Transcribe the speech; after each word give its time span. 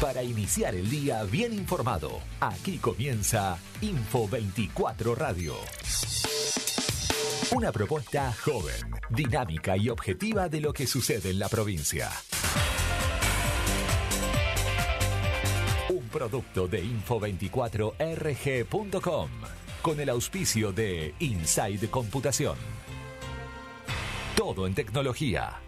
Para 0.00 0.22
iniciar 0.22 0.74
el 0.74 0.88
día 0.88 1.22
bien 1.24 1.52
informado, 1.52 2.22
aquí 2.40 2.78
comienza 2.78 3.58
Info 3.82 4.26
24 4.26 5.14
Radio. 5.14 5.54
Una 7.52 7.70
propuesta 7.70 8.34
joven, 8.44 8.74
dinámica 9.08 9.76
y 9.76 9.88
objetiva 9.88 10.48
de 10.48 10.60
lo 10.60 10.72
que 10.72 10.88
sucede 10.88 11.30
en 11.30 11.38
la 11.38 11.48
provincia. 11.48 12.10
Un 15.88 16.08
producto 16.08 16.66
de 16.66 16.84
info24rg.com 16.84 19.30
con 19.80 20.00
el 20.00 20.08
auspicio 20.08 20.72
de 20.72 21.14
Inside 21.20 21.88
Computación. 21.88 22.56
Todo 24.34 24.66
en 24.66 24.74
tecnología. 24.74 25.60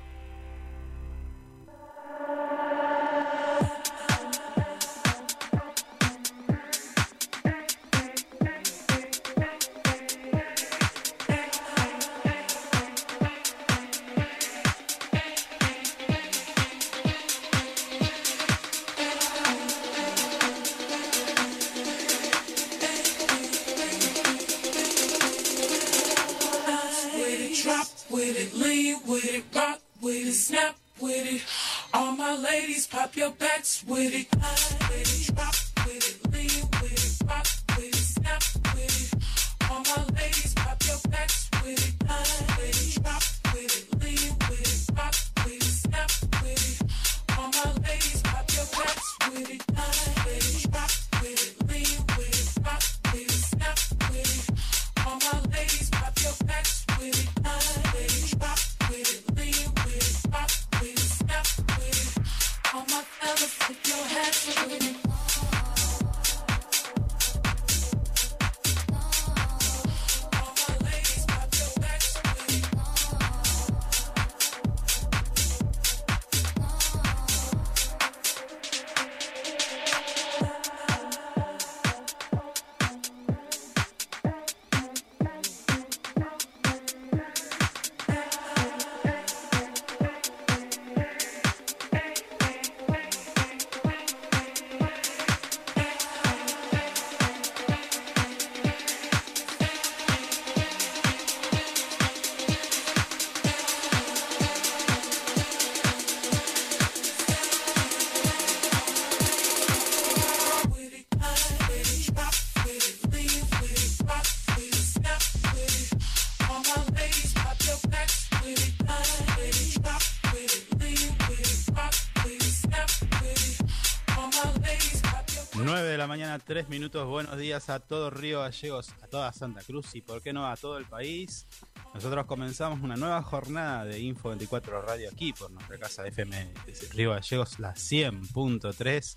3 126.48 126.70
minutos. 126.70 127.06
Buenos 127.06 127.36
días 127.36 127.69
a 127.69 127.78
todo 127.78 128.09
Río 128.09 128.41
Gallegos, 128.41 128.94
a 129.03 129.06
toda 129.06 129.31
Santa 129.34 129.60
Cruz 129.60 129.94
y, 129.94 130.00
por 130.00 130.22
qué 130.22 130.32
no, 130.32 130.47
a 130.47 130.56
todo 130.56 130.78
el 130.78 130.86
país. 130.86 131.47
Nosotros 131.92 132.25
comenzamos 132.25 132.81
una 132.81 132.97
nueva 132.97 133.22
jornada 133.22 133.84
de 133.84 134.00
Info 134.00 134.31
24 134.31 134.81
Radio 134.81 135.10
aquí 135.12 135.34
por 135.34 135.50
nuestra 135.50 135.76
casa 135.76 136.06
FM 136.06 136.54
Río 136.92 137.10
Gallegos, 137.10 137.58
la 137.58 137.75
100.3. 137.75 139.16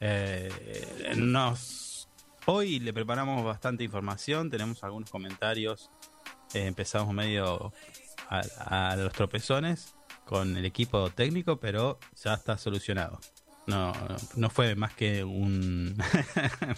Eh, 0.00 1.14
nos, 1.16 2.08
hoy 2.46 2.80
le 2.80 2.92
preparamos 2.92 3.44
bastante 3.44 3.84
información, 3.84 4.50
tenemos 4.50 4.82
algunos 4.82 5.10
comentarios. 5.10 5.92
Eh, 6.54 6.66
empezamos 6.66 7.14
medio 7.14 7.72
a 8.30 8.96
los 8.98 9.12
tropezones 9.12 9.94
con 10.24 10.56
el 10.56 10.64
equipo 10.64 11.08
técnico, 11.10 11.60
pero 11.60 12.00
ya 12.20 12.34
está 12.34 12.58
solucionado. 12.58 13.20
No, 13.68 13.92
no, 14.36 14.50
fue 14.50 14.74
más 14.76 14.94
que 14.94 15.24
un. 15.24 15.94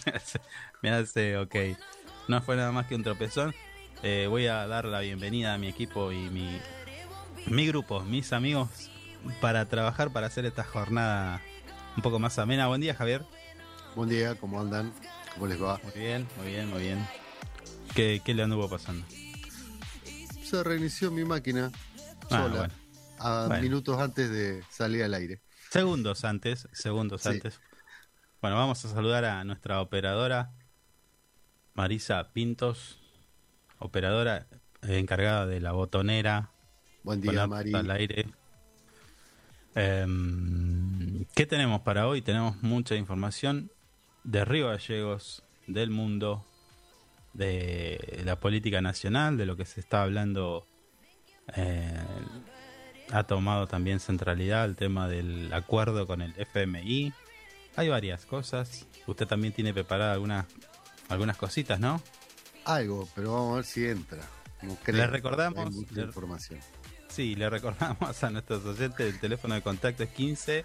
me, 0.06 0.12
hace, 0.12 0.40
me 0.82 0.90
hace, 0.90 1.36
ok. 1.38 1.54
No 2.28 2.42
fue 2.42 2.56
nada 2.56 2.72
más 2.72 2.86
que 2.86 2.94
un 2.96 3.04
tropezón. 3.04 3.54
Eh, 4.02 4.26
voy 4.28 4.46
a 4.48 4.66
dar 4.66 4.86
la 4.86 5.00
bienvenida 5.00 5.54
a 5.54 5.58
mi 5.58 5.68
equipo 5.68 6.10
y 6.12 6.30
mi, 6.30 6.60
mi 7.46 7.66
grupo, 7.68 8.00
mis 8.02 8.32
amigos, 8.32 8.68
para 9.40 9.68
trabajar, 9.68 10.12
para 10.12 10.26
hacer 10.26 10.46
esta 10.46 10.64
jornada 10.64 11.40
un 11.96 12.02
poco 12.02 12.18
más 12.18 12.38
amena. 12.38 12.66
Buen 12.66 12.80
día, 12.80 12.94
Javier. 12.94 13.24
Buen 13.94 14.08
día, 14.08 14.34
¿cómo 14.36 14.60
andan? 14.60 14.92
¿Cómo 15.34 15.46
les 15.46 15.60
va? 15.62 15.80
Muy 15.82 15.92
bien, 15.94 16.28
muy 16.36 16.48
bien, 16.48 16.68
muy 16.70 16.80
bien. 16.82 17.08
¿Qué, 17.94 18.20
qué 18.24 18.34
le 18.34 18.42
anduvo 18.42 18.68
pasando? 18.68 19.06
Se 20.42 20.62
reinició 20.64 21.10
mi 21.10 21.24
máquina 21.24 21.70
Ah, 22.30 22.36
sola 22.36 22.56
bueno. 22.56 22.74
a 23.18 23.48
Bueno. 23.48 23.62
minutos 23.62 23.98
antes 24.00 24.30
de 24.30 24.64
salir 24.70 25.02
al 25.04 25.14
aire. 25.14 25.42
Segundos 25.70 26.24
antes, 26.24 26.68
segundos 26.72 27.22
Sí. 27.22 27.28
antes. 27.28 27.60
Bueno, 28.42 28.56
vamos 28.56 28.84
a 28.84 28.88
saludar 28.88 29.24
a 29.24 29.44
nuestra 29.44 29.80
operadora, 29.80 30.50
Marisa 31.74 32.32
Pintos, 32.32 32.98
operadora 33.78 34.46
eh, 34.82 34.98
encargada 34.98 35.46
de 35.46 35.60
la 35.60 35.70
botonera. 35.72 36.50
Buen 37.04 37.20
día, 37.20 37.46
Mari. 37.46 37.72
Al 37.72 37.90
aire. 37.92 38.26
Em, 39.76 41.24
¿Qué 41.36 41.46
tenemos 41.46 41.82
para 41.82 42.08
hoy? 42.08 42.20
Tenemos 42.22 42.60
mucha 42.62 42.96
información 42.96 43.70
de 44.24 44.44
Río 44.44 44.68
Gallegos, 44.68 45.44
del 45.68 45.90
mundo, 45.90 46.44
de 47.32 48.22
la 48.24 48.40
política 48.40 48.80
nacional, 48.80 49.36
de 49.36 49.46
lo 49.46 49.56
que 49.56 49.64
se 49.66 49.78
está 49.80 50.02
hablando. 50.02 50.66
eh, 51.56 52.02
ha 53.12 53.24
tomado 53.24 53.66
también 53.66 54.00
centralidad 54.00 54.64
el 54.64 54.76
tema 54.76 55.08
del 55.08 55.52
acuerdo 55.52 56.06
con 56.06 56.22
el 56.22 56.32
FMI. 56.36 57.12
Hay 57.76 57.88
varias 57.88 58.26
cosas. 58.26 58.86
Usted 59.06 59.26
también 59.26 59.52
tiene 59.52 59.72
preparada 59.72 60.12
algunas 60.12 60.46
algunas 61.08 61.36
cositas, 61.36 61.80
¿no? 61.80 62.00
Algo, 62.64 63.08
pero 63.16 63.32
vamos 63.32 63.52
a 63.52 63.56
ver 63.56 63.64
si 63.64 63.86
entra. 63.86 64.20
No 64.62 64.76
creo, 64.82 64.96
Le 64.98 65.06
recordamos- 65.06 65.74
le- 65.92 66.02
información. 66.02 66.60
Sí, 67.08 67.34
le 67.34 67.50
recordamos 67.50 68.22
a 68.22 68.30
nuestros 68.30 68.64
oyentes 68.64 69.12
el 69.12 69.18
teléfono 69.18 69.54
de 69.54 69.62
contacto 69.62 70.04
es 70.04 70.10
15 70.10 70.64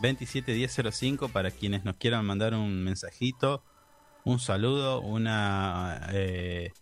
27 0.00 0.52
1005 0.54 1.28
para 1.30 1.50
quienes 1.50 1.84
nos 1.84 1.96
quieran 1.96 2.24
mandar 2.24 2.54
un 2.54 2.84
mensajito, 2.84 3.64
un 4.24 4.38
saludo, 4.38 5.00
una... 5.00 6.08
eh, 6.12 6.72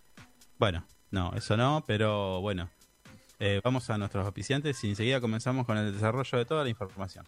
bueno, 0.59 0.85
no, 1.11 1.33
eso 1.35 1.57
no, 1.57 1.85
pero 1.87 2.41
bueno, 2.41 2.69
eh, 3.45 3.61
vamos 3.65 3.91
a 3.91 3.99
nuestros 3.99 4.25
oficiantes 4.25 4.85
y 4.85 4.91
enseguida 4.91 5.21
comenzamos 5.21 5.67
con 5.67 5.77
el 5.77 5.93
desarrollo 5.93 6.39
de 6.39 6.45
toda 6.45 6.63
la 6.63 6.71
información. 6.71 7.27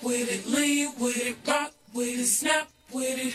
with 0.00 0.30
it, 0.30 0.46
with 0.98 1.16
it, 1.16 1.36
with 1.92 2.20
it, 2.20 2.26
snap 2.26 2.68
with 2.92 3.18
it. 3.18 3.34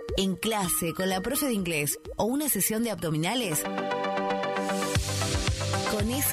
en 0.17 0.35
clase, 0.35 0.93
con 0.93 1.09
la 1.09 1.21
profe 1.21 1.47
de 1.47 1.53
inglés 1.53 1.99
o 2.17 2.25
una 2.25 2.49
sesión 2.49 2.83
de 2.83 2.91
abdominales? 2.91 3.63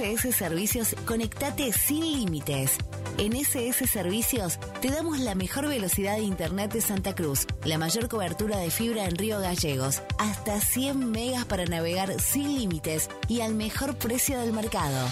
SS 0.01 0.33
Servicios, 0.33 0.95
conectate 1.07 1.73
sin 1.73 2.01
límites. 2.01 2.79
En 3.19 3.35
SS 3.35 3.87
Servicios 3.87 4.61
te 4.81 4.91
damos 4.91 5.19
la 5.19 5.35
mejor 5.35 5.67
velocidad 5.67 6.17
de 6.17 6.23
Internet 6.23 6.73
de 6.73 6.81
Santa 6.81 7.17
Cruz, 7.17 7.47
la 7.65 7.79
mayor 7.79 8.09
cobertura 8.09 8.59
de 8.59 8.71
fibra 8.71 9.07
en 9.07 9.17
Río 9.17 9.41
Gallegos, 9.41 10.03
hasta 10.19 10.61
100 10.61 11.11
megas 11.11 11.45
para 11.47 11.65
navegar 11.65 12.21
sin 12.21 12.57
límites 12.57 13.09
y 13.27 13.41
al 13.41 13.55
mejor 13.55 13.97
precio 13.97 14.39
del 14.39 14.53
mercado. 14.53 15.09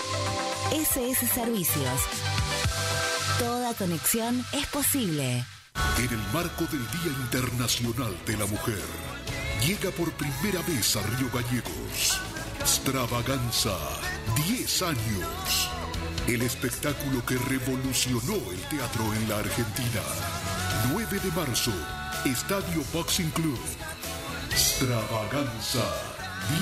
SS 0.73 1.27
Servicios. 1.29 2.01
Toda 3.39 3.73
conexión 3.75 4.45
es 4.53 4.67
posible. 4.67 5.45
En 5.99 6.11
el 6.11 6.33
marco 6.33 6.65
del 6.65 6.85
Día 6.91 7.13
Internacional 7.21 8.17
de 8.27 8.37
la 8.37 8.47
Mujer, 8.47 8.83
llega 9.65 9.91
por 9.93 10.11
primera 10.13 10.61
vez 10.63 10.97
a 10.97 11.03
Río 11.03 11.31
Gallegos. 11.33 12.21
Extravaganza, 12.61 13.77
10 14.49 14.83
años. 14.83 15.71
El 16.27 16.43
espectáculo 16.43 17.25
que 17.25 17.37
revolucionó 17.37 18.35
el 18.51 18.61
teatro 18.69 19.15
en 19.15 19.29
la 19.29 19.39
Argentina. 19.39 20.03
9 20.93 21.21
de 21.21 21.31
marzo, 21.31 21.73
Estadio 22.25 22.83
Boxing 22.93 23.31
Club. 23.31 23.61
Extravaganza, 24.51 25.85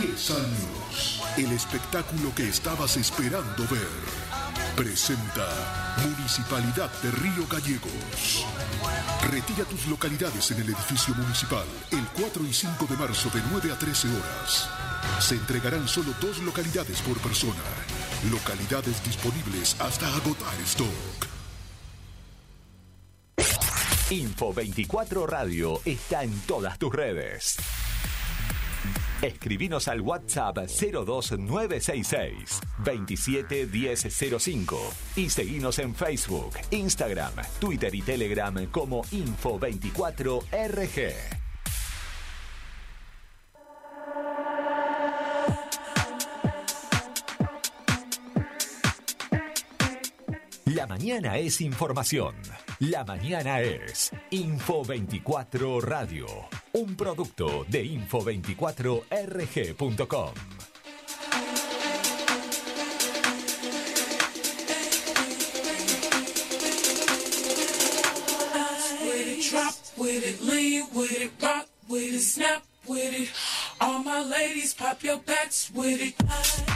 10 0.01 0.31
años. 0.31 1.23
El 1.37 1.53
espectáculo 1.53 2.35
que 2.35 2.49
estabas 2.49 2.97
esperando 2.97 3.67
ver. 3.69 4.25
Presenta 4.77 5.47
Municipalidad 6.03 6.91
de 7.03 7.11
Río 7.11 7.47
Gallegos. 7.49 8.47
Retira 9.31 9.65
tus 9.65 9.87
localidades 9.87 10.51
en 10.51 10.63
el 10.63 10.69
edificio 10.69 11.15
municipal 11.15 11.65
el 11.91 12.05
4 12.21 12.45
y 12.45 12.53
5 12.53 12.87
de 12.87 12.97
marzo 12.97 13.31
de 13.31 13.41
9 13.51 13.73
a 13.73 13.79
13 13.79 14.09
horas. 14.09 14.69
Se 15.21 15.35
entregarán 15.35 15.87
solo 15.87 16.13
dos 16.21 16.39
localidades 16.39 17.01
por 17.03 17.19
persona. 17.19 17.63
Localidades 18.31 19.05
disponibles 19.05 19.77
hasta 19.81 20.07
agotar 20.17 20.55
stock. 20.65 21.35
Info 24.11 24.53
24 24.53 25.27
Radio 25.27 25.81
está 25.85 26.23
en 26.23 26.39
todas 26.41 26.79
tus 26.79 26.93
redes. 26.93 27.57
Escribinos 29.25 29.89
al 29.89 30.03
WhatsApp 30.03 30.57
02966 30.57 32.61
271005 32.85 34.79
y 35.17 35.31
seguinos 35.31 35.79
en 35.79 35.95
Facebook, 35.95 36.53
Instagram, 36.71 37.33
Twitter 37.59 37.95
y 37.95 38.03
Telegram 38.03 38.67
como 38.67 39.03
Info24RG. 39.05 41.15
La 50.67 50.87
mañana 50.87 51.39
es 51.39 51.63
información. 51.63 52.35
La 52.81 53.05
mañana 53.05 53.61
es 53.61 54.11
Info 54.31 54.85
24 54.85 55.81
Radio, 55.81 56.27
un 56.75 56.97
producto 56.97 57.65
de 57.69 57.85
info24rg.com. 57.85 60.33
with 69.97 70.27
it, 70.27 70.43
lean 70.43 70.85
with 70.93 71.21
it, 71.21 71.31
rock 71.41 71.69
with 71.89 72.15
it, 72.15 72.21
snap 72.21 72.65
with 72.89 73.15
it. 73.15 73.29
All 73.81 74.03
my 74.03 74.23
ladies, 74.23 74.75
pop 74.75 75.03
your 75.03 75.19
backs 75.19 75.71
with 75.73 76.01
it. 76.01 76.15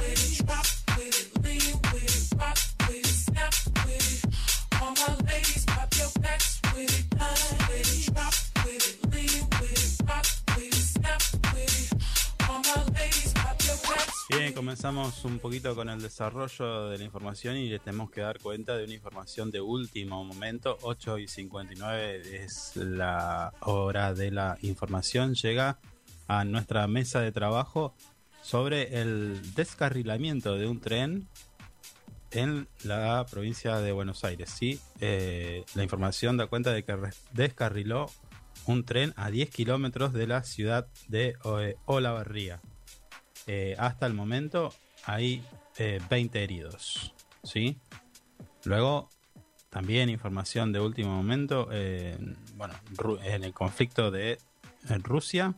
With 0.01 0.41
it, 0.41 0.47
drop 0.47 0.68
comenzamos 14.81 15.25
un 15.25 15.41
poquito 15.41 15.75
con 15.75 15.89
el 15.89 16.01
desarrollo 16.01 16.89
de 16.89 16.99
la 16.99 17.03
información 17.03 17.57
y 17.57 17.69
le 17.69 17.81
tenemos 17.81 18.13
que 18.13 18.21
dar 18.21 18.39
cuenta 18.39 18.77
de 18.77 18.85
una 18.85 18.95
información 18.95 19.51
de 19.51 19.61
último 19.61 20.23
momento. 20.23 20.79
8 20.83 21.19
y 21.19 21.27
59 21.27 22.45
es 22.45 22.77
la 22.77 23.53
hora 23.63 24.15
de 24.15 24.31
la 24.31 24.57
información. 24.63 25.35
Llega 25.35 25.81
a 26.29 26.45
nuestra 26.45 26.87
mesa 26.87 27.21
de 27.21 27.33
trabajo 27.33 27.97
sobre 28.41 29.01
el 29.01 29.53
descarrilamiento 29.57 30.55
de 30.55 30.69
un 30.69 30.81
tren 30.81 31.27
en 32.31 32.69
la 32.85 33.27
provincia 33.29 33.79
de 33.79 33.91
Buenos 33.91 34.23
Aires. 34.23 34.49
Sí, 34.49 34.79
Eh, 35.01 35.65
la 35.75 35.83
información 35.83 36.37
da 36.37 36.47
cuenta 36.47 36.73
de 36.73 36.85
que 36.85 36.97
descarriló 37.33 38.07
un 38.67 38.85
tren 38.85 39.13
a 39.17 39.29
10 39.29 39.51
kilómetros 39.51 40.13
de 40.13 40.29
la 40.29 40.45
ciudad 40.45 40.87
de 41.09 41.35
Olavarría. 41.85 42.61
Eh, 43.49 43.75
hasta 43.79 44.07
el 44.07 44.15
momento 44.15 44.73
hay 45.05 45.43
eh, 45.79 46.01
20 46.09 46.45
heridos. 46.45 47.13
¿sí? 47.43 47.79
Luego, 48.65 49.11
también 49.71 50.09
información 50.09 50.73
de 50.73 50.79
último 50.79 51.11
momento. 51.11 51.69
eh, 51.73 52.17
bueno, 52.55 52.75
en 53.25 53.43
el 53.43 53.53
conflicto 53.53 54.13
de 54.13 54.39
Rusia, 55.03 55.57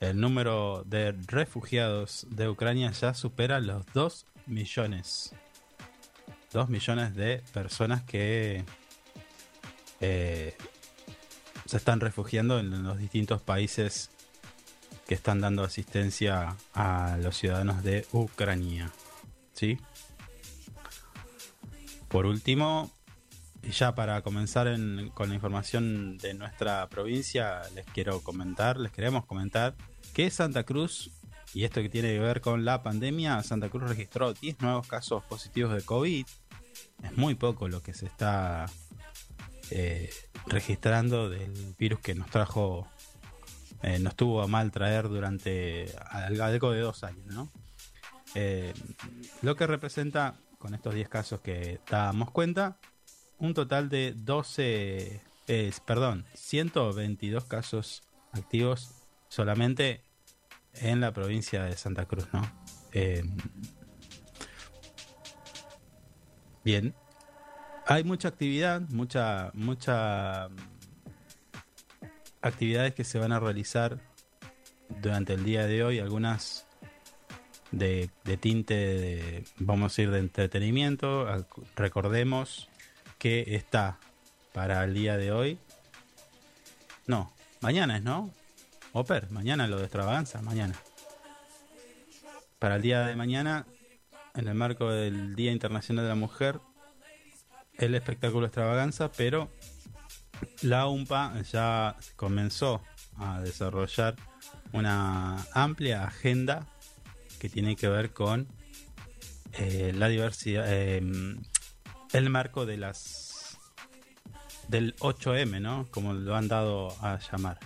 el 0.00 0.20
número 0.20 0.82
de 0.84 1.12
refugiados 1.12 2.26
de 2.30 2.48
Ucrania 2.48 2.90
ya 2.92 3.14
supera 3.14 3.60
los 3.60 3.86
2 3.94 4.26
millones. 4.46 5.34
2 6.52 6.68
millones 6.68 7.14
de 7.14 7.42
personas 7.52 8.02
que 8.04 8.64
eh, 10.00 10.54
se 11.64 11.76
están 11.76 12.00
refugiando 12.00 12.58
en 12.58 12.82
los 12.82 12.98
distintos 12.98 13.42
países 13.42 14.10
que 15.06 15.14
están 15.14 15.40
dando 15.40 15.62
asistencia 15.64 16.56
a 16.74 17.16
los 17.22 17.36
ciudadanos 17.36 17.82
de 17.82 18.06
Ucrania. 18.12 18.90
¿Sí? 19.52 19.78
Por 22.08 22.26
último, 22.26 22.90
ya 23.70 23.94
para 23.94 24.22
comenzar 24.22 24.66
en- 24.68 25.10
con 25.10 25.28
la 25.28 25.34
información 25.34 26.18
de 26.18 26.34
nuestra 26.34 26.88
provincia, 26.88 27.62
les 27.74 27.84
quiero 27.86 28.20
comentar, 28.20 28.78
les 28.78 28.92
queremos 28.92 29.24
comentar 29.26 29.74
que 30.14 30.30
Santa 30.30 30.64
Cruz, 30.64 31.10
y 31.52 31.64
esto 31.64 31.82
que 31.82 31.88
tiene 31.88 32.12
que 32.12 32.18
ver 32.20 32.40
con 32.40 32.64
la 32.64 32.82
pandemia, 32.82 33.42
Santa 33.42 33.68
Cruz 33.68 33.88
registró 33.88 34.34
10 34.34 34.60
nuevos 34.60 34.86
casos 34.86 35.22
positivos 35.24 35.74
de 35.74 35.82
COVID. 35.82 36.26
Es 37.02 37.16
muy 37.16 37.34
poco 37.34 37.68
lo 37.68 37.82
que 37.82 37.92
se 37.94 38.06
está 38.06 38.66
eh, 39.70 40.10
registrando 40.46 41.28
del 41.28 41.74
virus 41.78 41.98
que 42.00 42.14
nos 42.14 42.30
trajo 42.30 42.86
eh, 43.82 43.98
nos 43.98 44.14
tuvo 44.16 44.42
a 44.42 44.46
mal 44.46 44.70
traer 44.70 45.08
durante 45.08 45.94
al- 46.10 46.40
algo 46.40 46.70
de 46.72 46.80
dos 46.80 47.04
años, 47.04 47.26
¿no? 47.26 47.52
Eh, 48.34 48.74
lo 49.42 49.56
que 49.56 49.66
representa, 49.66 50.34
con 50.58 50.74
estos 50.74 50.94
10 50.94 51.08
casos 51.08 51.40
que 51.40 51.80
dábamos 51.90 52.30
cuenta, 52.30 52.78
un 53.38 53.54
total 53.54 53.88
de 53.88 54.12
12, 54.16 55.20
eh, 55.48 55.72
perdón, 55.86 56.24
122 56.34 57.44
casos 57.44 58.02
activos 58.32 58.90
solamente 59.28 60.02
en 60.74 61.00
la 61.00 61.12
provincia 61.12 61.62
de 61.64 61.76
Santa 61.76 62.04
Cruz, 62.06 62.26
¿no? 62.32 62.42
Eh, 62.92 63.22
bien. 66.64 66.94
Hay 67.86 68.02
mucha 68.04 68.28
actividad, 68.28 68.80
mucha, 68.88 69.50
mucha 69.54 70.48
actividades 72.46 72.94
que 72.94 73.04
se 73.04 73.18
van 73.18 73.32
a 73.32 73.40
realizar 73.40 73.98
durante 74.88 75.34
el 75.34 75.44
día 75.44 75.66
de 75.66 75.84
hoy, 75.84 75.98
algunas 75.98 76.66
de, 77.70 78.10
de 78.24 78.36
tinte, 78.36 78.74
de, 78.74 79.44
vamos 79.58 79.98
a 79.98 80.02
ir 80.02 80.10
de 80.10 80.18
entretenimiento. 80.18 81.26
Recordemos 81.74 82.68
que 83.18 83.56
está 83.56 83.98
para 84.52 84.82
el 84.84 84.94
día 84.94 85.16
de 85.16 85.32
hoy. 85.32 85.58
No, 87.06 87.32
mañana 87.60 87.96
es, 87.96 88.02
¿no? 88.02 88.32
Oper, 88.92 89.30
mañana 89.30 89.66
lo 89.66 89.76
de 89.76 89.84
extravaganza, 89.84 90.40
mañana. 90.42 90.74
Para 92.58 92.76
el 92.76 92.82
día 92.82 93.06
de 93.06 93.16
mañana, 93.16 93.66
en 94.34 94.48
el 94.48 94.54
marco 94.54 94.90
del 94.90 95.36
Día 95.36 95.52
Internacional 95.52 96.04
de 96.04 96.08
la 96.08 96.14
Mujer, 96.14 96.60
el 97.74 97.94
espectáculo 97.94 98.46
extravaganza, 98.46 99.12
pero 99.12 99.50
la 100.62 100.86
UMPA 100.86 101.40
ya 101.42 101.96
comenzó 102.16 102.82
a 103.18 103.40
desarrollar 103.40 104.16
una 104.72 105.36
amplia 105.52 106.04
agenda 106.04 106.66
que 107.38 107.48
tiene 107.48 107.76
que 107.76 107.88
ver 107.88 108.12
con 108.12 108.48
eh, 109.52 109.92
la 109.94 110.08
diversidad, 110.08 110.64
eh, 110.68 111.02
el 112.12 112.30
marco 112.30 112.66
de 112.66 112.76
las 112.76 113.58
del 114.68 114.96
8M, 114.96 115.60
¿no? 115.60 115.86
Como 115.90 116.12
lo 116.12 116.36
han 116.36 116.48
dado 116.48 116.88
a 117.00 117.18
llamar. 117.18 117.58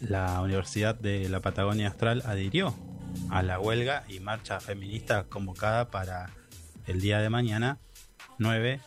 La 0.00 0.40
Universidad 0.42 0.94
de 0.94 1.28
la 1.28 1.40
Patagonia 1.40 1.88
Austral 1.88 2.22
adhirió 2.26 2.74
a 3.30 3.42
la 3.42 3.58
huelga 3.58 4.04
y 4.08 4.20
marcha 4.20 4.60
feminista 4.60 5.24
convocada 5.24 5.90
para 5.90 6.30
el 6.86 7.00
día 7.00 7.20
de 7.20 7.30
mañana 7.30 7.78
9 8.38 8.80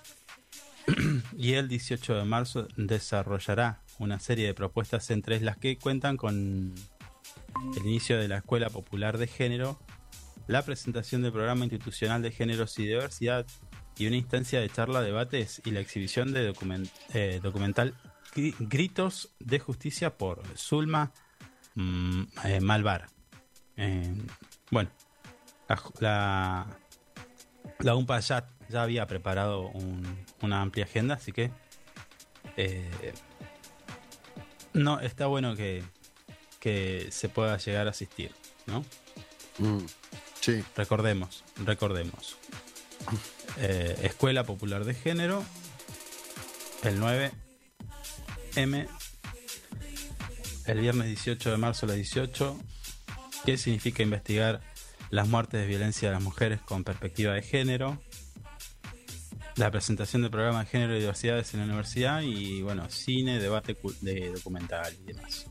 y 1.38 1.54
el 1.54 1.68
18 1.68 2.16
de 2.16 2.24
marzo 2.26 2.68
desarrollará 2.78 3.82
una 4.00 4.20
serie 4.20 4.46
de 4.48 4.54
propuestas 4.54 5.10
entre 5.12 5.40
las 5.42 5.58
que 5.58 5.78
cuentan 5.78 6.18
con 6.18 6.74
el 7.76 7.86
inicio 7.86 8.18
de 8.18 8.28
la 8.28 8.38
Escuela 8.38 8.70
Popular 8.70 9.18
de 9.18 9.28
Género, 9.28 9.80
la 10.48 10.62
presentación 10.64 11.22
del 11.24 11.32
programa 11.34 11.66
institucional 11.66 12.22
de 12.22 12.32
géneros 12.32 12.78
y 12.80 12.86
diversidad 12.86 13.46
y 13.98 14.08
una 14.08 14.16
instancia 14.16 14.60
de 14.62 14.70
charla, 14.70 15.02
debates 15.02 15.62
y 15.66 15.72
la 15.72 15.80
exhibición 15.80 16.32
de 16.32 16.54
eh, 17.14 17.40
documental 17.42 17.96
Gri- 18.36 18.56
Gritos 18.60 19.34
de 19.40 19.60
Justicia 19.60 20.18
por 20.18 20.44
Zulma 20.56 21.12
mm, 21.76 22.22
eh, 22.46 22.60
Malvar. 22.62 23.08
Eh, 23.76 24.16
bueno, 24.72 24.90
la, 25.68 25.82
la, 26.00 26.68
la 27.80 27.96
ya 28.70 28.84
había 28.84 29.08
preparado 29.08 29.62
un- 29.70 30.26
una 30.42 30.62
amplia 30.62 30.86
agenda, 30.86 31.16
así 31.16 31.32
que 31.32 31.52
eh, 32.58 33.14
no 34.74 35.00
está 35.00 35.28
bueno 35.28 35.56
que, 35.56 35.84
que 36.60 37.08
se 37.12 37.30
pueda 37.30 37.58
llegar 37.58 37.88
a 37.88 37.92
asistir, 37.92 38.34
¿no? 38.66 38.86
Mm, 39.60 39.86
sí, 40.42 40.64
Recordemos, 40.76 41.44
recordemos. 41.66 42.38
Eh, 43.58 43.98
Escuela 44.04 44.44
Popular 44.44 44.86
de 44.86 44.94
Género, 44.94 45.44
el 46.84 47.00
9M, 47.00 48.88
el 50.66 50.80
viernes 50.80 51.08
18 51.08 51.52
de 51.52 51.58
marzo 51.58 51.86
a 51.86 51.90
las 51.90 51.96
18. 51.98 52.60
¿Qué 53.46 53.58
significa 53.58 54.04
investigar 54.04 54.62
las 55.10 55.28
muertes 55.28 55.62
de 55.62 55.68
violencia 55.68 56.10
de 56.10 56.16
las 56.16 56.24
mujeres 56.24 56.60
con 56.62 56.84
perspectiva 56.84 57.34
de 57.34 57.42
género? 57.42 58.02
La 59.58 59.72
presentación 59.72 60.22
del 60.22 60.30
programa 60.30 60.60
de 60.60 60.66
género 60.68 60.96
y 60.96 61.00
diversidades 61.00 61.54
en 61.54 61.62
la 61.62 61.66
universidad 61.66 62.22
y, 62.22 62.62
bueno, 62.62 62.88
cine, 62.90 63.40
debate 63.40 63.76
de 64.02 64.32
documental 64.32 64.94
y 65.02 65.14
demás. 65.14 65.48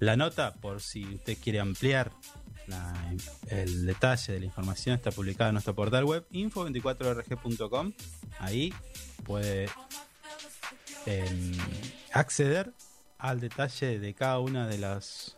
La 0.00 0.16
nota, 0.16 0.54
por 0.54 0.80
si 0.80 1.04
usted 1.04 1.36
quiere 1.38 1.60
ampliar 1.60 2.10
el 3.48 3.84
detalle 3.84 4.32
de 4.32 4.40
la 4.40 4.46
información, 4.46 4.96
está 4.96 5.10
publicada 5.10 5.50
en 5.50 5.54
nuestro 5.54 5.74
portal 5.74 6.04
web 6.04 6.26
info24rg.com. 6.32 7.92
Ahí 8.38 8.72
puede 9.24 9.68
em, 11.04 11.52
acceder 12.12 12.72
al 13.18 13.40
detalle 13.40 13.98
de 13.98 14.14
cada 14.14 14.38
una 14.38 14.66
de 14.66 14.78
las 14.78 15.36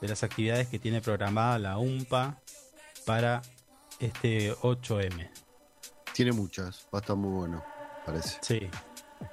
de 0.00 0.08
las 0.08 0.22
actividades 0.22 0.68
que 0.68 0.78
tiene 0.78 1.00
programada 1.00 1.58
la 1.58 1.78
UMPA 1.78 2.40
para 3.06 3.42
este 4.00 4.54
8M. 4.54 5.43
Tiene 6.14 6.32
muchas. 6.32 6.86
Va 6.94 6.98
a 6.98 7.00
estar 7.00 7.16
muy 7.16 7.30
bueno, 7.30 7.62
parece. 8.06 8.38
Sí. 8.40 8.68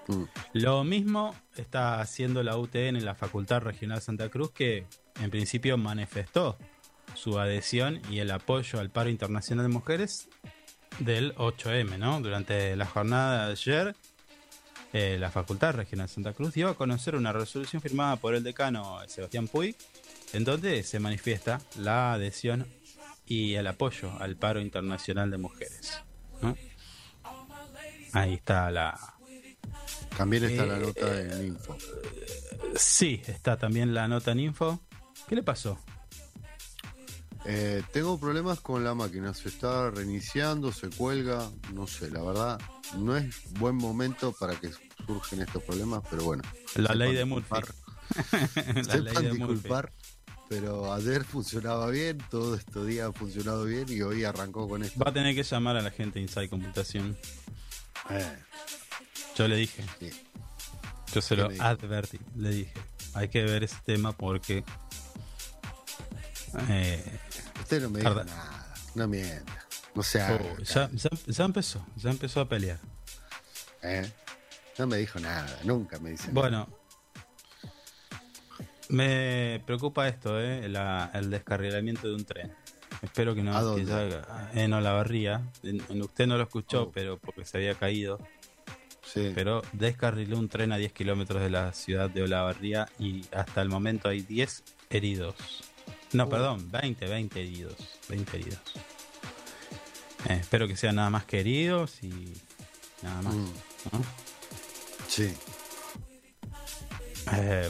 Mm, 0.08 0.24
Lo 0.54 0.84
mismo 0.84 1.36
está 1.56 2.02
haciendo 2.02 2.44
la 2.44 2.58
UTN 2.58 2.98
en 2.98 3.06
la 3.06 3.16
Facultad 3.16 3.62
Regional 3.62 4.02
Santa 4.02 4.30
Cruz, 4.30 4.52
que 4.52 4.86
en 5.22 5.30
principio 5.30 5.78
manifestó 5.78 6.58
su 7.14 7.40
adhesión 7.40 8.02
y 8.10 8.20
el 8.20 8.32
apoyo 8.32 8.80
al 8.80 8.90
paro 8.90 9.10
internacional 9.10 9.66
de 9.68 9.74
mujeres 9.74 10.28
del 11.00 11.36
8M, 11.36 11.98
¿no? 11.98 12.20
Durante 12.22 12.76
la 12.76 12.86
jornada 12.86 13.48
de 13.48 13.52
ayer, 13.52 13.96
eh, 14.94 15.18
la 15.20 15.30
Facultad 15.30 15.76
Regional 15.76 16.10
Santa 16.10 16.34
Cruz 16.34 16.54
dio 16.54 16.70
a 16.70 16.76
conocer 16.76 17.16
una 17.16 17.32
resolución 17.32 17.82
firmada 17.82 18.16
por 18.16 18.34
el 18.34 18.44
decano 18.44 19.00
Sebastián 19.08 19.48
Puy, 19.48 19.76
en 20.34 20.44
donde 20.44 20.84
se 20.84 21.00
manifiesta 21.00 21.62
la 21.78 22.14
adhesión 22.14 22.66
y 23.26 23.54
el 23.56 23.68
apoyo 23.68 24.12
al 24.20 24.36
paro 24.36 24.62
internacional 24.62 25.30
de 25.32 25.38
mujeres. 25.38 26.02
¿no? 26.42 26.56
Ahí 28.14 28.34
está 28.36 28.70
la, 28.72 29.00
También 30.18 30.44
está 30.44 30.66
la 30.66 30.78
Eh, 30.78 30.82
nota 30.82 31.22
en 31.22 31.46
info. 31.48 31.78
Sí, 32.76 33.22
está 33.28 33.58
también 33.58 33.94
la 33.94 34.08
nota 34.08 34.32
en 34.32 34.40
info. 34.40 34.82
¿Qué 35.28 35.36
le 35.36 35.44
pasó? 35.44 35.78
Eh, 37.46 37.82
tengo 37.92 38.20
problemas 38.20 38.60
con 38.60 38.84
la 38.84 38.94
máquina, 38.94 39.34
se 39.34 39.50
está 39.50 39.90
reiniciando, 39.90 40.72
se 40.72 40.90
cuelga, 40.90 41.50
no 41.74 41.88
sé, 41.88 42.12
la 42.12 42.22
verdad, 42.22 42.62
no 42.98 43.18
es 43.18 43.52
buen 43.54 43.76
momento 43.76 44.32
para 44.40 44.56
que 44.56 44.70
surgen 45.08 45.42
estos 45.42 45.64
problemas, 45.64 46.04
pero 46.10 46.24
bueno. 46.24 46.44
La 46.76 46.94
ley 46.94 47.16
de 47.16 47.26
Murphy. 47.26 47.50
la 48.88 48.96
ley 48.98 49.14
de 49.14 49.34
Murphy. 49.34 49.38
disculpar, 49.38 49.92
pero 50.50 50.94
ayer 50.94 51.24
funcionaba 51.24 51.90
bien, 51.90 52.20
todo 52.30 52.56
estos 52.56 52.86
días 52.86 53.10
ha 53.10 53.14
funcionado 53.14 53.66
bien 53.66 53.86
y 53.90 54.02
hoy 54.04 54.24
arrancó 54.24 54.68
con 54.70 54.84
esto. 54.84 55.00
Va 55.00 55.10
a 55.10 55.14
tener 55.14 55.34
que 55.34 55.44
llamar 55.44 55.78
a 55.78 55.82
la 55.82 55.90
gente 55.90 56.20
de 56.20 56.24
Inside 56.24 56.50
Computación. 56.50 57.18
Eh, 58.12 58.38
Yo 59.36 59.48
le 59.48 59.56
dije, 59.56 59.84
sí. 60.00 60.12
yo 61.14 61.22
se 61.22 61.36
¿Qué 61.36 61.42
lo 61.42 61.50
le 61.50 61.60
advertí. 61.62 62.20
Le 62.36 62.50
dije, 62.50 62.74
hay 63.14 63.30
que 63.30 63.44
ver 63.44 63.64
ese 63.64 63.78
tema 63.86 64.12
porque. 64.12 64.64
eh, 66.70 67.20
Usted 67.60 67.82
no 67.82 67.90
me 67.90 68.00
dijo 68.00 68.12
Tarda- 68.14 68.26
nada, 68.26 68.74
no 68.96 69.08
mienta, 69.08 69.66
no 69.96 70.04
se 70.04 70.22
haga, 70.22 70.36
oh, 70.44 70.58
ya, 70.64 70.90
ya- 70.92 71.10
ya 71.28 71.46
empezó, 71.46 71.86
ya 71.96 72.10
empezó 72.12 72.42
a 72.42 72.50
pelear. 72.50 72.80
eh. 73.84 74.12
No 74.78 74.88
me 74.88 74.98
dijo 74.98 75.20
nada, 75.20 75.60
nunca 75.64 76.00
me 76.00 76.12
dice 76.12 76.28
nada. 76.28 76.34
Bueno, 76.34 76.70
me 78.90 79.62
preocupa 79.66 80.08
esto, 80.08 80.40
eh, 80.40 80.68
la- 80.70 81.12
el 81.14 81.30
descarrilamiento 81.30 82.08
de 82.08 82.16
un 82.16 82.26
tren. 82.26 82.54
Espero 83.02 83.34
que 83.34 83.42
no, 83.44 83.56
¿A 83.58 83.76
que 83.76 83.86
ya- 83.86 84.52
en 84.54 84.74
Olavarría. 84.74 85.42
En- 85.64 85.82
en- 85.90 86.02
usted 86.02 86.28
no 86.28 86.38
lo 86.38 86.44
escuchó, 86.44 86.84
Oh. 86.84 86.92
pero 86.92 87.18
porque 87.18 87.46
se 87.46 87.58
había 87.58 87.76
caído. 87.76 88.20
Sí. 89.04 89.32
Pero 89.34 89.62
descarriló 89.74 90.38
un 90.38 90.48
tren 90.50 90.72
a 90.72 90.78
10 90.78 90.94
kilómetros 90.94 91.42
de 91.42 91.50
la 91.50 91.74
ciudad 91.74 92.10
de 92.10 92.24
Olavarría 92.24 92.88
y 93.00 93.26
hasta 93.34 93.62
el 93.62 93.70
momento 93.70 94.08
hay 94.10 94.22
10 94.22 94.64
heridos. 94.90 95.36
No, 96.14 96.26
Oh. 96.26 96.30
perdón, 96.30 96.70
20, 96.72 97.08
20 97.08 97.42
heridos. 97.42 97.76
20 98.10 98.38
heridos. 98.38 98.60
Eh, 100.30 100.38
espero 100.42 100.68
que 100.68 100.76
sean 100.78 100.96
nada 100.96 101.10
más 101.10 101.26
que 101.26 101.40
heridos 101.40 102.04
y 102.04 102.34
nada 103.02 103.22
más. 103.24 103.34
Mm, 103.34 103.46
¿no? 103.94 104.06
sí. 105.08 105.34
Eh, 107.34 107.70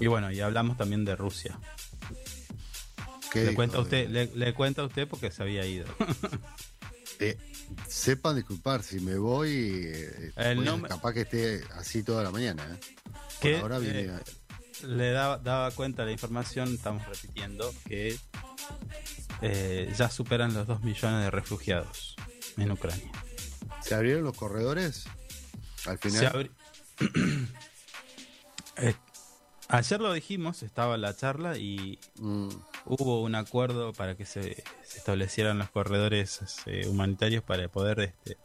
y 0.00 0.06
bueno, 0.06 0.30
y 0.30 0.40
hablamos 0.40 0.76
también 0.76 1.04
de 1.04 1.16
Rusia. 1.16 1.58
¿Qué 3.32 3.44
Le 3.46 3.54
cuenta, 3.54 3.78
usted, 3.80 4.08
le, 4.08 4.26
le 4.34 4.54
cuenta 4.54 4.82
a 4.82 4.86
usted 4.86 5.06
porque 5.08 5.30
se 5.30 5.42
había 5.42 5.64
ido. 5.66 5.86
Eh, 7.20 7.36
sepan 7.88 8.36
disculpar 8.36 8.84
si 8.84 9.00
me 9.00 9.16
voy. 9.18 9.82
eh, 9.86 10.30
El 10.36 10.82
Capaz 10.82 11.12
que 11.14 11.22
esté 11.22 11.64
así 11.74 12.04
toda 12.04 12.22
la 12.22 12.30
mañana. 12.30 12.62
¿eh? 12.64 12.78
Que, 13.40 13.58
ahora 13.58 13.80
viene. 13.80 14.02
eh, 14.02 14.86
le 14.86 15.10
daba, 15.10 15.38
daba 15.38 15.72
cuenta 15.72 16.04
la 16.04 16.12
información, 16.12 16.72
estamos 16.72 17.04
repitiendo, 17.08 17.74
que 17.88 18.16
eh, 19.42 19.92
ya 19.98 20.08
superan 20.10 20.54
los 20.54 20.68
2 20.68 20.82
millones 20.84 21.24
de 21.24 21.30
refugiados 21.32 22.14
en 22.56 22.70
Ucrania. 22.70 23.10
¿Se 23.82 23.96
abrieron 23.96 24.22
los 24.22 24.36
corredores? 24.36 25.04
Al 25.86 25.98
final. 25.98 26.20
Se 26.20 26.26
abri- 26.28 26.50
Eh, 28.80 28.94
ayer 29.68 30.00
lo 30.00 30.12
dijimos, 30.12 30.62
estaba 30.62 30.96
la 30.96 31.14
charla 31.14 31.56
y 31.58 31.98
Mm, 32.20 32.48
hubo 32.86 33.22
un 33.22 33.34
acuerdo 33.34 33.92
para 33.92 34.16
que 34.16 34.24
se, 34.24 34.64
se 34.82 34.98
establecieran 34.98 35.58
los 35.58 35.70
corredores 35.70 36.40
eh, 36.66 36.86
humanitarios 36.88 37.44
para 37.44 37.68
poder 37.68 38.00
este, 38.00 38.36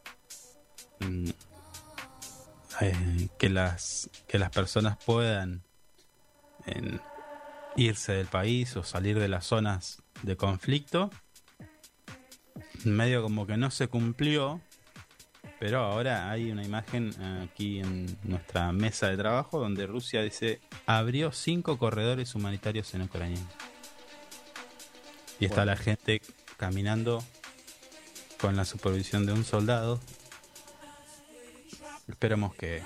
mm, 1.00 1.28
eh, 2.80 3.28
que 3.38 3.48
las 3.48 4.10
que 4.28 4.38
las 4.38 4.50
personas 4.50 4.96
puedan 5.04 5.64
en, 6.66 7.00
irse 7.76 8.12
del 8.12 8.26
país 8.26 8.76
o 8.76 8.84
salir 8.84 9.18
de 9.18 9.28
las 9.28 9.46
zonas 9.46 10.02
de 10.22 10.36
conflicto. 10.36 11.10
Medio 12.84 13.22
como 13.22 13.46
que 13.46 13.56
no 13.56 13.70
se 13.70 13.88
cumplió, 13.88 14.60
pero 15.64 15.78
ahora 15.82 16.30
hay 16.30 16.50
una 16.50 16.62
imagen 16.62 17.10
aquí 17.42 17.80
en 17.80 18.18
nuestra 18.22 18.70
mesa 18.72 19.08
de 19.08 19.16
trabajo 19.16 19.58
donde 19.58 19.86
Rusia 19.86 20.20
dice 20.20 20.60
abrió 20.84 21.32
cinco 21.32 21.78
corredores 21.78 22.34
humanitarios 22.34 22.92
en 22.92 23.00
Ucrania. 23.00 23.40
Y 25.40 25.46
está 25.46 25.64
la 25.64 25.78
gente 25.78 26.20
caminando 26.58 27.24
con 28.38 28.56
la 28.56 28.66
supervisión 28.66 29.24
de 29.24 29.32
un 29.32 29.42
soldado. 29.42 30.02
Esperemos 32.08 32.54
que 32.54 32.82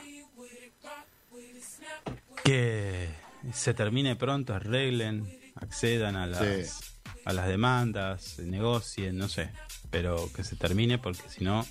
que 2.45 3.09
se 3.53 3.75
termine 3.75 4.15
pronto, 4.15 4.55
arreglen, 4.55 5.37
accedan 5.57 6.15
a 6.15 6.29
las 6.29 6.39
Sí. 6.69 6.95
a 7.25 7.33
las 7.33 7.49
demandas, 7.49 8.39
negocien, 8.39 9.19
no 9.19 9.29
sé, 9.29 9.51
pero 9.91 10.31
que 10.33 10.45
se 10.45 10.55
termine 10.55 10.99
porque 10.99 11.29
si 11.29 11.43
no 11.43 11.67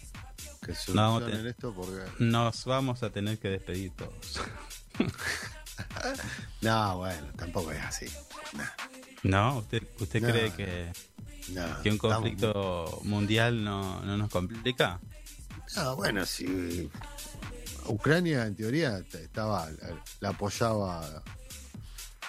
Que 0.67 0.73
No, 0.93 1.13
solucionen 1.19 1.43
te- 1.43 1.49
esto 1.49 1.73
porque. 1.73 2.03
nos 2.19 2.65
vamos 2.65 3.01
a 3.03 3.09
tener 3.09 3.39
que 3.39 3.47
despedir 3.49 3.91
todos. 3.95 4.41
No, 6.61 6.97
bueno, 6.97 7.27
tampoco 7.37 7.71
es 7.71 7.79
así. 7.83 8.05
¿No? 9.23 9.59
¿Usted, 9.59 9.83
usted 9.99 10.21
No, 10.21 10.27
cree 10.29 10.51
que, 10.53 10.91
No, 11.49 11.81
que 11.83 11.89
un 11.89 11.95
estamos- 11.95 12.15
conflicto 12.15 12.99
mundial 13.03 13.63
no, 13.63 14.01
no 14.01 14.17
nos 14.17 14.29
complica? 14.29 14.99
No, 15.75 15.95
bueno, 15.95 16.25
si 16.25 16.89
Ucrania 17.85 18.45
en 18.47 18.55
teoría 18.55 18.97
estaba, 19.13 19.69
la, 20.19 20.29
apoyaba 20.29 21.23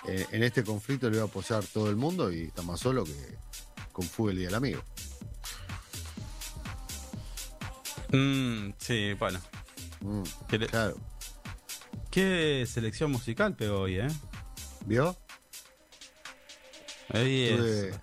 eh, 0.06 0.26
en 0.30 0.42
este 0.42 0.62
conflicto, 0.62 1.08
le 1.08 1.16
iba 1.16 1.24
a 1.24 1.28
apoyar 1.28 1.64
todo 1.64 1.88
el 1.88 1.96
mundo 1.96 2.30
y 2.32 2.42
está 2.42 2.62
más 2.62 2.80
solo 2.80 3.04
que 3.04 3.38
con 3.92 4.06
y 4.38 4.44
el 4.44 4.54
amigo. 4.54 4.82
Mm, 8.12 8.70
sí, 8.78 9.14
bueno. 9.18 9.38
Mm, 10.00 10.22
¿Qué, 10.48 10.58
claro, 10.60 10.96
qué 12.10 12.64
selección 12.66 13.10
musical 13.12 13.54
pegó 13.54 13.80
hoy, 13.80 13.98
eh? 13.98 14.08
¿vio? 14.86 15.16
Hoy 17.12 17.42
es- 17.44 17.60
Estuve 17.60 18.00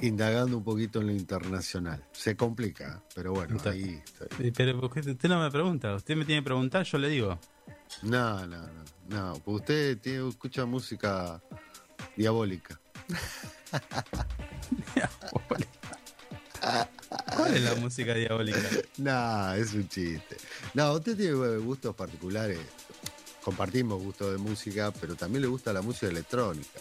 indagando 0.00 0.56
un 0.58 0.64
poquito 0.64 1.00
en 1.00 1.06
lo 1.08 1.12
internacional. 1.12 2.04
Se 2.12 2.36
complica, 2.36 3.02
pero 3.14 3.32
bueno, 3.32 3.56
Está- 3.56 3.70
ahí 3.70 4.00
estoy. 4.04 4.28
Sí, 4.36 4.50
Pero 4.52 4.78
usted, 4.86 5.06
usted 5.08 5.28
no 5.28 5.40
me 5.40 5.50
pregunta, 5.50 5.94
usted 5.94 6.16
me 6.16 6.24
tiene 6.24 6.40
que 6.42 6.44
preguntar, 6.46 6.84
yo 6.84 6.98
le 6.98 7.08
digo. 7.08 7.38
No, 8.02 8.46
no, 8.46 8.66
no, 8.66 8.84
no. 9.08 9.42
Usted 9.44 9.98
tiene, 9.98 10.28
escucha 10.28 10.64
música 10.66 11.40
diabólica. 12.16 12.80
¿Cuál 17.36 17.56
es 17.56 17.62
la 17.62 17.74
música 17.76 18.14
diabólica? 18.14 18.58
No, 18.98 19.52
es 19.54 19.72
un 19.74 19.88
chiste. 19.88 20.36
No, 20.74 20.92
usted 20.94 21.16
tiene 21.16 21.32
eh, 21.32 21.58
gustos 21.58 21.94
particulares. 21.94 22.58
Compartimos 23.42 24.00
gustos 24.02 24.32
de 24.32 24.38
música, 24.38 24.92
pero 25.00 25.16
también 25.16 25.42
le 25.42 25.48
gusta 25.48 25.72
la 25.72 25.82
música 25.82 26.06
electrónica. 26.06 26.80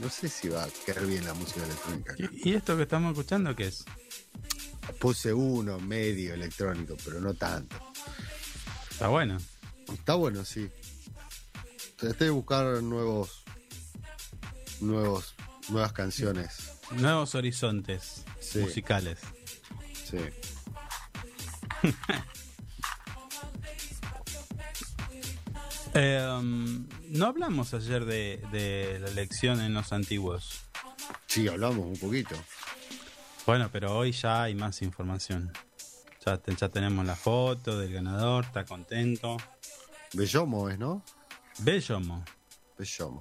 No 0.00 0.10
sé 0.10 0.28
si 0.28 0.48
va 0.48 0.64
a 0.64 0.68
caer 0.86 1.06
bien 1.06 1.24
la 1.24 1.34
música 1.34 1.62
electrónica. 1.64 2.12
acá. 2.14 2.24
¿Y, 2.32 2.50
y 2.50 2.54
esto 2.54 2.76
que 2.76 2.82
estamos 2.82 3.12
escuchando 3.12 3.54
qué 3.54 3.68
es? 3.68 3.84
Puse 4.98 5.32
uno 5.32 5.78
medio 5.78 6.34
electrónico, 6.34 6.96
pero 7.04 7.20
no 7.20 7.34
tanto. 7.34 7.76
Está 8.90 9.06
bueno. 9.08 9.38
Está 9.92 10.14
bueno, 10.14 10.44
sí. 10.44 10.68
Traté 11.96 12.24
de 12.24 12.30
buscar 12.30 12.82
nuevos, 12.82 13.44
nuevos, 14.80 15.34
nuevas 15.68 15.92
canciones. 15.92 16.72
Nuevos 16.92 17.34
horizontes 17.36 18.24
Sí. 18.40 18.58
musicales. 18.58 19.18
Sí. 20.10 20.18
Eh, 25.94 26.24
um, 26.38 26.86
no 27.08 27.26
hablamos 27.26 27.74
ayer 27.74 28.04
de, 28.04 28.40
de 28.52 28.98
la 29.00 29.08
elección 29.08 29.60
en 29.60 29.74
los 29.74 29.92
antiguos. 29.92 30.60
Sí, 31.26 31.48
hablamos 31.48 31.84
un 31.86 31.96
poquito. 31.98 32.36
Bueno, 33.46 33.68
pero 33.72 33.96
hoy 33.96 34.12
ya 34.12 34.44
hay 34.44 34.54
más 34.54 34.82
información. 34.82 35.52
Ya, 36.24 36.36
te- 36.38 36.54
ya 36.54 36.68
tenemos 36.68 37.04
la 37.04 37.16
foto 37.16 37.78
del 37.78 37.92
ganador, 37.92 38.44
está 38.44 38.64
contento. 38.64 39.36
Bellomo 40.12 40.68
es, 40.68 40.78
¿no? 40.78 41.02
Bellomo 41.58 42.24
Bellomo. 42.78 43.20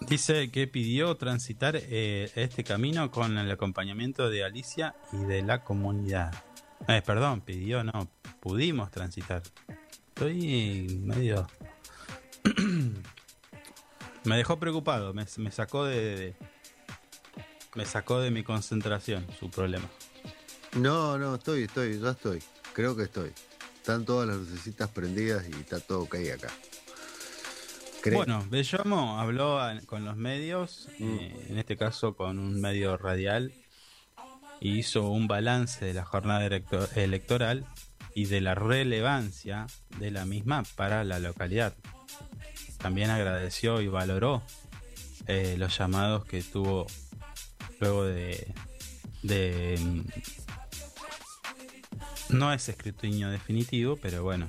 Dice 0.00 0.50
que 0.50 0.66
pidió 0.66 1.14
transitar 1.16 1.76
eh, 1.76 2.30
este 2.34 2.64
camino 2.64 3.10
con 3.10 3.36
el 3.38 3.50
acompañamiento 3.50 4.28
de 4.30 4.44
Alicia 4.44 4.94
y 5.12 5.18
de 5.18 5.42
la 5.42 5.62
comunidad. 5.64 6.32
Eh, 6.88 7.02
perdón, 7.04 7.40
pidió, 7.40 7.82
no, 7.84 8.08
pudimos 8.40 8.90
transitar. 8.90 9.42
Estoy 10.08 10.98
medio... 11.02 11.46
me 14.24 14.36
dejó 14.36 14.58
preocupado, 14.58 15.12
me, 15.14 15.26
sacó 15.50 15.84
de, 15.84 16.16
de- 16.16 16.36
Me 17.74 17.84
sacó 17.86 18.20
de 18.20 18.30
mi 18.30 18.42
concentración 18.42 19.26
su 19.38 19.50
problema. 19.50 19.88
No, 20.74 21.18
no, 21.18 21.36
estoy, 21.36 21.64
estoy, 21.64 21.98
ya 22.00 22.10
estoy. 22.10 22.42
Creo 22.72 22.94
que 22.96 23.04
estoy. 23.04 23.32
Están 23.76 24.04
todas 24.04 24.28
las 24.28 24.36
lucecitas 24.36 24.90
prendidas 24.90 25.44
y 25.48 25.52
está 25.52 25.80
todo 25.80 26.02
ok 26.02 26.16
acá. 26.34 26.48
Bueno, 28.14 28.44
Bellomo 28.50 29.18
habló 29.18 29.60
con 29.86 30.04
los 30.04 30.16
medios, 30.16 30.88
eh, 31.00 31.46
en 31.48 31.58
este 31.58 31.76
caso 31.76 32.14
con 32.14 32.38
un 32.38 32.60
medio 32.60 32.96
radial, 32.96 33.52
y 34.60 34.78
hizo 34.78 35.08
un 35.10 35.26
balance 35.26 35.84
de 35.84 35.94
la 35.94 36.04
jornada 36.04 36.46
electo- 36.46 36.88
electoral 36.96 37.66
y 38.14 38.26
de 38.26 38.40
la 38.40 38.54
relevancia 38.54 39.66
de 39.98 40.10
la 40.10 40.24
misma 40.24 40.62
para 40.76 41.04
la 41.04 41.18
localidad. 41.18 41.74
También 42.78 43.10
agradeció 43.10 43.80
y 43.82 43.88
valoró 43.88 44.42
eh, 45.26 45.56
los 45.58 45.76
llamados 45.76 46.24
que 46.24 46.42
tuvo 46.42 46.86
luego 47.80 48.04
de, 48.04 48.54
de 49.22 49.78
mm, 49.80 50.02
no 52.30 52.52
es 52.52 52.68
escrutinio 52.68 53.28
definitivo, 53.30 53.96
pero 53.96 54.22
bueno, 54.22 54.46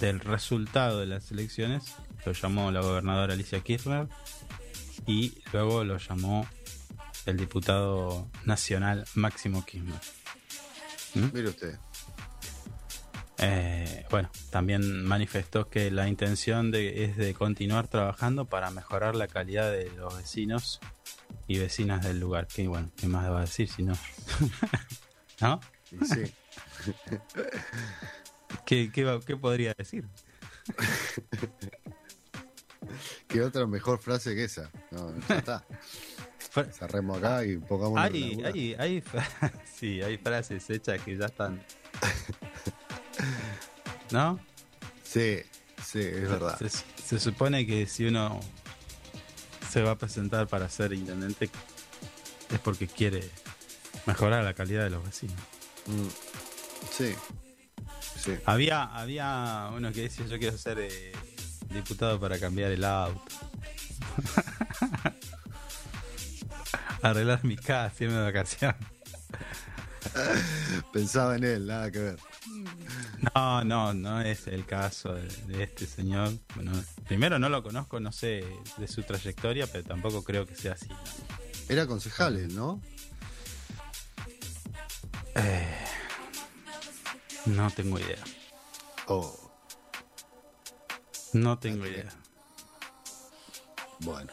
del 0.00 0.20
resultado 0.20 1.00
de 1.00 1.06
las 1.06 1.30
elecciones 1.30 1.94
lo 2.28 2.34
llamó 2.34 2.70
la 2.70 2.80
gobernadora 2.82 3.32
Alicia 3.32 3.60
Kirchner 3.60 4.06
y 5.06 5.42
luego 5.50 5.82
lo 5.82 5.96
llamó 5.96 6.46
el 7.24 7.38
diputado 7.38 8.28
nacional 8.44 9.06
Máximo 9.14 9.64
Kirchner. 9.64 9.98
Mire 11.32 11.48
usted. 11.48 11.78
Eh, 13.38 14.04
bueno, 14.10 14.30
también 14.50 15.04
manifestó 15.04 15.70
que 15.70 15.90
la 15.90 16.06
intención 16.06 16.70
de, 16.70 17.04
es 17.04 17.16
de 17.16 17.32
continuar 17.32 17.88
trabajando 17.88 18.44
para 18.44 18.70
mejorar 18.70 19.14
la 19.16 19.26
calidad 19.26 19.72
de 19.72 19.90
los 19.92 20.14
vecinos 20.14 20.80
y 21.46 21.58
vecinas 21.58 22.04
del 22.04 22.20
lugar. 22.20 22.46
Que 22.46 22.68
bueno, 22.68 22.90
¿qué 22.96 23.06
más 23.06 23.30
va 23.30 23.38
a 23.38 23.42
decir 23.42 23.70
si 23.70 23.84
no? 23.84 23.94
¿No? 25.40 25.60
Sí. 26.02 26.30
¿Qué, 28.66 28.90
qué, 28.92 29.20
qué 29.24 29.36
podría 29.36 29.72
decir? 29.78 30.06
¿Qué 33.28 33.42
otra 33.42 33.66
mejor 33.66 33.98
frase 33.98 34.34
que 34.34 34.44
esa? 34.44 34.70
No, 34.90 35.14
ya 35.28 35.36
está. 35.36 35.64
Cerremos 36.72 37.18
acá 37.18 37.44
y 37.44 37.56
pongamos 37.58 37.98
Hay, 37.98 38.40
hay, 38.44 38.74
hay, 38.78 39.04
sí, 39.78 40.00
hay 40.02 40.16
frases 40.18 40.68
hechas 40.70 41.00
que 41.02 41.16
ya 41.16 41.26
están. 41.26 41.62
¿No? 44.10 44.40
Sí, 45.04 45.40
sí, 45.84 46.00
es 46.00 46.28
verdad. 46.28 46.58
Se, 46.58 46.68
se 46.68 47.20
supone 47.20 47.66
que 47.66 47.86
si 47.86 48.06
uno 48.06 48.40
se 49.68 49.82
va 49.82 49.92
a 49.92 49.98
presentar 49.98 50.48
para 50.48 50.68
ser 50.68 50.92
intendente 50.92 51.50
es 52.50 52.58
porque 52.60 52.86
quiere 52.86 53.28
mejorar 54.06 54.42
la 54.44 54.54
calidad 54.54 54.84
de 54.84 54.90
los 54.90 55.04
vecinos. 55.04 55.36
Mm. 55.86 56.08
Sí. 56.90 57.14
Sí. 58.18 58.34
Había, 58.46 58.84
había 58.84 59.70
uno 59.74 59.92
que 59.92 60.02
decía 60.02 60.26
yo 60.26 60.38
quiero 60.38 60.56
ser 60.56 60.78
eh, 60.80 61.12
diputado 61.70 62.20
para 62.20 62.38
cambiar 62.38 62.72
el 62.72 62.84
auto. 62.84 63.22
Arreglar 67.02 67.44
mi 67.44 67.56
casa, 67.56 68.04
irme 68.04 68.16
de 68.16 68.24
vacaciones. 68.24 68.76
Pensaba 70.92 71.36
en 71.36 71.44
él, 71.44 71.66
nada 71.66 71.90
que 71.90 71.98
ver. 71.98 72.18
No, 73.34 73.64
no, 73.64 73.94
no 73.94 74.20
es 74.20 74.46
el 74.46 74.64
caso 74.64 75.14
de, 75.14 75.28
de 75.46 75.62
este 75.62 75.86
señor. 75.86 76.32
Bueno, 76.54 76.72
primero 77.06 77.38
no 77.38 77.48
lo 77.48 77.62
conozco, 77.62 78.00
no 78.00 78.10
sé 78.10 78.44
de 78.76 78.88
su 78.88 79.02
trayectoria, 79.02 79.66
pero 79.66 79.84
tampoco 79.84 80.24
creo 80.24 80.46
que 80.46 80.54
sea 80.54 80.72
así. 80.72 80.88
Era 81.68 81.86
concejal 81.86 82.54
¿no? 82.54 82.80
No 87.46 87.70
tengo 87.70 87.98
idea. 87.98 88.22
Oh, 89.06 89.47
No 91.32 91.58
tengo 91.58 91.86
idea. 91.86 92.08
bueno. 94.00 94.30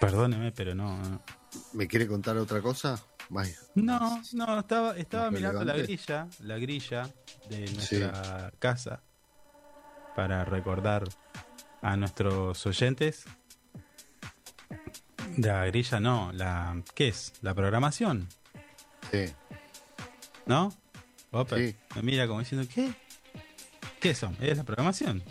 Perdóneme, 0.00 0.52
pero 0.52 0.74
no. 0.74 0.96
no. 1.02 1.22
¿Me 1.72 1.86
quiere 1.88 2.06
contar 2.06 2.36
otra 2.36 2.60
cosa? 2.62 3.02
No, 3.76 4.20
no, 4.32 4.58
estaba, 4.58 4.96
estaba 4.96 5.30
mirando 5.30 5.64
la 5.64 5.76
grilla, 5.76 6.26
la 6.40 6.58
grilla 6.58 7.08
de 7.48 7.70
nuestra 7.72 8.52
casa 8.58 9.02
para 10.16 10.44
recordar 10.44 11.04
a 11.80 11.96
nuestros 11.96 12.66
oyentes. 12.66 13.24
La 15.36 15.64
grilla 15.66 16.00
no, 16.00 16.32
la 16.32 16.82
¿qué 16.94 17.08
es? 17.08 17.34
La 17.42 17.54
programación, 17.54 18.28
Sí, 19.12 19.26
¿no? 20.46 20.72
Opa, 21.30 21.56
Sí. 21.56 21.76
me 21.94 22.02
mira 22.02 22.26
como 22.26 22.40
diciendo, 22.40 22.68
¿qué? 22.72 22.92
¿Qué 24.00 24.14
son? 24.14 24.36
Es 24.40 24.58
la 24.58 24.64
programación. 24.64 25.22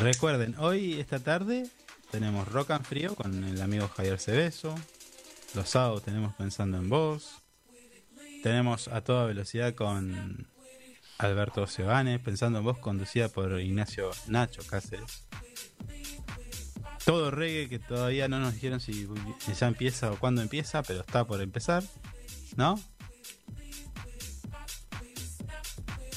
Recuerden, 0.00 0.54
hoy, 0.58 0.98
esta 0.98 1.18
tarde, 1.18 1.68
tenemos 2.10 2.48
Rock 2.48 2.70
and 2.70 2.86
Frío 2.86 3.14
con 3.14 3.44
el 3.44 3.60
amigo 3.60 3.86
Javier 3.86 4.18
Cebeso. 4.18 4.74
Los 5.54 5.68
sábados 5.68 6.02
tenemos 6.02 6.34
Pensando 6.36 6.78
en 6.78 6.88
Vos. 6.88 7.42
Tenemos 8.42 8.88
a 8.88 9.02
toda 9.02 9.26
velocidad 9.26 9.74
con 9.74 10.48
Alberto 11.18 11.66
Sebane, 11.66 12.18
Pensando 12.18 12.60
en 12.60 12.64
Vos, 12.64 12.78
conducida 12.78 13.28
por 13.28 13.60
Ignacio 13.60 14.10
Nacho 14.26 14.62
Cáceres. 14.66 15.26
Todo 17.04 17.30
reggae 17.30 17.68
que 17.68 17.78
todavía 17.78 18.26
no 18.26 18.40
nos 18.40 18.54
dijeron 18.54 18.80
si 18.80 19.06
ya 19.54 19.68
empieza 19.68 20.10
o 20.12 20.18
cuándo 20.18 20.40
empieza, 20.40 20.82
pero 20.82 21.00
está 21.00 21.26
por 21.26 21.42
empezar, 21.42 21.84
¿no? 22.56 22.80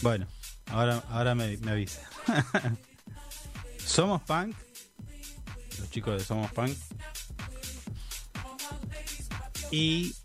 Bueno, 0.02 0.26
ahora, 0.68 1.04
ahora 1.10 1.36
me, 1.36 1.58
me 1.58 1.72
avisa. 1.72 2.02
Somos 3.94 4.22
Punk, 4.24 4.56
los 5.80 5.90
chicos 5.92 6.18
de 6.18 6.26
Somos 6.26 6.52
Punk. 6.52 6.76
Y 9.72 10.16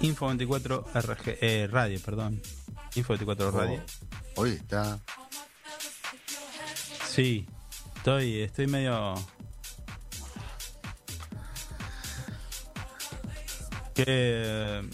Info 0.00 0.26
24 0.26 0.84
RG, 0.94 1.38
eh, 1.40 1.68
Radio, 1.70 2.00
perdón. 2.00 2.40
Info 2.94 3.12
24 3.12 3.50
Radio. 3.50 3.82
Oh, 4.36 4.42
hoy 4.42 4.50
está. 4.52 4.98
Sí, 7.08 7.46
estoy, 7.96 8.40
estoy 8.42 8.66
medio. 8.66 9.14
Que 13.94 14.88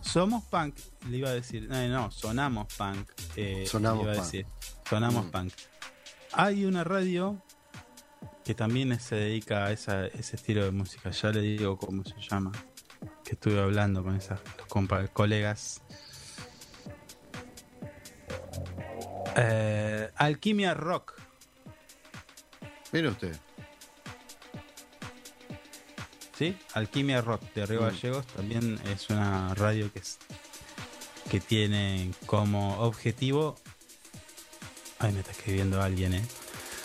somos 0.00 0.42
punk, 0.44 0.74
le 1.08 1.18
iba 1.18 1.28
a 1.28 1.34
decir, 1.34 1.68
no, 1.68 1.88
no 1.88 2.10
sonamos 2.10 2.72
punk. 2.74 3.10
eh, 3.36 3.66
Sonamos 3.70 3.98
le 3.98 4.02
iba 4.04 4.12
a 4.12 4.16
punk. 4.16 4.24
decir, 4.32 4.46
sonamos 4.88 5.26
Mm. 5.26 5.30
punk. 5.30 5.52
Hay 6.32 6.64
una 6.64 6.84
radio 6.84 7.40
que 8.44 8.54
también 8.54 8.98
se 9.00 9.16
dedica 9.16 9.66
a 9.66 9.72
esa- 9.72 10.06
ese 10.06 10.36
estilo 10.36 10.64
de 10.64 10.70
música, 10.70 11.10
ya 11.10 11.30
le 11.30 11.40
digo 11.40 11.76
cómo 11.76 12.04
se 12.04 12.14
llama, 12.20 12.52
que 13.24 13.32
estuve 13.32 13.60
hablando 13.60 14.02
con 14.02 14.16
esas 14.16 14.40
colegas. 15.12 15.82
Eh, 19.36 20.10
Alquimia 20.16 20.74
Rock. 20.74 21.14
Mire 22.92 23.08
usted. 23.08 23.36
¿sí? 26.36 26.56
Alquimia 26.74 27.20
Rock 27.20 27.42
de 27.54 27.66
Río 27.66 27.82
Mm. 27.82 27.84
Gallegos 27.84 28.26
también 28.28 28.80
es 28.86 29.10
una 29.10 29.54
radio 29.54 29.92
que, 29.92 29.98
es, 29.98 30.18
que 31.30 31.38
tiene 31.38 32.10
como 32.26 32.78
objetivo. 32.80 33.56
Ay, 35.02 35.12
me 35.12 35.20
está 35.20 35.32
escribiendo 35.32 35.82
alguien, 35.82 36.12
¿eh? 36.12 36.22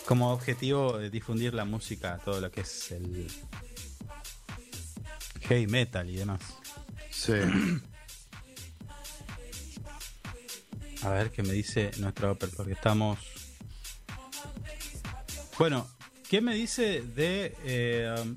Como 0.06 0.32
objetivo 0.32 1.02
eh, 1.02 1.10
difundir 1.10 1.54
la 1.54 1.66
música, 1.66 2.18
todo 2.24 2.40
lo 2.40 2.50
que 2.50 2.62
es 2.62 2.92
el 2.92 3.28
heavy 5.42 5.68
metal 5.68 6.10
y 6.10 6.16
demás. 6.16 6.40
Sí. 7.12 7.34
A 11.02 11.10
ver 11.10 11.30
qué 11.32 11.44
me 11.44 11.52
dice 11.52 11.92
nuestra 11.98 12.32
Opel, 12.32 12.52
porque 12.56 12.72
estamos. 12.72 13.20
Bueno, 15.60 15.86
¿qué 16.30 16.40
me 16.40 16.56
dice 16.56 17.02
de. 17.02 17.54
eh, 17.66 18.36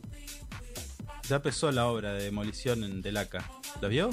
ya 1.28 1.36
empezó 1.36 1.70
la 1.70 1.86
obra 1.86 2.14
de 2.14 2.24
demolición 2.24 2.82
en 2.82 3.00
Delaca. 3.00 3.48
¿Lo 3.80 3.88
vio? 3.88 4.10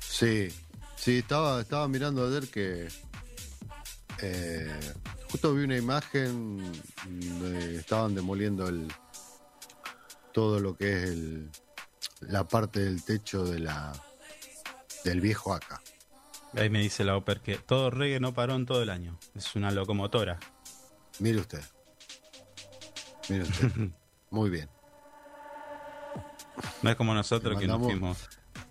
Sí, 0.00 0.48
sí, 0.96 1.18
estaba, 1.18 1.60
estaba 1.60 1.88
mirando 1.88 2.26
ayer 2.26 2.48
que 2.48 2.88
eh, 4.22 4.94
justo 5.30 5.54
vi 5.54 5.64
una 5.64 5.76
imagen 5.76 6.62
donde 7.04 7.76
estaban 7.76 8.14
demoliendo 8.14 8.68
el 8.68 8.92
todo 10.32 10.60
lo 10.60 10.76
que 10.76 10.92
es 10.92 11.10
el, 11.10 11.50
la 12.20 12.44
parte 12.44 12.80
del 12.80 13.04
techo 13.04 13.44
de 13.44 13.58
la 13.60 13.92
del 15.04 15.20
viejo 15.20 15.52
acá. 15.52 15.82
Ahí 16.54 16.70
me 16.70 16.80
dice 16.80 17.04
la 17.04 17.16
Oper 17.16 17.40
que 17.40 17.56
todo 17.56 17.90
reggae 17.90 18.20
no 18.20 18.34
paró 18.34 18.54
en 18.54 18.66
todo 18.66 18.82
el 18.82 18.90
año. 18.90 19.18
Es 19.34 19.54
una 19.56 19.70
locomotora. 19.70 20.38
Mire 21.18 21.40
usted. 21.40 21.62
Mire 23.28 23.42
usted. 23.42 23.70
Muy 24.30 24.50
bien. 24.50 24.68
No 26.82 26.90
es 26.90 26.96
como 26.96 27.14
nosotros 27.14 27.58
que 27.58 27.66
nos 27.66 27.82
fuimos. 27.82 28.28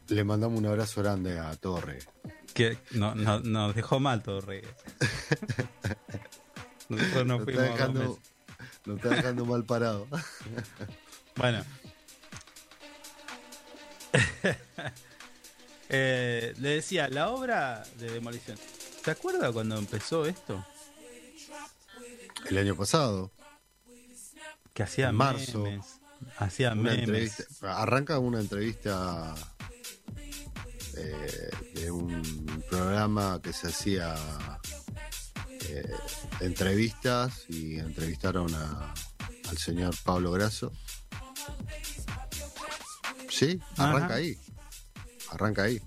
Le 0.09 0.23
mandamos 0.23 0.59
un 0.59 0.65
abrazo 0.65 1.01
grande 1.01 1.39
a 1.39 1.55
Torre. 1.55 1.99
Que 2.53 2.77
no, 2.91 3.15
no- 3.15 3.39
nos 3.39 3.73
dejó 3.75 3.99
mal 3.99 4.21
todo 4.21 4.41
reggae. 4.41 4.67
Nosotros 6.89 7.25
nos 7.25 7.37
Nos 7.39 7.43
fuimos 7.45 7.63
está 7.63 7.73
dejando, 7.73 7.99
meses. 8.01 8.17
nos 8.85 8.95
está 8.97 9.09
dejando 9.09 9.45
mal 9.45 9.63
parado. 9.65 10.07
Bueno. 11.35 11.63
Eh, 15.93 16.53
le 16.59 16.69
decía, 16.75 17.09
la 17.09 17.29
obra 17.31 17.83
de 17.99 18.09
demolición. 18.11 18.57
¿Se 19.03 19.11
acuerda 19.11 19.51
cuando 19.51 19.77
empezó 19.77 20.25
esto? 20.25 20.65
El 22.49 22.57
año 22.59 22.77
pasado, 22.77 23.29
Que 24.73 24.83
hacía 24.83 25.09
En 25.09 25.15
marzo, 25.15 25.59
memes. 25.63 25.99
Hacía 26.37 26.71
una 26.71 26.93
memes. 26.93 27.45
arranca 27.61 28.19
una 28.19 28.39
entrevista 28.39 29.35
eh, 30.97 31.49
de 31.75 31.91
un 31.91 32.21
programa 32.69 33.39
que 33.41 33.53
se 33.53 33.67
hacía 33.67 34.15
eh, 35.69 35.91
entrevistas 36.39 37.45
y 37.49 37.77
entrevistaron 37.79 38.53
a- 38.55 38.93
al 39.49 39.57
señor 39.57 39.93
Pablo 40.03 40.31
Grasso. 40.31 40.71
Sí, 43.29 43.59
arranca 43.77 44.05
Ajá. 44.05 44.13
ahí. 44.15 44.37
Arranca 45.31 45.63
ahí. 45.63 45.81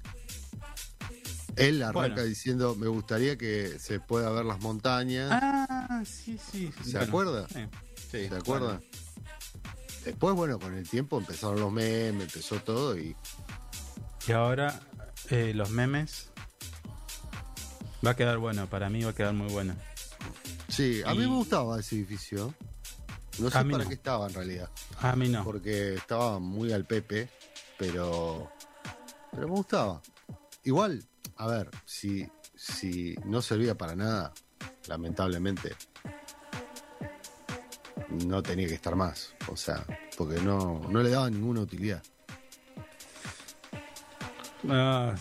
Él 1.57 1.83
arranca 1.83 2.01
Bueno. 2.17 2.23
diciendo, 2.25 2.75
me 2.75 2.89
gustaría 2.89 3.37
que 3.39 3.79
se 3.79 4.01
pueda 4.01 4.31
ver 4.31 4.45
las 4.45 4.61
montañas. 4.61 5.29
Ah, 5.33 6.03
sí, 6.05 6.39
sí. 6.51 6.73
¿Se 6.85 6.99
acuerda? 6.99 7.47
Sí, 7.49 7.65
sí, 8.11 8.29
¿Se 8.29 8.35
acuerdan? 8.35 8.83
Después, 10.05 10.35
bueno, 10.35 10.59
con 10.59 10.75
el 10.75 10.89
tiempo 10.89 11.19
empezaron 11.19 11.61
los 11.61 11.73
memes, 11.73 12.25
empezó 12.25 12.57
todo 12.61 12.99
y 12.99 13.15
Y 14.27 14.33
ahora 14.33 14.81
eh, 15.31 15.53
los 15.55 15.71
memes. 15.71 16.31
Va 18.07 18.11
a 18.11 18.17
quedar 18.17 18.39
bueno, 18.39 18.67
para 18.69 18.91
mí 18.91 19.03
va 19.03 19.11
a 19.11 19.15
quedar 19.15 19.33
muy 19.35 19.51
bueno. 19.53 19.75
Sí, 20.69 21.03
a 21.07 21.15
mí 21.15 21.25
Y- 21.25 21.29
me 21.29 21.37
gustaba 21.37 21.81
ese 21.81 21.97
edificio. 21.97 22.55
No 23.39 23.51
sé 23.51 23.65
mí 23.65 23.73
para 23.73 23.85
no. 23.85 23.89
qué 23.89 23.95
estaba 23.95 24.27
en 24.29 24.35
realidad. 24.35 24.71
A 25.01 25.17
mí 25.17 25.29
no. 25.29 25.43
Porque 25.45 25.95
estaba 25.95 26.39
muy 26.39 26.73
al 26.73 26.87
Pepe, 26.87 27.29
pero. 27.79 28.51
Pero 29.33 29.49
me 29.49 29.55
gustaba. 29.55 30.01
Igual, 30.65 31.03
a 31.37 31.47
ver, 31.49 31.71
si, 31.85 32.29
si 32.55 33.15
no 33.25 33.43
servía 33.43 33.77
para 33.77 33.97
nada, 33.97 34.33
lamentablemente, 34.87 35.75
no 38.27 38.43
tenía 38.43 38.69
que 38.69 38.75
estar 38.75 38.95
más. 38.97 39.35
O 39.49 39.57
sea, 39.57 39.85
porque 40.17 40.41
no, 40.41 40.81
no 40.89 41.03
le 41.03 41.11
daba 41.11 41.29
ninguna 41.31 41.61
utilidad. 41.63 42.03
Ah, 44.69 45.15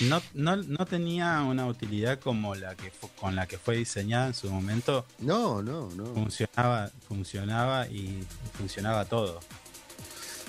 no, 0.00 0.22
no, 0.34 0.56
no 0.56 0.86
tenía 0.86 1.42
una 1.42 1.66
utilidad 1.66 2.18
como 2.20 2.54
la 2.54 2.74
que 2.74 2.90
con 3.18 3.34
la 3.36 3.46
que 3.46 3.58
fue 3.58 3.76
diseñada 3.76 4.28
en 4.28 4.34
su 4.34 4.50
momento. 4.50 5.06
No, 5.18 5.62
no, 5.62 5.88
no. 5.94 6.06
Funcionaba, 6.14 6.90
funcionaba 7.08 7.86
y 7.88 8.24
funcionaba 8.58 9.04
todo. 9.04 9.40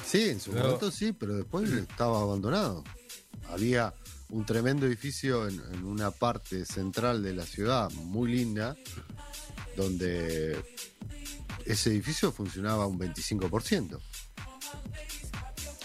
Sí, 0.05 0.29
en 0.29 0.39
su 0.39 0.51
Luego- 0.51 0.67
momento 0.67 0.91
sí, 0.91 1.13
pero 1.13 1.35
después 1.35 1.69
estaba 1.71 2.21
abandonado. 2.21 2.83
Había 3.49 3.93
un 4.29 4.45
tremendo 4.45 4.85
edificio 4.85 5.47
en, 5.47 5.61
en 5.73 5.85
una 5.85 6.11
parte 6.11 6.65
central 6.65 7.23
de 7.23 7.33
la 7.33 7.45
ciudad, 7.45 7.89
muy 7.91 8.31
linda, 8.31 8.75
donde 9.77 10.57
ese 11.65 11.91
edificio 11.91 12.31
funcionaba 12.31 12.87
un 12.87 12.99
25%. 12.99 13.99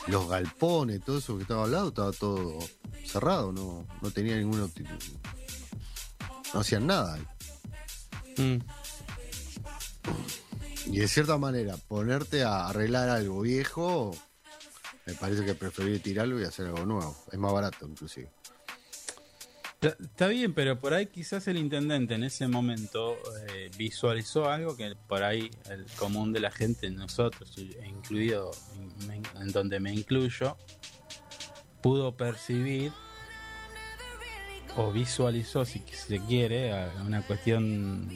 Los 0.09 0.29
galpones, 0.29 1.01
todo 1.05 1.19
eso 1.19 1.37
que 1.37 1.43
estaba 1.43 1.65
al 1.65 1.73
lado, 1.73 1.89
estaba 1.89 2.13
todo 2.13 2.59
cerrado, 3.05 3.53
no, 3.53 3.87
no 4.01 4.11
tenía 4.11 4.37
ninguna. 4.37 4.69
No 6.55 6.61
hacían 6.61 6.87
nada. 6.87 7.15
ahí. 7.15 7.27
Mm. 8.39 8.59
Y 10.87 10.99
de 10.99 11.09
cierta 11.09 11.39
manera, 11.39 11.77
ponerte 11.89 12.43
a 12.43 12.67
arreglar 12.69 13.09
algo 13.09 13.41
viejo, 13.43 14.17
me 15.07 15.15
parece 15.15 15.45
que 15.45 15.55
preferir 15.55 16.03
tirarlo 16.03 16.41
y 16.41 16.45
hacer 16.45 16.67
algo 16.67 16.85
nuevo. 16.85 17.17
Es 17.31 17.39
más 17.39 17.53
barato, 17.53 17.87
inclusive. 17.87 18.31
Está- 19.83 20.29
bien, 20.29 20.55
pero 20.55 20.79
por 20.79 20.95
ahí 20.95 21.07
quizás 21.07 21.49
el 21.49 21.57
intendente 21.57 22.15
en 22.15 22.23
ese 22.23 22.47
momento 22.47 23.19
eh, 23.49 23.69
visualizó 23.77 24.49
algo 24.49 24.77
que 24.77 24.95
por 25.09 25.25
ahí 25.25 25.51
el 25.69 25.85
común 25.99 26.33
de 26.33 26.39
la 26.39 26.53
gente, 26.53 26.89
nosotros, 26.91 27.53
e 27.59 27.89
incluido 27.89 28.53
en, 29.41 29.49
donde 29.49 29.81
me 29.81 29.93
incluyo, 29.93 30.57
pudo 31.83 32.17
percibir 32.17 32.93
o 34.77 34.93
visualizó, 34.93 35.65
si 35.65 35.81
se 35.93 36.21
quiere, 36.21 36.73
una 37.05 37.23
cuestión... 37.23 38.09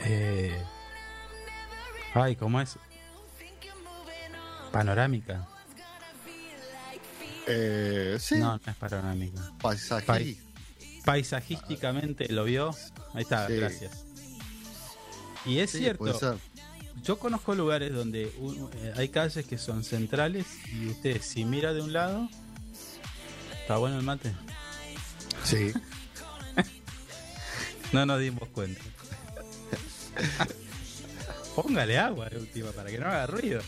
eh, 0.00 0.56
ay, 2.14 2.36
¿cómo 2.36 2.60
es? 2.60 2.78
Panorámica. 4.72 5.46
Eh, 7.46 8.16
sí, 8.20 8.36
No, 8.36 8.56
no 8.56 8.60
es 8.72 8.76
panorámica. 8.76 9.52
paisaje. 9.60 10.06
Pai- 10.06 10.38
paisajísticamente 11.04 12.32
lo 12.32 12.44
vio. 12.44 12.74
Ahí 13.12 13.22
está, 13.22 13.46
Sí. 13.46 13.54
gracias. 13.56 14.04
Y 15.44 15.58
es 15.58 15.70
Sí, 15.70 15.78
cierto, 15.78 16.38
yo 17.02 17.18
conozco 17.18 17.54
lugares 17.54 17.92
donde 17.92 18.32
un- 18.38 18.70
eh, 18.76 18.94
hay 18.96 19.08
calles 19.10 19.44
que 19.46 19.58
son 19.58 19.84
centrales 19.84 20.46
y 20.72 20.86
usted 20.88 21.20
si 21.20 21.44
mira 21.44 21.74
de 21.74 21.82
un 21.82 21.92
lado, 21.92 22.28
está 23.60 23.76
bueno 23.76 23.98
el 23.98 24.04
mate. 24.04 24.32
Sí. 25.44 25.72
No 27.92 28.04
nos 28.06 28.18
dimos 28.18 28.48
cuenta. 28.48 28.80
Póngale 31.54 31.96
agua 31.98 32.28
de 32.28 32.38
última 32.38 32.72
para 32.72 32.90
que 32.90 32.98
no 32.98 33.06
haga 33.06 33.26
ruido. 33.28 33.60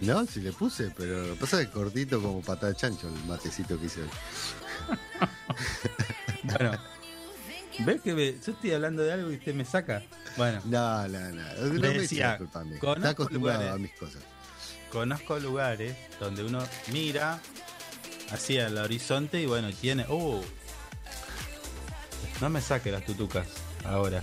No, 0.00 0.26
sí 0.26 0.40
le 0.40 0.52
puse, 0.52 0.90
pero 0.96 1.26
lo 1.26 1.36
pasa 1.36 1.58
que 1.64 1.70
cortito 1.70 2.20
como 2.20 2.42
patada 2.42 2.72
de 2.72 2.76
chancho 2.78 3.08
el 3.08 3.24
matecito 3.24 3.78
que 3.80 3.86
hice 3.86 4.02
hoy. 4.02 4.08
Bueno, 6.44 6.72
¿ves 7.80 8.00
que 8.02 8.14
me- 8.14 8.32
yo 8.38 8.52
estoy 8.52 8.72
hablando 8.72 9.02
de 9.02 9.12
algo 9.12 9.32
y 9.32 9.36
usted 9.36 9.52
me 9.54 9.64
saca? 9.64 10.02
Bueno, 10.36 10.60
No, 10.64 11.08
no, 11.08 11.18
no. 11.30 11.42
No 11.72 11.72
me 11.80 11.88
decía, 11.98 12.38
conozco 12.38 12.94
Está 12.94 13.08
acostumbrado 13.10 13.58
lugares- 13.62 13.74
a 13.74 13.78
mis 13.78 13.92
cosas. 13.98 14.22
conozco 14.92 15.38
lugares 15.40 15.96
donde 16.20 16.44
uno 16.44 16.62
mira 16.92 17.40
hacia 18.30 18.68
el 18.68 18.78
horizonte 18.78 19.40
y 19.42 19.46
bueno, 19.46 19.70
tiene. 19.72 20.04
¡Uh! 20.08 20.40
No 22.40 22.48
me 22.50 22.60
saque 22.60 22.92
las 22.92 23.04
tutucas 23.04 23.46
ahora. 23.84 24.22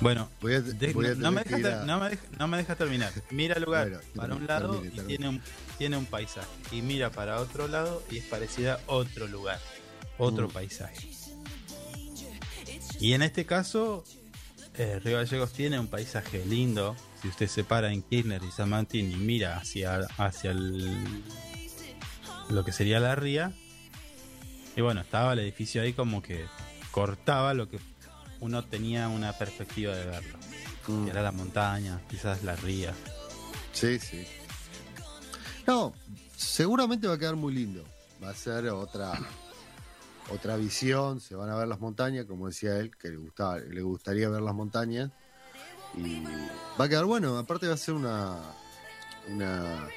Bueno, 0.00 0.28
Voy 0.40 0.54
a, 0.54 0.60
de- 0.60 0.92
voy 0.92 1.06
a 1.06 1.14
no, 1.14 1.30
me 1.32 1.42
tener 1.42 1.44
deja, 1.44 1.56
que 1.56 1.60
ir 1.60 1.62
ter- 1.62 1.72
a- 1.74 1.84
no 1.86 2.00
me 2.00 2.10
deja- 2.10 2.22
no 2.38 2.48
me 2.48 2.56
deja 2.58 2.74
terminar. 2.76 3.12
Mira 3.30 3.54
el 3.56 3.62
lugar 3.64 3.88
Bueno, 3.88 4.02
para 4.14 4.34
un 4.34 4.46
lado 4.46 4.80
termine, 4.80 5.02
y 5.02 5.06
tiene 5.06 5.28
un, 5.28 5.42
tiene 5.78 5.96
un 5.96 6.06
paisaje. 6.06 6.48
Y 6.72 6.82
mira 6.82 7.10
para 7.10 7.40
otro 7.40 7.66
lado 7.68 8.02
y 8.10 8.18
es 8.18 8.24
parecida 8.24 8.74
a 8.86 8.92
otro 8.92 9.26
lugar, 9.26 9.58
otro 10.18 10.48
Mm. 10.48 10.52
paisaje. 10.52 11.08
Y 13.00 13.12
en 13.12 13.22
este 13.22 13.46
caso, 13.46 14.04
eh, 14.74 15.00
Río 15.02 15.16
Gallegos 15.18 15.52
tiene 15.52 15.78
un 15.80 15.88
paisaje 15.88 16.44
lindo. 16.46 16.94
Si 17.22 17.28
usted 17.28 17.48
se 17.48 17.64
para 17.64 17.90
en 17.92 18.02
Kirchner 18.02 18.42
y 18.42 18.50
San 18.52 18.68
Martín 18.70 19.10
y 19.10 19.16
mira 19.16 19.56
hacia, 19.56 20.00
hacia 20.18 20.50
el- 20.50 21.22
lo 22.50 22.64
que 22.64 22.72
sería 22.72 23.00
la 23.00 23.14
ría, 23.16 23.52
y 24.76 24.80
bueno, 24.82 25.00
estaba 25.00 25.32
el 25.32 25.38
edificio 25.40 25.80
ahí 25.82 25.94
como 25.94 26.22
que 26.22 26.44
cortaba 26.90 27.54
lo 27.54 27.68
que 27.68 27.78
uno 28.40 28.64
tenía 28.64 29.08
una 29.08 29.32
perspectiva 29.32 29.94
de 29.94 30.06
verlo. 30.06 30.38
Mm. 30.86 31.04
Que 31.04 31.10
era 31.10 31.22
la 31.22 31.32
montaña, 31.32 32.00
quizás 32.08 32.42
la 32.42 32.56
ría. 32.56 32.94
Sí, 33.72 33.98
sí. 33.98 34.26
No, 35.66 35.92
seguramente 36.36 37.08
va 37.08 37.14
a 37.14 37.18
quedar 37.18 37.36
muy 37.36 37.52
lindo. 37.52 37.84
Va 38.22 38.30
a 38.30 38.34
ser 38.34 38.68
otra 38.68 39.12
otra 40.30 40.56
visión, 40.56 41.20
se 41.20 41.36
van 41.36 41.50
a 41.50 41.56
ver 41.56 41.68
las 41.68 41.80
montañas, 41.80 42.24
como 42.26 42.48
decía 42.48 42.76
él, 42.78 42.90
que 42.96 43.10
le 43.10 43.16
gustaba, 43.16 43.58
le 43.58 43.82
gustaría 43.82 44.28
ver 44.28 44.42
las 44.42 44.54
montañas. 44.54 45.10
Y 45.96 46.22
va 46.78 46.84
a 46.84 46.88
quedar 46.88 47.04
bueno, 47.04 47.38
aparte 47.38 47.68
va 47.68 47.74
a 47.74 47.78
ser 47.78 47.94
una 47.94 48.36
una, 49.28 49.88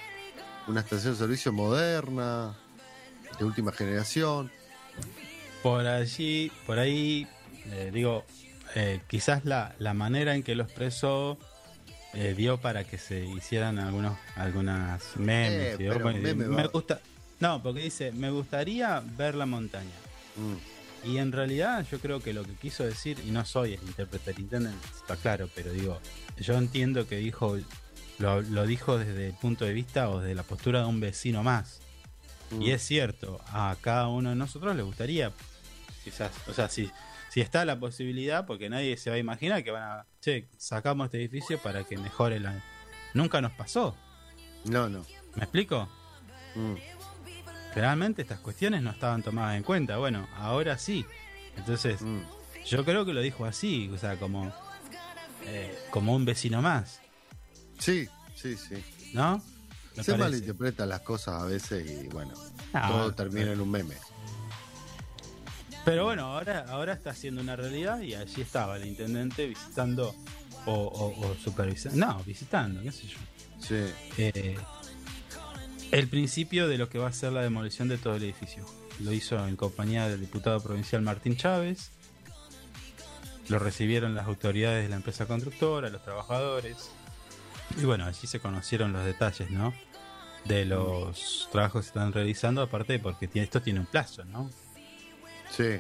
una 0.67 0.81
estación 0.81 1.13
de 1.13 1.19
servicio 1.19 1.51
moderna, 1.51 2.55
de 3.37 3.45
última 3.45 3.71
generación. 3.71 4.51
Por 5.63 5.85
allí, 5.85 6.51
por 6.65 6.79
ahí, 6.79 7.27
eh, 7.71 7.91
digo, 7.93 8.25
eh, 8.75 8.99
quizás 9.07 9.45
la, 9.45 9.75
la 9.79 9.93
manera 9.93 10.35
en 10.35 10.43
que 10.43 10.55
lo 10.55 10.63
expresó 10.63 11.37
eh, 12.13 12.33
dio 12.35 12.57
para 12.59 12.83
que 12.83 12.97
se 12.97 13.25
hicieran 13.25 13.79
algunos 13.79 14.17
algunas 14.35 15.15
memes. 15.17 15.73
Eh, 15.73 15.75
pero 15.77 16.01
porque 16.01 16.19
meme 16.19 16.47
me 16.47 16.63
va- 16.63 16.67
gusta, 16.67 16.99
no, 17.39 17.61
porque 17.63 17.81
dice, 17.81 18.11
me 18.11 18.29
gustaría 18.31 19.01
ver 19.17 19.35
la 19.35 19.45
montaña. 19.45 19.89
Mm, 20.35 21.07
Y 21.07 21.17
en 21.17 21.31
realidad 21.31 21.85
yo 21.89 21.99
creo 21.99 22.19
que 22.19 22.33
lo 22.33 22.43
que 22.43 22.53
quiso 22.53 22.83
decir, 22.83 23.17
y 23.25 23.31
no 23.31 23.45
soy 23.45 23.73
el 23.75 23.81
intérprete 23.83 24.33
del 24.33 24.67
está 24.95 25.15
claro, 25.15 25.49
pero 25.55 25.71
digo, 25.71 25.99
yo 26.37 26.55
entiendo 26.57 27.07
que 27.07 27.17
dijo, 27.17 27.57
lo, 28.17 28.41
lo 28.41 28.65
dijo 28.65 28.97
desde 28.97 29.27
el 29.27 29.33
punto 29.33 29.63
de 29.65 29.73
vista 29.73 30.09
o 30.09 30.19
desde 30.19 30.35
la 30.35 30.43
postura 30.43 30.79
de 30.81 30.85
un 30.87 30.99
vecino 30.99 31.41
más. 31.43 31.79
mm. 32.51 32.61
Y 32.61 32.71
es 32.71 32.81
cierto, 32.83 33.39
a 33.47 33.75
cada 33.81 34.07
uno 34.09 34.31
de 34.31 34.35
nosotros 34.35 34.75
le 34.75 34.81
gustaría, 34.83 35.31
quizás, 36.03 36.31
o 36.47 36.53
sea, 36.53 36.67
si, 36.69 36.91
si 37.29 37.41
está 37.41 37.63
la 37.65 37.79
posibilidad, 37.79 38.45
porque 38.45 38.69
nadie 38.69 38.97
se 38.97 39.09
va 39.09 39.15
a 39.15 39.19
imaginar 39.19 39.63
que 39.63 39.71
van 39.71 39.83
a, 39.83 40.05
che, 40.21 40.47
sacamos 40.57 41.05
este 41.05 41.17
edificio 41.19 41.57
para 41.59 41.83
que 41.83 41.97
mejore 41.97 42.39
la... 42.39 42.61
Nunca 43.13 43.41
nos 43.41 43.51
pasó, 43.53 43.95
No, 44.65 44.89
no. 44.89 45.05
¿me 45.35 45.43
explico? 45.43 45.87
Mm. 46.55 46.75
Generalmente 47.73 48.21
estas 48.23 48.39
cuestiones 48.39 48.81
no 48.81 48.89
estaban 48.91 49.21
tomadas 49.23 49.55
en 49.57 49.63
cuenta, 49.63 49.97
bueno, 49.97 50.27
ahora 50.37 50.77
sí. 50.77 51.05
Entonces, 51.55 52.01
Mm. 52.01 52.21
yo 52.65 52.83
creo 52.83 53.05
que 53.05 53.13
lo 53.13 53.21
dijo 53.21 53.45
así, 53.45 53.89
o 53.93 53.97
sea, 53.97 54.17
como, 54.17 54.51
eh, 55.45 55.77
como 55.91 56.15
un 56.15 56.25
vecino 56.25 56.61
más, 56.61 56.99
Sí, 57.77 58.07
sí, 58.35 58.57
sí. 58.57 58.83
¿no? 59.13 59.37
Me 59.95 60.03
Se 60.03 60.11
parece. 60.11 60.17
malinterpretan 60.17 60.89
las 60.89 60.99
cosas 61.01 61.41
a 61.41 61.45
veces 61.45 61.89
y 61.89 62.07
bueno, 62.07 62.33
Ah, 62.73 62.87
todo 62.89 63.13
termina 63.15 63.51
en 63.53 63.61
un 63.61 63.71
meme. 63.71 63.95
Pero 65.85 66.05
bueno, 66.05 66.25
ahora, 66.25 66.65
ahora 66.69 66.93
está 66.93 67.13
siendo 67.13 67.41
una 67.41 67.55
realidad 67.55 67.99
y 68.01 68.13
allí 68.13 68.41
estaba 68.41 68.77
el 68.77 68.85
intendente 68.85 69.47
visitando 69.47 70.13
o, 70.65 70.73
o- 70.73 71.27
o 71.27 71.35
supervisando. 71.35 72.05
No, 72.05 72.23
visitando, 72.23 72.81
qué 72.83 72.91
sé 72.91 73.07
yo. 73.07 73.17
Sí. 73.59 73.93
Eh, 74.17 74.57
el 75.91 76.07
principio 76.07 76.67
de 76.67 76.77
lo 76.77 76.89
que 76.89 76.99
va 76.99 77.07
a 77.07 77.13
ser 77.13 77.31
la 77.31 77.41
demolición 77.41 77.87
de 77.87 77.97
todo 77.97 78.15
el 78.15 78.23
edificio. 78.23 78.65
Lo 78.99 79.11
hizo 79.13 79.43
en 79.47 79.55
compañía 79.55 80.07
del 80.07 80.19
diputado 80.19 80.61
provincial 80.61 81.01
Martín 81.01 81.35
Chávez. 81.37 81.91
Lo 83.47 83.57
recibieron 83.57 84.13
las 84.13 84.27
autoridades 84.27 84.83
de 84.83 84.89
la 84.89 84.97
empresa 84.97 85.25
constructora, 85.25 85.89
los 85.89 86.03
trabajadores. 86.03 86.91
Y 87.81 87.85
bueno, 87.85 88.05
allí 88.05 88.27
se 88.27 88.39
conocieron 88.39 88.93
los 88.93 89.03
detalles, 89.05 89.49
¿no? 89.49 89.73
De 90.45 90.65
los 90.65 91.47
trabajos 91.51 91.81
que 91.81 91.83
se 91.85 91.89
están 91.89 92.13
realizando, 92.13 92.61
aparte 92.61 92.99
porque 92.99 93.29
esto 93.33 93.61
tiene 93.61 93.79
un 93.79 93.85
plazo, 93.87 94.23
¿no? 94.25 94.51
Sí. 95.55 95.79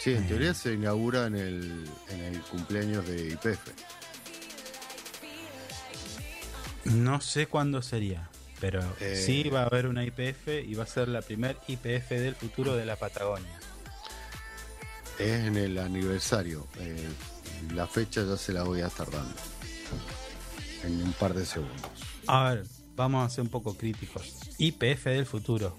Sí, 0.00 0.12
en 0.14 0.24
Eh. 0.24 0.28
teoría 0.28 0.54
se 0.54 0.72
inaugura 0.74 1.26
en 1.26 1.34
el, 1.36 1.88
en 2.08 2.20
el 2.20 2.40
cumpleaños 2.42 3.06
de 3.06 3.30
IPF. 3.30 3.72
No 6.84 7.20
sé 7.20 7.46
cuándo 7.46 7.82
sería, 7.82 8.30
pero 8.60 8.80
Eh. 9.00 9.16
sí 9.16 9.48
va 9.50 9.62
a 9.62 9.66
haber 9.66 9.86
una 9.86 10.04
IPF 10.04 10.62
y 10.64 10.74
va 10.74 10.84
a 10.84 10.86
ser 10.86 11.08
la 11.08 11.20
primer 11.22 11.56
IPF 11.66 12.10
del 12.18 12.34
futuro 12.34 12.74
de 12.76 12.86
la 12.86 12.96
Patagonia. 12.96 13.58
Es 15.18 15.46
en 15.46 15.56
el 15.56 15.78
aniversario. 15.78 16.66
eh, 16.78 17.06
la 17.74 17.86
fecha 17.88 18.22
ya 18.24 18.36
se 18.36 18.52
la 18.52 18.62
voy 18.62 18.80
a 18.82 18.86
estar 18.86 19.10
dando. 19.10 19.34
En 20.84 21.02
un 21.02 21.12
par 21.14 21.34
de 21.34 21.44
segundos. 21.44 21.90
A 22.28 22.50
ver, 22.54 22.64
vamos 22.94 23.26
a 23.26 23.34
ser 23.34 23.42
un 23.42 23.50
poco 23.50 23.76
críticos. 23.76 24.36
IPF 24.58 25.06
del 25.10 25.26
futuro. 25.26 25.76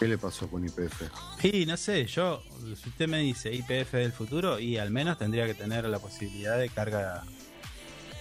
¿Qué 0.00 0.08
le 0.08 0.16
pasó 0.16 0.48
con 0.48 0.64
IPF? 0.64 1.44
Y 1.44 1.66
no 1.66 1.76
sé, 1.76 2.06
yo, 2.06 2.42
si 2.82 2.88
usted 2.88 3.06
me 3.06 3.18
dice 3.18 3.52
IPF 3.52 3.92
del 3.92 4.12
futuro, 4.12 4.58
y 4.58 4.78
al 4.78 4.90
menos 4.90 5.18
tendría 5.18 5.44
que 5.44 5.52
tener 5.52 5.84
la 5.84 5.98
posibilidad 5.98 6.58
de 6.58 6.70
carga 6.70 7.22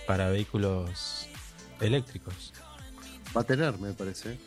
para 0.05 0.29
vehículos 0.29 1.29
eléctricos. 1.79 2.51
Va 3.35 3.41
a 3.41 3.43
tener, 3.45 3.77
me 3.77 3.93
parece. 3.93 4.37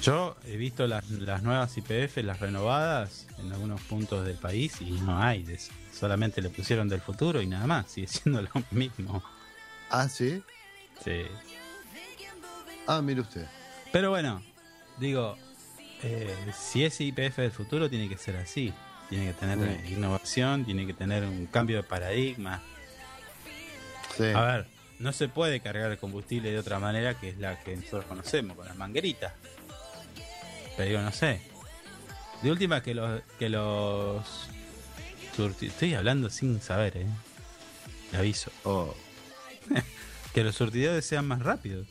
Yo 0.00 0.36
he 0.44 0.56
visto 0.56 0.86
las, 0.86 1.10
las 1.10 1.42
nuevas 1.42 1.76
IPF, 1.76 2.18
las 2.18 2.38
renovadas, 2.38 3.26
en 3.38 3.52
algunos 3.52 3.80
puntos 3.80 4.24
del 4.24 4.36
país 4.36 4.80
y 4.80 4.92
no 4.92 5.20
hay. 5.20 5.42
de 5.42 5.54
eso. 5.54 5.72
solamente 5.92 6.40
le 6.40 6.50
pusieron 6.50 6.88
del 6.88 7.00
futuro 7.00 7.42
y 7.42 7.48
nada 7.48 7.66
más. 7.66 7.90
Sigue 7.90 8.06
siendo 8.06 8.40
lo 8.42 8.50
mismo. 8.70 9.24
Ah, 9.90 10.08
sí. 10.08 10.40
Sí. 11.02 11.22
Ah, 12.86 13.02
mire 13.02 13.22
usted. 13.22 13.48
Pero 13.90 14.10
bueno, 14.10 14.40
digo, 15.00 15.36
eh, 16.02 16.34
si 16.56 16.84
es 16.84 17.00
IPF 17.00 17.36
del 17.38 17.50
futuro 17.50 17.88
tiene 17.90 18.08
que 18.08 18.16
ser 18.16 18.36
así. 18.36 18.72
tiene 19.08 19.28
que 19.28 19.32
tener 19.34 19.90
innovación, 19.90 20.64
tiene 20.64 20.86
que 20.86 20.94
tener 20.94 21.24
un 21.24 21.46
cambio 21.46 21.76
de 21.78 21.82
paradigma. 21.82 22.62
Sí. 24.16 24.24
A 24.34 24.42
ver, 24.42 24.66
no 24.98 25.12
se 25.12 25.28
puede 25.28 25.60
cargar 25.60 25.90
el 25.90 25.98
combustible 25.98 26.50
de 26.50 26.58
otra 26.58 26.78
manera 26.78 27.14
que 27.18 27.30
es 27.30 27.38
la 27.38 27.60
que 27.60 27.76
nosotros 27.76 28.04
conocemos, 28.04 28.56
con 28.56 28.66
las 28.66 28.76
mangueritas. 28.76 29.32
Pero 30.76 30.88
digo, 30.88 31.02
no 31.02 31.12
sé. 31.12 31.40
De 32.42 32.50
última 32.50 32.82
que 32.82 32.94
los 32.94 33.22
que 33.38 33.48
los 33.48 34.48
estoy 35.60 35.94
hablando 35.94 36.30
sin 36.30 36.60
saber, 36.60 36.96
eh. 36.96 37.06
Le 38.12 38.18
aviso. 38.18 38.50
Oh, 38.64 38.94
Que 40.34 40.44
los 40.44 40.54
surtidores 40.54 41.04
sean 41.04 41.26
más 41.26 41.40
rápidos. 41.40 41.86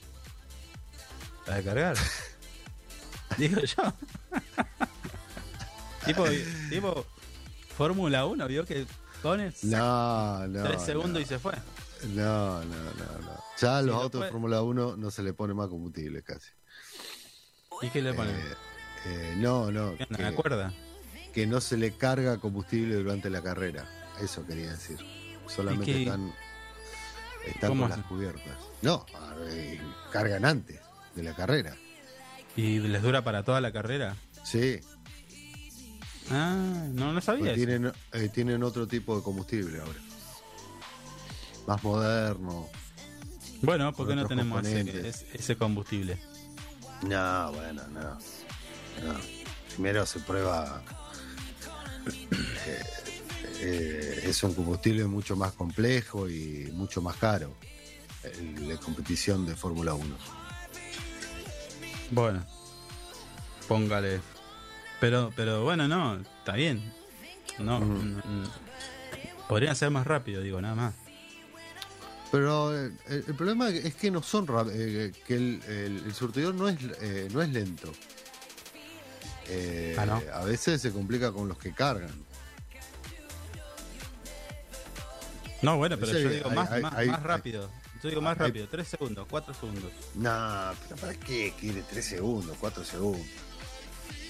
Para 1.46 1.62
cargar. 1.64 1.98
Digo 3.38 3.62
yo. 3.62 3.94
tipo, 6.06 6.26
tipo 6.70 7.06
Fórmula 7.78 8.26
1, 8.26 8.48
vio 8.48 8.66
que 8.66 8.86
pones 9.22 9.64
no, 9.64 10.48
no. 10.48 10.64
3 10.64 10.82
segundos 10.82 11.14
no. 11.14 11.20
y 11.20 11.26
se 11.26 11.40
fue. 11.40 11.54
No, 12.10 12.64
no, 12.64 12.76
no, 12.76 13.20
no. 13.22 13.44
Ya 13.60 13.78
a 13.80 13.82
los 13.82 13.96
lo 13.96 14.02
autos 14.04 14.22
de 14.22 14.30
Fórmula 14.30 14.62
1 14.62 14.98
no 14.98 15.12
se 15.12 15.24
le 15.24 15.34
pone 15.34 15.54
más 15.54 15.68
combustible 15.68 16.22
casi. 16.24 16.50
¿Y 17.82 17.90
qué 17.90 18.02
le 18.02 18.14
ponen? 18.14 18.36
Eh, 18.36 18.56
eh, 19.06 19.34
no, 19.38 19.72
no. 19.72 19.96
¿Qué 19.98 20.04
onda, 20.04 20.18
que- 20.18 20.24
¿Me 20.24 20.30
acuerda? 20.30 20.74
que 21.34 21.46
no 21.46 21.62
se 21.62 21.78
le 21.78 21.92
carga 21.96 22.40
combustible 22.40 22.96
durante 22.96 23.30
la 23.30 23.44
carrera. 23.44 23.86
Eso 24.20 24.44
quería 24.46 24.72
decir. 24.72 24.98
Solamente 25.48 25.92
¿Y 25.92 25.94
qué- 25.94 26.04
están, 26.04 26.34
están 27.46 27.78
con 27.78 27.90
las 27.90 28.00
cubiertas. 28.06 28.58
No, 28.82 29.06
cargan 30.12 30.46
antes 30.46 30.80
de 31.16 31.24
la 31.24 31.36
carrera. 31.36 31.76
¿Y 32.58 32.80
les 32.80 33.02
dura 33.02 33.24
para 33.24 33.44
toda 33.44 33.62
la 33.62 33.72
carrera? 33.72 34.18
Sí, 34.44 34.82
Ah, 36.30 36.86
no, 36.94 37.14
no 37.14 37.22
sabía 37.22 37.54
tienen, 37.54 37.92
eh, 38.12 38.30
tienen 38.34 38.62
otro 38.64 38.88
tipo 38.88 39.16
de 39.16 39.24
combustible 39.24 39.80
ahora. 39.80 40.00
Más 41.68 41.84
moderno. 41.84 42.68
Bueno, 43.62 43.94
¿por 43.94 44.08
qué 44.08 44.16
no 44.16 44.28
tenemos 44.28 44.66
ese, 44.66 45.56
combustible? 45.56 46.18
No, 47.04 47.52
bueno, 47.54 47.82
no. 47.94 48.02
no. 48.02 49.20
Primero 49.74 50.06
se 50.06 50.20
prueba. 50.20 50.82
eh, 52.08 52.84
eh, 53.62 54.20
es 54.26 54.44
un 54.44 54.54
combustible 54.54 55.06
mucho 55.06 55.36
más 55.36 55.54
complejo 55.54 56.30
y 56.30 56.70
mucho 56.74 57.02
más 57.02 57.16
caro. 57.18 57.54
La 58.68 58.76
competición 58.78 59.46
de 59.46 59.56
Fórmula 59.56 59.94
1. 59.94 60.18
Bueno, 62.12 62.44
póngale. 63.68 64.22
Pero, 65.00 65.32
pero 65.36 65.64
bueno, 65.64 65.88
no, 65.88 66.16
está 66.20 66.54
bien. 66.54 66.94
No, 67.60 67.80
mm, 67.80 68.18
mm. 68.18 68.44
podrían 69.48 69.76
ser 69.76 69.90
más 69.92 70.08
rápido, 70.08 70.42
digo, 70.42 70.62
nada 70.62 70.76
más. 70.76 70.94
Pero 72.32 72.78
eh, 72.78 72.92
el, 73.08 73.24
problema 73.36 73.70
es 73.70 73.96
que 73.96 74.12
no 74.12 74.22
son 74.22 74.46
eh, 74.72 75.12
que 75.26 75.36
el, 75.36 75.62
el- 75.68 76.04
el 76.06 76.14
surtidor 76.14 76.54
no 76.56 76.68
es 76.68 76.78
eh, 77.02 77.30
no 77.32 77.42
es 77.42 77.50
lento. 77.50 77.92
Eh, 79.50 79.96
Ah, 79.98 80.06
¿no? 80.06 80.22
A 80.34 80.44
veces 80.44 80.82
se 80.82 80.92
complica 80.92 81.32
con 81.32 81.48
los 81.48 81.58
que 81.58 81.72
cargan. 81.74 82.12
No, 85.62 85.78
bueno, 85.78 85.98
pero 85.98 86.12
yo 86.20 86.30
digo 86.30 86.50
hay- 86.50 86.56
más, 86.56 86.72
hay- 86.72 86.82
más, 86.82 86.94
hay- 86.96 87.08
más 87.08 87.24
rápido. 87.24 87.70
Digo 88.10 88.22
más 88.22 88.40
hay- 88.40 88.48
rápido, 88.48 88.68
3 88.70 88.88
segundos, 88.88 89.28
4 89.30 89.54
segundos. 89.54 89.92
No, 90.16 90.72
pero 90.84 90.96
¿para 91.02 91.14
qué 91.16 91.54
quiere 91.60 91.84
3 91.90 92.06
segundos, 92.06 92.56
4 92.60 92.84
segundos? 92.84 93.26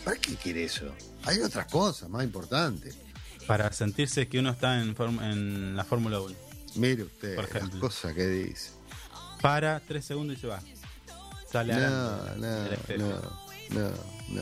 ¿Para 0.04 0.18
qué 0.18 0.36
quiere 0.36 0.64
eso? 0.66 0.94
Hay 1.24 1.40
otras 1.40 1.68
cosas 1.68 2.10
más 2.10 2.24
importantes. 2.24 2.98
Para 3.46 3.72
sentirse 3.72 4.28
que 4.28 4.40
uno 4.40 4.52
está 4.52 4.82
en, 4.82 5.76
la 5.76 5.84
Fórmula 5.84 6.20
1. 6.20 6.36
Mire 6.76 7.04
usted 7.04 7.36
Por 7.36 7.46
las 7.46 7.56
ejemplo. 7.56 7.80
cosas 7.82 8.14
que 8.14 8.28
dice. 8.28 8.72
Para 9.42 9.80
3 9.82 10.04
segundos 10.06 10.38
y 10.38 10.42
se 10.42 10.48
va. 10.48 10.62
Sale 11.52 11.74
No, 11.74 12.36
no, 12.36 12.64
no, 12.98 13.22
no, 13.70 13.90
no. 14.30 14.42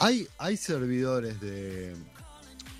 Hay, 0.00 0.26
hay 0.38 0.56
servidores 0.56 1.40
de, 1.40 1.94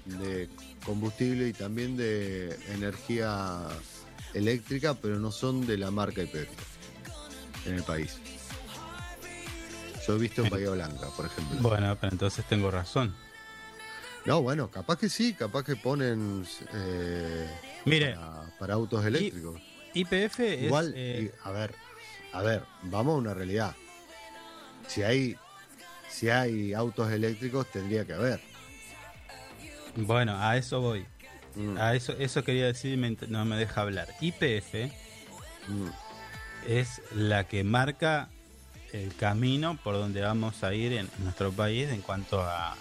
de 0.06 0.48
combustible 0.84 1.48
y 1.48 1.52
también 1.52 1.96
de 1.96 2.58
energía 2.74 3.60
eléctrica, 4.34 4.94
pero 4.94 5.18
no 5.18 5.30
son 5.30 5.66
de 5.66 5.76
la 5.78 5.90
marca 5.90 6.22
IPF 6.22 6.48
en 7.66 7.74
el 7.74 7.82
país. 7.82 8.18
Yo 10.06 10.16
he 10.16 10.18
visto 10.18 10.42
en 10.44 10.50
Bahía 10.50 10.70
Blanca, 10.70 11.08
por 11.16 11.26
ejemplo. 11.26 11.58
Bueno, 11.60 11.96
pero 12.00 12.12
entonces 12.12 12.44
tengo 12.46 12.70
razón. 12.70 13.14
No, 14.24 14.40
bueno, 14.42 14.70
capaz 14.70 14.98
que 14.98 15.08
sí, 15.08 15.34
capaz 15.34 15.64
que 15.64 15.76
ponen 15.76 16.44
eh, 16.74 17.48
Mire, 17.84 18.14
para, 18.14 18.42
para 18.58 18.74
autos 18.74 19.04
eléctricos. 19.04 19.60
IPF 19.94 20.40
es. 20.40 20.62
Igual, 20.62 20.92
eh, 20.96 21.30
y- 21.32 21.48
a 21.48 21.50
ver, 21.52 21.74
a 22.32 22.42
ver, 22.42 22.64
vamos 22.84 23.14
a 23.14 23.18
una 23.18 23.34
realidad. 23.34 23.74
Si 24.88 25.02
hay, 25.02 25.36
si 26.08 26.28
hay 26.30 26.72
autos 26.72 27.10
eléctricos, 27.12 27.70
tendría 27.70 28.04
que 28.04 28.12
haber. 28.14 28.40
Bueno, 29.96 30.36
a 30.40 30.56
eso 30.56 30.80
voy. 30.80 31.06
Mm, 31.54 31.76
A 31.78 31.94
eso, 31.94 32.12
eso 32.18 32.42
quería 32.44 32.66
decir 32.66 32.92
y 32.98 33.26
no 33.28 33.44
me 33.44 33.56
deja 33.56 33.80
hablar. 33.82 34.08
IPF 34.20 34.90
mm, 35.68 35.88
es 36.68 37.02
la 37.14 37.44
que 37.48 37.64
marca 37.64 38.28
el 38.92 39.14
camino 39.16 39.78
por 39.82 39.94
donde 39.94 40.20
vamos 40.20 40.62
a 40.64 40.74
ir 40.74 40.92
en 40.92 41.08
nuestro 41.18 41.50
país 41.52 41.88
en 41.90 42.00
cuanto 42.02 42.40
a 42.42 42.76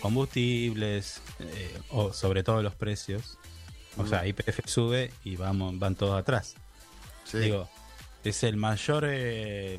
combustibles 0.00 1.20
eh, 1.38 1.78
o 1.90 2.12
sobre 2.12 2.42
todo 2.42 2.62
los 2.62 2.74
precios. 2.74 3.38
O 3.96 4.04
Mm. 4.04 4.08
sea, 4.08 4.26
IPF 4.26 4.60
sube 4.66 5.12
y 5.24 5.36
vamos 5.36 5.78
van 5.78 5.94
todos 5.94 6.18
atrás. 6.18 6.54
sí, 7.24 7.38
Digo, 7.38 7.68
es 8.24 8.42
el 8.42 8.56
mayor, 8.56 9.04
eh, 9.06 9.74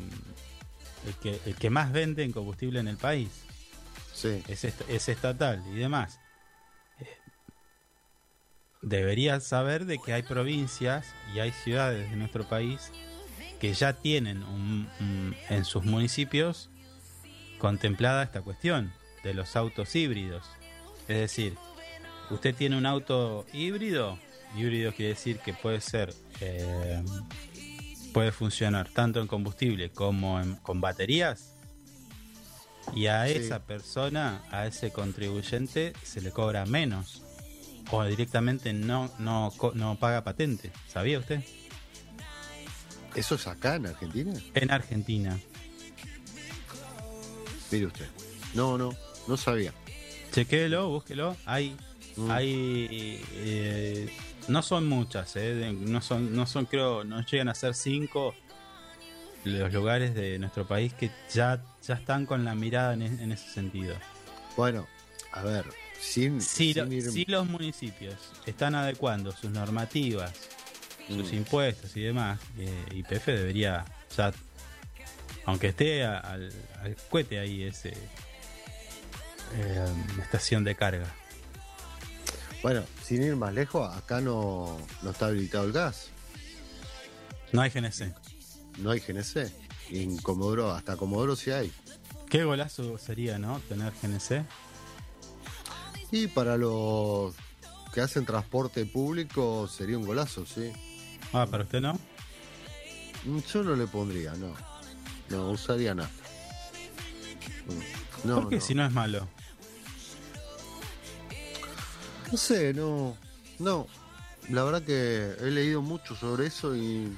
el, 1.08 1.14
que, 1.22 1.40
el 1.46 1.56
que 1.56 1.70
más 1.70 1.92
vende 1.92 2.24
en 2.24 2.32
combustible 2.32 2.80
en 2.80 2.88
el 2.88 2.98
país. 2.98 3.30
sí. 4.14 4.42
es, 4.48 4.64
est- 4.64 4.82
es 4.90 5.10
estatal 5.10 5.64
y 5.72 5.76
demás. 5.76 6.20
Deberías 8.84 9.44
saber 9.46 9.86
de 9.86 9.98
que 9.98 10.14
hay 10.14 10.22
provincias 10.24 11.08
y 11.34 11.40
hay 11.40 11.52
ciudades 11.52 12.10
de 12.12 12.16
nuestro 12.18 12.48
país 12.48 12.92
que 13.60 13.74
ya 13.74 13.94
tienen 13.94 14.44
un- 14.44 14.90
un- 15.00 15.36
en 15.50 15.64
sus 15.66 15.86
municipios 15.86 16.70
contemplada 17.60 18.24
esta 18.24 18.42
cuestión 18.42 18.92
de 19.24 19.34
los 19.34 19.56
autos 19.56 19.96
híbridos. 19.96 20.46
Es 21.08 21.18
decir, 21.18 21.56
usted 22.30 22.54
tiene 22.54 22.78
un 22.78 22.86
auto 22.86 23.46
híbrido, 23.54 24.20
híbrido 24.56 24.92
quiere 24.94 25.14
decir 25.14 25.40
que 25.40 25.54
puede 25.54 25.80
ser, 25.80 26.14
eh, 26.42 27.02
puede 28.14 28.34
funcionar 28.34 28.90
tanto 28.90 29.22
en 29.22 29.28
combustible 29.28 29.92
como 29.92 30.42
en- 30.42 30.56
con 30.58 30.82
baterías. 30.82 31.56
Y 32.94 33.08
a 33.08 33.26
Sí. 33.28 33.34
esa 33.36 33.66
persona, 33.66 34.44
a 34.52 34.68
ese 34.68 34.92
contribuyente, 34.92 35.94
se 36.04 36.20
le 36.20 36.32
cobra 36.32 36.66
menos. 36.66 37.23
O 37.92 38.04
directamente 38.06 38.74
no, 38.74 39.12
no, 39.20 39.52
no 39.74 39.96
paga 40.00 40.24
patente. 40.24 40.72
¿Sabía 40.88 41.20
usted? 41.20 41.42
¿Eso 43.16 43.36
es 43.36 43.46
acá 43.48 43.76
en 43.76 43.86
Argentina? 43.88 44.34
En 44.56 44.72
Argentina. 44.72 45.38
Mire 47.72 47.86
usted. 47.88 48.08
No, 48.54 48.78
no, 48.78 48.96
no 49.28 49.38
sabía. 49.38 49.74
Chequéelo, 50.32 50.90
búsquelo. 50.90 51.36
Hay, 51.46 51.76
Mm. 52.16 52.30
hay, 52.30 53.22
eh, 53.34 54.16
no 54.48 54.62
son 54.62 54.88
muchas, 54.88 55.36
eh, 55.36 55.76
no 55.76 56.00
son, 56.00 56.36
no 56.36 56.46
son, 56.46 56.66
creo, 56.68 57.04
no 57.04 57.26
llegan 57.26 57.50
a 57.50 57.56
ser 57.56 57.74
cinco 57.74 58.36
los 59.46 59.74
lugares 59.74 60.14
de 60.14 60.38
nuestro 60.38 60.68
país 60.68 60.94
que 60.94 61.10
ya, 61.34 61.64
ya 61.82 61.96
están 61.96 62.28
con 62.28 62.46
la 62.46 62.54
mirada 62.54 62.94
en, 62.94 63.02
en 63.02 63.32
ese 63.32 63.50
sentido. 63.50 63.96
Bueno, 64.56 64.88
a 65.32 65.42
ver, 65.42 65.66
sin, 66.04 66.42
Si, 66.42 66.74
lo- 66.74 66.84
sin 66.84 66.94
ir- 66.94 67.12
si 67.12 67.26
los 67.26 67.48
municipios 67.48 68.16
están 68.46 68.76
adecuando 68.76 69.32
sus 69.32 69.52
normativas, 69.52 70.32
sus 71.08 71.32
Mm. 71.32 71.36
impuestos 71.36 71.96
y 71.98 72.02
demás, 72.02 72.40
eh, 72.58 72.86
IPF 72.94 73.28
debería 73.32 73.86
ya, 74.16 74.32
aunque 75.46 75.68
esté 75.68 76.04
a- 76.04 76.20
al, 76.20 76.52
al 76.82 76.96
cohete 77.10 77.40
ahí 77.40 77.64
ese 77.64 77.94
eh, 79.56 79.86
estación 80.22 80.64
de 80.64 80.76
carga. 80.76 81.06
Bueno, 82.64 82.84
sin 83.04 83.22
ir 83.22 83.36
más 83.36 83.54
lejos, 83.54 83.94
acá 83.96 84.20
no, 84.22 84.78
no 85.02 85.10
está 85.12 85.28
habilitado 85.28 85.66
el 85.66 85.74
gas. 85.74 86.08
No 87.52 87.62
hay 87.62 87.70
GNC. 87.70 88.14
No 88.80 88.92
hay 88.92 89.00
GNC. 89.00 89.52
En 89.92 90.18
Comodoro, 90.18 90.72
hasta 90.72 90.96
Comodoro 90.98 91.36
sí 91.36 91.52
hay. 91.52 91.72
Qué 92.30 92.46
golazo 92.46 92.98
sería, 92.98 93.38
¿no? 93.38 93.60
Tener 93.70 93.92
GNC. 94.02 94.44
Y 96.14 96.28
para 96.28 96.58
los 96.58 97.34
que 97.92 98.02
hacen 98.02 98.24
transporte 98.24 98.86
público 98.86 99.68
sería 99.68 99.98
un 99.98 100.06
golazo, 100.06 100.46
sí. 100.46 100.72
Ah, 101.34 101.48
para 101.50 101.64
usted 101.64 101.82
no. 101.82 101.94
Mm, 103.26 103.40
Yo 103.52 103.64
no 103.64 103.76
le 103.76 103.88
pondría, 103.88 104.34
no. 104.36 104.54
No, 105.30 105.50
usaría 105.50 105.96
nada. 105.96 106.12
Mm. 107.66 108.28
No, 108.28 108.36
¿Por 108.42 108.50
qué 108.50 108.56
no. 108.58 108.62
si 108.62 108.76
no 108.76 108.86
es 108.86 108.92
malo? 108.92 109.28
No 112.32 112.38
sé, 112.38 112.76
no. 112.76 113.18
No. 113.58 113.88
La 114.50 114.64
verdad 114.64 114.84
que 114.84 115.34
he 115.40 115.50
leído 115.50 115.82
mucho 115.82 116.16
sobre 116.16 116.46
eso 116.46 116.76
y 116.76 117.18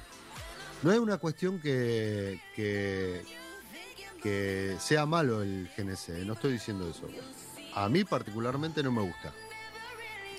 no 0.83 0.91
es 0.93 0.99
una 0.99 1.17
cuestión 1.17 1.59
que, 1.59 2.39
que, 2.55 3.23
que 4.23 4.77
sea 4.79 5.05
malo 5.05 5.41
el 5.41 5.69
GNC, 5.75 6.23
no 6.25 6.33
estoy 6.33 6.53
diciendo 6.53 6.89
eso. 6.89 7.09
A 7.75 7.89
mí 7.89 8.03
particularmente 8.03 8.81
no 8.81 8.91
me 8.91 9.01
gusta. 9.01 9.33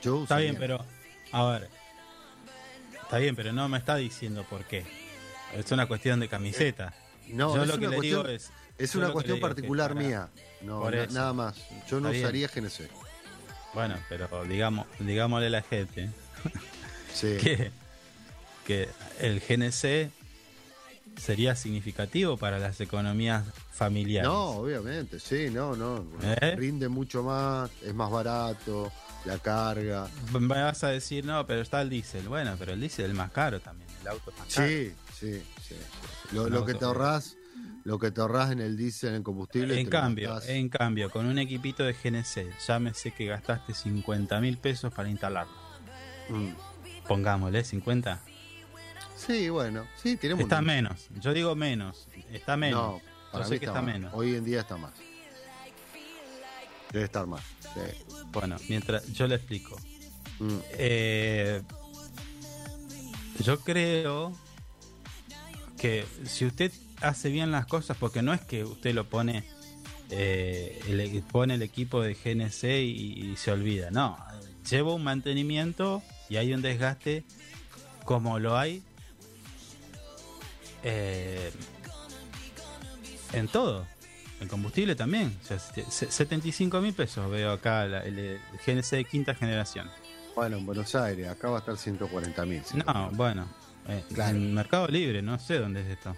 Yo 0.02 0.22
Está 0.22 0.38
bien, 0.38 0.56
pero. 0.58 0.84
A 1.32 1.44
ver. 1.44 1.68
Está 3.02 3.18
bien, 3.18 3.36
pero 3.36 3.52
no 3.52 3.68
me 3.68 3.78
está 3.78 3.96
diciendo 3.96 4.44
por 4.48 4.64
qué. 4.64 4.84
Es 5.54 5.70
una 5.70 5.86
cuestión 5.86 6.18
de 6.20 6.28
camiseta. 6.28 6.92
No, 7.28 7.54
Yo 7.54 7.62
es 7.62 7.68
lo 7.68 7.78
que 7.78 7.86
una 7.86 7.96
le 7.96 8.02
digo 8.02 8.22
cuestión- 8.22 8.52
es. 8.78 8.82
Es 8.82 8.92
yo 8.92 8.98
una 9.00 9.12
cuestión 9.12 9.36
digo 9.36 9.46
es 9.46 9.54
particular 9.54 9.94
para- 9.94 10.06
mía. 10.06 10.28
No, 10.62 10.90
na- 10.90 11.06
nada 11.06 11.32
más. 11.32 11.56
Yo 11.88 12.00
no 12.00 12.10
usaría 12.10 12.48
GNC. 12.48 12.88
Bueno, 13.74 13.96
pero 14.08 14.44
digamos, 14.44 14.86
digámosle 14.98 15.46
a 15.48 15.50
la 15.50 15.62
gente 15.62 16.10
Sí. 17.12 17.36
que, 17.42 17.70
que 18.66 18.88
el 19.20 19.40
GNC 19.40 20.10
sería 21.16 21.56
significativo 21.56 22.36
para 22.36 22.58
las 22.58 22.80
economías 22.80 23.44
familiares. 23.72 24.28
No, 24.28 24.50
obviamente, 24.50 25.18
sí, 25.18 25.48
no, 25.50 25.74
no. 25.76 26.06
¿Eh? 26.22 26.54
Rinde 26.56 26.88
mucho 26.88 27.22
más, 27.22 27.70
es 27.82 27.94
más 27.94 28.10
barato, 28.10 28.92
la 29.24 29.38
carga. 29.38 30.08
Me 30.38 30.46
vas 30.62 30.84
a 30.84 30.88
decir, 30.88 31.24
no, 31.24 31.46
pero 31.46 31.62
está 31.62 31.82
el 31.82 31.90
diésel. 31.90 32.28
Bueno, 32.28 32.54
pero 32.58 32.72
el 32.72 32.80
diésel 32.80 33.10
es 33.10 33.16
más 33.16 33.30
caro 33.32 33.60
también. 33.60 33.88
El 34.02 34.08
auto 34.08 34.30
es 34.30 34.38
más 34.38 34.54
caro. 34.54 34.68
Sí, 34.68 34.92
sí, 35.18 35.42
sí. 35.66 35.74
Lo, 36.32 36.64
que 36.64 36.74
te 36.74 36.84
ahorrás, 36.84 37.36
lo 37.84 37.98
que 37.98 38.10
te 38.10 38.20
ahorrás 38.20 38.50
en 38.52 38.60
el 38.60 38.76
diésel, 38.76 39.14
en 39.14 39.22
combustible. 39.22 39.80
En 39.80 39.88
cambio, 39.88 40.30
gastás- 40.34 40.48
en 40.50 40.68
cambio, 40.68 41.10
con 41.10 41.26
un 41.26 41.38
equipito 41.38 41.82
de 41.82 41.92
GNC, 41.94 42.52
llámese 42.66 43.12
que 43.12 43.26
gastaste 43.26 43.74
50 43.74 44.40
mil 44.40 44.58
pesos 44.58 44.92
para 44.92 45.08
instalarlo. 45.08 45.52
Mm. 46.28 46.50
Pongámosle 47.08 47.62
50. 47.64 48.20
Sí, 49.26 49.48
bueno, 49.48 49.86
sí, 50.00 50.16
tenemos. 50.16 50.42
Está 50.44 50.62
menos. 50.62 51.08
Yo 51.20 51.32
digo 51.34 51.54
menos. 51.56 52.06
Está 52.32 52.56
menos. 52.56 52.80
No, 52.80 53.00
para 53.32 53.44
Yo 53.44 53.50
mí 53.50 53.56
sé 53.56 53.60
que 53.60 53.66
está, 53.66 53.80
está 53.80 53.92
menos. 53.92 54.14
Hoy 54.14 54.36
en 54.36 54.44
día 54.44 54.60
está 54.60 54.76
más. 54.76 54.92
Debe 56.92 57.04
estar 57.04 57.26
más. 57.26 57.42
sí. 57.74 57.80
Bueno, 58.30 58.56
mientras 58.68 59.12
yo 59.12 59.26
le 59.26 59.34
explico. 59.34 59.76
Mm. 60.38 60.58
Eh, 60.72 61.62
yo 63.40 63.60
creo 63.60 64.32
que 65.78 66.06
si 66.24 66.46
usted 66.46 66.72
hace 67.00 67.30
bien 67.30 67.50
las 67.50 67.66
cosas, 67.66 67.96
porque 67.96 68.22
no 68.22 68.32
es 68.32 68.40
que 68.40 68.64
usted 68.64 68.94
lo 68.94 69.08
pone, 69.08 69.44
eh, 70.10 70.80
le 70.88 71.22
pone 71.22 71.54
el 71.54 71.62
equipo 71.62 72.00
de 72.00 72.14
GNC 72.14 72.64
y, 72.64 73.32
y 73.32 73.36
se 73.36 73.50
olvida, 73.50 73.90
no, 73.90 74.16
lleva 74.70 74.94
un 74.94 75.04
mantenimiento 75.04 76.02
y 76.28 76.36
hay 76.36 76.54
un 76.54 76.62
desgaste 76.62 77.24
como 78.04 78.38
lo 78.38 78.56
hay 78.56 78.82
eh, 80.88 81.50
en 83.32 83.48
todo. 83.48 83.86
En 84.40 84.48
combustible 84.48 84.94
también. 84.94 85.36
O 85.42 85.46
sea, 85.46 85.58
se- 85.58 86.10
75 86.10 86.80
mil 86.80 86.92
pesos 86.94 87.30
veo 87.30 87.52
acá 87.52 87.86
la- 87.86 88.00
el, 88.04 88.18
el 88.18 88.40
GNC 88.66 88.96
de 88.96 89.04
quinta 89.04 89.34
generación. 89.34 89.90
Bueno, 90.34 90.58
en 90.58 90.66
Buenos 90.66 90.94
Aires, 90.94 91.28
acá 91.28 91.48
va 91.48 91.56
a 91.56 91.60
estar 91.60 91.76
140 91.76 92.44
mil. 92.44 92.62
No, 92.86 93.10
bueno. 93.12 93.48
eh, 93.88 94.04
Claro. 94.14 94.36
En 94.36 94.52
Mercado 94.54 94.86
Libre, 94.88 95.22
no 95.22 95.38
sé 95.38 95.58
dónde 95.58 95.80
es 95.80 95.86
esto. 95.88 96.14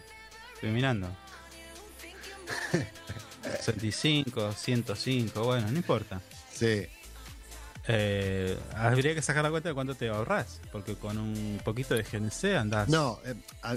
Estoy 0.54 0.70
mirando. 0.70 1.08
65, 3.60 4.52
105, 4.52 5.44
bueno, 5.44 5.70
no 5.70 5.76
importa. 5.76 6.20
Sí, 6.52 6.86
Eh, 7.90 8.58
habría 8.74 9.14
que 9.14 9.22
sacar 9.22 9.42
la 9.44 9.50
cuenta 9.50 9.70
de 9.70 9.74
cuánto 9.74 9.94
te 9.94 10.08
ahorras, 10.10 10.60
porque 10.72 10.96
con 10.96 11.16
un 11.16 11.58
poquito 11.64 11.94
de 11.94 12.02
GNC 12.02 12.54
andás. 12.56 12.88
No, 12.88 13.18
eh, 13.24 13.34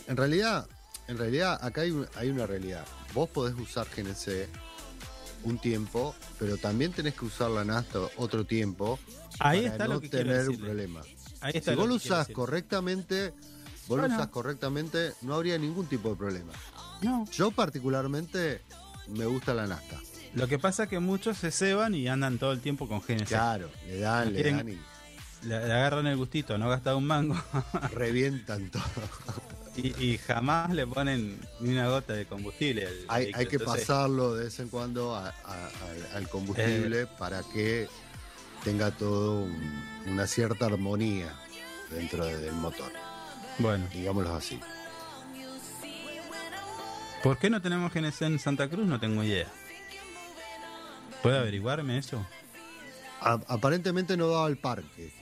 en 0.07 0.17
realidad, 0.17 0.67
en 1.07 1.17
realidad 1.17 1.59
acá 1.61 1.81
hay, 1.81 1.91
un- 1.91 2.07
hay 2.15 2.29
una 2.29 2.45
realidad. 2.45 2.85
Vos 3.13 3.29
podés 3.29 3.55
usar 3.55 3.87
GNC 3.95 4.47
un 5.43 5.57
tiempo, 5.59 6.15
pero 6.39 6.57
también 6.57 6.91
tenés 6.93 7.15
que 7.15 7.25
usar 7.25 7.49
la 7.49 7.63
nafta 7.65 7.99
otro 8.17 8.45
tiempo 8.45 8.99
Ahí 9.39 9.61
para 9.61 9.71
está 9.73 9.87
no 9.87 9.93
lo 9.95 10.01
que 10.01 10.09
tener 10.09 10.47
un 10.49 10.57
problema. 10.59 11.01
Ahí 11.41 11.53
está 11.55 11.71
Si 11.71 11.75
lo 11.75 11.81
vos 11.83 11.89
lo 11.89 11.99
quiero 11.99 12.15
usás 12.15 12.27
correctamente, 12.33 13.31
vos 13.31 13.87
Bueno. 13.87 14.07
lo 14.07 14.13
usás 14.13 14.27
correctamente, 14.27 15.13
no 15.23 15.33
habría 15.35 15.57
ningún 15.57 15.87
tipo 15.87 16.09
de 16.09 16.15
problema. 16.15 16.53
No. 17.01 17.25
Yo 17.31 17.49
particularmente 17.49 18.61
me 19.07 19.25
gusta 19.25 19.53
la 19.55 19.65
nafta. 19.65 19.99
Lo 20.35 20.47
que 20.47 20.59
pasa 20.59 20.83
es 20.83 20.89
que 20.89 20.99
muchos 20.99 21.37
se 21.39 21.49
ceban 21.51 21.95
y 21.95 22.07
andan 22.07 22.37
todo 22.37 22.51
el 22.53 22.61
tiempo 22.61 22.87
con 22.87 22.99
GNC. 23.01 23.25
Claro, 23.27 23.69
le 23.87 23.99
dan, 23.99 24.25
No 24.25 24.31
le 24.31 24.35
quieren- 24.41 24.57
dan 24.57 24.69
y 24.69 24.79
Le, 25.47 25.57
le 25.67 25.73
agarran 25.73 26.05
el 26.05 26.15
gustito, 26.17 26.55
no 26.59 26.69
gasta 26.69 26.95
un 26.95 27.07
mango 27.07 27.35
revientan 27.93 28.69
todo. 28.69 28.83
Y, 29.75 30.03
y 30.05 30.17
jamás 30.17 30.69
le 30.71 30.85
ponen 30.85 31.39
ni 31.59 31.69
una 31.71 31.87
gota 31.89 32.13
de 32.13 32.25
combustible. 32.25 32.87
al 32.87 32.93
Hay, 33.07 33.23
vehículo. 33.25 33.39
hay 33.39 33.47
que 33.47 33.55
Entonces, 33.57 33.87
pasarlo 33.87 34.35
de 34.35 34.43
vez 34.45 34.59
en 34.59 34.69
cuando 34.69 35.15
a- 35.15 35.29
a- 35.29 35.67
al- 35.67 36.15
al 36.15 36.29
combustible 36.29 37.01
Eh. 37.01 37.07
para 37.17 37.41
que 37.43 37.87
tenga 38.63 38.91
todo 38.91 39.43
un- 39.43 39.83
una 40.07 40.27
cierta 40.27 40.65
armonía 40.65 41.33
dentro 41.89 42.25
de- 42.25 42.37
del 42.37 42.53
motor, 42.53 42.91
Bueno, 43.59 43.87
digámoslo 43.93 44.33
así. 44.35 44.59
¿por 47.23 47.37
qué 47.37 47.49
no 47.49 47.61
tenemos 47.61 47.91
GNC 47.93 48.25
en 48.25 48.39
Santa 48.39 48.67
Cruz? 48.69 48.85
No 48.87 48.99
tengo 48.99 49.23
idea. 49.23 49.47
¿Puede 51.21 51.37
averiguarme 51.37 51.97
eso? 51.97 52.25
A- 53.21 53.39
aparentemente 53.47 54.17
no 54.17 54.27
daba 54.27 54.47
el 54.47 54.57
parque 54.57 55.13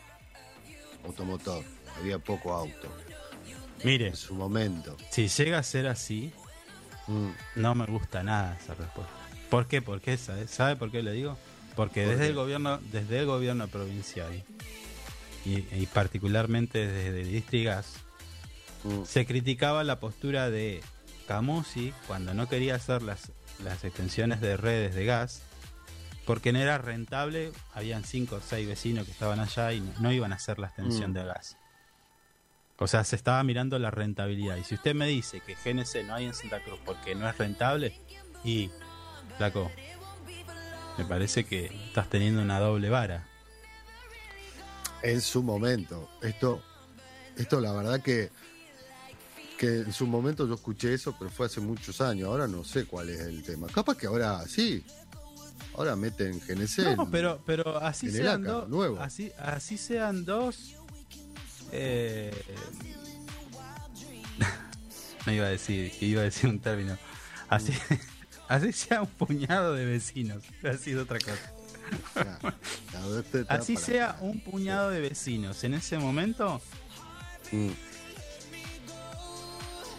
automotor, 1.06 1.64
había 1.98 2.20
poco 2.20 2.54
auto 2.54 2.90
Mire, 3.84 4.08
en 4.08 4.16
su 4.16 4.34
momento. 4.36 4.96
si 5.12 5.28
llega 5.28 5.60
a 5.60 5.64
ser 5.64 5.88
así, 5.88 6.32
Mm, 7.08 7.32
no 7.56 7.74
me 7.74 7.88
gusta 7.88 8.22
nada 8.22 8.56
esa 8.62 8.76
respuesta. 8.76 9.12
¿Por 9.50 9.66
qué? 9.68 9.82
¿Por 9.82 10.00
qué? 10.00 10.16
¿Sabe, 10.16 10.48
¿Sabe 10.48 10.76
por 10.76 10.92
qué 10.92 11.02
le 11.02 11.12
digo? 11.12 11.40
Porque 11.76 12.04
¿Por 12.04 12.12
desde 12.12 12.26
qué? 12.26 12.30
el 12.30 12.36
gobierno, 12.36 12.80
desde 12.92 13.20
el 13.22 13.26
gobierno 13.26 13.68
provincial 13.68 14.44
y, 15.44 15.66
y 15.74 15.88
particularmente 15.92 16.86
desde 16.86 17.24
Distrigas, 17.24 17.94
mm. 18.84 19.06
se 19.06 19.26
criticaba 19.26 19.84
la 19.84 20.00
postura 20.00 20.52
de 20.52 20.84
Camusi 21.28 21.94
cuando 22.06 22.36
no 22.36 22.48
quería 22.48 22.76
hacer 22.76 23.02
las, 23.02 23.32
las 23.64 23.84
extensiones 23.84 24.40
de 24.40 24.56
redes 24.56 24.94
de 24.94 25.06
gas 25.06 25.42
porque 26.26 26.54
no 26.54 26.60
era 26.60 26.78
rentable, 26.78 27.52
habían 27.74 28.04
cinco 28.04 28.36
o 28.36 28.42
seis 28.48 28.68
vecinos 28.68 29.06
que 29.06 29.12
estaban 29.14 29.40
allá 29.40 29.74
y 29.74 29.80
no, 29.80 29.92
no 30.00 30.12
iban 30.12 30.32
a 30.32 30.36
hacer 30.36 30.60
la 30.60 30.68
extensión 30.68 31.10
Mm. 31.10 31.14
de 31.16 31.24
gas. 31.24 31.58
O 32.80 32.88
sea, 32.88 33.04
se 33.04 33.16
estaba 33.18 33.44
mirando 33.44 33.78
la 33.78 33.92
rentabilidad. 33.92 34.56
Y 34.58 34.64
si 34.64 34.76
usted 34.76 34.96
me 34.96 35.08
dice 35.08 35.42
que 35.42 35.56
GNC 35.56 36.06
no 36.08 36.16
hay 36.16 36.26
en 36.26 36.34
Santa 36.34 36.64
Cruz 36.64 36.80
porque 36.86 37.14
no 37.14 37.28
es 37.28 37.38
rentable, 37.38 38.00
y, 38.44 38.70
flaco, 39.38 39.70
me 40.98 41.04
parece 41.06 41.44
que 41.46 41.66
estás 41.88 42.10
teniendo 42.10 42.42
una 42.42 42.60
doble 42.60 42.90
vara. 42.90 43.28
En 45.02 45.22
su 45.22 45.44
momento. 45.44 46.10
Esto, 46.22 46.62
esto 47.38 47.60
la 47.60 47.72
verdad 47.74 48.02
que, 48.02 48.30
que 49.58 49.68
en 49.80 49.94
su 49.94 50.08
momento 50.08 50.48
yo 50.48 50.56
escuché 50.56 50.94
eso, 50.94 51.16
pero 51.18 51.30
fue 51.32 51.46
hace 51.48 51.60
muchos 51.62 52.00
años. 52.02 52.28
Ahora 52.30 52.48
no 52.48 52.64
sé 52.64 52.86
cuál 52.86 53.10
es 53.10 53.20
el 53.22 53.44
tema. 53.44 53.68
Capaz 53.68 53.98
que 53.98 54.08
ahora 54.08 54.42
sí. 54.48 54.84
Ahora 55.76 55.96
meten 55.96 56.40
GNC. 56.40 56.96
No, 56.98 57.04
en- 57.04 57.12
pero, 57.12 57.42
pero 57.46 57.78
así 57.78 58.08
en 58.08 58.16
el 58.16 58.22
sean 58.22 58.44
dos. 58.44 58.70
Así, 59.00 59.32
así 59.38 59.78
sean 59.78 60.26
dos. 60.26 60.76
Eh, 61.72 62.32
no 65.26 65.34
iba 65.34 65.46
a 65.46 65.50
decir, 65.50 65.92
iba 66.02 66.22
a 66.22 66.26
decir 66.26 66.50
un 66.50 66.60
término. 66.60 66.98
Así, 67.50 67.74
así 68.48 68.72
sea 68.72 69.02
un 69.02 69.08
puñado 69.08 69.74
de 69.74 69.86
vecinos. 69.86 70.44
Ha 70.64 70.78
sido 70.78 71.04
otra 71.04 71.20
cosa. 71.20 71.54
Así 73.48 73.76
sea 73.78 74.18
un 74.22 74.40
puñado 74.42 74.90
de 74.90 75.02
vecinos. 75.02 75.64
En 75.64 75.74
ese 75.74 75.98
momento, 75.98 76.62
Mm, 77.52 77.70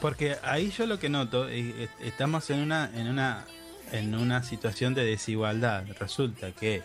porque 0.01 0.37
ahí 0.45 0.71
yo 0.71 0.87
lo 0.87 1.01
que 1.01 1.09
noto, 1.09 1.49
est- 1.49 1.91
estamos 2.01 2.49
en 2.51 2.61
una, 2.61 2.89
en 2.95 3.09
una, 3.09 3.45
en 3.91 4.15
una 4.15 4.45
situación 4.45 4.95
de 4.95 5.05
desigualdad. 5.05 5.85
Resulta 5.99 6.53
que 6.53 6.85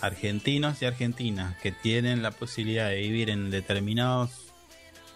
argentinos 0.00 0.80
y 0.82 0.86
argentinas 0.86 1.56
que 1.58 1.72
tienen 1.72 2.22
la 2.22 2.30
posibilidad 2.30 2.88
de 2.90 2.96
vivir 3.00 3.30
en 3.30 3.50
determinados 3.50 4.30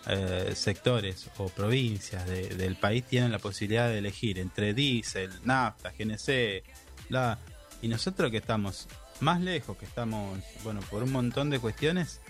eh, 0.09 0.53
sectores 0.57 1.29
o 1.39 1.49
provincias 1.49 2.27
de- 2.27 2.49
del 2.57 2.75
país 2.77 3.05
tienen 3.05 3.31
la 3.31 3.39
posibilidad 3.39 3.89
de 3.89 3.99
elegir 3.99 4.39
entre 4.41 4.75
diésel, 4.75 5.31
nafta, 5.45 5.93
GNC, 5.97 6.65
bla, 7.09 7.39
y 7.81 7.87
nosotros 7.89 8.31
que 8.33 8.39
estamos 8.39 8.89
más 9.21 9.41
lejos, 9.41 9.77
que 9.77 9.85
estamos, 9.85 10.41
bueno, 10.65 10.81
por 10.91 11.05
un 11.05 11.13
montón 11.13 11.51
de 11.51 11.61
cuestiones, 11.61 12.21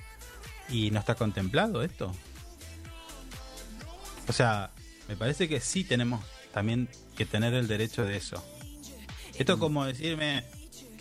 y 0.68 0.90
no 0.90 1.00
está 1.00 1.14
contemplado 1.14 1.82
esto. 1.82 2.14
O 4.28 4.32
sea, 4.32 4.70
me 5.08 5.16
parece 5.16 5.48
que 5.48 5.60
sí 5.60 5.84
tenemos 5.84 6.24
también 6.52 6.88
que 7.16 7.24
tener 7.26 7.54
el 7.54 7.66
derecho 7.68 8.04
de 8.04 8.16
eso. 8.16 8.44
Esto 9.38 9.54
es 9.54 9.58
como 9.58 9.84
decirme 9.86 10.44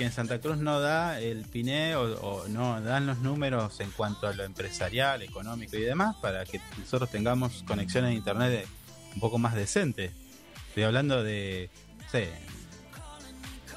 que 0.01 0.05
en 0.07 0.11
Santa 0.11 0.41
Cruz 0.41 0.57
no 0.57 0.79
da 0.79 1.19
el 1.19 1.45
PINE 1.45 1.95
o, 1.95 2.47
no 2.47 2.81
dan 2.81 3.05
los 3.05 3.19
números 3.19 3.79
en 3.81 3.91
cuanto 3.91 4.25
a 4.25 4.33
lo 4.33 4.43
empresarial, 4.43 5.21
económico 5.21 5.77
y 5.77 5.81
demás 5.81 6.15
para 6.19 6.43
que 6.43 6.59
nosotros 6.79 7.11
tengamos 7.11 7.61
conexiones 7.67 8.09
de 8.09 8.15
internet 8.15 8.67
un 9.13 9.19
poco 9.19 9.37
más 9.37 9.53
decentes. 9.53 10.11
Estoy 10.69 10.81
hablando 10.81 11.21
de, 11.23 11.69
no 11.99 12.09
sé, 12.09 12.31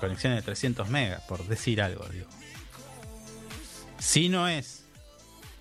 conexiones 0.01 0.39
de 0.39 0.43
300 0.47 0.89
megas, 0.89 1.21
por 1.29 1.47
decir 1.47 1.83
algo. 1.83 2.07
Si 3.99 4.31
no 4.31 4.49
es 4.49 4.87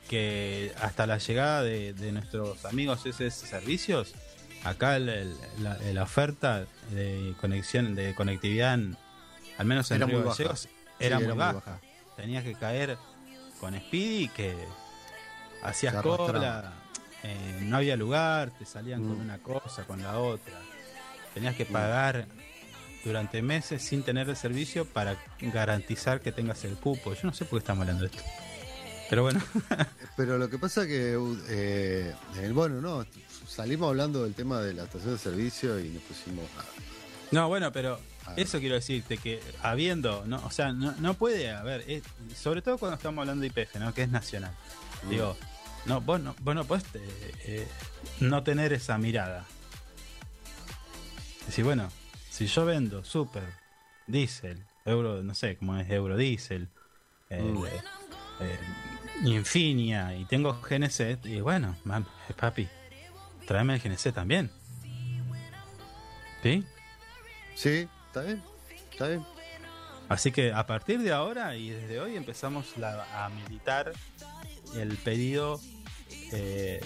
que 0.07 0.71
hasta 0.79 1.05
la 1.07 1.17
llegada 1.17 1.61
de, 1.61 1.93
nuestros 2.13 2.63
amigos 2.63 3.05
SS 3.05 3.47
Servicios, 3.47 4.13
acá 4.63 4.97
la 4.97 6.03
oferta 6.03 6.65
de 6.91 7.33
conexión, 7.41 7.95
de 7.95 8.15
conectividad, 8.15 8.75
en- 8.75 9.02
al 9.57 9.65
menos 9.65 9.89
en 9.91 9.97
Era 9.97 10.05
Río 10.07 10.17
muy 10.19 10.25
baja. 10.27 10.37
Gallegos, 10.37 10.59
Sí, 10.61 10.69
era, 10.99 11.15
muy, 11.17 11.25
era 11.25 11.33
muy 11.35 11.39
baja. 11.39 11.53
baja. 11.53 11.79
Tenías 12.15 12.43
que 12.43 12.53
caer 12.55 12.97
con 13.59 13.75
Speedy 13.79 14.27
que 14.29 14.55
hacías 15.63 15.95
cola, 16.01 16.73
eh, 17.23 17.59
no 17.61 17.77
había 17.77 17.95
lugar, 17.95 18.51
te 18.57 18.65
salían 18.65 19.01
con 19.01 19.17
Mm. 19.17 19.21
una 19.21 19.37
cosa, 19.39 19.83
con 19.85 20.01
la 20.03 20.19
otra. 20.19 20.53
Tenías 21.33 21.55
que 21.55 21.65
pagar 21.65 22.27
durante 23.03 23.41
meses 23.41 23.81
sin 23.81 24.03
tener 24.03 24.29
el 24.29 24.35
servicio 24.35 24.85
para 24.85 25.17
garantizar 25.41 26.21
que 26.21 26.31
tengas 26.31 26.63
el 26.63 26.75
cupo. 26.75 27.13
Yo 27.13 27.21
no 27.23 27.33
sé 27.33 27.45
por 27.45 27.59
qué 27.59 27.63
estamos 27.63 27.81
hablando 27.81 28.03
de 28.07 28.15
esto. 28.15 28.23
Pero 29.09 29.23
bueno, 29.23 29.41
Pero 30.17 30.37
lo 30.37 30.49
que 30.49 30.57
pasa 30.59 30.85
que, 30.87 31.17
eh, 31.49 32.13
bueno, 32.53 32.81
no, 32.81 33.05
salimos 33.47 33.89
hablando 33.89 34.23
del 34.23 34.33
tema 34.33 34.59
de 34.61 34.73
la 34.73 34.83
estación 34.83 35.13
de 35.13 35.17
servicio 35.19 35.79
y 35.79 35.89
nos 35.89 36.03
pusimos 36.03 36.45
a... 36.57 36.63
no, 37.31 37.47
bueno, 37.47 37.71
pero 37.71 37.99
Ah. 38.25 38.33
eso 38.37 38.59
quiero 38.59 38.75
decirte 38.75 39.17
que 39.17 39.41
habiendo, 39.61 40.23
no, 40.25 40.37
o 40.45 40.51
sea, 40.51 40.71
no, 40.73 40.93
no 40.99 41.13
puede 41.15 41.51
haber, 41.51 41.83
es- 41.89 42.03
sobre 42.37 42.61
todo 42.61 42.77
cuando 42.77 42.95
estamos 42.95 43.21
hablando 43.21 43.41
de 43.41 43.47
IPF, 43.47 43.75
¿no? 43.79 43.93
Que 43.93 44.03
es 44.03 44.09
nacional. 44.09 44.53
Mm. 45.03 45.09
Digo, 45.09 45.37
no, 45.85 45.99
vos 46.01 46.19
no, 46.21 46.35
vos 46.39 46.55
no 46.55 46.63
podés 46.65 46.83
eh, 46.93 47.33
eh, 47.45 47.67
no 48.21 48.43
tener 48.43 48.71
esa 48.73 48.97
mirada. 48.97 49.45
Decir, 51.45 51.65
bueno, 51.65 51.91
si 52.29 52.47
yo 52.47 52.65
vendo 52.65 53.03
super, 53.03 53.43
diésel, 54.07 54.63
euro, 54.85 55.21
no 55.23 55.35
sé 55.35 55.57
cómo 55.57 55.77
es 55.77 55.89
euro 55.89 56.15
diésel, 56.17 56.69
eh, 57.29 57.41
Mm. 57.41 57.65
eh, 57.65 57.69
eh, 58.41 58.59
Infinia 59.25 60.15
y 60.15 60.25
tengo 60.25 60.59
GNC, 60.61 61.19
y 61.25 61.39
bueno, 61.41 61.75
mam, 61.83 62.05
eh, 62.29 62.33
papi, 62.33 62.67
tráeme 63.45 63.75
el 63.75 63.81
GNC 63.81 64.11
también. 64.13 64.49
¿Sí? 66.41 66.65
Sí, 67.55 67.87
está 68.13 68.21
bien, 68.21 68.43
está 68.91 69.07
bien. 69.07 69.25
Así 70.09 70.31
que 70.31 70.51
a 70.51 70.67
partir 70.67 71.01
de 71.01 71.11
ahora 71.11 71.55
y 71.55 71.69
desde 71.71 71.99
hoy 71.99 72.15
empezamos 72.15 72.77
la- 72.77 73.25
a 73.25 73.29
militar 73.29 73.91
el 74.75 74.97
pedido 74.97 75.59
eh, 76.31 76.81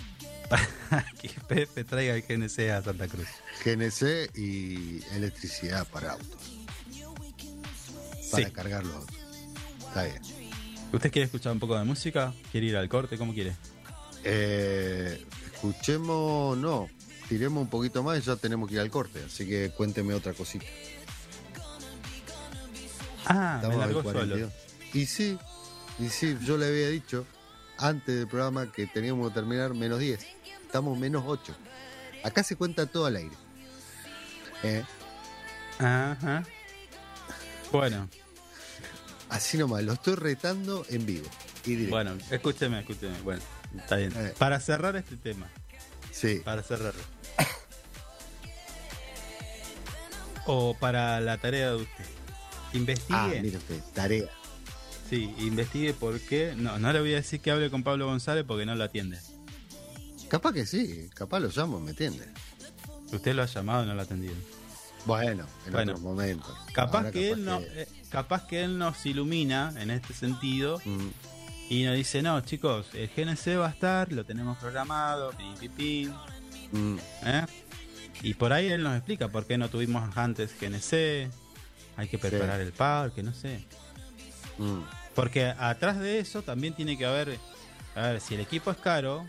para 0.89 1.05
que 1.21 1.29
Pepe 1.47 1.83
traiga 1.83 2.15
el 2.15 2.21
GNC 2.21 2.69
a 2.71 2.81
Santa 2.81 3.07
Cruz. 3.07 3.27
GNC 3.65 4.31
y 4.37 5.03
electricidad 5.15 5.85
para 5.87 6.13
autos. 6.13 6.53
Para 8.31 8.45
Sí. 8.45 8.51
cargar 8.51 8.85
los 8.85 8.95
autos. 8.95 9.15
Está 9.87 10.03
bien. 10.03 10.21
¿Usted 10.93 11.11
quiere 11.11 11.25
escuchar 11.25 11.51
un 11.51 11.59
poco 11.59 11.77
de 11.77 11.83
música? 11.83 12.33
¿Quiere 12.51 12.67
ir 12.67 12.77
al 12.77 12.87
corte? 12.87 13.17
¿Cómo 13.17 13.33
quiere? 13.33 13.53
Eh, 14.23 15.25
escuchemos, 15.53 16.57
no, 16.57 16.87
tiremos 17.27 17.61
un 17.61 17.69
poquito 17.69 18.03
más 18.03 18.19
y 18.19 18.21
ya 18.21 18.35
tenemos 18.37 18.69
que 18.69 18.75
ir 18.75 18.81
al 18.81 18.89
corte, 18.89 19.23
así 19.25 19.45
que 19.47 19.71
cuénteme 19.71 20.13
otra 20.13 20.33
cosita. 20.33 20.65
Ah, 23.29 23.59
me 23.61 23.67
Estamos 23.67 23.77
largó 23.77 23.99
al 23.99 24.03
solo. 24.05 24.13
42. 24.13 24.51
Y 24.93 25.05
sí, 25.05 25.37
y 25.99 26.09
sí, 26.09 26.37
yo 26.43 26.57
le 26.57 26.67
había 26.67 26.87
dicho 26.89 27.25
antes 27.77 28.15
del 28.15 28.27
programa 28.27 28.71
que 28.71 28.87
teníamos 28.87 29.29
que 29.29 29.35
terminar 29.35 29.73
menos 29.73 29.99
10. 29.99 30.25
Estamos 30.65 30.97
menos 30.97 31.23
8. 31.27 31.53
Acá 32.23 32.43
se 32.43 32.55
cuenta 32.55 32.85
todo 32.85 33.05
al 33.05 33.15
aire. 33.17 33.35
Eh, 34.63 34.83
Ajá. 35.79 36.43
Bueno, 37.71 38.09
así 39.29 39.57
nomás, 39.57 39.83
lo 39.83 39.93
estoy 39.93 40.15
retando 40.15 40.85
en 40.89 41.05
vivo. 41.05 41.27
Y 41.65 41.85
bueno, 41.87 42.17
escúcheme, 42.31 42.79
escúcheme. 42.79 43.19
Bueno, 43.21 43.41
está 43.77 43.97
bien. 43.97 44.13
Eh. 44.15 44.33
Para 44.37 44.59
cerrar 44.59 44.95
este 44.95 45.17
tema, 45.17 45.47
Sí. 46.11 46.41
para 46.43 46.63
cerrarlo. 46.63 47.01
O 50.45 50.75
para 50.79 51.19
la 51.19 51.37
tarea 51.37 51.71
de 51.71 51.75
usted. 51.75 52.05
Investigue. 52.73 53.15
Ah, 53.17 53.29
mire 53.41 53.57
usted, 53.57 53.79
tarea. 53.93 54.29
Sí, 55.09 55.33
investigue 55.39 55.93
por 55.93 56.19
qué. 56.19 56.53
No, 56.57 56.77
no 56.79 56.91
le 56.91 56.99
voy 56.99 57.13
a 57.13 57.17
decir 57.17 57.39
que 57.39 57.51
hable 57.51 57.69
con 57.69 57.83
Pablo 57.83 58.07
González 58.07 58.43
porque 58.47 58.65
no 58.65 58.75
lo 58.75 58.83
atiende. 58.83 59.17
Capaz 60.29 60.51
que 60.53 60.65
sí, 60.65 61.09
capaz 61.13 61.39
lo 61.39 61.47
llamo, 61.49 61.79
¿me 61.79 61.91
entiende? 61.91 62.25
Usted 63.13 63.33
lo 63.33 63.43
ha 63.43 63.45
llamado 63.45 63.83
y 63.83 63.87
no 63.87 63.93
lo 63.95 64.01
ha 64.01 64.03
atendido. 64.03 64.35
Bueno, 65.05 65.45
en 65.65 65.71
Bueno. 65.71 65.91
otros 65.93 66.01
momentos. 66.03 66.53
Capaz 66.73 66.97
Ahora 66.97 67.11
que 67.13 67.31
él 67.31 67.45
no, 67.45 67.59
que- 67.59 67.83
eh, 67.83 67.87
capaz 68.11 68.45
que 68.47 68.63
él 68.65 68.77
nos 68.77 69.05
ilumina 69.05 69.73
en 69.77 69.89
este 69.91 70.13
sentido 70.13 70.81
Mm, 70.83 71.07
y 71.69 71.83
nos 71.85 71.95
dice, 71.95 72.21
no, 72.21 72.41
chicos, 72.41 72.87
el 72.93 73.07
GNC 73.15 73.55
va 73.55 73.67
a 73.67 73.69
estar, 73.69 74.11
lo 74.11 74.25
tenemos 74.25 74.57
programado, 74.57 75.31
pim, 75.31 75.55
pim, 75.55 75.71
pim", 75.71 76.13
mm, 76.73 76.97
¿eh? 77.25 77.45
Y 78.23 78.33
por 78.33 78.51
ahí 78.51 78.67
él 78.67 78.83
nos 78.83 78.97
explica 78.97 79.29
por 79.29 79.45
qué 79.45 79.57
no 79.57 79.69
tuvimos 79.69 80.17
antes 80.17 80.51
GNC, 80.59 81.29
hay 81.97 82.07
que 82.07 82.17
preparar 82.17 82.61
el 82.61 82.71
parque, 82.71 83.21
no 83.23 83.33
sé. 83.33 83.65
mm. 84.57 84.81
Porque 85.15 85.45
atrás 85.45 85.99
de 85.99 86.19
eso 86.19 86.43
también 86.43 86.73
tiene 86.75 86.97
que 86.97 87.05
haber, 87.05 87.37
a 87.95 88.01
ver, 88.09 88.21
si 88.21 88.35
el 88.35 88.39
equipo 88.41 88.69
es 88.71 88.77
caro, 88.77 89.25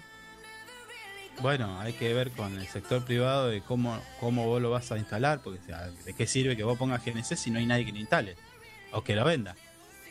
bueno, 1.41 1.81
hay 1.81 1.93
que 1.95 2.12
ver 2.12 2.31
con 2.33 2.59
el 2.59 2.66
sector 2.66 3.05
privado 3.05 3.49
de 3.49 3.62
cómo, 3.62 4.01
cómo 4.21 4.47
vos 4.47 4.61
lo 4.61 4.71
vas 4.71 4.91
a 4.93 4.99
instalar, 4.99 5.41
porque 5.43 5.61
o 5.61 5.64
sea, 5.64 5.89
de 6.05 6.12
qué 6.14 6.27
sirve 6.27 6.57
que 6.57 6.64
vos 6.64 6.77
pongas 6.77 7.05
GNC 7.05 7.37
si 7.37 7.51
no 7.51 7.59
hay 7.59 7.66
nadie 7.66 7.87
que 7.87 7.93
lo 7.93 7.99
instale 7.99 8.37
o 8.93 9.03
que 9.03 9.14
lo 9.14 9.25
venda. 9.25 9.55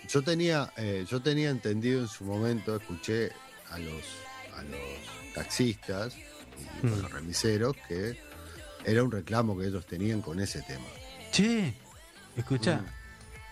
Yo 0.10 0.22
tenía, 0.24 0.72
eh, 0.78 1.05
yo 1.10 1.22
tenía 1.22 1.49
entendido 1.49 1.99
en 2.01 2.08
su 2.08 2.24
momento, 2.24 2.76
escuché 2.78 3.32
a 3.70 3.78
los, 3.78 4.03
a 4.55 4.62
los 4.64 5.34
taxistas 5.36 6.16
y 6.16 6.88
a 6.88 6.89
Mm. 6.89 7.01
los 7.01 7.12
remiseros 7.12 7.76
que 7.88 8.18
era 8.86 9.03
un 9.03 9.12
reclamo 9.12 9.55
que 9.58 9.68
ellos 9.68 9.86
tenían 9.86 10.22
con 10.22 10.39
ese 10.39 10.62
tema. 10.64 10.86
Che, 11.32 11.74
escucha, 12.38 12.77
Mm. 12.77 12.85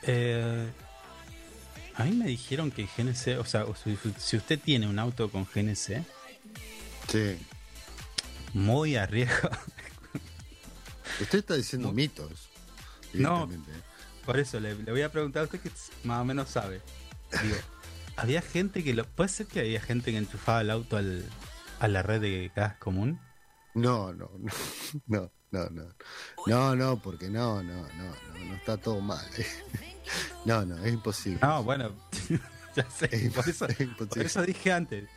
eh, 0.04 0.70
a 1.96 2.04
mí 2.04 2.12
me 2.12 2.28
dijeron 2.28 2.72
que 2.72 2.88
GNC, 2.98 3.38
o 3.40 3.46
sea, 3.46 3.66
si, 4.18 4.38
usted 4.38 4.60
tiene 4.60 4.88
un 4.88 5.00
auto 5.00 5.30
con 5.30 5.46
GNC, 5.46 6.04
Sí. 7.10 7.38
muy 8.54 8.96
arriesgo. 8.96 9.50
Usted 11.22 11.40
está 11.40 11.56
diciendo 11.56 11.92
mitos. 11.92 12.50
No. 13.14 13.50
Por 14.26 14.40
eso 14.40 14.60
le, 14.60 14.76
le 14.76 14.92
voy 14.92 15.02
a 15.02 15.12
preguntar 15.12 15.42
a 15.42 15.46
usted 15.46 15.62
que 15.62 15.72
más 16.04 16.22
o 16.22 16.26
menos 16.26 16.50
sabe. 16.50 16.82
Digo, 17.44 17.56
había 18.18 18.42
gente 18.42 18.84
que 18.84 18.94
lo. 18.94 19.06
¿Puede 19.06 19.30
ser 19.30 19.46
que 19.48 19.60
había 19.62 19.80
gente 19.80 20.12
que 20.12 20.18
enchufaba 20.18 20.62
el 20.62 20.72
auto 20.72 20.98
al, 20.98 21.24
a 21.80 21.88
la 21.88 22.02
red 22.04 22.20
de 22.22 22.52
gas 22.56 22.76
común? 22.78 23.20
No, 23.76 24.14
no, 24.14 24.30
no, 24.40 24.52
no, 25.08 25.32
no, 25.64 25.70
no. 25.70 25.86
No, 26.48 26.76
no, 26.76 27.02
porque 27.02 27.30
no, 27.30 27.64
no, 27.64 27.74
no, 27.82 28.08
no, 28.34 28.46
no 28.46 28.56
está 28.56 28.78
todo 28.78 29.02
mal. 29.02 29.26
No, 30.46 30.64
no, 30.64 30.78
es 30.86 30.94
imposible. 30.94 31.40
No, 31.42 31.64
bueno, 31.64 31.92
ya 32.76 32.88
sé. 32.92 33.10
Es 33.12 33.34
Por 33.34 33.50
eso, 33.50 33.66
por 34.08 34.20
eso 34.20 34.42
dije 34.44 34.72
antes. 34.72 35.10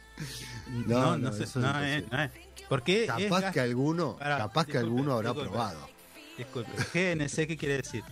No, 0.86 1.16
No, 1.16 1.18
no, 1.18 1.32
sé. 1.34 1.44
eso 1.44 1.58
es 1.60 1.64
No, 1.66 1.84
es, 1.84 2.10
no 2.10 2.22
es. 2.22 2.30
Porque 2.70 3.02
es 3.04 3.06
Capaz 3.08 3.40
gas- 3.42 3.52
que 3.52 3.60
alguno, 3.60 4.16
capaz 4.16 4.64
que 4.66 4.78
alguno 4.78 5.12
habrá 5.12 5.30
disculpe. 5.30 5.50
probado. 5.50 5.88
Disculpe, 6.38 6.70
GNC, 6.94 7.46
¿qué 7.46 7.56
quiere 7.58 7.76
decir? 7.82 8.02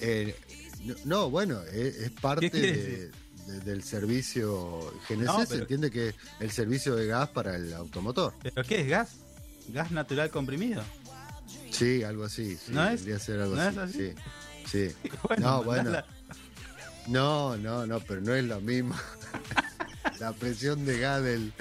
Eh, 0.00 0.36
no, 0.84 0.94
no, 1.04 1.30
bueno, 1.30 1.62
es, 1.72 1.96
es 1.96 2.10
parte 2.10 2.50
¿Qué 2.50 2.50
quiere 2.50 2.72
de- 2.76 3.10
de- 3.46 3.60
del 3.60 3.84
servicio 3.84 4.92
GNC. 5.08 5.18
No, 5.24 5.46
se 5.46 5.54
entiende 5.58 5.90
que 5.92 6.08
es 6.08 6.14
el 6.40 6.50
servicio 6.50 6.96
de 6.96 7.06
gas 7.06 7.28
para 7.28 7.54
el 7.54 7.72
automotor. 7.74 8.34
¿Pero 8.42 8.64
qué 8.64 8.80
es 8.80 8.88
gas? 8.88 9.16
¿Gas 9.68 9.92
natural 9.92 10.30
comprimido? 10.30 10.82
Sí, 11.82 12.02
algo 12.04 12.24
así. 12.24 12.56
sí, 12.56 12.72
¿No 12.72 12.86
es? 12.88 13.00
Ser 13.22 13.40
algo 13.40 13.56
¿No 13.56 13.62
es 13.68 13.76
así. 13.76 14.10
así? 14.10 14.14
Sí, 14.66 14.90
sí. 15.02 15.08
Bueno, 15.28 15.46
No, 15.46 15.62
bueno. 15.64 16.02
No, 17.08 17.56
no, 17.56 17.86
no, 17.86 18.00
pero 18.00 18.20
no 18.20 18.32
es 18.34 18.44
lo 18.44 18.60
mismo. 18.60 18.94
la 20.20 20.32
presión 20.32 20.84
de 20.84 21.00
gas 21.00 21.22
del, 21.22 21.52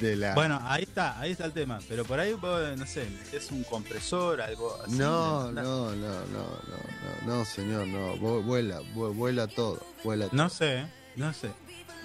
de 0.00 0.16
la. 0.16 0.34
Bueno, 0.34 0.58
ahí 0.64 0.82
está, 0.82 1.18
ahí 1.20 1.30
está 1.32 1.44
el 1.44 1.52
tema. 1.52 1.78
Pero 1.88 2.04
por 2.04 2.18
ahí, 2.18 2.36
no 2.76 2.86
sé, 2.86 3.04
metés 3.08 3.50
un 3.52 3.62
compresor, 3.64 4.40
algo 4.40 4.76
así. 4.82 4.96
no, 4.96 5.52
¿me 5.52 5.62
no, 5.62 5.94
no, 5.94 5.94
no, 5.94 6.26
no, 6.26 7.26
no, 7.26 7.36
no, 7.38 7.44
señor, 7.44 7.86
no. 7.86 8.16
Vu- 8.16 8.42
Vuela, 8.42 8.80
vu- 8.94 9.14
vuela 9.14 9.46
todo, 9.46 9.80
vuela 10.02 10.26
todo. 10.26 10.36
No 10.36 10.48
sé, 10.48 10.84
no 11.14 11.32
sé. 11.32 11.50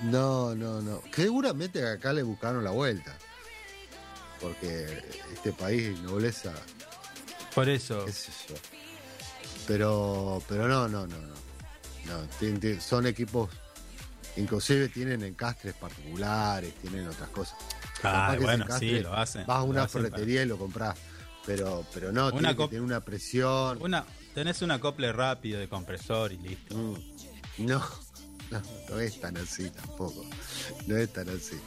No, 0.04 0.54
no, 0.54 0.80
no. 0.84 1.02
Seguramente 1.12 1.84
acá 1.88 2.14
le 2.14 2.22
buscaron 2.22 2.64
la 2.64 2.70
vuelta. 2.72 3.16
Porque 4.40 5.04
este 5.34 5.52
país 5.52 6.00
nobleza, 6.02 6.54
Por 7.58 7.70
eso. 7.70 8.06
qué 8.06 8.12
sé 8.12 8.32
yo. 8.50 8.56
Pero, 9.68 10.42
pero 10.48 10.68
no, 10.68 10.88
no, 10.88 11.08
no, 11.08 11.18
no. 11.18 11.28
no, 12.06 12.24
tien- 12.40 12.60
tien- 12.60 12.80
son 12.80 13.06
equipos, 13.08 13.50
inclusive 14.38 14.88
tienen 14.90 15.24
encastres 15.24 15.74
particulares, 15.74 16.74
tienen 16.76 17.08
otras 17.08 17.30
cosas. 17.30 17.58
Ah, 18.04 18.36
bueno, 18.40 18.64
encastre 18.64 18.90
sí, 18.98 19.00
lo 19.02 19.14
hacen. 19.14 19.46
Vas 19.48 19.58
a 19.58 19.64
una 19.64 19.84
hacen 19.84 20.04
para- 20.04 20.14
ferretería 20.16 20.44
y 20.44 20.46
lo 20.46 20.58
compras, 20.58 20.96
pero, 21.46 21.86
pero 21.94 22.12
no, 22.12 22.28
Una 22.28 22.32
tiene 22.32 22.56
que 22.56 22.62
cop- 22.64 22.70
tener 22.70 22.82
una 22.84 23.04
presión. 23.04 23.82
Una, 23.82 24.06
tenés 24.34 24.62
un 24.62 24.72
acople 24.72 25.12
rápido 25.12 25.60
de 25.60 25.68
compresor 25.68 26.32
y 26.32 26.38
listo. 26.38 26.76
Mm, 26.76 26.96
No, 27.66 27.84
no, 28.52 28.62
no 28.90 29.00
es 29.00 29.20
tan 29.20 29.36
así 29.38 29.70
tampoco. 29.72 30.24
No 30.86 30.96
es 30.96 31.12
tan 31.12 31.28
así. 31.30 31.60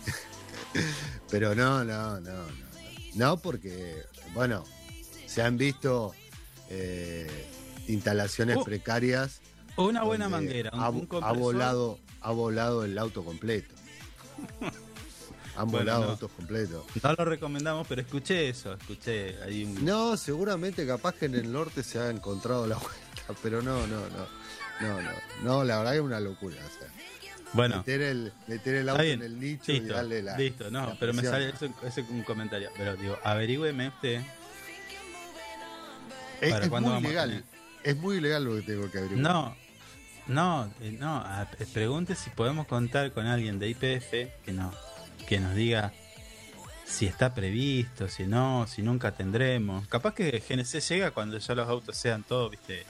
Pero 1.31 1.55
no, 1.55 1.85
no, 1.85 2.21
no. 2.21 2.31
No, 2.33 2.47
No, 3.17 3.37
porque, 3.39 4.05
bueno, 4.35 4.65
se 5.31 5.43
han 5.43 5.57
visto 5.57 6.13
eh, 6.71 7.29
instalaciones 7.89 8.57
Uh, 8.57 8.65
precarias. 8.65 9.41
O 9.77 9.85
una 9.87 10.03
buena 10.03 10.29
manguera, 10.29 10.71
un, 10.75 10.81
ha, 10.81 10.91
un 10.91 11.05
ha 11.05 11.09
compresor. 11.09 11.39
volado, 11.39 11.99
ha 12.21 12.31
volado 12.33 12.85
el 12.85 12.99
auto 12.99 13.25
completo. 13.25 13.75
Han 15.57 15.67
Bueno, 15.69 15.85
volado 15.85 16.05
no. 16.05 16.11
autos 16.13 16.31
completos. 16.33 16.85
No 17.03 17.13
lo 17.13 17.25
recomendamos, 17.25 17.87
pero 17.87 18.01
escuché 18.01 18.49
eso, 18.49 18.73
escuché 18.75 19.37
ahí 19.43 19.65
un... 19.65 19.85
No, 19.85 20.17
seguramente 20.17 20.87
capaz 20.87 21.15
que 21.17 21.27
en 21.27 21.35
el 21.35 21.51
norte 21.53 21.83
se 21.83 21.99
ha 21.99 22.09
encontrado 22.09 22.67
la 22.67 22.77
vuelta, 22.79 23.35
pero 23.43 23.61
no, 23.61 23.87
no, 23.87 23.97
no. 24.11 24.41
No, 24.81 25.03
no, 25.03 25.11
no, 25.43 25.65
la 25.65 25.79
verdad 25.79 25.97
es 25.97 26.01
una 26.01 26.21
locura. 26.21 26.57
O 26.57 26.79
sea, 26.79 26.89
Bueno, 27.53 27.79
meter 27.79 28.01
el, 28.01 28.33
meter 28.47 28.77
el 28.77 28.89
auto 28.89 29.03
en 29.03 29.23
el 29.23 29.39
nicho 29.39 29.73
y 29.73 29.81
listo, 29.81 29.95
darle 29.95 30.23
la. 30.23 30.39
listo, 30.39 30.71
no, 30.71 30.87
la 30.87 30.95
pero 30.99 31.13
me 31.13 31.23
sale 31.23 31.51
ese, 31.51 31.71
ese 31.87 32.01
un 32.03 32.23
comentario. 32.23 32.71
Pero 32.79 32.97
digo, 32.97 33.19
averígüeme 33.23 33.89
usted. 33.89 34.23
Es, 36.41 36.53
¿Para 36.53 36.65
es 36.65 36.71
cuándo 36.71 36.91
muy 36.93 37.05
ilegal. 37.05 37.45
Es 37.83 37.97
muy 37.97 38.17
ilegal 38.19 38.45
lo 38.45 38.55
que 38.57 38.63
tengo 38.63 38.91
que 38.91 38.99
averiguar. 38.99 39.23
No, 39.23 39.57
no, 40.27 40.71
eh, 40.81 40.97
no. 40.99 41.25
eh, 41.59 41.67
pregunte 41.73 42.15
si 42.15 42.31
podemos 42.31 42.67
contar 42.67 43.13
con 43.13 43.27
alguien 43.27 43.59
de 43.59 43.69
IPF 43.69 44.11
que 44.45 44.53
no, 44.53 44.73
que 45.29 45.41
nos 45.41 45.55
diga 45.55 45.93
si 46.85 47.07
está 47.07 47.35
previsto, 47.35 48.09
si 48.09 48.25
no, 48.27 48.67
si 48.67 48.83
nunca 48.83 49.13
tendremos. 49.13 49.87
Capaz 49.89 50.15
que 50.15 50.43
GNC 50.47 50.81
llega 50.81 51.11
cuando 51.13 51.39
ya 51.39 51.55
los 51.55 51.69
autos 51.69 51.97
sean 51.97 52.23
todos, 52.25 52.51
viste. 52.51 52.85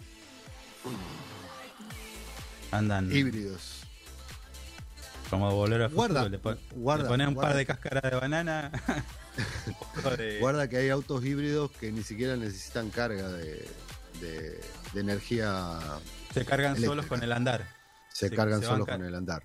Andan 2.73 3.15
Híbridos. 3.15 3.83
como 5.29 5.51
volver 5.55 5.83
a 5.83 5.89
Guarda, 5.89 6.29
le, 6.29 6.39
pon- 6.39 6.59
guarda, 6.73 7.03
le 7.05 7.09
pones 7.09 7.29
un 7.29 7.35
guarda. 7.35 7.49
par 7.51 7.57
de 7.59 7.67
cáscaras 7.67 8.03
de 8.11 8.17
banana. 8.17 8.71
Guarda 10.41 10.69
que 10.69 10.77
hay 10.79 10.89
autos 10.89 11.25
híbridos 11.25 11.71
que 11.73 11.93
ni 11.93 12.03
siquiera 12.03 12.37
necesitan 12.37 12.91
carga 12.91 13.29
de, 13.29 13.67
de- 14.21 14.61
de 14.93 15.01
energía. 15.01 15.79
se 16.35 16.45
cargan 16.45 16.77
solos 16.81 17.07
con 17.07 17.23
el 17.23 17.33
andar. 17.33 17.67
Se, 18.13 18.29
Se- 18.29 18.35
cargan 18.37 18.61
se 18.61 18.67
solos 18.67 18.87
con 18.87 19.05
el 19.05 19.15
andar. 19.15 19.45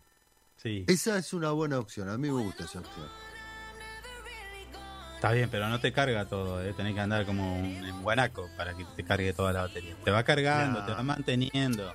Sí. 0.61 0.83
Esa 0.87 1.17
es 1.17 1.31
una 1.33 1.51
buena 1.51 1.77
opción. 1.79 2.09
A 2.09 2.17
mí 2.17 2.29
me 2.31 2.41
gusta 2.41 2.63
esa 2.65 2.79
opción. 2.79 3.07
Está 5.15 5.31
bien, 5.31 5.49
pero 5.49 5.69
no 5.69 5.79
te 5.79 5.91
carga 5.93 6.25
todo, 6.25 6.63
¿eh? 6.63 6.73
tenés 6.73 6.93
que 6.93 6.99
andar 6.99 7.25
como 7.25 7.57
un 7.59 8.03
guanaco 8.03 8.49
para 8.57 8.75
que 8.75 8.85
te 8.95 9.03
cargue 9.03 9.33
toda 9.33 9.53
la 9.53 9.61
batería. 9.61 9.95
Te 10.03 10.11
va 10.11 10.23
cargando, 10.23 10.81
No. 10.81 10.85
te 10.85 10.91
va 10.91 11.03
manteniendo. 11.03 11.93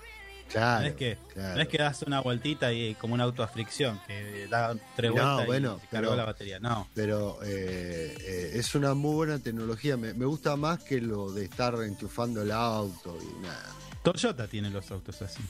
Claro. 0.50 0.80
no 0.82 0.86
es 0.88 0.94
que, 0.94 1.18
claro. 1.32 1.54
no 1.54 1.60
es 1.62 1.68
que 1.68 1.78
das 1.78 2.02
una 2.02 2.20
vueltita 2.20 2.72
y 2.72 2.94
como 2.96 3.14
un 3.14 3.20
auto 3.20 3.42
a 3.42 3.48
fricción, 3.48 4.00
que 4.06 4.48
da 4.50 4.74
tres 4.96 5.10
No, 5.14 5.22
vueltas 5.22 5.46
bueno, 5.46 5.76
y 5.78 5.80
se 5.82 5.86
cargó 5.88 6.10
pero- 6.10 6.16
la 6.16 6.24
batería. 6.24 6.58
No, 6.60 6.88
Pero 6.94 7.38
eh, 7.44 8.16
eh, 8.20 8.50
es 8.54 8.74
una 8.74 8.94
muy 8.94 9.14
buena 9.14 9.38
tecnología. 9.38 9.96
Me, 9.96 10.12
me 10.14 10.24
gusta 10.24 10.56
más 10.56 10.82
que 10.82 11.00
lo 11.00 11.30
de 11.32 11.44
estar 11.44 11.74
enchufando 11.84 12.42
el 12.42 12.50
auto 12.50 13.16
y 13.22 13.42
nada. 13.42 13.64
Toyota 14.02 14.46
tiene 14.48 14.70
los 14.70 14.90
autos 14.90 15.22
así. 15.22 15.42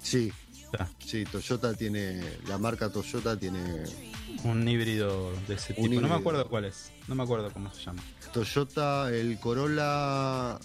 Sí, 0.00 0.32
sí, 1.04 1.24
Toyota 1.24 1.74
tiene. 1.74 2.22
La 2.46 2.56
marca 2.58 2.88
Toyota 2.90 3.36
tiene. 3.38 3.84
Un 4.44 4.66
híbrido 4.68 5.32
de 5.48 5.54
ese 5.54 5.74
tipo. 5.74 5.88
No 6.00 6.08
me 6.08 6.14
acuerdo 6.14 6.48
cuál 6.48 6.66
es. 6.66 6.92
No 7.08 7.14
me 7.16 7.24
acuerdo 7.24 7.50
cómo 7.52 7.72
se 7.74 7.82
llama. 7.82 8.02
Toyota, 8.32 9.10
el 9.10 9.38
Corolla. 9.40 10.58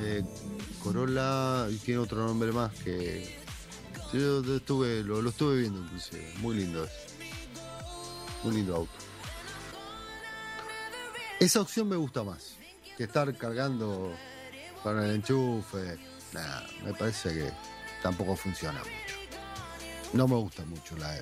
Eh, 0.00 0.24
Corolla. 0.82 1.68
Y 1.70 1.76
tiene 1.76 2.00
otro 2.00 2.26
nombre 2.26 2.52
más 2.52 2.72
que. 2.74 3.36
Yo 4.12 4.40
estuve, 4.56 5.02
lo, 5.02 5.20
lo 5.20 5.30
estuve 5.30 5.60
viendo 5.60 5.80
inclusive. 5.80 6.32
Muy 6.38 6.56
lindo 6.56 6.84
es. 6.84 6.90
Muy 8.44 8.56
lindo 8.56 8.76
auto. 8.76 8.92
Esa 11.40 11.60
opción 11.60 11.88
me 11.88 11.96
gusta 11.96 12.22
más. 12.22 12.56
Que 12.96 13.04
estar 13.04 13.36
cargando 13.36 14.14
con 14.82 15.02
el 15.02 15.16
enchufe. 15.16 15.98
Nah, 16.32 16.62
me 16.84 16.94
parece 16.94 17.32
que 17.32 17.52
tampoco 18.02 18.36
funciona 18.36 18.78
mucho. 18.78 19.16
No 20.12 20.28
me 20.28 20.36
gusta 20.36 20.64
mucho 20.64 20.96
la, 20.96 21.18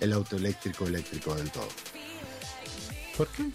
el 0.00 0.12
auto 0.12 0.36
eléctrico 0.36 0.86
eléctrico 0.86 1.34
del 1.34 1.50
todo. 1.50 1.68
¿Por 3.16 3.28
qué? 3.28 3.50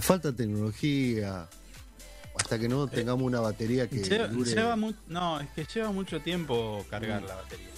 Falta 0.00 0.32
tecnología. 0.32 1.48
Hasta 2.52 2.60
que 2.60 2.68
no 2.68 2.86
tengamos 2.86 3.24
una 3.24 3.40
batería 3.40 3.88
que 3.88 4.02
Lleva, 4.04 4.28
dure. 4.28 4.50
lleva 4.50 4.76
mu- 4.76 4.92
no, 5.08 5.40
es 5.40 5.48
que 5.56 5.64
lleva 5.64 5.90
mucho 5.90 6.20
tiempo 6.20 6.84
cargar 6.90 7.22
Mm. 7.22 7.26
la 7.26 7.36
batería. 7.36 7.68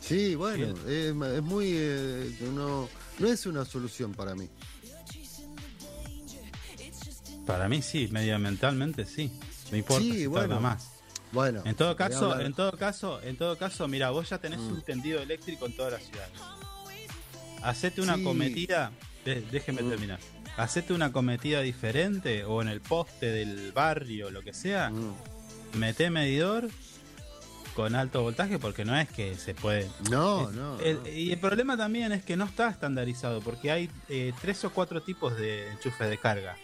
Sí, 0.00 0.34
bueno, 0.34 0.74
es, 0.88 1.14
es 1.14 1.42
muy. 1.42 1.68
eh, 1.72 2.36
no, 2.52 2.88
no 3.20 3.26
es 3.28 3.46
una 3.46 3.64
solución 3.64 4.12
para 4.12 4.34
mí. 4.34 4.48
Para 7.46 7.68
mí 7.68 7.80
sí, 7.80 8.08
medioambientalmente 8.10 9.06
sí. 9.06 9.30
No 9.70 9.76
importa 9.76 10.02
Sí, 10.02 10.12
si 10.12 10.26
bueno. 10.26 10.58
más. 10.60 10.88
Bueno, 11.30 11.62
En 11.64 11.76
todo 11.76 11.94
caso, 11.94 12.40
en 12.40 12.54
todo 12.54 12.72
caso, 12.76 13.22
en 13.22 13.36
todo 13.36 13.56
caso, 13.56 13.86
mira, 13.86 14.10
vos 14.10 14.28
ya 14.28 14.38
tenés 14.38 14.58
Mm. 14.58 14.72
un 14.72 14.82
tendido 14.82 15.20
eléctrico 15.22 15.66
en 15.66 15.76
todas 15.76 15.92
las 15.92 16.02
ciudades. 16.02 16.32
Hacete 17.62 18.00
una 18.00 18.16
Sí. 18.16 18.24
cometida, 18.24 18.90
de- 19.24 19.42
déjeme 19.42 19.82
Mm. 19.82 19.88
terminar. 19.90 20.18
Hacete 20.56 20.92
una 20.94 21.12
cometida 21.12 21.60
diferente 21.60 22.44
o 22.44 22.62
en 22.62 22.68
el 22.68 22.80
poste 22.80 23.26
del 23.26 23.72
barrio, 23.72 24.30
lo 24.30 24.42
que 24.42 24.54
sea, 24.54 24.88
Mm, 24.90 25.14
mete 25.74 26.08
medidor 26.08 26.68
con 27.74 27.94
alto 27.94 28.22
voltaje 28.22 28.58
porque 28.58 28.86
no 28.86 28.96
es 28.96 29.06
que 29.10 29.34
se 29.36 29.54
puede. 29.54 29.86
No, 30.10 30.48
Es- 30.48 30.54
no. 30.56 30.80
el- 30.80 31.02
no. 31.02 31.08
y 31.10 31.30
el 31.32 31.38
problema 31.38 31.76
también 31.76 32.10
es 32.12 32.24
que 32.24 32.36
no 32.38 32.46
está 32.46 32.70
estandarizado 32.70 33.42
porque 33.42 33.70
hay 33.70 33.90
eh, 34.08 34.32
tres 34.40 34.64
o 34.64 34.70
cuatro 34.72 35.02
tipos 35.02 35.36
de 35.36 35.70
enchufes 35.72 36.08
de 36.08 36.16
carga 36.16 36.56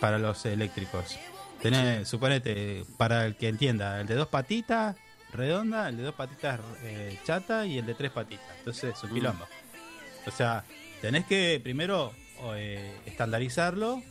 para 0.00 0.18
los 0.18 0.46
eléctricos. 0.46 1.18
Tenés, 1.60 2.08
suponete, 2.08 2.86
para 2.96 3.26
el 3.26 3.36
que 3.36 3.48
entienda, 3.48 4.00
el 4.00 4.06
de 4.06 4.14
dos 4.14 4.28
patitas 4.28 4.96
redonda, 5.34 5.90
el 5.90 5.98
de 5.98 6.02
dos 6.04 6.14
patitas 6.14 6.58
eh, 6.82 7.18
chata 7.26 7.66
y 7.66 7.76
el 7.78 7.84
de 7.84 7.94
tres 7.94 8.10
patitas. 8.10 8.46
Entonces 8.60 8.94
es 8.96 9.04
un 9.04 9.10
Mm. 9.10 9.14
quilombo. 9.14 9.46
O 10.26 10.30
sea, 10.30 10.64
tenés 11.00 11.26
que 11.26 11.60
primero 11.62 12.12
eh, 12.54 12.96
estandarizarlo 13.06 14.02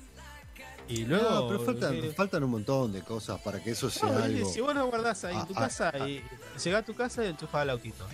y 0.87 1.05
luego. 1.05 1.29
No, 1.29 1.47
pero 1.47 1.59
faltan, 1.65 1.95
eh, 1.95 2.11
faltan 2.15 2.43
un 2.43 2.51
montón 2.51 2.91
de 2.91 3.01
cosas 3.01 3.39
para 3.41 3.61
que 3.63 3.71
eso 3.71 3.89
sea 3.89 4.09
no, 4.11 4.23
algo. 4.23 4.49
Si 4.51 4.59
vos 4.61 4.73
lo 4.73 4.87
guardás 4.87 5.23
ahí 5.25 5.35
en 5.35 5.45
tu 5.47 5.53
Ah, 5.55 5.59
casa 5.61 5.91
ah, 5.93 6.07
y 6.09 6.21
llegás 6.63 6.81
a 6.81 6.85
tu 6.85 6.95
casa 6.95 7.23
y 7.23 7.27
enchufás 7.27 7.63
el 7.63 7.69
autito. 7.71 8.05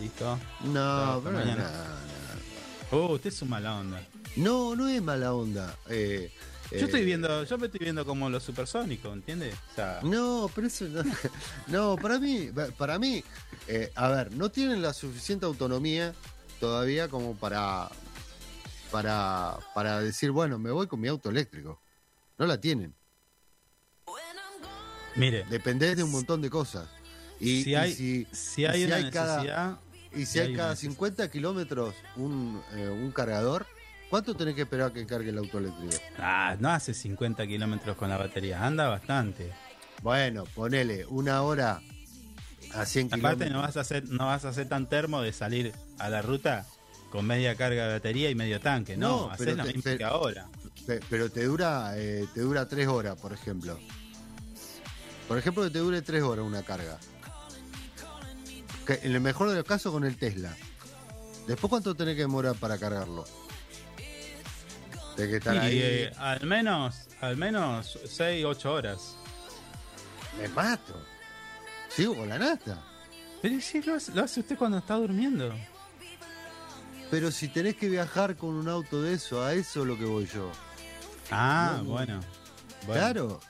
Listo. 0.00 0.38
No, 0.64 1.20
pero 1.22 1.36
mañana. 1.38 1.70
no, 1.70 2.14
Uh, 2.92 3.12
usted 3.14 3.30
es 3.30 3.42
un 3.42 3.48
mala 3.48 3.76
onda. 3.76 4.00
no, 4.36 4.76
no 4.76 4.88
es 4.88 5.02
mala 5.02 5.34
onda. 5.34 5.74
Eh, 5.88 6.30
Yo 6.70 6.76
eh, 6.78 6.84
estoy 6.84 7.04
viendo, 7.04 7.42
yo 7.42 7.58
me 7.58 7.66
estoy 7.66 7.80
viendo 7.80 8.04
como 8.04 8.30
los 8.30 8.42
supersónicos, 8.44 9.12
¿entiendes? 9.12 9.54
O 9.72 9.74
sea, 9.74 9.98
No, 10.02 10.48
pero 10.54 10.66
eso 10.68 10.84
no. 10.86 11.02
No, 11.66 11.96
para 11.96 12.18
mí, 12.20 12.50
para 12.76 12.98
mí, 13.00 13.24
eh, 13.66 13.90
a 13.96 14.08
ver, 14.10 14.32
no 14.32 14.50
tienen 14.50 14.80
la 14.80 14.92
suficiente 14.92 15.44
autonomía 15.44 16.14
todavía 16.60 17.08
como 17.08 17.34
para, 17.34 17.88
para, 18.94 19.58
para 19.74 20.00
decir, 20.00 20.30
bueno, 20.30 20.56
me 20.56 20.70
voy 20.70 20.86
con 20.86 21.00
mi 21.00 21.08
auto 21.08 21.28
eléctrico. 21.28 21.80
No 22.38 22.46
la 22.46 22.60
tienen. 22.60 22.94
mire, 25.16 25.44
Dependés 25.50 25.96
de 25.96 26.04
un 26.04 26.12
montón 26.12 26.40
de 26.40 26.48
cosas. 26.48 26.88
Y 27.40 27.64
si 27.64 27.70
y 27.70 27.74
hay, 27.74 27.92
si, 27.92 28.26
si 28.30 28.64
hay 28.64 28.78
y 28.78 28.80
si 28.82 28.86
una 28.86 28.96
hay 28.96 29.10
cada- 29.10 29.80
y 30.14 30.26
si 30.26 30.38
hay 30.38 30.46
hay 30.48 30.54
cada 30.54 30.68
una 30.68 30.70
necesidad. 30.70 30.92
50 30.92 31.30
kilómetros 31.30 31.94
un, 32.16 32.62
eh, 32.74 32.88
un 32.88 33.10
cargador, 33.10 33.66
¿cuánto 34.10 34.36
tenés 34.36 34.54
que 34.54 34.62
esperar 34.62 34.90
a 34.90 34.92
que 34.92 35.04
cargue 35.06 35.30
el 35.30 35.38
auto 35.38 35.58
eléctrico? 35.58 35.96
ah, 36.18 36.56
no 36.60 36.70
hace 36.70 36.94
50 36.94 37.44
kilómetros 37.48 37.96
con 37.96 38.08
la 38.08 38.16
batería, 38.16 38.64
anda 38.64 38.88
bastante. 38.88 39.52
Bueno, 40.02 40.44
ponele 40.54 41.04
una 41.06 41.42
hora 41.42 41.80
a 42.74 42.86
100 42.86 43.06
Aparte 43.08 43.46
kilómetros. 43.46 43.50
no 43.52 43.60
vas 43.62 43.76
a 43.76 43.80
hacer, 43.80 44.04
no 44.08 44.26
vas 44.26 44.44
a 44.44 44.50
hacer 44.50 44.68
tan 44.68 44.88
termo 44.88 45.20
de 45.20 45.32
salir 45.32 45.72
a 45.98 46.08
la 46.08 46.22
ruta 46.22 46.64
con 47.14 47.24
media 47.26 47.54
carga 47.54 47.86
de 47.86 47.92
batería 47.92 48.28
y 48.28 48.34
medio 48.34 48.58
tanque, 48.60 48.96
no, 48.96 49.26
No, 49.28 49.30
haces 49.30 49.56
que 49.96 50.02
ahora. 50.02 50.48
Pe- 50.84 50.98
Pero 51.08 51.30
te 51.30 51.44
dura, 51.44 51.92
eh, 51.96 52.26
te 52.34 52.40
dura 52.40 52.66
tres 52.66 52.88
horas, 52.88 53.16
por 53.16 53.32
ejemplo. 53.32 53.78
Por 55.28 55.38
ejemplo, 55.38 55.62
que 55.62 55.70
te 55.70 55.78
dure 55.78 56.02
tres 56.02 56.24
horas 56.24 56.44
una 56.44 56.64
carga. 56.64 56.98
Que 58.84 58.94
en 59.04 59.12
el 59.12 59.20
mejor 59.20 59.48
de 59.48 59.54
los 59.54 59.64
casos 59.64 59.92
con 59.92 60.04
el 60.04 60.16
Tesla. 60.18 60.56
Después, 61.46 61.70
¿cuánto 61.70 61.94
tenés 61.94 62.16
que 62.16 62.22
demorar 62.22 62.56
para 62.56 62.78
cargarlo? 62.78 63.24
Tenés 65.14 65.30
que 65.30 65.36
estar 65.36 65.56
ahí. 65.56 65.78
eh, 65.80 66.12
al 66.18 66.44
menos, 66.44 66.96
al 67.20 67.36
menos 67.36 67.96
6, 68.08 68.44
8 68.44 68.72
horas. 68.74 69.14
me 70.42 70.48
mato. 70.48 71.00
Sigo 71.90 72.16
con 72.16 72.28
la 72.28 72.40
nata. 72.40 72.82
Pero 73.40 73.60
sí, 73.60 73.80
lo 73.82 73.94
hace, 73.94 74.10
lo 74.12 74.24
hace 74.24 74.40
usted 74.40 74.58
cuando 74.58 74.78
está 74.78 74.94
durmiendo. 74.96 75.54
Pero 77.10 77.30
si 77.30 77.48
tenés 77.48 77.76
que 77.76 77.88
viajar 77.88 78.36
con 78.36 78.50
un 78.54 78.68
auto 78.68 79.02
de 79.02 79.14
eso, 79.14 79.42
a 79.44 79.54
eso 79.54 79.82
es 79.82 79.86
lo 79.86 79.98
que 79.98 80.04
voy 80.04 80.26
yo. 80.26 80.50
Ah, 81.30 81.74
No, 81.78 81.82
no. 81.84 81.90
bueno. 81.90 82.20
Bueno, 82.86 83.00
Claro, 83.00 83.40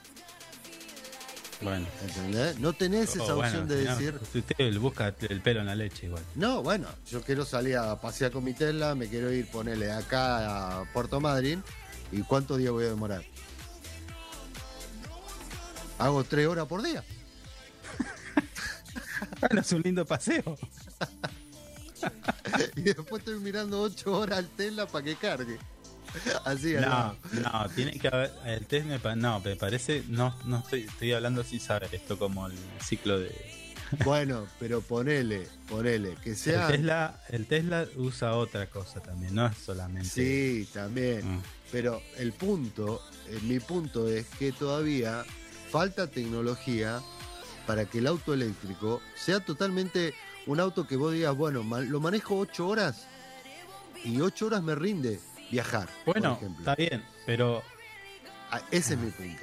Bueno. 1.61 1.87
¿entendés? 2.03 2.59
No 2.59 2.73
tenés 2.73 3.15
esa 3.15 3.23
Oh, 3.33 3.39
opción 3.39 3.65
bueno, 3.67 3.75
de 3.75 3.83
decir, 3.85 4.19
si 4.31 4.39
Usted 4.39 4.77
busca 4.77 5.13
el 5.29 5.41
pelo 5.41 5.61
en 5.61 5.65
la 5.65 5.75
leche 5.75 6.05
igual. 6.07 6.23
no, 6.35 6.61
bueno, 6.63 6.87
yo 7.09 7.21
quiero 7.21 7.43
salir 7.45 7.77
a 7.77 7.99
pasear 7.99 8.31
con 8.31 8.43
mi 8.43 8.53
Tesla, 8.53 8.93
me 8.95 9.07
quiero 9.09 9.31
ir, 9.31 9.47
ponerle 9.49 9.91
acá 9.91 10.81
a 10.81 10.93
Puerto 10.93 11.19
Madryn, 11.19 11.63
¿y 12.11 12.21
cuántos 12.21 12.57
días 12.59 12.71
voy 12.71 12.85
a 12.85 12.89
demorar? 12.89 13.23
Hago 15.97 16.23
tres 16.23 16.47
horas 16.47 16.67
por 16.67 16.81
día. 16.83 17.03
Bueno, 19.39 19.61
es 19.61 19.71
un 19.71 19.81
lindo 19.81 20.05
paseo. 20.05 20.43
y 22.75 22.81
después 22.81 23.19
estoy 23.19 23.39
mirando 23.39 23.81
ocho 23.81 24.11
horas 24.17 24.39
al 24.39 24.49
Tesla 24.49 24.85
para 24.87 25.03
que 25.05 25.15
cargue. 25.15 25.57
Así, 26.45 26.73
No, 26.73 27.15
no, 27.33 27.69
tiene 27.75 27.99
que 27.99 28.07
haber. 28.07 28.31
El 28.45 28.65
test 28.65 28.85
me, 28.85 28.99
pa- 28.99 29.15
no, 29.15 29.39
me 29.41 29.55
parece. 29.55 30.03
No, 30.07 30.33
no 30.45 30.59
estoy, 30.59 30.81
estoy 30.83 31.11
hablando 31.13 31.43
sin 31.43 31.59
saber 31.59 31.89
esto 31.93 32.17
como 32.17 32.47
el 32.47 32.53
ciclo 32.81 33.19
de. 33.19 33.31
Bueno, 34.03 34.47
pero 34.59 34.81
ponele, 34.81 35.47
ponele, 35.69 36.15
que 36.23 36.33
sea. 36.35 36.67
El 36.69 36.77
Tesla, 36.77 37.21
el 37.29 37.45
Tesla 37.45 37.85
usa 37.97 38.33
otra 38.33 38.67
cosa 38.67 38.99
también, 38.99 39.35
no 39.35 39.45
es 39.45 39.57
solamente. 39.59 40.09
Sí, 40.09 40.67
también. 40.73 41.35
Mm. 41.35 41.41
Pero 41.71 42.01
el 42.17 42.33
punto, 42.33 42.99
eh, 43.29 43.39
mi 43.43 43.59
punto 43.59 44.09
es 44.09 44.25
que 44.39 44.51
todavía 44.51 45.23
falta 45.69 46.07
tecnología 46.07 46.99
para 47.67 47.85
que 47.85 47.99
el 47.99 48.07
auto 48.07 48.33
eléctrico 48.33 49.01
sea 49.15 49.39
totalmente 49.39 50.15
un 50.47 50.59
auto 50.59 50.85
que 50.87 50.95
vos 50.95 51.13
digas, 51.13 51.35
bueno, 51.35 51.63
lo 51.63 51.99
manejo 51.99 52.37
ocho 52.37 52.67
horas 52.67 53.07
y 54.03 54.21
ocho 54.21 54.47
horas 54.47 54.61
me 54.63 54.75
rinde 54.75 55.19
viajar. 55.51 55.87
Bueno, 56.05 56.35
por 56.35 56.43
ejemplo. 56.43 56.59
está 56.59 56.75
bien, 56.75 57.03
pero 57.25 57.63
Ah, 58.51 58.61
Ese 58.71 58.93
es 58.93 58.99
mi 58.99 59.09
punto. 59.11 59.41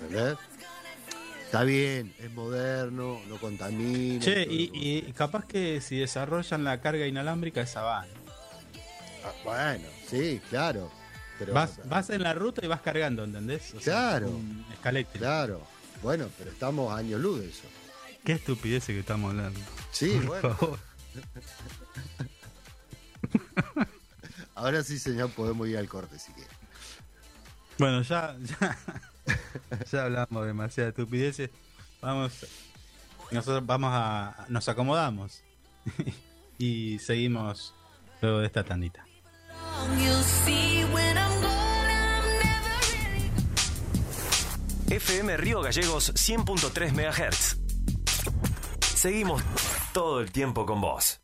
¿Entendés? 0.00 0.38
Está 1.44 1.62
bien, 1.62 2.12
es 2.18 2.32
moderno, 2.32 3.20
no 3.28 3.36
contamina. 3.38 4.18
Che, 4.24 4.42
y, 4.42 4.70
y 4.72 5.12
capaz 5.12 5.44
que 5.44 5.80
si 5.80 5.98
desarrollan 5.98 6.64
la 6.64 6.80
carga 6.80 7.06
inalámbrica, 7.06 7.60
esa 7.60 7.82
va. 7.82 8.06
Ah, 9.24 9.32
bueno, 9.44 9.86
sí, 10.08 10.40
claro. 10.50 10.90
Pero, 11.38 11.52
Vas, 11.52 11.80
vas 11.88 12.10
en 12.10 12.22
la 12.22 12.32
ruta 12.34 12.64
y 12.64 12.68
vas 12.68 12.80
cargando, 12.80 13.24
¿entendés? 13.24 13.74
O 13.74 13.80
sea, 13.80 14.18
Claro. 14.18 14.30
escaléctrico. 14.72 15.24
Claro. 15.24 15.60
Bueno, 16.02 16.28
pero 16.38 16.50
estamos 16.50 16.92
a 16.92 16.96
años 16.98 17.20
luz 17.20 17.40
de 17.40 17.48
eso. 17.48 17.64
Qué 18.24 18.32
estupidez 18.32 18.86
que 18.86 18.98
estamos 18.98 19.30
hablando. 19.30 19.60
Sí, 19.92 20.10
Por 20.16 20.26
bueno. 20.26 20.54
favor. 20.56 20.78
Ahora 24.54 24.82
sí, 24.82 24.98
señor, 24.98 25.30
podemos 25.30 25.68
ir 25.68 25.76
al 25.76 25.88
corte 25.88 26.18
si 26.18 26.32
quiere. 26.32 26.50
Bueno, 27.78 28.02
ya, 28.02 28.36
ya, 28.38 28.78
ya 29.92 30.04
hablamos 30.04 30.46
demasiado 30.46 30.86
de 30.86 30.90
estupideces. 30.90 31.50
Vamos, 32.00 32.46
nosotros 33.30 33.66
vamos 33.66 33.90
a, 33.92 34.46
nos 34.48 34.68
acomodamos 34.68 35.42
y 36.58 36.98
seguimos 37.00 37.74
luego 38.22 38.38
de 38.38 38.46
esta 38.46 38.64
tandita. 38.64 39.04
FM 44.88 45.36
Río 45.36 45.62
Gallegos 45.62 46.14
100.3 46.14 46.92
MHz. 46.92 47.63
Seguimos 49.04 49.42
todo 49.92 50.18
el 50.22 50.32
tiempo 50.32 50.64
con 50.64 50.80
vos. 50.80 51.20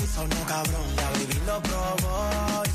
y 0.00 0.06
sonó 0.06 0.36
cabrón. 0.46 0.86
La 0.94 1.10
baby 1.10 1.40
lo 1.44 1.60
probó. 1.62 2.67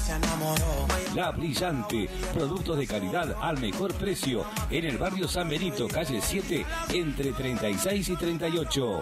La 1.16 1.32
Brillante, 1.32 2.10
productos 2.34 2.78
de 2.78 2.88
calidad 2.88 3.36
al 3.42 3.60
mejor 3.60 3.94
precio 3.94 4.46
en 4.70 4.86
el 4.86 4.98
barrio 4.98 5.28
San 5.28 5.48
Benito, 5.48 5.88
calle 5.88 6.20
7, 6.22 6.66
entre 6.90 7.32
36 7.32 8.10
y 8.10 8.16
38. 8.16 9.00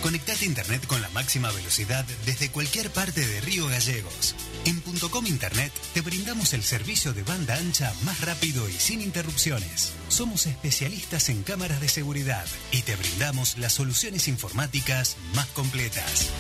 Conectate 0.09 0.47
a 0.47 0.49
Internet 0.49 0.87
con 0.87 1.03
la 1.03 1.11
máxima 1.11 1.53
velocidad 1.53 2.03
desde 2.25 2.51
cualquier 2.51 2.91
parte 2.91 3.27
de 3.27 3.43
Río 3.43 3.67
Gallegos. 3.67 4.35
En 4.65 4.81
.com 4.81 5.27
Internet 5.27 5.71
te 5.93 6.01
brindamos 6.01 6.55
el 6.55 6.63
servicio 6.63 7.13
de 7.13 7.25
banda 7.25 7.57
ancha 7.57 7.93
más 8.05 8.23
rápido 8.23 8.67
y 8.71 8.73
sin 8.73 9.03
interrupciones. 9.03 9.93
Somos 10.09 10.47
especialistas 10.47 11.29
en 11.29 11.43
cámaras 11.43 11.83
de 11.83 11.91
seguridad 11.91 12.47
y 12.73 12.81
te 12.81 12.97
brindamos 12.97 13.59
las 13.59 13.75
soluciones 13.75 14.29
informáticas 14.29 15.19
más 15.35 15.49
completas. 15.49 16.31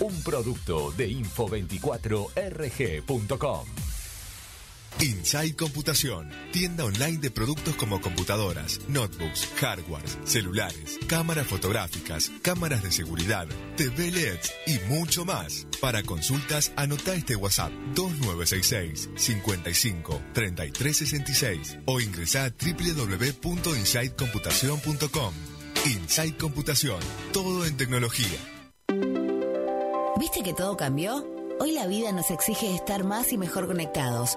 Un 0.00 0.22
producto 0.22 0.90
de 0.92 1.10
info24rg.com. 1.10 3.66
Inside 4.98 5.54
Computación, 5.56 6.30
tienda 6.52 6.84
online 6.84 7.18
de 7.18 7.30
productos 7.30 7.76
como 7.76 8.00
computadoras, 8.00 8.80
notebooks, 8.88 9.46
hardwares, 9.56 10.18
celulares, 10.24 10.98
cámaras 11.06 11.46
fotográficas, 11.46 12.32
cámaras 12.42 12.82
de 12.82 12.90
seguridad, 12.92 13.46
TV 13.76 14.10
LEDs 14.10 14.52
y 14.66 14.78
mucho 14.92 15.24
más. 15.24 15.66
Para 15.80 16.02
consultas, 16.02 16.72
anota 16.76 17.14
este 17.14 17.36
WhatsApp 17.36 17.72
2966 17.94 19.10
55 19.16 20.20
3366 20.34 21.78
o 21.86 22.00
ingresa 22.00 22.44
a 22.44 22.50
www.insidecomputación.com. 22.50 25.32
Inside 25.86 26.36
Computación, 26.36 27.00
todo 27.32 27.64
en 27.64 27.74
tecnología. 27.76 28.38
¿Viste 30.18 30.42
que 30.42 30.52
todo 30.52 30.76
cambió? 30.76 31.24
Hoy 31.60 31.70
la 31.72 31.86
vida 31.86 32.12
nos 32.12 32.30
exige 32.30 32.74
estar 32.74 33.04
más 33.04 33.32
y 33.32 33.38
mejor 33.38 33.66
conectados. 33.66 34.36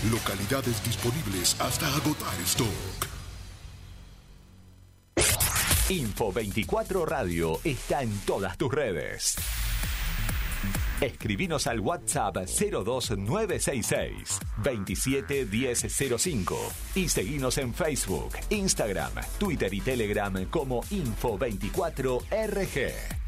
Localidades 0.10 0.82
disponibles 0.86 1.60
hasta 1.60 1.88
agotar 1.88 2.40
stock. 2.46 2.70
Info 5.90 6.32
24 6.32 7.06
Radio 7.06 7.60
está 7.66 8.02
en 8.02 8.18
todas 8.20 8.58
tus 8.58 8.72
redes. 8.72 9.36
Escribinos 11.02 11.68
al 11.68 11.80
WhatsApp 11.80 12.36
02966 12.36 14.40
271005 14.64 16.58
y 16.96 17.10
seguinos 17.10 17.58
en 17.58 17.74
Facebook, 17.74 18.32
Instagram, 18.50 19.12
Twitter 19.38 19.74
y 19.74 19.82
Telegram 19.82 20.46
como 20.46 20.84
Info24RG. 20.84 23.19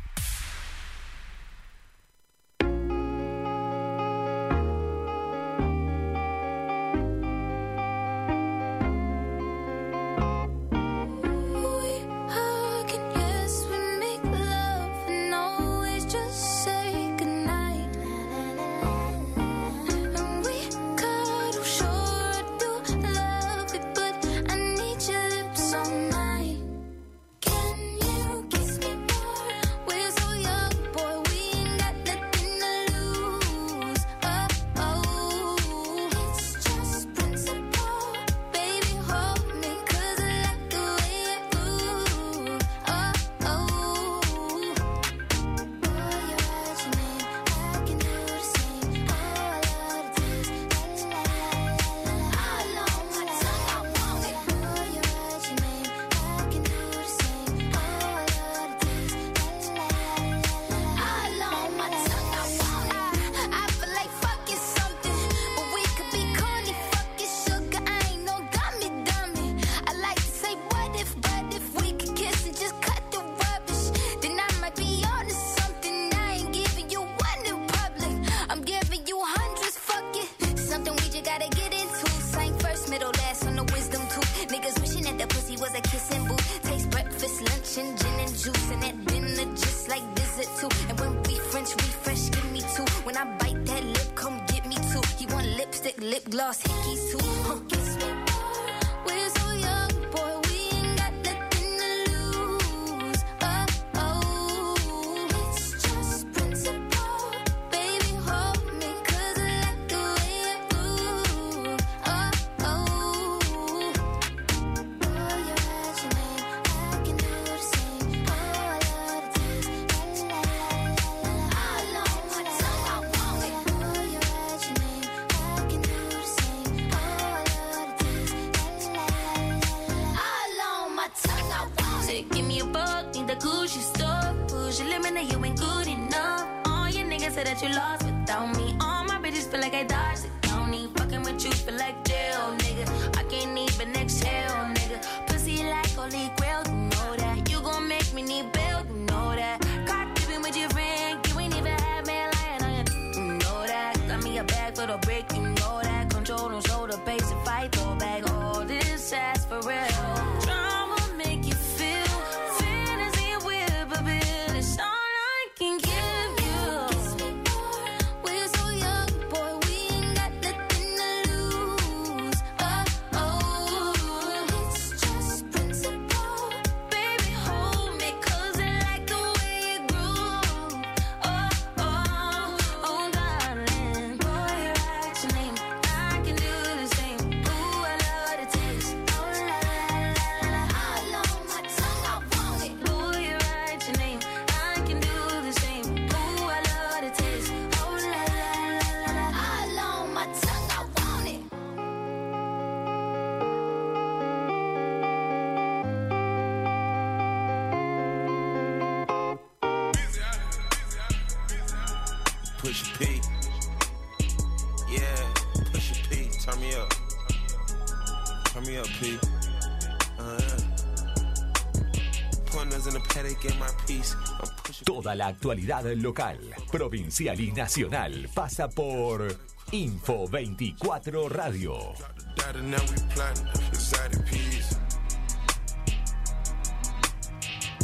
Actualidad 225.32 225.86
local, 225.96 226.38
provincial 226.72 227.40
y 227.40 227.52
nacional 227.52 228.30
pasa 228.34 228.70
por 228.70 229.36
Info 229.72 230.28
24 230.28 231.30
Radio. 231.30 231.94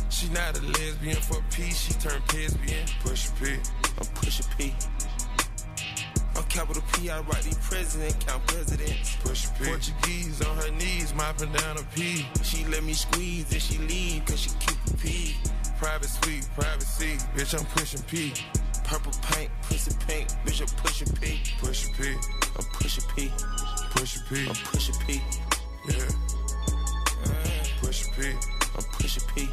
She 0.09 0.27
not 0.29 0.57
a 0.57 0.61
lesbian 0.63 1.15
for 1.15 1.41
peace, 1.51 1.79
she 1.79 1.93
turned 1.93 2.23
lesbian. 2.33 2.85
Push 3.03 3.29
a 3.29 3.31
P, 3.33 3.53
I'm 3.99 4.07
push 4.15 4.39
a 4.39 4.43
P. 4.57 4.73
I'm 6.35 6.43
capital 6.45 6.83
P, 6.93 7.09
I 7.09 7.19
write 7.19 7.43
the 7.43 7.55
president, 7.61 8.25
count 8.25 8.45
presidents. 8.47 9.15
Push 9.23 9.45
a 9.45 9.49
P. 9.53 9.65
Portuguese 9.65 10.41
on 10.41 10.57
her 10.57 10.71
knees, 10.71 11.13
mopping 11.15 11.51
down 11.53 11.77
a 11.77 11.83
P. 11.95 12.25
She 12.43 12.65
let 12.65 12.83
me 12.83 12.93
squeeze 12.93 13.51
and 13.53 13.61
she 13.61 13.77
leave, 13.77 14.25
cause 14.25 14.39
she 14.39 14.49
keep 14.59 14.77
a 14.87 14.97
P. 14.97 15.35
Private 15.77 16.09
suite, 16.09 16.47
privacy, 16.55 17.17
bitch, 17.35 17.57
I'm 17.57 17.63
pushing 17.67 18.01
P. 18.03 18.33
Purple 18.83 19.11
paint, 19.21 19.51
pussy 19.63 19.95
pink, 20.07 20.27
bitch, 20.43 20.61
I'm 20.61 20.67
pushing 20.83 21.07
P. 21.17 21.39
Push 21.59 21.85
a 21.87 21.93
P, 21.93 22.15
I'm 22.57 22.65
pushing 22.73 23.03
P. 23.15 23.31
Push 23.91 24.15
a 24.15 24.19
P, 24.27 24.47
I'm 24.47 24.55
pushing 24.55 24.95
P. 25.05 25.21
Yeah. 25.87 26.09
Push 27.79 28.07
a 28.07 28.11
P, 28.19 28.27
I'm 28.75 28.83
pushing 28.93 29.23
P. 29.35 29.49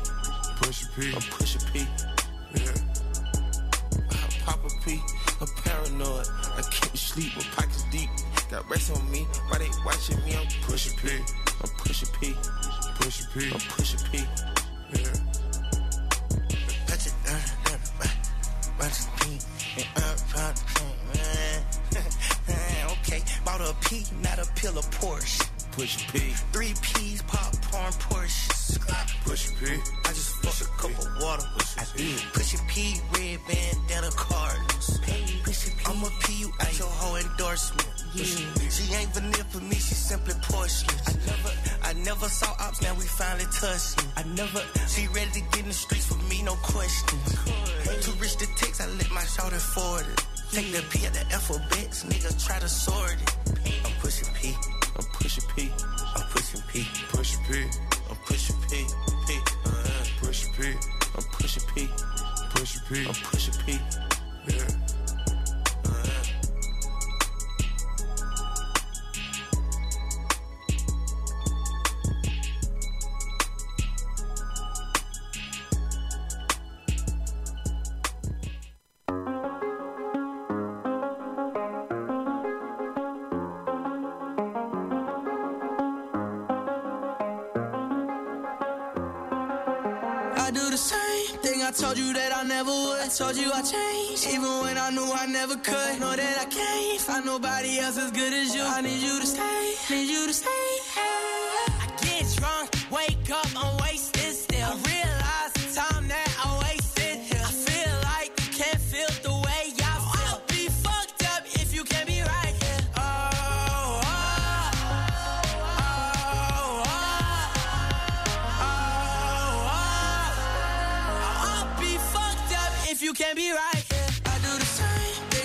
Push 0.62 0.83
a 0.83 0.87
P, 0.99 1.12
I'm 1.14 1.22
pushing 1.31 1.61
P. 1.72 1.87
Yeah. 2.55 2.72
I 4.11 4.12
pop 4.47 4.64
a 4.64 4.70
P, 4.83 5.03
I'm 5.43 5.49
paranoid. 5.62 6.27
I 6.57 6.62
can't 6.62 6.97
sleep, 6.97 7.37
my 7.37 7.43
pockets 7.55 7.85
deep. 7.93 8.09
Got 8.51 8.68
rest 8.70 8.97
on 8.97 9.11
me, 9.11 9.27
why 9.49 9.59
they 9.59 9.68
watching 9.85 10.16
me? 10.25 10.37
I'm 10.37 10.47
pushing 10.62 10.97
P, 10.99 11.18
I'm 11.62 11.70
pushing 11.79 12.09
P. 12.18 12.35
Push 12.97 13.20
a 13.20 13.39
P, 13.39 13.51
I'm 13.53 13.61
pushing 13.77 14.01
P. 14.11 14.25
Yeah. 14.95 15.12
Pee, 18.91 19.39
and 19.76 20.22
uh, 20.37 20.53
uh, 22.49 22.93
okay, 22.93 23.22
bought 23.45 23.61
a 23.61 23.74
P, 23.89 24.05
not 24.22 24.39
a 24.39 24.47
pill 24.57 24.76
of 24.78 24.85
Porsche. 24.91 25.41
Push 25.72 25.97
a 25.97 26.12
P, 26.12 26.18
Three 26.53 26.74
P's, 26.82 27.22
popcorn, 27.22 27.93
Porsche. 27.93 29.24
push 29.24 29.49
P. 29.59 29.66
I 30.05 30.09
just 30.09 30.37
fucked 30.43 30.61
a 30.61 30.64
cup 30.76 30.91
of 30.91 31.22
water. 31.22 31.45
I 31.78 31.85
did. 31.97 32.18
Push 32.32 32.55
a 32.55 32.59
P, 32.68 33.01
red 33.12 33.41
bandana 33.49 34.11
Cardinals. 34.16 35.01
Push 35.01 35.43
a 35.67 35.71
P. 35.71 35.83
I'm 35.87 36.03
a 36.03 36.11
P, 36.23 36.27
you 36.43 36.51
ain't 36.61 36.79
your 36.79 36.89
whole 36.89 37.17
endorsement. 37.17 37.89
Yeah. 38.15 38.25
She 38.71 38.85
ain't 38.95 39.13
vanilla 39.15 39.45
for 39.51 39.61
me, 39.61 39.77
she 39.77 39.95
simply 39.95 40.35
porcelain. 40.43 40.99
I 41.07 41.13
never, 41.27 41.51
I 41.83 41.93
never 42.05 42.29
saw 42.29 42.51
ops, 42.59 42.83
now 42.83 42.95
we 42.95 43.05
finally 43.05 43.47
touched. 43.53 44.03
I 44.17 44.23
never, 44.35 44.61
she 44.89 45.07
ready 45.09 45.31
to 45.39 45.43
get 45.53 45.61
in 45.61 45.69
the 45.69 45.75
streets 45.75 46.07
for 46.07 46.19
me, 46.31 46.43
no 46.43 46.55
questions. 46.63 47.29
Too 48.05 48.13
rich 48.21 48.37
to 48.37 48.47
text, 48.57 48.81
I 48.81 48.87
let 48.99 49.11
my 49.11 49.25
shoulder 49.25 49.63
forward 49.63 50.07
it. 50.13 50.21
Take 50.53 50.73
the 50.73 50.83
P 50.91 51.07
at 51.07 51.15
the 51.15 51.25
alphabets, 51.33 52.05
nigga 52.05 52.31
try 52.45 52.59
to 52.59 52.69
sort 52.69 53.13
it. 53.13 53.33
I'm 53.85 53.93
pushing 54.01 54.29
P, 54.35 54.55
I'm 54.99 55.07
pushing 55.15 55.45
P. 55.55 55.71
I'm 56.17 56.23
pushing 56.31 56.63
P. 56.69 56.87
Push 57.09 57.35
a 57.35 57.39
P, 57.51 57.65
I'm 58.09 58.17
pushing 58.25 58.57
P, 58.71 58.87
P. 59.27 59.41
Uh, 59.67 59.71
push 60.21 60.47
a 60.47 60.51
P. 60.53 60.75
I'm 61.17 61.25
pushing 61.33 61.63
P. 61.75 61.89
Push 62.51 62.77
a 62.77 62.81
P. 62.93 63.07
I'm 63.07 63.15
pushing 63.15 63.55
P. 63.67 64.14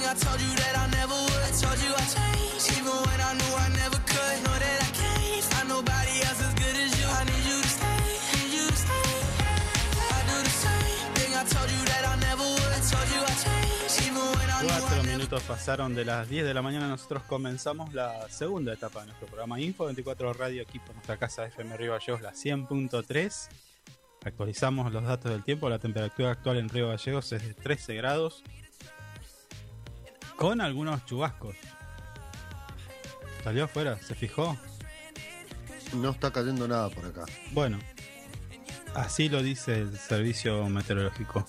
I 0.10 0.16
told 0.16 0.42
you 0.42 0.50
that 0.58 0.74
I 0.74 0.90
never 0.90 1.14
would. 1.14 1.44
I 1.46 1.54
told 1.54 1.78
you 1.86 1.94
I 1.94 2.02
changed, 2.02 2.66
even 2.74 2.98
when 2.98 3.20
I 3.22 3.32
knew 3.38 3.54
I 3.62 3.70
never 3.78 4.02
could. 4.10 4.38
Know 4.42 4.58
that 4.58 4.80
I 4.82 4.90
can't 4.98 5.46
find 5.54 5.70
nobody 5.70 6.26
else 6.26 6.42
as 6.50 6.54
good 6.58 6.78
as 6.82 6.92
you. 6.98 7.06
I 7.06 7.22
need 7.30 7.46
you 7.46 7.62
to 7.62 7.70
stay, 7.70 8.02
need 8.34 8.52
you 8.58 8.66
to 8.74 8.78
stay. 8.90 9.10
I 10.10 10.20
do 10.26 10.38
the 10.42 10.56
same 10.66 11.14
thing 11.14 11.32
I 11.38 11.46
told 11.46 11.70
you 11.70 11.82
that 11.94 12.04
I 12.10 12.16
never 12.26 12.42
would. 12.42 12.72
I 12.74 12.82
told 12.90 13.06
you 13.14 13.22
I 13.22 13.34
changed, 13.38 13.96
even 14.10 14.26
when 14.34 14.50
I 14.50 14.58
knew 14.66 14.74
I 14.74 14.82
Cuatro 14.82 14.98
never 14.98 15.14
minutos 15.14 15.44
pasaron 15.44 15.94
de 15.94 16.06
las 16.06 16.28
10 16.28 16.44
de 16.44 16.54
la 16.56 16.64
mañana. 16.64 16.88
Nosotros 16.88 17.22
comenzamos 17.30 17.94
la 17.94 18.28
segunda 18.30 18.74
etapa 18.74 19.02
de 19.02 19.14
nuestro 19.14 19.28
programa 19.28 19.62
Info 19.62 19.86
24 19.86 20.34
Radio 20.34 20.64
aquí 20.68 20.80
por 20.80 20.96
nuestra 20.96 21.18
casa 21.18 21.46
FM 21.46 21.78
Río 21.78 21.94
Gallegos, 21.94 22.22
la 22.24 22.34
100.3. 22.34 23.50
Actualizamos 24.26 24.92
los 24.92 25.04
datos 25.04 25.30
del 25.30 25.44
tiempo. 25.44 25.70
La 25.70 25.78
temperatura 25.78 26.32
actual 26.32 26.58
en 26.58 26.68
Río 26.68 26.88
Gallegos 26.90 27.32
es 27.32 27.46
de 27.46 27.54
13 27.54 27.94
grados. 27.94 28.44
Con 30.40 30.62
algunos 30.62 31.06
chubascos. 31.06 31.56
¿Salió 33.44 33.66
afuera? 33.66 34.00
¿Se 34.02 34.16
fijó? 34.16 34.58
No 35.94 36.12
está 36.12 36.32
cayendo 36.32 36.66
nada 36.66 36.90
por 36.90 37.06
acá. 37.06 37.26
Bueno, 37.52 37.78
así 38.96 39.28
lo 39.28 39.44
dice 39.44 39.82
el 39.82 39.98
servicio 39.98 40.68
meteorológico. 40.70 41.46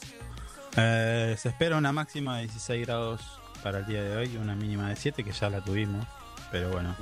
Eh, 0.77 1.37
se 1.39 1.51
espera 1.51 1.77
una 1.77 1.93
máxima 1.93 2.39
de 2.39 2.43
16 2.45 2.85
grados 2.85 3.41
para 3.63 3.79
el 3.79 3.87
día 3.87 4.03
de 4.03 4.17
hoy 4.17 4.31
y 4.35 4.37
una 4.37 4.57
mínima 4.57 4.89
de 4.89 4.97
7 4.97 5.23
que 5.23 5.31
ya 5.31 5.49
la 5.51 5.63
tuvimos. 5.63 6.05
Pero 6.51 6.71
bueno, 6.71 6.97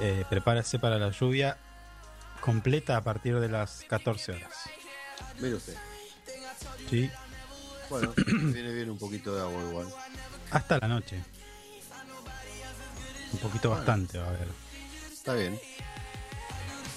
eh, 0.00 0.24
prepárese 0.30 0.78
para 0.78 0.98
la 0.98 1.10
lluvia 1.10 1.58
completa 2.40 2.96
a 2.96 3.02
partir 3.02 3.38
de 3.38 3.48
las 3.48 3.84
14 3.86 4.32
horas. 4.32 4.70
Mire 5.40 5.56
usted. 5.56 5.76
¿sí? 6.88 7.10
Bueno, 7.92 8.14
viene 8.26 8.72
bien 8.72 8.88
un 8.90 8.96
poquito 8.98 9.34
de 9.34 9.42
agua 9.42 9.62
igual. 9.68 9.86
Hasta 10.50 10.78
la 10.78 10.88
noche. 10.88 11.22
Un 13.34 13.38
poquito 13.38 13.68
bastante 13.70 14.16
va 14.18 14.24
a 14.24 14.28
haber. 14.30 14.48
Está 15.12 15.34
bien. 15.34 15.58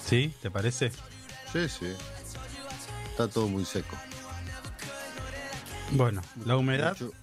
¿Sí? 0.06 0.34
¿Te 0.42 0.50
parece? 0.50 0.92
Sí, 1.52 1.68
sí. 1.68 1.88
Está 3.12 3.28
todo 3.28 3.48
muy 3.50 3.66
seco. 3.66 3.96
Bueno, 5.92 6.22
la 6.46 6.56
humedad. 6.58 6.98
Mucho- 7.00 7.14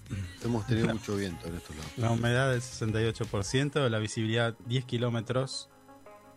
hemos 0.44 0.66
tenido 0.66 0.86
La- 0.88 0.92
mucho 0.94 1.16
viento 1.16 1.46
en 1.48 1.56
estos 1.56 1.74
lados. 1.74 1.92
La 1.96 2.10
humedad 2.10 2.50
del 2.50 2.60
68%, 2.60 3.88
la 3.88 3.98
visibilidad 3.98 4.54
10 4.66 4.84
kilómetros 4.84 5.70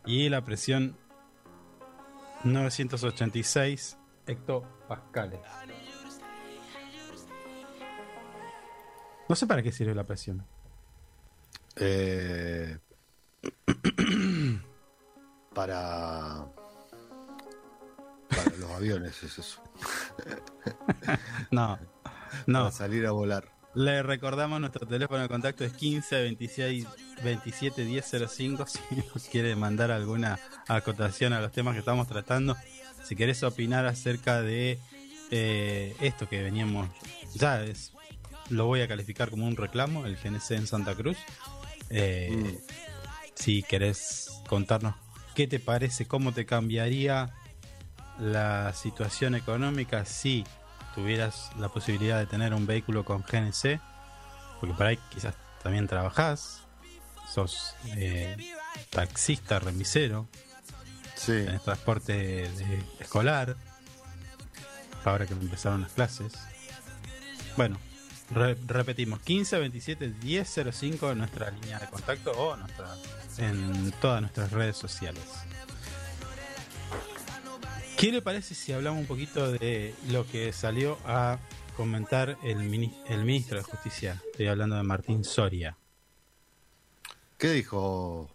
y 0.05 0.29
la 0.29 0.43
presión 0.45 0.97
986 2.43 3.97
hectopascales. 4.27 5.39
No 9.28 9.36
sé 9.36 9.47
para 9.47 9.63
qué 9.63 9.71
sirve 9.71 9.95
la 9.95 10.03
presión. 10.03 10.45
Eh, 11.78 12.78
para 15.53 16.45
para 18.30 18.57
los 18.57 18.71
aviones 18.71 19.23
es 19.23 19.39
eso. 19.39 19.61
No, 21.51 21.78
no. 22.47 22.59
Para 22.59 22.71
salir 22.71 23.05
a 23.05 23.11
volar. 23.11 23.51
Le 23.76 24.01
recordamos 24.03 24.59
nuestro 24.59 24.88
teléfono 24.88 25.21
de 25.21 25.28
contacto 25.28 25.63
es 25.63 25.73
15 25.73 26.23
26 26.23 26.88
27 27.23 27.86
10 27.86 28.11
05 28.28 28.65
si 28.67 28.80
nos 29.13 29.26
quiere 29.28 29.55
mandar 29.55 29.91
alguna 29.91 30.39
acotación 30.67 31.34
a 31.34 31.41
los 31.41 31.51
temas 31.51 31.73
que 31.73 31.80
estamos 31.80 32.07
tratando. 32.07 32.55
Si 33.03 33.15
querés 33.15 33.43
opinar 33.43 33.86
acerca 33.86 34.41
de 34.41 34.80
eh, 35.30 35.95
esto 35.99 36.28
que 36.28 36.41
veníamos, 36.41 36.89
ya 37.36 37.61
es 37.63 37.95
lo 38.50 38.66
voy 38.66 38.82
a 38.82 38.88
calificar 38.88 39.30
como 39.30 39.46
un 39.48 39.56
reclamo, 39.56 40.06
el 40.06 40.18
GNC 40.18 40.52
en 40.52 40.68
Santa 40.68 40.96
Cruz. 40.96 41.18
Eh, 41.89 42.60
Si 43.36 43.64
querés 43.64 44.30
contarnos 44.48 44.96
qué 45.36 45.46
te 45.48 45.60
parece, 45.60 46.08
cómo 46.08 46.32
te 46.32 46.46
cambiaría 46.46 47.34
la 48.18 48.72
situación 48.74 49.36
económica 49.36 50.06
si 50.06 50.46
tuvieras 50.96 51.50
la 51.60 51.68
posibilidad 51.68 52.18
de 52.18 52.28
tener 52.28 52.54
un 52.54 52.66
vehículo 52.66 53.04
con 53.04 53.24
GNC, 53.24 53.82
porque 54.62 54.74
por 54.78 54.86
ahí 54.86 54.98
quizás 55.14 55.36
también 55.62 55.86
trabajás, 55.88 56.62
sos 57.34 57.76
eh, 57.98 58.38
taxista, 58.89 59.60
remisero, 59.60 60.30
tenés 61.26 61.62
transporte 61.64 62.14
de- 62.14 62.84
escolar, 63.02 63.58
ahora 65.04 65.26
que 65.26 65.34
empezaron 65.34 65.82
las 65.82 65.91
clases. 65.91 66.32
Bueno, 67.58 67.78
re- 68.32 68.57
repetimos, 68.67 69.19
15 69.21 69.59
27 69.59 70.09
10 70.21 70.59
05 70.73 71.11
en 71.11 71.17
nuestra 71.19 71.51
línea 71.51 71.80
de 71.80 71.88
contacto 71.88 72.32
o 72.32 72.55
nuestra, 72.57 72.88
en 73.38 73.91
todas 74.01 74.21
nuestras 74.21 74.51
redes 74.51 74.78
sociales. 74.78 75.23
¿Qué 77.97 78.11
le 78.11 78.21
parece 78.21 78.55
si 78.55 78.73
hablamos 78.73 78.99
un 78.99 79.07
poquito 79.07 79.51
de 79.51 79.95
lo 80.09 80.28
que 80.28 80.51
salió 80.51 80.97
a 81.05 81.39
comentar 81.78 82.38
el, 82.43 82.57
mini- 82.57 82.93
el 83.07 83.23
ministro 83.23 83.57
de 83.57 83.63
Justicia? 83.63 84.21
Estoy 84.32 84.47
hablando 84.47 84.76
de 84.76 84.84
Martín 84.84 85.23
Soria. 85.23 85.78
¿Qué 87.38 87.49
dijo 87.51 88.30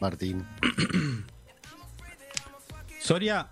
Martín? 0.00 0.44
Soria, 3.00 3.48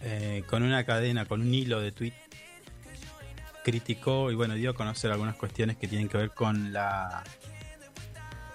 eh, 0.00 0.42
con 0.48 0.62
una 0.62 0.84
cadena, 0.84 1.26
con 1.26 1.40
un 1.42 1.54
hilo 1.54 1.80
de 1.80 1.92
tweet, 1.92 2.14
criticó 3.64 4.30
y 4.30 4.36
bueno, 4.36 4.54
dio 4.54 4.70
a 4.70 4.74
conocer 4.74 5.10
algunas 5.10 5.34
cuestiones 5.34 5.76
que 5.76 5.88
tienen 5.88 6.08
que 6.08 6.18
ver 6.18 6.30
con 6.30 6.72
la 6.72 7.24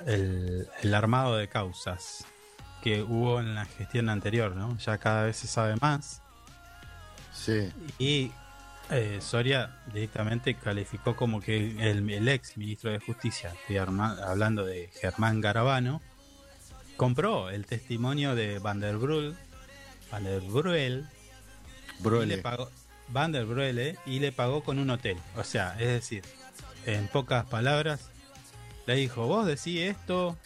el, 0.06 0.68
el 0.82 0.94
armado 0.94 1.36
de 1.36 1.50
causas 1.50 2.26
que 2.82 3.02
hubo 3.02 3.42
en 3.42 3.56
la 3.56 3.66
gestión 3.66 4.08
anterior, 4.08 4.56
¿no? 4.56 4.78
Ya 4.78 4.98
cada 4.98 5.24
vez 5.24 5.36
se 5.36 5.48
sabe 5.48 5.76
más. 5.82 6.22
Sí. 7.34 7.70
Y 7.98 8.32
eh, 8.90 9.20
Soria 9.22 9.78
directamente 9.94 10.56
calificó 10.56 11.16
como 11.16 11.42
que 11.42 11.58
el, 11.92 12.10
el 12.10 12.28
ex 12.30 12.56
ministro 12.58 12.92
de 12.92 13.00
Justicia, 13.00 13.52
estoy 13.62 13.78
arma- 13.78 14.18
hablando 14.26 14.66
de 14.66 14.90
Germán 15.02 15.42
Garabano, 15.42 16.02
compró 16.96 17.50
el 17.50 17.66
testimonio 17.66 18.36
de 18.36 18.60
Van 18.60 18.80
der 18.80 18.98
Bruel, 18.98 19.36
Van 20.12 20.24
der 20.24 20.42
Bruel, 20.42 21.06
Bruele. 22.00 22.34
y 22.34 22.38
le 22.38 22.42
pagó, 22.42 22.70
Van 23.12 23.32
der 23.32 23.46
Bruele, 23.46 23.98
y 24.06 24.20
le 24.20 24.32
pagó 24.32 24.64
con 24.64 24.80
un 24.80 24.90
hotel. 24.90 25.18
O 25.36 25.44
sea, 25.44 25.76
es 25.80 25.88
decir, 25.88 26.24
en 26.86 27.08
pocas 27.08 27.46
palabras, 27.46 28.10
le 28.86 28.96
dijo, 28.96 29.28
vos 29.28 29.46
decís 29.46 29.82
esto, 29.82 30.38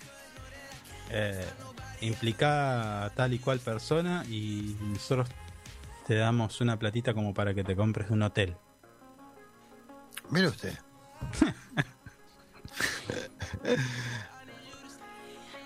eh, 1.10 1.46
implica 2.02 3.06
a 3.06 3.10
tal 3.12 3.34
y 3.34 3.40
cual 3.40 3.60
persona 3.60 4.26
y 4.30 4.76
nosotros 4.82 5.30
te 6.06 6.16
damos 6.16 6.60
una 6.62 6.78
platita 6.78 7.14
como 7.14 7.34
para 7.34 7.54
que 7.54 7.64
te 7.64 7.76
compres 7.76 8.10
un 8.10 8.24
hotel. 8.24 8.56
Mire 10.30 10.48
usted. 10.48 10.78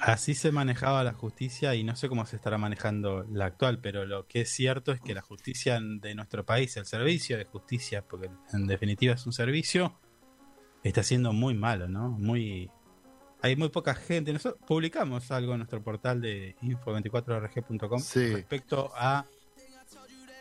Así 0.07 0.35
se 0.35 0.53
manejaba 0.53 1.03
la 1.03 1.11
justicia 1.11 1.75
y 1.75 1.83
no 1.83 1.97
sé 1.97 2.07
cómo 2.07 2.25
se 2.25 2.37
estará 2.37 2.57
manejando 2.57 3.25
la 3.29 3.47
actual, 3.47 3.79
pero 3.79 4.05
lo 4.05 4.25
que 4.25 4.39
es 4.39 4.49
cierto 4.49 4.93
es 4.93 5.01
que 5.01 5.13
la 5.13 5.21
justicia 5.21 5.81
de 5.81 6.15
nuestro 6.15 6.45
país, 6.45 6.77
el 6.77 6.85
servicio 6.85 7.37
de 7.37 7.43
justicia, 7.43 8.05
porque 8.07 8.29
en 8.53 8.67
definitiva 8.67 9.15
es 9.15 9.25
un 9.25 9.33
servicio, 9.33 9.99
está 10.81 11.03
siendo 11.03 11.33
muy 11.33 11.55
malo, 11.55 11.89
¿no? 11.89 12.07
Muy 12.07 12.71
hay 13.41 13.57
muy 13.57 13.67
poca 13.67 13.95
gente. 13.95 14.31
Nosotros 14.31 14.63
publicamos 14.65 15.29
algo 15.29 15.51
en 15.51 15.57
nuestro 15.57 15.83
portal 15.83 16.21
de 16.21 16.55
info24rg.com 16.61 18.01
respecto 18.33 18.93
a 18.95 19.25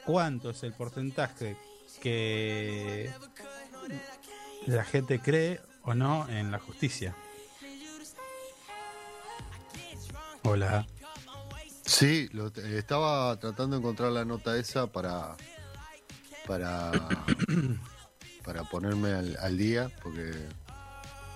cuánto 0.05 0.51
es 0.51 0.62
el 0.62 0.74
porcentaje 0.74 1.57
que 2.01 3.11
la 4.69 4.85
gente 4.85 5.19
cree 5.19 5.59
o 5.82 5.93
no 5.93 6.28
en 6.28 6.53
la 6.53 6.61
justicia. 6.61 7.16
Hola. 10.48 10.86
Sí, 11.85 12.28
lo, 12.32 12.48
eh, 12.48 12.78
estaba 12.78 13.36
tratando 13.39 13.77
de 13.77 13.81
encontrar 13.81 14.12
la 14.12 14.24
nota 14.24 14.56
esa 14.56 14.86
para 14.86 15.36
para 16.47 16.93
para 18.44 18.62
ponerme 18.64 19.12
al, 19.12 19.36
al 19.40 19.59
día 19.59 19.90
porque 20.02 20.32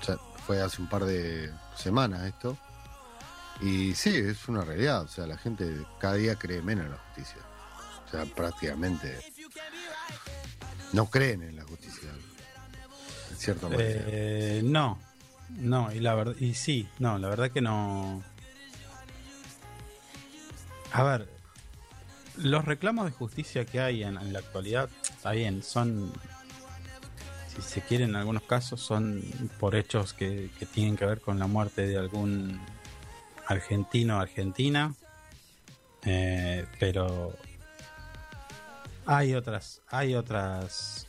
ya 0.06 0.16
fue 0.46 0.62
hace 0.62 0.80
un 0.80 0.88
par 0.88 1.04
de 1.04 1.50
semanas 1.76 2.22
esto 2.22 2.56
y 3.60 3.94
sí 3.94 4.14
es 4.14 4.48
una 4.48 4.62
realidad 4.62 5.02
o 5.02 5.08
sea 5.08 5.26
la 5.26 5.36
gente 5.36 5.68
cada 5.98 6.14
día 6.14 6.36
cree 6.36 6.62
menos 6.62 6.84
en 6.86 6.92
la 6.92 6.98
justicia 6.98 7.42
o 8.06 8.10
sea 8.10 8.24
prácticamente 8.26 9.18
no 10.92 11.06
creen 11.10 11.42
en 11.42 11.56
la 11.56 11.64
justicia 11.64 12.10
en 13.30 13.36
cierta 13.36 13.68
manera 13.68 14.04
Eh, 14.06 14.60
no, 14.64 14.98
no, 15.58 15.92
y 15.92 16.00
la 16.00 16.14
verdad, 16.14 16.34
y 16.38 16.54
sí, 16.54 16.88
no, 16.98 17.18
la 17.18 17.28
verdad 17.28 17.50
que 17.50 17.60
no. 17.60 18.22
A 20.92 21.02
ver, 21.02 21.28
los 22.36 22.64
reclamos 22.64 23.04
de 23.04 23.12
justicia 23.12 23.64
que 23.64 23.80
hay 23.80 24.02
en, 24.02 24.32
la 24.32 24.38
actualidad, 24.38 24.88
está 25.02 25.32
bien, 25.32 25.62
son, 25.62 26.12
si 27.54 27.62
se 27.62 27.80
quiere, 27.82 28.04
en 28.04 28.16
algunos 28.16 28.42
casos 28.42 28.80
son 28.80 29.22
por 29.58 29.74
hechos 29.74 30.14
que, 30.14 30.50
que 30.58 30.66
tienen 30.66 30.96
que 30.96 31.06
ver 31.06 31.20
con 31.20 31.38
la 31.38 31.46
muerte 31.46 31.86
de 31.86 31.96
algún 31.96 32.60
argentino 33.46 34.18
o 34.18 34.20
argentina, 34.20 34.94
eh, 36.04 36.66
pero 36.78 37.34
hay 39.06 39.34
otras, 39.34 39.82
hay 39.88 40.14
otras, 40.14 41.06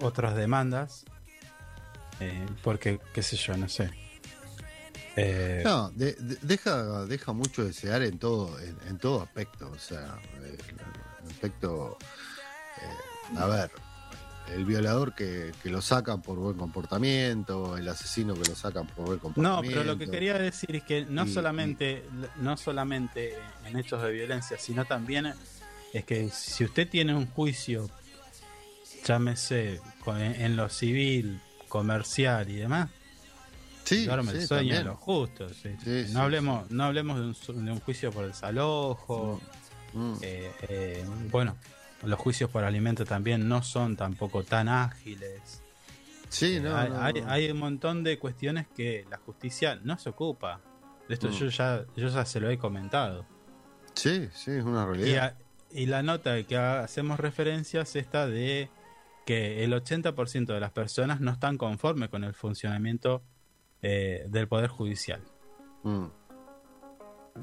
otras 0.00 0.34
demandas, 0.34 1.04
eh, 2.20 2.46
porque, 2.62 3.00
qué 3.12 3.22
sé 3.22 3.36
yo, 3.36 3.56
no 3.56 3.68
sé. 3.68 4.07
Eh, 5.20 5.62
No, 5.64 5.90
de- 5.90 6.12
de- 6.14 6.38
deja, 6.42 7.04
deja 7.06 7.32
mucho 7.32 7.64
desear 7.64 8.02
en 8.02 8.18
todo, 8.18 8.58
en, 8.60 8.76
en 8.88 8.98
todo 8.98 9.22
aspecto. 9.22 9.70
O 9.70 9.78
sea, 9.78 10.18
eh, 10.42 10.56
el 11.24 11.30
aspecto. 11.30 11.98
eh, 12.80 13.36
a 13.38 13.46
ver, 13.46 13.70
el 14.54 14.64
violador 14.64 15.14
que, 15.14 15.52
que 15.62 15.68
lo 15.70 15.82
sacan 15.82 16.22
por 16.22 16.36
buen 16.38 16.56
comportamiento, 16.56 17.76
el 17.76 17.86
asesino 17.88 18.32
que 18.34 18.48
lo 18.48 18.54
sacan 18.54 18.86
por 18.86 19.04
buen 19.06 19.16
No, 19.18 19.22
comportamiento. 19.22 19.68
pero 19.68 19.84
lo 19.84 19.98
que 19.98 20.08
quería 20.10 20.38
decir 20.38 20.76
es 20.76 20.82
que 20.84 21.04
no 21.04 21.26
Y- 21.26 21.32
solamente 21.34 22.04
no 22.36 22.56
solamente 22.56 23.34
en 23.66 23.76
hechos 23.78 24.02
de 24.02 24.10
violencia, 24.12 24.56
sino 24.58 24.84
también 24.86 25.34
es 25.92 26.04
que 26.04 26.30
si 26.30 26.64
usted 26.64 26.88
tiene 26.88 27.14
un 27.14 27.26
juicio, 27.26 27.90
llámese 29.04 29.80
en 30.06 30.56
lo 30.56 30.68
civil, 30.68 31.40
comercial 31.68 32.48
y 32.48 32.56
demás, 32.56 32.88
Sí, 33.88 34.06
duerme 34.06 34.32
el 34.32 34.46
sueño 34.46 34.74
de 34.74 34.84
los 34.84 34.98
justos. 34.98 35.52
sí. 35.62 35.70
Sí, 35.82 36.12
no 36.12 36.22
hablemos, 36.22 36.70
no 36.70 36.84
hablemos 36.84 37.18
de 37.18 37.26
un, 37.26 37.34
su- 37.34 37.52
de 37.52 37.70
un 37.72 37.80
juicio 37.80 38.10
por 38.12 38.26
desalojo. 38.26 39.40
Mm. 39.94 40.12
eh, 40.20 40.52
eh, 40.68 41.04
bueno, 41.30 41.56
los 42.02 42.18
juicios 42.18 42.50
por 42.50 42.62
alimento 42.64 43.04
también 43.06 43.48
no 43.48 43.62
son 43.62 43.96
tampoco 43.96 44.44
tan 44.44 44.68
ágiles. 44.68 45.62
Sí, 46.28 46.56
Eh, 46.56 46.60
no, 46.60 46.76
hay, 46.76 46.90
no, 46.90 47.00
hay- 47.02 47.12
no. 47.22 47.30
hay 47.30 47.50
un 47.50 47.58
montón 47.58 48.04
de 48.04 48.18
cuestiones 48.18 48.66
que 48.76 49.06
la 49.10 49.16
justicia 49.16 49.80
no 49.82 49.98
se 49.98 50.10
ocupa. 50.10 50.60
De 51.08 51.14
esto 51.14 51.28
Mm. 51.28 51.32
yo 51.32 51.48
ya 51.48 51.84
yo 51.96 52.08
ya 52.08 52.24
se 52.26 52.38
lo 52.38 52.50
he 52.50 52.58
comentado. 52.58 53.24
Sí, 53.94 54.28
sí, 54.34 54.50
es 54.52 54.64
una 54.64 54.82
Y, 54.82 54.86
realidad. 54.86 55.24
a- 55.24 55.74
y 55.74 55.86
la 55.86 56.02
nota 56.02 56.42
que 56.44 56.56
hacemos 56.58 57.18
referencia 57.18 57.80
es 57.80 57.96
esta 57.96 58.26
de 58.26 58.68
que 59.24 59.64
el 59.64 59.72
80% 59.72 60.52
de 60.52 60.60
las 60.60 60.70
personas 60.72 61.20
no 61.20 61.30
están 61.30 61.56
conformes 61.56 62.10
con 62.10 62.24
el 62.24 62.34
funcionamiento 62.34 63.22
eh, 63.82 64.24
del 64.28 64.48
Poder 64.48 64.68
Judicial. 64.68 65.22
Mm. 65.82 66.06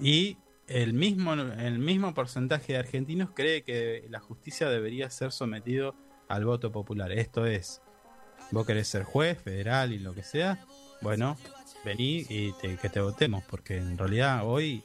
Y 0.01 0.37
el 0.67 0.93
mismo, 0.93 1.33
el 1.33 1.79
mismo 1.79 2.13
porcentaje 2.13 2.73
de 2.73 2.79
argentinos 2.79 3.29
cree 3.33 3.63
que 3.63 4.05
la 4.09 4.19
justicia 4.19 4.69
debería 4.69 5.09
ser 5.09 5.31
sometido 5.31 5.95
al 6.27 6.43
voto 6.45 6.71
popular. 6.71 7.11
Esto 7.11 7.45
es, 7.45 7.81
vos 8.51 8.65
querés 8.65 8.87
ser 8.87 9.03
juez, 9.03 9.39
federal 9.41 9.93
y 9.93 9.99
lo 9.99 10.13
que 10.13 10.23
sea, 10.23 10.65
bueno, 11.01 11.37
vení 11.85 12.25
y 12.29 12.51
te- 12.53 12.77
que 12.77 12.89
te 12.89 12.99
votemos, 12.99 13.43
porque 13.43 13.77
en 13.77 13.97
realidad 13.97 14.41
hoy 14.43 14.83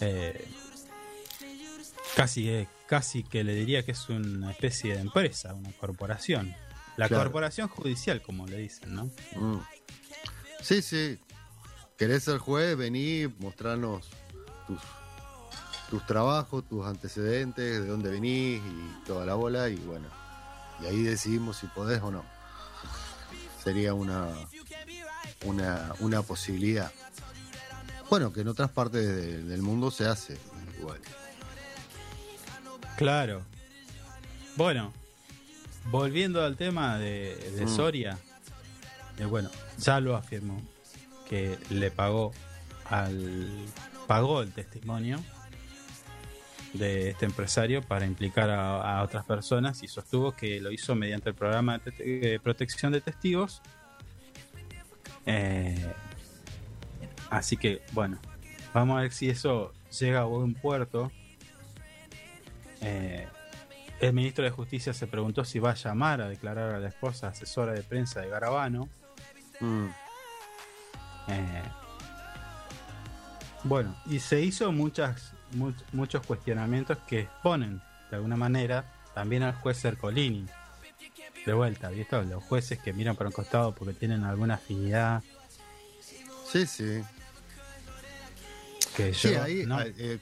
eh, 0.00 0.44
casi, 2.16 2.48
eh, 2.48 2.68
casi 2.86 3.22
que 3.24 3.44
le 3.44 3.54
diría 3.54 3.84
que 3.84 3.92
es 3.92 4.08
una 4.08 4.50
especie 4.52 4.94
de 4.94 5.00
empresa, 5.00 5.54
una 5.54 5.72
corporación. 5.72 6.54
La 6.96 7.08
Claro. 7.08 7.24
corporación 7.24 7.68
judicial, 7.68 8.22
como 8.22 8.46
le 8.46 8.58
dicen, 8.58 8.94
¿no? 8.94 9.04
Mm. 9.36 9.58
Sí, 10.64 10.80
sí. 10.82 11.18
¿Querés 11.98 12.24
ser 12.24 12.38
juez? 12.38 12.76
Vení, 12.76 13.26
mostrarnos 13.38 14.06
tus, 14.66 14.78
tus 15.90 16.06
trabajos, 16.06 16.66
tus 16.68 16.84
antecedentes, 16.86 17.80
de 17.82 17.86
dónde 17.86 18.10
venís 18.10 18.60
y 18.64 19.04
toda 19.06 19.26
la 19.26 19.34
bola 19.34 19.68
y 19.68 19.76
bueno. 19.76 20.08
Y 20.82 20.86
ahí 20.86 21.02
decidimos 21.02 21.58
si 21.58 21.66
podés 21.68 22.00
o 22.02 22.10
no. 22.10 22.24
sería 23.62 23.94
una, 23.94 24.28
una, 25.44 25.92
una 26.00 26.22
posibilidad. 26.22 26.90
Bueno, 28.10 28.32
que 28.32 28.40
en 28.42 28.48
otras 28.48 28.70
partes 28.70 29.06
de- 29.06 29.42
del 29.42 29.62
mundo 29.62 29.90
se 29.90 30.06
hace 30.06 30.36
igual. 30.78 31.00
Claro. 32.96 33.42
Bueno, 34.56 34.92
volviendo 35.86 36.42
al 36.44 36.56
tema 36.56 36.98
de, 36.98 37.34
de 37.56 37.64
Mm. 37.64 37.68
Soria, 37.76 38.18
eh, 39.18 39.24
bueno, 39.24 39.50
ya 39.78 40.00
lo 40.00 40.16
afirmó 40.16 40.60
que 41.28 41.58
le 41.70 41.90
pagó 41.90 42.32
al 42.86 43.48
pagó 44.06 44.42
el 44.42 44.52
testimonio 44.52 45.18
de 46.74 47.10
este 47.10 47.24
empresario 47.24 47.80
para 47.82 48.04
implicar 48.04 48.50
a, 48.50 49.02
otras 49.02 49.24
personas 49.24 49.82
y 49.82 49.88
sostuvo 49.88 50.32
que 50.32 50.60
lo 50.60 50.70
hizo 50.72 50.94
mediante 50.94 51.30
el 51.30 51.34
programa 51.34 51.78
de 51.78 51.90
de 51.92 52.40
protección 52.40 52.92
de 52.92 53.00
testigos. 53.00 53.62
Eh, 55.26 55.92
así 57.30 57.56
que, 57.56 57.82
bueno, 57.92 58.18
vamos 58.72 58.98
a 58.98 59.02
ver 59.02 59.12
si 59.12 59.30
eso 59.30 59.72
llega 59.98 60.20
a 60.20 60.24
buen 60.24 60.54
puerto. 60.54 61.10
Eh, 62.80 63.26
el 64.00 64.12
ministro 64.12 64.44
de 64.44 64.50
Justicia 64.50 64.92
se 64.92 65.06
preguntó 65.06 65.44
si 65.44 65.58
va 65.58 65.70
a 65.70 65.74
llamar 65.74 66.20
a 66.20 66.28
declarar 66.28 66.74
a 66.74 66.80
la 66.80 66.88
esposa 66.88 67.28
asesora 67.28 67.72
de 67.72 67.82
prensa 67.82 68.20
de 68.20 68.28
Garabano. 68.28 68.88
Mm. 69.60 69.86
Eh, 71.28 71.62
bueno, 73.64 73.96
y 74.06 74.20
se 74.20 74.40
hizo 74.42 74.70
muchas, 74.72 75.32
much- 75.54 75.82
muchos 75.92 76.24
cuestionamientos 76.26 76.98
que 77.06 77.20
exponen 77.20 77.80
de 78.10 78.16
alguna 78.16 78.36
manera 78.36 78.84
también 79.14 79.42
al 79.42 79.54
juez 79.54 79.80
Cercolini. 79.80 80.46
De 81.46 81.52
vuelta, 81.52 81.88
¿viste? 81.90 82.22
Los 82.24 82.42
jueces 82.44 82.78
que 82.78 82.92
miran 82.92 83.16
para 83.16 83.28
un 83.28 83.34
costado 83.34 83.74
porque 83.74 83.92
tienen 83.94 84.24
alguna 84.24 84.54
afinidad. 84.54 85.22
Sí, 86.50 86.66
sí. 86.66 87.02
Que 88.96 89.12
Sí, 89.12 89.34
ahí 89.34 89.64
¿no? 89.66 89.80
eh, 89.80 89.92
eh, 89.98 90.20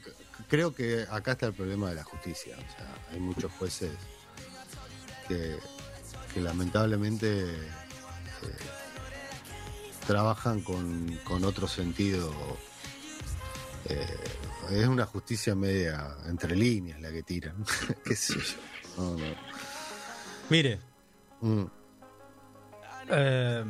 creo 0.49 0.73
que 0.73 1.05
acá 1.09 1.33
está 1.33 1.45
el 1.47 1.53
problema 1.53 1.89
de 1.89 1.95
la 1.95 2.03
justicia. 2.03 2.55
O 2.57 2.77
sea, 2.77 2.87
hay 3.11 3.19
muchos 3.19 3.51
jueces 3.53 3.91
que, 5.27 5.57
que 6.33 6.41
lamentablemente 6.41 7.43
eh, 7.43 8.57
trabajan 10.05 10.61
con, 10.61 11.19
con 11.23 11.43
otro 11.43 11.67
sentido. 11.67 12.31
Eh, 13.89 14.17
es 14.71 14.87
una 14.87 15.05
justicia 15.05 15.55
media 15.55 16.15
entre 16.27 16.55
líneas 16.55 17.01
la 17.01 17.11
que 17.11 17.23
tiran. 17.23 17.55
¿Qué 18.05 18.15
sé 18.15 18.35
yo? 18.35 18.57
No, 18.97 19.17
no. 19.17 19.25
Mire, 20.49 20.79
Mm, 21.43 21.65
Eh, 23.09 23.65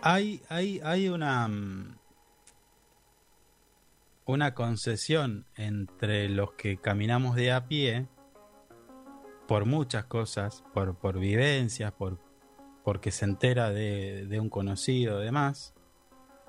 hay, 0.00 0.40
hay, 0.48 0.80
hay 0.84 1.08
una 1.08 1.48
mm, 1.48 1.98
una 4.26 4.54
concesión 4.54 5.44
entre 5.56 6.28
los 6.28 6.52
que 6.52 6.76
caminamos 6.76 7.34
de 7.34 7.50
a 7.50 7.66
pie 7.66 8.06
por 9.48 9.66
muchas 9.66 10.04
cosas, 10.04 10.62
por, 10.72 10.94
por 10.96 11.18
vivencias, 11.18 11.92
por 11.92 12.20
porque 12.84 13.10
se 13.12 13.24
entera 13.24 13.70
de, 13.70 14.26
de 14.26 14.40
un 14.40 14.48
conocido 14.48 15.22
y 15.22 15.24
demás, 15.24 15.72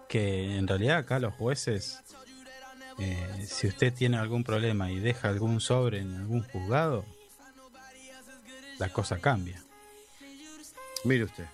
que 0.07 0.57
en 0.57 0.68
realidad 0.68 0.97
acá 0.97 1.19
los 1.19 1.34
jueces, 1.35 2.01
eh, 2.99 3.45
si 3.47 3.68
usted 3.68 3.93
tiene 3.93 4.18
algún 4.18 4.43
problema 4.43 4.91
y 4.91 4.99
deja 4.99 5.30
algún 5.30 5.60
sobre 5.60 5.99
en 5.99 6.15
algún 6.15 6.43
juzgado, 6.43 7.05
la 8.80 8.89
cosa 8.89 9.19
cambia. 9.19 9.64
Mire 11.03 11.26
usted. 11.26 11.45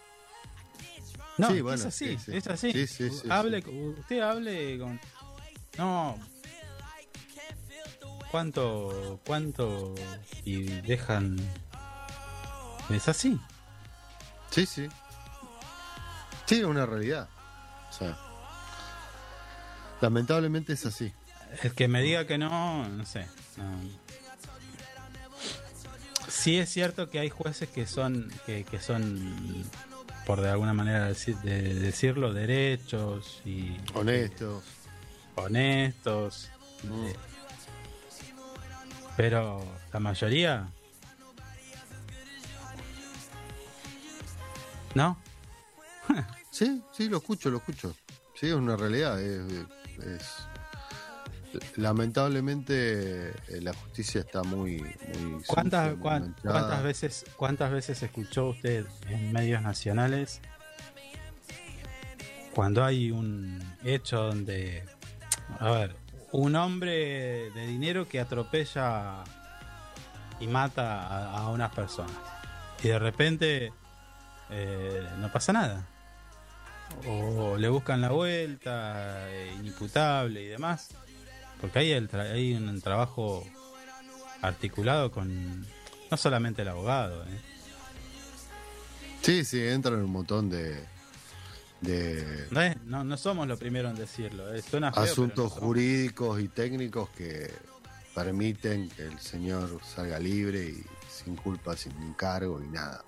No, 1.37 1.49
Sí, 1.49 1.61
bueno, 1.61 1.79
es 1.79 1.85
así, 1.85 2.17
sí, 2.17 2.25
sí. 2.25 2.37
es 2.37 2.47
así. 2.47 2.71
Sí, 2.73 2.87
sí, 2.87 3.09
sí, 3.09 3.27
hable, 3.29 3.63
usted 3.97 4.19
hable 4.19 4.77
con. 4.77 4.99
No. 5.77 6.17
¿Cuánto, 8.29 9.19
cuánto 9.25 9.95
y 10.43 10.63
dejan? 10.81 11.37
Es 12.89 13.07
así. 13.07 13.39
Sí, 14.49 14.65
sí. 14.65 14.87
Sí, 16.45 16.59
es 16.59 16.63
una 16.65 16.85
realidad. 16.85 17.27
O 17.89 17.93
sea, 17.93 18.17
lamentablemente 20.01 20.73
es 20.73 20.85
así. 20.85 21.13
El 21.63 21.73
que 21.73 21.87
me 21.87 22.01
diga 22.01 22.25
que 22.27 22.37
no, 22.37 22.87
no 22.87 23.05
sé. 23.05 23.27
no. 23.57 24.09
Sí 26.27 26.57
es 26.57 26.69
cierto 26.69 27.09
que 27.09 27.19
hay 27.19 27.29
jueces 27.29 27.69
que 27.69 27.85
son, 27.87 28.31
que, 28.45 28.63
que 28.63 28.79
son, 28.79 29.65
por 30.25 30.41
de 30.41 30.49
alguna 30.49 30.73
manera 30.73 31.09
deci- 31.09 31.39
de 31.41 31.73
decirlo, 31.75 32.33
derechos 32.33 33.41
y 33.45 33.77
Honestos. 33.93 34.63
honestos. 35.35 36.49
eh, 36.85 37.15
pero 39.17 39.65
la 39.91 39.99
mayoría 39.99 40.67
¿No? 44.95 45.17
Sí, 46.51 46.81
sí, 46.91 47.07
lo 47.07 47.17
escucho, 47.17 47.51
lo 47.51 47.57
escucho. 47.59 47.95
Sí, 48.33 48.47
es 48.47 48.53
una 48.53 48.75
realidad. 48.75 49.21
es- 49.21 49.65
es- 50.03 50.47
Lamentablemente 51.77 53.29
eh, 53.29 53.61
la 53.61 53.73
justicia 53.73 54.21
está 54.21 54.41
muy... 54.43 54.77
muy 54.81 55.43
¿Cuántas, 55.47 55.91
sucia, 55.91 56.19
muy 56.19 56.33
cuántas 56.43 56.83
veces 56.83 57.25
cuántas 57.37 57.71
veces 57.71 58.01
escuchó 58.03 58.49
usted 58.49 58.85
en 59.07 59.31
medios 59.31 59.61
nacionales 59.61 60.41
cuando 62.53 62.83
hay 62.83 63.11
un 63.11 63.59
hecho 63.83 64.17
donde 64.23 64.83
a 65.59 65.69
ver 65.71 65.95
un 66.31 66.55
hombre 66.55 67.49
de 67.51 67.67
dinero 67.67 68.07
que 68.07 68.19
atropella 68.19 69.23
y 70.39 70.47
mata 70.47 71.07
a, 71.07 71.37
a 71.39 71.49
unas 71.49 71.71
personas 71.73 72.15
y 72.83 72.89
de 72.89 72.99
repente 72.99 73.73
eh, 74.49 75.07
no 75.19 75.31
pasa 75.31 75.53
nada 75.53 75.85
o 77.07 77.55
le 77.57 77.69
buscan 77.69 78.01
la 78.01 78.09
vuelta 78.09 79.29
eh, 79.29 79.53
inimputable 79.59 80.41
y 80.41 80.47
demás 80.47 80.89
porque 81.61 81.79
ahí 81.79 81.91
el 81.91 82.09
tra- 82.09 82.31
hay 82.31 82.53
un 82.55 82.81
trabajo 82.81 83.45
articulado 84.41 85.11
con 85.11 85.61
no 86.09 86.17
solamente 86.17 86.61
el 86.63 86.67
abogado 86.69 87.23
¿eh? 87.25 87.41
Sí, 89.21 89.43
sí, 89.45 89.61
entran 89.61 89.95
un 89.95 90.11
montón 90.11 90.49
de, 90.49 90.83
de 91.81 92.47
no, 92.51 92.61
es- 92.61 92.81
no, 92.83 93.03
no 93.03 93.17
somos 93.17 93.47
los 93.47 93.59
primeros 93.59 93.91
en 93.91 93.97
decirlo 93.97 94.53
¿eh? 94.53 94.61
Suena 94.61 94.91
feo, 94.91 95.01
pero 95.03 95.11
asuntos 95.11 95.55
no 95.55 95.61
jurídicos 95.61 96.39
y 96.41 96.47
técnicos 96.47 97.09
que 97.09 97.51
permiten 98.15 98.89
que 98.89 99.03
el 99.03 99.19
señor 99.19 99.79
salga 99.83 100.17
libre 100.19 100.63
y 100.63 100.83
sin 101.11 101.35
culpa, 101.35 101.75
sin 101.77 101.91
encargo 102.01 102.61
y 102.63 102.67
nada. 102.67 103.03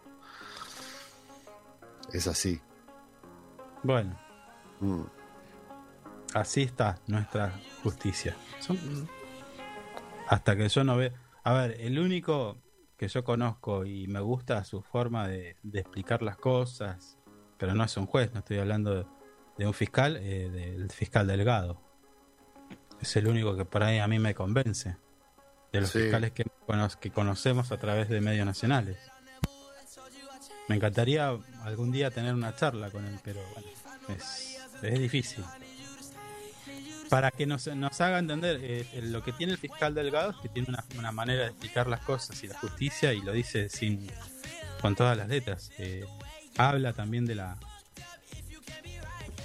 Es 2.14 2.28
así. 2.28 2.62
bueno 3.84 4.18
Mm. 4.80 5.04
así 6.34 6.64
está 6.64 6.98
nuestra 7.08 7.54
justicia 7.84 8.36
Son- 8.60 9.08
hasta 10.28 10.56
que 10.56 10.68
yo 10.70 10.84
no 10.84 10.98
ve 10.98 11.14
a 11.44 11.54
ver 11.54 11.76
el 11.80 12.00
único 12.00 12.58
que 12.98 13.08
yo 13.08 13.24
conozco 13.24 13.86
y 13.86 14.08
me 14.08 14.20
gusta 14.22 14.64
su 14.64 14.82
forma 14.82 15.28
de, 15.28 15.58
de 15.64 15.80
explicar 15.82 16.22
las 16.24 16.38
cosas 16.38 17.18
pero 17.58 17.76
no 17.76 17.84
es 17.84 17.96
un 17.98 18.06
juez 18.08 18.32
no 18.34 18.40
estoy 18.40 18.58
hablando 18.60 18.96
de, 18.96 19.06
de 19.58 19.68
un 19.68 19.74
fiscal 19.74 20.18
eh, 20.18 20.50
del 20.50 20.90
fiscal 20.92 21.28
delgado 21.28 21.80
es 23.00 23.16
el 23.16 23.28
único 23.28 23.56
que 23.56 23.66
por 23.66 23.84
ahí 23.84 24.00
a 24.00 24.08
mí 24.08 24.18
me 24.20 24.34
convence 24.36 24.98
de 25.72 25.82
los 25.82 25.90
Sí. 25.92 26.00
fiscales 26.00 26.32
que, 26.32 26.46
cono- 26.68 26.88
que 27.00 27.12
conocemos 27.12 27.72
a 27.72 27.78
través 27.78 28.10
de 28.10 28.20
medios 28.22 28.46
nacionales 28.46 28.98
me 30.72 30.78
encantaría 30.78 31.38
algún 31.64 31.92
día 31.92 32.12
tener 32.12 32.34
una 32.34 32.56
charla 32.56 32.90
con 32.90 33.06
él 33.06 33.20
pero 33.26 33.42
bueno 33.54 33.68
es, 34.08 35.00
difícil. 35.00 35.44
Para 37.10 37.30
que 37.30 37.46
nos, 37.46 37.68
nos 37.68 38.00
haga 38.00 38.20
entender 38.20 38.58
eh, 38.62 38.88
eh, 38.94 39.02
lo 39.02 39.22
que 39.22 39.34
tiene 39.34 39.52
el 39.52 39.60
fiscal 39.60 39.94
Delgado 39.94 40.32
es 40.32 40.38
que 40.38 40.48
tiene 40.48 40.70
una, 40.98 41.12
manera 41.12 41.44
de 41.44 41.50
explicar 41.50 41.88
las 41.88 42.00
cosas 42.00 42.42
y 42.44 42.48
la 42.48 42.58
justicia 42.58 43.14
y 43.14 43.22
lo 43.22 43.34
dice 43.34 43.68
sin 43.68 44.10
con 44.82 44.96
todas 44.96 45.18
las 45.18 45.28
letras. 45.28 45.72
Eh, 45.78 46.06
habla 46.58 46.94
también 46.94 47.26
de 47.26 47.36
la 47.36 47.58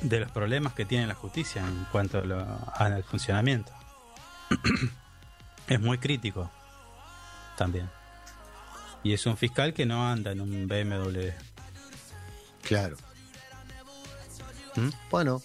de 0.03 0.20
los 0.20 0.31
problemas 0.31 0.74
que 0.74 0.85
tiene 0.85 1.09
la 1.09 1.15
justicia 1.15 1.66
en 1.66 1.86
cuanto 1.90 2.23
al 2.74 3.03
funcionamiento. 3.03 3.73
Es 5.66 5.81
muy 5.81 5.98
crítico 5.98 6.48
también 7.57 7.90
y 9.02 9.12
es 9.12 9.24
un 9.27 9.36
fiscal 9.36 9.73
que 9.74 9.86
no 9.86 10.09
anda 10.09 10.32
en 10.32 10.40
un 10.40 10.66
BMW 10.66 11.31
Claro. 12.62 12.97
¿Mm? 14.74 14.89
Bueno, 15.10 15.40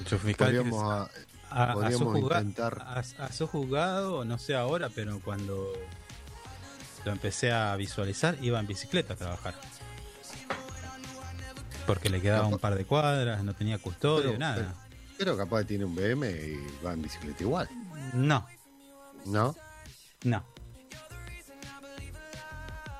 es 0.00 0.08
fiscal 0.20 0.48
podríamos, 0.48 1.08
es- 1.10 1.14
a- 1.50 1.62
a, 1.62 1.64
a 1.64 1.72
su 1.74 1.80
podríamos 1.80 2.14
juzga- 2.14 2.38
intentar. 2.42 3.04
a, 3.18 3.32
su 3.32 3.46
juzgado, 3.46 4.24
no 4.24 4.38
sé 4.38 4.56
ahora, 4.56 4.88
pero 4.88 5.20
cuando 5.20 5.72
lo 7.04 7.12
empecé 7.12 7.52
a 7.52 7.76
visualizar, 7.76 8.36
iba 8.42 8.58
en 8.58 8.66
bicicleta 8.66 9.12
a 9.12 9.16
trabajar. 9.16 9.54
Porque 11.86 12.08
le 12.08 12.20
quedaba 12.22 12.46
un 12.46 12.58
par 12.58 12.74
de 12.76 12.86
cuadras, 12.86 13.44
no 13.44 13.52
tenía 13.54 13.78
custodio, 13.78 14.28
Pero- 14.30 14.38
nada. 14.38 14.74
Pero 15.18 15.36
capaz 15.36 15.60
que 15.60 15.64
tiene 15.66 15.84
un 15.84 15.94
BM 15.94 16.28
y 16.28 16.56
va 16.84 16.92
en 16.94 17.02
bicicleta 17.02 17.42
igual. 17.44 17.68
No, 18.14 18.46
¿No? 19.26 19.54
no. 20.24 20.44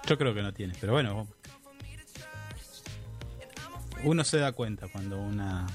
Yo 0.07 0.19
creo 0.19 0.35
que 0.35 0.43
no 0.43 0.53
tiene, 0.53 0.75
pero 0.81 0.93
bueno. 0.93 1.27
Uno 4.03 4.23
se 4.25 4.39
da 4.39 4.53
cuenta 4.53 4.89
cuando 4.89 5.19
una 5.19 5.67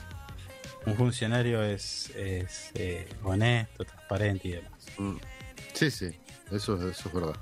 un 0.85 0.95
funcionario 0.95 1.63
es, 1.63 2.09
es 2.15 2.71
eh, 2.73 3.07
honesto, 3.23 3.83
transparente 3.85 4.47
y 4.47 4.51
demás. 4.51 4.71
Mm. 4.97 5.15
Sí, 5.73 5.91
sí. 5.91 6.15
Eso, 6.51 6.75
eso 6.89 7.09
es 7.09 7.13
verdad. 7.13 7.35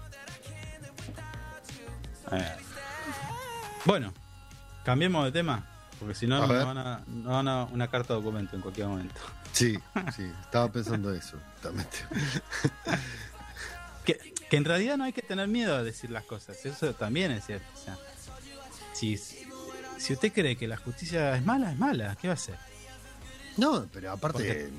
Eh, 2.31 2.55
Bueno, 3.85 4.13
cambiemos 4.83 5.23
de 5.25 5.31
tema, 5.31 5.65
porque 5.99 6.13
si 6.13 6.27
no 6.27 6.39
nos 6.39 6.49
van 6.49 6.77
a, 6.77 7.03
nos 7.07 7.33
van 7.33 7.47
a 7.47 7.63
una 7.65 7.87
carta 7.87 8.13
documento 8.13 8.55
en 8.55 8.61
cualquier 8.61 8.87
momento. 8.87 9.21
Sí, 9.53 9.77
sí. 10.15 10.31
Estaba 10.41 10.71
pensando 10.71 11.13
eso, 11.13 11.37
justamente. 11.53 11.97
Que, 14.05 14.33
que 14.49 14.57
en 14.57 14.65
realidad 14.65 14.97
no 14.97 15.03
hay 15.03 15.13
que 15.13 15.21
tener 15.21 15.47
miedo 15.47 15.75
a 15.75 15.83
decir 15.83 16.09
las 16.09 16.23
cosas, 16.23 16.65
eso 16.65 16.93
también 16.93 17.31
es 17.31 17.45
cierto. 17.45 17.65
O 17.73 17.77
sea, 17.83 17.97
si, 18.93 19.17
si 19.17 20.13
usted 20.13 20.31
cree 20.33 20.55
que 20.55 20.67
la 20.67 20.77
justicia 20.77 21.35
es 21.35 21.45
mala, 21.45 21.71
es 21.71 21.77
mala, 21.77 22.15
¿qué 22.21 22.27
va 22.27 22.33
a 22.33 22.35
hacer? 22.35 22.55
No, 23.57 23.87
pero 23.91 24.11
aparte, 24.11 24.69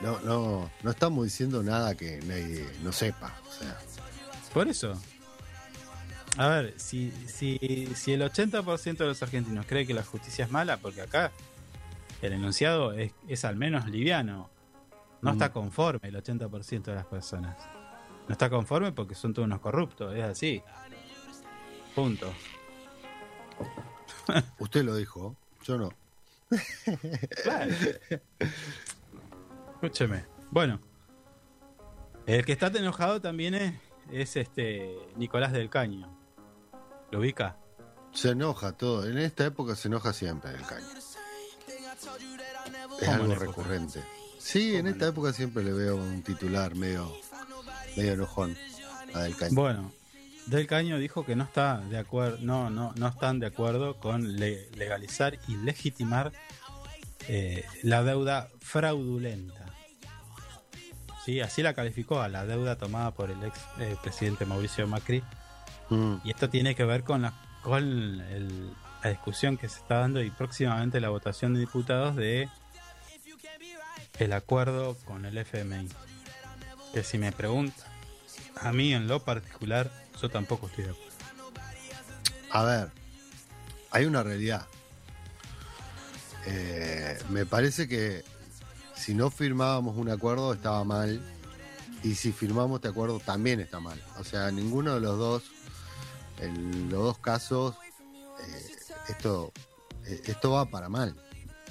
no, 0.00 0.20
no, 0.20 0.70
no 0.82 0.90
estamos 0.90 1.24
diciendo 1.24 1.62
nada 1.62 1.94
que 1.94 2.20
nadie 2.22 2.66
no 2.82 2.92
sepa. 2.92 3.34
O 3.48 3.52
sea, 3.52 3.78
Por 4.54 4.68
eso. 4.68 5.00
A 6.36 6.46
ver, 6.48 6.74
si, 6.76 7.12
si, 7.26 7.88
si 7.96 8.12
el 8.12 8.22
80% 8.22 8.96
de 8.96 9.06
los 9.06 9.22
argentinos 9.22 9.66
cree 9.66 9.86
que 9.86 9.94
la 9.94 10.04
justicia 10.04 10.44
es 10.44 10.50
mala, 10.52 10.76
porque 10.76 11.00
acá 11.00 11.32
el 12.22 12.32
enunciado 12.32 12.92
es, 12.92 13.12
es 13.26 13.44
al 13.44 13.56
menos 13.56 13.86
liviano, 13.88 14.48
no 15.20 15.30
Mm. 15.30 15.34
está 15.34 15.52
conforme 15.52 16.08
el 16.08 16.14
80% 16.16 16.82
de 16.84 16.94
las 16.94 17.06
personas. 17.06 17.56
No 18.28 18.32
está 18.32 18.50
conforme 18.50 18.92
porque 18.92 19.14
son 19.14 19.32
todos 19.32 19.46
unos 19.46 19.60
corruptos, 19.60 20.14
es 20.14 20.22
así. 20.22 20.62
Punto. 21.94 22.32
usted 24.58 24.84
lo 24.84 24.94
dijo, 24.94 25.34
yo 25.64 25.78
no. 25.78 25.90
Claro. 27.42 27.74
Escúcheme. 29.74 30.24
Bueno, 30.50 30.80
el 32.26 32.44
que 32.44 32.52
está 32.52 32.66
enojado 32.68 33.20
también 33.20 33.54
es, 33.54 33.74
es 34.12 34.36
este 34.36 34.94
Nicolás 35.16 35.52
del 35.52 35.70
Caño. 35.70 36.14
¿Lo 37.10 37.20
ubica? 37.20 37.56
Se 38.12 38.30
enoja 38.30 38.72
todo. 38.72 39.08
En 39.08 39.18
esta 39.18 39.46
época 39.46 39.74
se 39.76 39.88
enoja 39.88 40.12
siempre 40.12 40.50
el 40.50 40.62
caño. 40.66 40.86
Es 40.96 41.16
¿Cómo 43.00 43.12
algo 43.12 43.34
recurrente. 43.34 44.02
Sí, 44.38 44.76
en 44.76 44.86
esta 44.86 45.08
época 45.08 45.32
siempre 45.32 45.62
le 45.62 45.72
veo 45.72 45.96
un 45.96 46.22
titular 46.22 46.74
medio, 46.74 47.12
medio 47.98 48.12
enojón 48.14 48.56
a 49.14 49.20
del 49.20 49.36
caño. 49.36 49.54
Bueno, 49.54 49.92
Del 50.46 50.66
Caño 50.66 50.98
dijo 50.98 51.26
que 51.26 51.36
no 51.36 51.44
está 51.44 51.76
de 51.78 51.98
acuerdo, 51.98 52.38
no, 52.40 52.70
no, 52.70 52.92
no 52.96 53.08
están 53.08 53.38
de 53.38 53.46
acuerdo 53.48 53.98
con 54.00 54.36
le- 54.36 54.70
legalizar 54.76 55.38
y 55.46 55.56
legitimar 55.56 56.32
eh, 57.28 57.66
la 57.82 58.02
deuda 58.02 58.48
fraudulenta. 58.60 59.66
Sí, 61.26 61.40
así 61.40 61.62
la 61.62 61.74
calificó 61.74 62.22
a 62.22 62.28
la 62.28 62.46
deuda 62.46 62.76
tomada 62.78 63.10
por 63.10 63.30
el 63.30 63.42
ex 63.44 63.58
eh, 63.80 63.94
presidente 64.02 64.46
Mauricio 64.46 64.86
Macri. 64.86 65.22
Mm, 65.90 66.14
Y 66.24 66.30
esto 66.30 66.48
tiene 66.48 66.74
que 66.74 66.84
ver 66.84 67.04
con 67.04 67.20
la, 67.20 67.34
con 67.62 67.82
el- 67.84 68.70
la 69.04 69.10
discusión 69.10 69.58
que 69.58 69.68
se 69.68 69.80
está 69.80 69.98
dando 69.98 70.22
y 70.22 70.30
próximamente 70.30 70.98
la 71.00 71.10
votación 71.10 71.52
de 71.52 71.60
diputados 71.60 72.16
de 72.16 72.48
el 74.18 74.32
acuerdo 74.32 74.96
con 75.04 75.26
el 75.26 75.36
FMI. 75.36 75.88
Que 76.94 77.02
si 77.02 77.18
me 77.18 77.32
pregunta, 77.32 77.84
a 78.62 78.72
mí 78.72 78.92
en 78.92 79.08
lo 79.08 79.20
particular, 79.24 79.90
yo 80.20 80.28
tampoco 80.28 80.66
estoy 80.66 80.84
de 80.84 80.90
acuerdo. 80.90 81.12
A 82.50 82.62
ver, 82.64 82.90
hay 83.90 84.04
una 84.06 84.22
realidad. 84.22 84.66
Eh, 86.46 87.18
me 87.30 87.44
parece 87.44 87.88
que 87.88 88.24
si 88.94 89.14
no 89.14 89.30
firmábamos 89.30 89.96
un 89.96 90.10
acuerdo 90.10 90.52
estaba 90.54 90.82
mal 90.84 91.20
y 92.02 92.14
si 92.14 92.32
firmamos 92.32 92.76
este 92.76 92.88
acuerdo 92.88 93.20
también 93.20 93.60
está 93.60 93.80
mal. 93.80 94.02
O 94.18 94.24
sea, 94.24 94.50
ninguno 94.50 94.94
de 94.94 95.00
los 95.00 95.18
dos, 95.18 95.42
en 96.38 96.88
los 96.90 97.02
dos 97.02 97.18
casos, 97.18 97.76
eh, 98.40 98.76
esto, 99.08 99.52
eh, 100.06 100.22
esto 100.24 100.52
va 100.52 100.66
para 100.66 100.88
mal. 100.88 101.14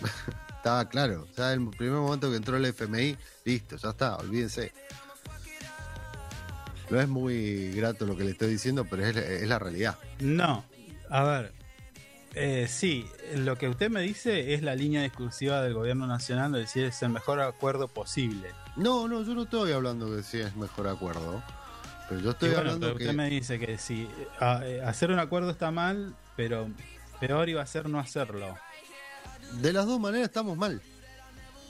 Estaba 0.58 0.90
claro. 0.90 1.28
O 1.32 1.34
sea, 1.34 1.54
el 1.54 1.68
primer 1.70 2.00
momento 2.00 2.30
que 2.30 2.38
entró 2.38 2.58
el 2.58 2.66
FMI, 2.66 3.18
listo, 3.46 3.78
ya 3.78 3.90
está, 3.90 4.18
olvídense. 4.18 4.74
No 6.90 7.00
es 7.02 7.08
muy 7.08 7.72
grato 7.74 8.06
lo 8.06 8.16
que 8.16 8.24
le 8.24 8.32
estoy 8.32 8.50
diciendo, 8.50 8.86
pero 8.90 9.06
es, 9.06 9.16
es 9.16 9.48
la 9.48 9.60
realidad. 9.60 9.98
No, 10.20 10.64
a 11.10 11.24
ver, 11.24 11.52
eh, 12.34 12.68
sí, 12.70 13.06
lo 13.36 13.58
que 13.58 13.68
usted 13.68 13.90
me 13.90 14.02
dice 14.02 14.54
es 14.54 14.62
la 14.62 14.76
línea 14.76 15.02
discursiva 15.04 15.62
del 15.62 15.74
gobierno 15.74 16.08
nacional 16.08 16.52
de 16.54 16.60
decir 16.60 16.86
es 16.86 17.02
el 17.02 17.10
mejor 17.10 17.42
acuerdo 17.42 17.88
posible. 17.88 18.50
No, 18.78 19.08
no, 19.08 19.24
yo 19.24 19.34
no 19.34 19.44
estoy 19.44 19.72
hablando 19.74 20.10
de 20.12 20.24
si 20.24 20.40
es 20.40 20.56
mejor 20.56 20.88
acuerdo. 20.88 21.44
Pero 22.08 22.22
yo 22.22 22.30
estoy 22.32 22.50
bueno, 22.50 22.62
hablando 22.62 22.88
pero 22.88 22.98
que. 23.00 23.04
usted 23.04 23.16
me 23.18 23.30
dice 23.30 23.60
que 23.60 23.78
si 23.78 24.08
a- 24.40 24.62
eh, 24.64 24.82
hacer 24.82 25.12
un 25.12 25.20
acuerdo 25.20 25.50
está 25.50 25.72
mal, 25.72 26.16
pero 26.38 26.70
peor 27.20 27.50
iba 27.50 27.62
a 27.62 27.66
ser 27.66 27.90
no 27.90 28.00
hacerlo. 28.00 28.56
De 29.62 29.74
las 29.74 29.86
dos 29.86 30.00
maneras 30.00 30.28
estamos 30.28 30.58
mal. 30.58 30.82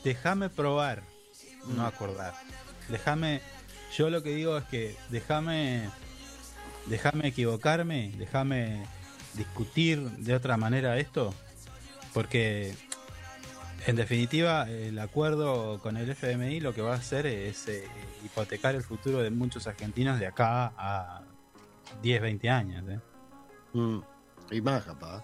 Déjame 0.03 0.49
probar, 0.49 1.02
no 1.68 1.81
Mm. 1.84 1.85
acordar. 1.85 2.34
Déjame, 2.89 3.41
yo 3.95 4.09
lo 4.09 4.22
que 4.23 4.35
digo 4.35 4.57
es 4.57 4.64
que 4.65 4.95
déjame, 5.09 5.89
déjame 6.88 7.27
equivocarme, 7.27 8.11
déjame 8.18 8.85
discutir 9.34 10.01
de 10.01 10.35
otra 10.35 10.57
manera 10.57 10.97
esto, 10.97 11.34
porque 12.14 12.73
en 13.85 13.95
definitiva 13.95 14.69
el 14.69 14.97
acuerdo 14.99 15.80
con 15.81 15.97
el 15.97 16.09
FMI 16.09 16.59
lo 16.59 16.73
que 16.73 16.81
va 16.81 16.93
a 16.93 16.97
hacer 16.97 17.26
es 17.27 17.68
eh, 17.68 17.88
hipotecar 18.26 18.76
el 18.76 18.84
futuro 18.84 19.19
de 19.22 19.30
muchos 19.30 19.68
argentinos 19.68 20.19
de 20.19 20.27
acá 20.27 20.73
a 20.77 21.22
10, 22.01 22.22
20 22.22 22.49
años. 22.49 22.84
¿eh? 22.89 22.99
Mm, 23.73 23.99
Y 24.51 24.61
más, 24.61 24.84
capaz. 24.84 25.23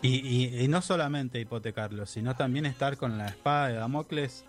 Y, 0.00 0.16
y- 0.26 0.60
y 0.64 0.68
no 0.68 0.80
solamente 0.80 1.40
hipotecarlo, 1.40 2.06
sino 2.06 2.34
también 2.36 2.66
estar 2.66 2.96
con 2.96 3.18
la 3.18 3.26
espada 3.28 3.68
de 3.68 3.74
Damocles 3.74 4.44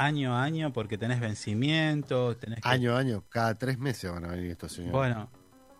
año 0.00 0.34
a 0.36 0.42
año 0.42 0.72
porque 0.72 0.96
tenés 0.98 1.20
vencimiento, 1.20 2.36
tenés 2.36 2.60
que- 2.60 2.68
Año 2.68 2.94
a 2.96 2.98
año, 2.98 3.22
cada 3.28 3.54
tres 3.56 3.78
meses 3.78 4.10
van 4.10 4.24
a 4.24 4.28
venir 4.28 4.50
estos 4.50 4.72
señores. 4.72 4.92
Bueno, 4.92 5.30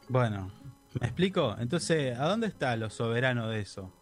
bueno, 0.09 0.53
¿me 1.01 1.07
explico? 1.07 1.57
Entonces, 1.59 2.19
¿a 2.19 2.27
dónde 2.29 2.47
está 2.47 2.77
lo 2.77 2.91
soberano 2.91 3.49
de 3.49 3.61
eso? 3.61 3.93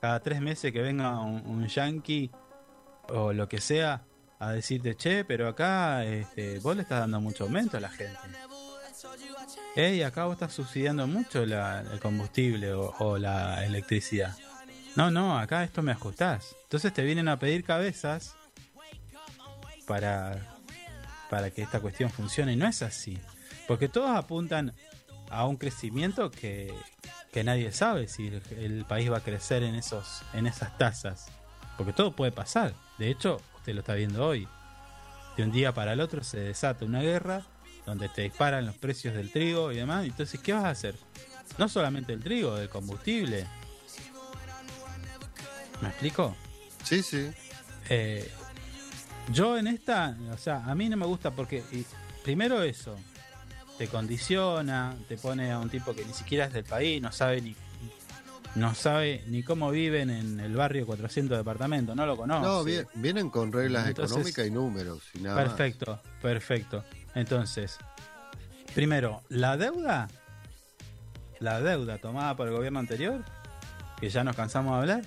Cada 0.00 0.20
tres 0.20 0.40
meses 0.40 0.72
que 0.72 0.80
venga 0.80 1.18
un, 1.20 1.42
un 1.46 1.66
yankee 1.66 2.30
o 3.08 3.32
lo 3.32 3.48
que 3.48 3.60
sea 3.60 4.04
a 4.38 4.52
decirte, 4.52 4.94
che, 4.96 5.24
pero 5.24 5.48
acá 5.48 6.04
este, 6.04 6.60
vos 6.60 6.76
le 6.76 6.82
estás 6.82 7.00
dando 7.00 7.20
mucho 7.20 7.44
aumento 7.44 7.76
a 7.76 7.80
la 7.80 7.88
gente. 7.90 8.16
Ey, 9.74 10.02
acá 10.02 10.24
vos 10.26 10.34
estás 10.34 10.52
subsidiando 10.52 11.06
mucho 11.06 11.44
la- 11.46 11.80
el 11.80 12.00
combustible 12.00 12.72
o, 12.72 12.94
o 12.98 13.18
la 13.18 13.64
electricidad. 13.64 14.36
No, 14.96 15.10
no, 15.10 15.38
acá 15.38 15.62
esto 15.64 15.82
me 15.82 15.92
ajustás. 15.92 16.54
Entonces 16.64 16.92
te 16.92 17.02
vienen 17.02 17.28
a 17.28 17.38
pedir 17.38 17.64
cabezas 17.64 18.36
para, 19.88 20.38
para 21.30 21.50
que 21.50 21.62
esta 21.62 21.80
cuestión 21.80 22.10
funcione. 22.10 22.54
No 22.54 22.68
es 22.68 22.82
así. 22.82 23.18
Porque 23.66 23.88
todos 23.88 24.16
apuntan 24.16 24.74
a 25.30 25.46
un 25.46 25.56
crecimiento 25.56 26.30
que, 26.30 26.72
que 27.32 27.42
nadie 27.42 27.72
sabe 27.72 28.06
si 28.06 28.28
el, 28.28 28.42
el 28.58 28.84
país 28.84 29.10
va 29.10 29.18
a 29.18 29.22
crecer 29.22 29.64
en, 29.64 29.74
esos, 29.74 30.22
en 30.34 30.46
esas 30.46 30.78
tasas. 30.78 31.26
Porque 31.76 31.92
todo 31.92 32.14
puede 32.14 32.30
pasar. 32.30 32.74
De 32.98 33.10
hecho, 33.10 33.40
usted 33.56 33.74
lo 33.74 33.80
está 33.80 33.94
viendo 33.94 34.24
hoy. 34.24 34.46
De 35.36 35.42
un 35.42 35.52
día 35.52 35.72
para 35.72 35.94
el 35.94 36.00
otro 36.00 36.22
se 36.22 36.38
desata 36.38 36.84
una 36.84 37.00
guerra 37.00 37.42
donde 37.86 38.08
te 38.08 38.22
disparan 38.22 38.66
los 38.66 38.76
precios 38.76 39.14
del 39.14 39.32
trigo 39.32 39.72
y 39.72 39.76
demás. 39.76 40.04
Entonces, 40.04 40.40
¿qué 40.40 40.52
vas 40.52 40.64
a 40.64 40.70
hacer? 40.70 40.94
No 41.56 41.68
solamente 41.68 42.12
el 42.12 42.22
trigo, 42.22 42.54
del 42.56 42.68
combustible. 42.68 43.46
¿Me 45.80 45.88
explico? 45.88 46.36
Sí, 46.84 47.02
sí. 47.02 47.30
Eh, 47.88 48.30
yo 49.32 49.56
en 49.58 49.66
esta, 49.66 50.16
o 50.32 50.38
sea, 50.38 50.64
a 50.64 50.74
mí 50.74 50.88
no 50.88 50.96
me 50.96 51.06
gusta 51.06 51.30
porque 51.30 51.62
y, 51.72 51.84
primero 52.24 52.62
eso, 52.62 52.96
te 53.76 53.88
condiciona, 53.88 54.96
te 55.08 55.16
pone 55.16 55.52
a 55.52 55.58
un 55.58 55.68
tipo 55.70 55.94
que 55.94 56.04
ni 56.04 56.12
siquiera 56.12 56.46
es 56.46 56.52
del 56.52 56.64
país, 56.64 57.00
no 57.02 57.12
sabe 57.12 57.40
ni 57.42 57.54
no 58.54 58.74
sabe 58.74 59.22
ni 59.28 59.42
cómo 59.44 59.70
viven 59.70 60.10
en 60.10 60.40
el 60.40 60.56
barrio 60.56 60.84
400 60.86 61.36
departamentos, 61.38 61.94
no 61.94 62.06
lo 62.06 62.16
conoce. 62.16 62.42
No, 62.46 62.64
bien- 62.64 62.88
vienen 62.94 63.30
con 63.30 63.52
reglas 63.52 63.86
Entonces- 63.86 64.10
económicas 64.16 64.46
y 64.46 64.50
números 64.50 65.02
y 65.14 65.18
nada 65.20 65.36
más. 65.36 65.44
Perfecto, 65.44 66.00
perfecto. 66.22 66.82
Entonces, 67.14 67.76
primero, 68.74 69.22
la 69.28 69.56
deuda, 69.56 70.08
la 71.40 71.60
deuda 71.60 71.98
tomada 71.98 72.34
por 72.36 72.48
el 72.48 72.54
gobierno 72.54 72.78
anterior 72.80 73.22
que 74.00 74.08
ya 74.10 74.24
nos 74.24 74.34
cansamos 74.34 74.74
de 74.74 74.80
hablar, 74.80 75.04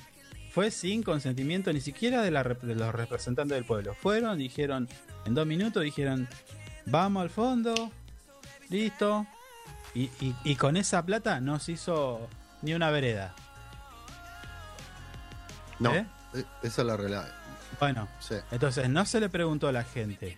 fue 0.54 0.70
sin 0.72 1.02
consentimiento 1.04 1.72
ni 1.74 1.82
siquiera 1.82 2.22
de, 2.22 2.32
la 2.32 2.44
de 2.44 2.76
los 2.76 2.94
representantes 2.94 3.56
del 3.56 3.66
pueblo. 3.66 3.94
Fueron, 3.96 4.38
dijeron, 4.38 4.88
en 5.26 5.34
dos 5.34 5.46
minutos 5.48 5.84
dijeron, 5.84 6.28
vamos 6.86 7.22
al 7.24 7.30
fondo, 7.30 7.92
listo. 8.70 9.26
Y, 9.94 10.04
y- 10.22 10.36
y 10.46 10.56
con 10.56 10.78
esa 10.78 11.06
plata 11.06 11.40
no 11.42 11.60
se 11.60 11.74
hizo 11.74 12.30
ni 12.62 12.74
una 12.74 12.90
vereda. 12.92 13.34
No, 15.80 15.94
¿Eh? 15.96 16.06
eh, 16.34 16.44
esa 16.64 16.82
es 16.82 16.88
la 16.88 16.98
realidad. 16.98 17.34
Bueno, 17.80 18.08
Sí. 18.20 18.36
entonces 18.52 18.88
no 18.90 19.06
se 19.06 19.20
le 19.20 19.30
preguntó 19.30 19.68
a 19.68 19.72
la 19.72 19.84
gente. 19.84 20.38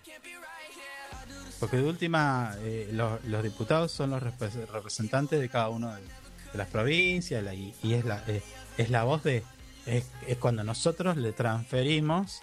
Porque 1.60 1.76
de 1.76 1.84
última, 1.84 2.54
eh, 2.60 2.88
los, 2.92 3.22
los 3.24 3.42
diputados 3.42 3.92
son 3.92 4.10
los 4.10 4.22
repre- 4.22 4.66
representantes 4.66 5.40
de 5.40 5.48
cada 5.48 5.68
uno 5.68 5.94
de, 5.94 6.02
de 6.02 6.58
las 6.58 6.68
provincias 6.68 7.42
la- 7.44 7.54
y, 7.54 7.74
y 7.82 7.94
es, 7.94 8.04
la, 8.04 8.22
eh, 8.26 8.42
es 8.78 8.90
la 8.90 9.04
voz 9.04 9.22
de. 9.22 9.44
Es, 9.86 10.04
cuando 10.38 10.64
nosotros 10.64 11.16
le 11.16 11.32
transferimos 11.32 12.40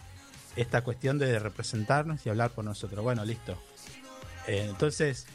esta 0.55 0.84
cuestión 0.84 1.18
de 1.18 1.39
representarnos 1.39 2.26
y 2.26 2.30
hablar 2.30 2.51
por 2.51 2.65
nosotros. 2.65 3.03
Bueno, 3.03 3.26
listo. 3.26 3.57
Eh, 4.47 4.68
entonces, 4.69 5.27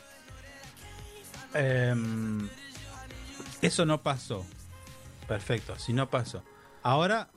em, 1.55 2.49
eso 3.63 3.85
no 3.85 4.03
pasó. 4.03 4.45
Perfecto, 5.27 5.79
si 5.79 5.93
no 5.93 6.09
pasó. 6.09 6.43
Ahora 6.83 7.31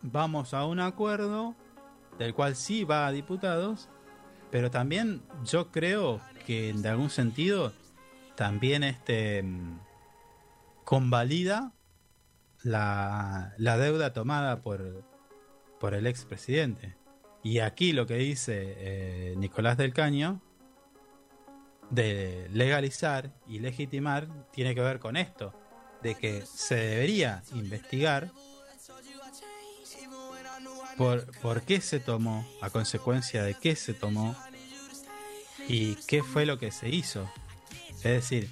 vamos 0.00 0.54
a 0.54 0.64
un 0.66 0.80
acuerdo 0.80 1.54
del 2.18 2.34
cual 2.34 2.56
sí 2.56 2.84
va 2.84 3.06
a 3.06 3.12
diputados, 3.12 3.88
pero 4.50 4.70
también 4.70 5.22
yo 5.44 5.70
creo 5.70 6.20
que 6.46 6.70
en 6.70 6.84
algún 6.86 7.10
sentido 7.10 7.72
también 8.34 8.82
este 8.82 9.42
mm, 9.42 9.78
convalida 10.84 11.72
la, 12.62 13.54
la 13.58 13.78
deuda 13.78 14.12
tomada 14.12 14.62
por, 14.62 15.04
por 15.80 15.94
el 15.94 16.06
expresidente. 16.06 16.96
Y 17.42 17.58
aquí 17.58 17.92
lo 17.92 18.06
que 18.06 18.14
dice 18.14 18.74
eh, 18.78 19.34
Nicolás 19.36 19.76
del 19.76 19.92
Caño 19.92 20.40
de 21.90 22.48
legalizar 22.52 23.32
y 23.46 23.58
legitimar 23.58 24.28
tiene 24.52 24.74
que 24.74 24.80
ver 24.80 24.98
con 24.98 25.16
esto, 25.16 25.52
de 26.02 26.14
que 26.14 26.46
se 26.46 26.76
debería 26.76 27.42
investigar 27.52 28.30
por, 30.96 31.26
por 31.40 31.62
qué 31.62 31.80
se 31.80 32.00
tomó, 32.00 32.48
a 32.60 32.70
consecuencia 32.70 33.42
de 33.42 33.54
qué 33.54 33.76
se 33.76 33.92
tomó 33.92 34.36
y 35.68 35.96
qué 36.06 36.22
fue 36.22 36.46
lo 36.46 36.58
que 36.58 36.70
se 36.70 36.88
hizo. 36.88 37.30
Es 37.96 38.02
decir, 38.02 38.50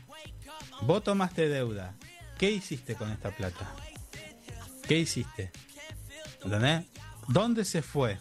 vos 0.83 1.03
tomaste 1.03 1.49
deuda, 1.49 1.95
¿qué 2.39 2.51
hiciste 2.51 2.95
con 2.95 3.11
esta 3.11 3.31
plata? 3.31 3.73
¿Qué 4.91 4.99
hiciste? 4.99 5.53
¿Entendés? 6.43 6.85
¿Dónde 7.29 7.65
se 7.65 7.81
fue? 7.81 8.19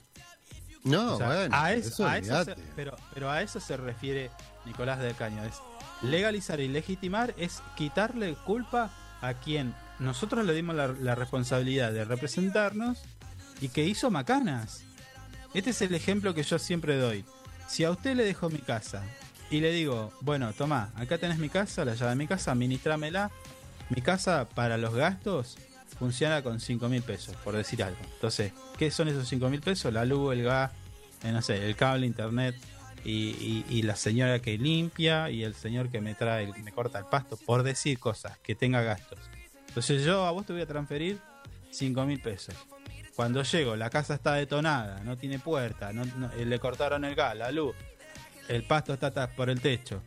No, 0.84 1.16
O 1.16 1.18
sea, 1.18 1.26
bueno, 1.30 1.56
a 1.58 1.74
eso, 1.74 1.88
eso, 1.88 2.08
a 2.08 2.18
eso 2.20 2.46
se- 2.46 2.56
pero, 2.76 2.96
pero 3.12 3.32
a 3.32 3.42
eso 3.42 3.60
se 3.60 3.76
refiere 3.76 4.30
Nicolás 4.66 5.00
del 5.00 5.16
Caño. 5.16 5.44
Es 5.46 5.56
legalizar 6.04 6.60
y 6.60 6.68
legitimar 6.68 7.34
es 7.40 7.64
quitarle 7.76 8.36
culpa 8.46 8.92
a 9.20 9.34
quien 9.34 9.74
nosotros 9.98 10.46
le 10.46 10.54
dimos 10.54 10.76
la, 10.76 10.90
la 10.90 11.16
responsabilidad 11.16 11.92
de 11.92 12.06
representarnos 12.06 13.00
y 13.62 13.70
que 13.70 13.86
hizo 13.86 14.12
macanas. 14.12 14.84
Este 15.56 15.72
es 15.72 15.82
el 15.82 15.96
ejemplo 15.96 16.36
que 16.36 16.44
yo 16.44 16.60
siempre 16.60 17.00
doy. 17.00 17.26
Si 17.68 17.84
a 17.84 17.90
usted 17.90 18.16
le 18.16 18.26
dejo 18.26 18.52
mi 18.52 18.60
casa 18.60 19.02
y 19.50 19.60
le 19.60 19.72
digo, 19.72 20.14
bueno, 20.22 20.54
toma, 20.54 20.92
acá 20.96 21.18
tenés 21.18 21.40
mi 21.40 21.50
casa, 21.50 21.84
la 21.84 21.96
llave 21.96 22.12
de 22.12 22.16
mi 22.16 22.28
casa, 22.28 22.52
administrámela. 22.52 23.32
Mi 23.90 24.04
casa 24.04 24.48
para 24.48 24.78
los 24.78 24.94
gastos 24.94 25.58
funciona 25.98 26.42
con 26.44 26.60
5 26.60 26.88
mil 26.90 27.02
pesos, 27.02 27.36
por 27.38 27.56
decir 27.56 27.84
algo. 27.84 28.00
Entonces, 28.14 28.54
¿qué 28.78 28.92
son 28.92 29.08
esos 29.08 29.28
5 29.28 29.50
mil 29.50 29.62
pesos? 29.62 29.92
La 29.94 30.06
luz, 30.06 30.34
el 30.34 30.44
gas, 30.44 30.72
eh, 31.24 31.32
no 31.32 31.42
sé, 31.42 31.66
el 31.66 31.76
cable, 31.76 32.06
internet 32.06 32.56
y, 33.04 33.12
y- 33.12 33.66
y 33.70 33.82
la 33.84 33.96
señora 33.96 34.40
que 34.40 34.58
limpia 34.58 35.30
y 35.30 35.44
el 35.44 35.54
señor 35.56 35.90
que 35.90 36.02
me 36.02 36.16
trae, 36.16 36.52
me 36.64 36.72
corta 36.72 37.00
el 37.00 37.06
pasto, 37.06 37.38
por 37.38 37.64
decir 37.64 37.98
cosas, 38.00 38.38
que 38.40 38.56
tenga 38.56 38.82
gastos. 38.82 39.20
Entonces 39.70 40.04
yo 40.04 40.26
a 40.26 40.32
vos 40.32 40.46
te 40.46 40.54
voy 40.54 40.62
a 40.62 40.66
transferir 40.68 41.20
5 41.72 42.06
mil 42.06 42.20
pesos. 42.22 42.56
Cuando 43.16 43.44
llego, 43.44 43.76
la 43.76 43.90
casa 43.90 44.14
está 44.16 44.34
detonada, 44.36 45.02
no 45.04 45.18
tiene 45.18 45.40
puerta, 45.40 45.92
no- 45.94 46.06
le 46.38 46.60
cortaron 46.60 47.04
el 47.06 47.16
gas, 47.16 47.36
la 47.36 47.52
luz, 47.52 47.76
el 48.48 48.64
pasto 48.64 48.94
está 48.94 49.12
ta- 49.12 49.28
por 49.30 49.50
el 49.50 49.60
techo. 49.62 50.02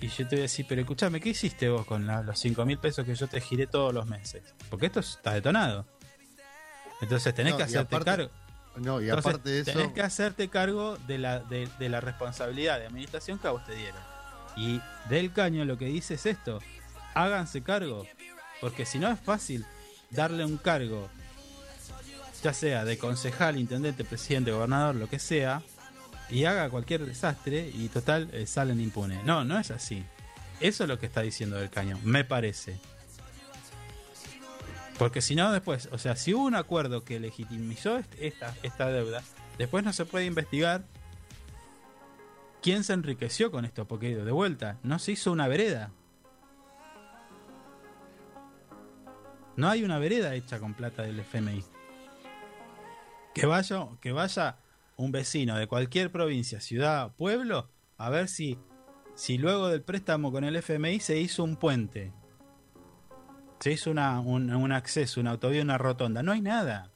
Y 0.00 0.08
yo 0.08 0.28
te 0.28 0.36
voy 0.36 0.38
a 0.40 0.42
decir, 0.42 0.64
pero 0.68 0.80
escúchame, 0.80 1.20
¿qué 1.20 1.30
hiciste 1.30 1.68
vos 1.68 1.84
con 1.84 2.06
la- 2.06 2.22
los 2.22 2.38
5 2.38 2.64
mil 2.64 2.78
pesos 2.78 3.04
que 3.04 3.14
yo 3.14 3.26
te 3.26 3.40
giré 3.40 3.66
todos 3.66 3.92
los 3.92 4.06
meses? 4.06 4.42
Porque 4.70 4.86
esto 4.86 5.00
está 5.00 5.34
detonado. 5.34 5.86
Entonces 7.00 7.34
tenés 7.34 7.52
No, 7.52 7.56
que 7.58 7.62
hacerte 7.64 7.96
aparte- 7.96 8.04
cargo. 8.10 8.30
No, 8.76 9.00
y 9.00 9.04
Entonces, 9.08 9.30
aparte 9.30 9.50
de 9.50 9.60
eso. 9.60 9.72
Tenés 9.72 9.92
que 9.92 10.02
hacerte 10.02 10.48
cargo 10.48 10.96
de 11.08 11.18
la, 11.18 11.40
de, 11.40 11.68
de 11.80 11.88
la 11.88 12.00
responsabilidad 12.00 12.78
de 12.78 12.86
administración 12.86 13.38
que 13.40 13.48
a 13.48 13.50
vos 13.50 13.64
te 13.66 13.74
dieron. 13.74 14.00
Y 14.56 14.80
del 15.08 15.32
caño 15.32 15.64
lo 15.64 15.76
que 15.76 15.86
dice 15.86 16.14
es 16.14 16.26
esto: 16.26 16.60
háganse 17.14 17.62
cargo. 17.62 18.06
Porque 18.60 18.86
si 18.86 18.98
no 19.00 19.10
es 19.10 19.18
fácil 19.18 19.66
darle 20.10 20.44
un 20.44 20.58
cargo, 20.58 21.08
ya 22.42 22.52
sea 22.52 22.84
de 22.84 22.98
concejal, 22.98 23.56
intendente, 23.58 24.04
presidente, 24.04 24.52
gobernador, 24.52 24.94
lo 24.94 25.08
que 25.08 25.18
sea, 25.18 25.60
y 26.30 26.44
haga 26.44 26.68
cualquier 26.70 27.04
desastre 27.06 27.70
y 27.74 27.88
total 27.88 28.28
eh, 28.32 28.46
salen 28.46 28.80
impunes. 28.80 29.24
No, 29.24 29.44
no 29.44 29.58
es 29.58 29.70
así. 29.70 30.04
Eso 30.60 30.84
es 30.84 30.88
lo 30.88 30.98
que 30.98 31.06
está 31.06 31.22
diciendo 31.22 31.56
del 31.56 31.70
caño, 31.70 31.98
me 32.02 32.24
parece. 32.24 32.78
Porque 34.98 35.20
si 35.22 35.36
no, 35.36 35.52
después, 35.52 35.88
o 35.92 35.98
sea, 35.98 36.16
si 36.16 36.34
hubo 36.34 36.44
un 36.44 36.56
acuerdo 36.56 37.04
que 37.04 37.20
legitimizó 37.20 37.98
est- 37.98 38.14
esta, 38.18 38.54
esta 38.64 38.88
deuda, 38.88 39.22
después 39.56 39.84
no 39.84 39.92
se 39.92 40.04
puede 40.04 40.24
investigar 40.26 40.82
quién 42.62 42.82
se 42.82 42.94
enriqueció 42.94 43.52
con 43.52 43.64
esto, 43.64 43.86
porque 43.86 44.16
de 44.16 44.32
vuelta, 44.32 44.76
no 44.82 44.98
se 44.98 45.12
hizo 45.12 45.30
una 45.30 45.46
vereda. 45.46 45.92
No 49.56 49.68
hay 49.68 49.84
una 49.84 49.98
vereda 49.98 50.34
hecha 50.34 50.58
con 50.58 50.74
plata 50.74 51.02
del 51.02 51.20
FMI. 51.20 51.64
Que 53.34 53.46
vaya, 53.46 53.86
que 54.00 54.12
vaya 54.12 54.56
un 54.98 55.10
vecino 55.12 55.56
de 55.56 55.66
cualquier 55.66 56.12
provincia, 56.12 56.60
ciudad, 56.60 57.14
pueblo, 57.16 57.70
a 57.96 58.10
ver 58.10 58.28
si, 58.28 58.58
si 59.14 59.38
luego 59.38 59.68
del 59.68 59.82
préstamo 59.82 60.30
con 60.30 60.44
el 60.44 60.56
FMI 60.56 61.00
se 61.00 61.18
hizo 61.18 61.42
un 61.44 61.56
puente. 61.56 62.12
Se 63.60 63.72
hizo 63.72 63.90
una, 63.90 64.20
un, 64.20 64.52
un 64.54 64.72
acceso, 64.72 65.20
una 65.20 65.30
autovía, 65.30 65.62
una 65.62 65.78
rotonda. 65.78 66.22
No 66.22 66.32
hay 66.32 66.40
nada. 66.40 66.90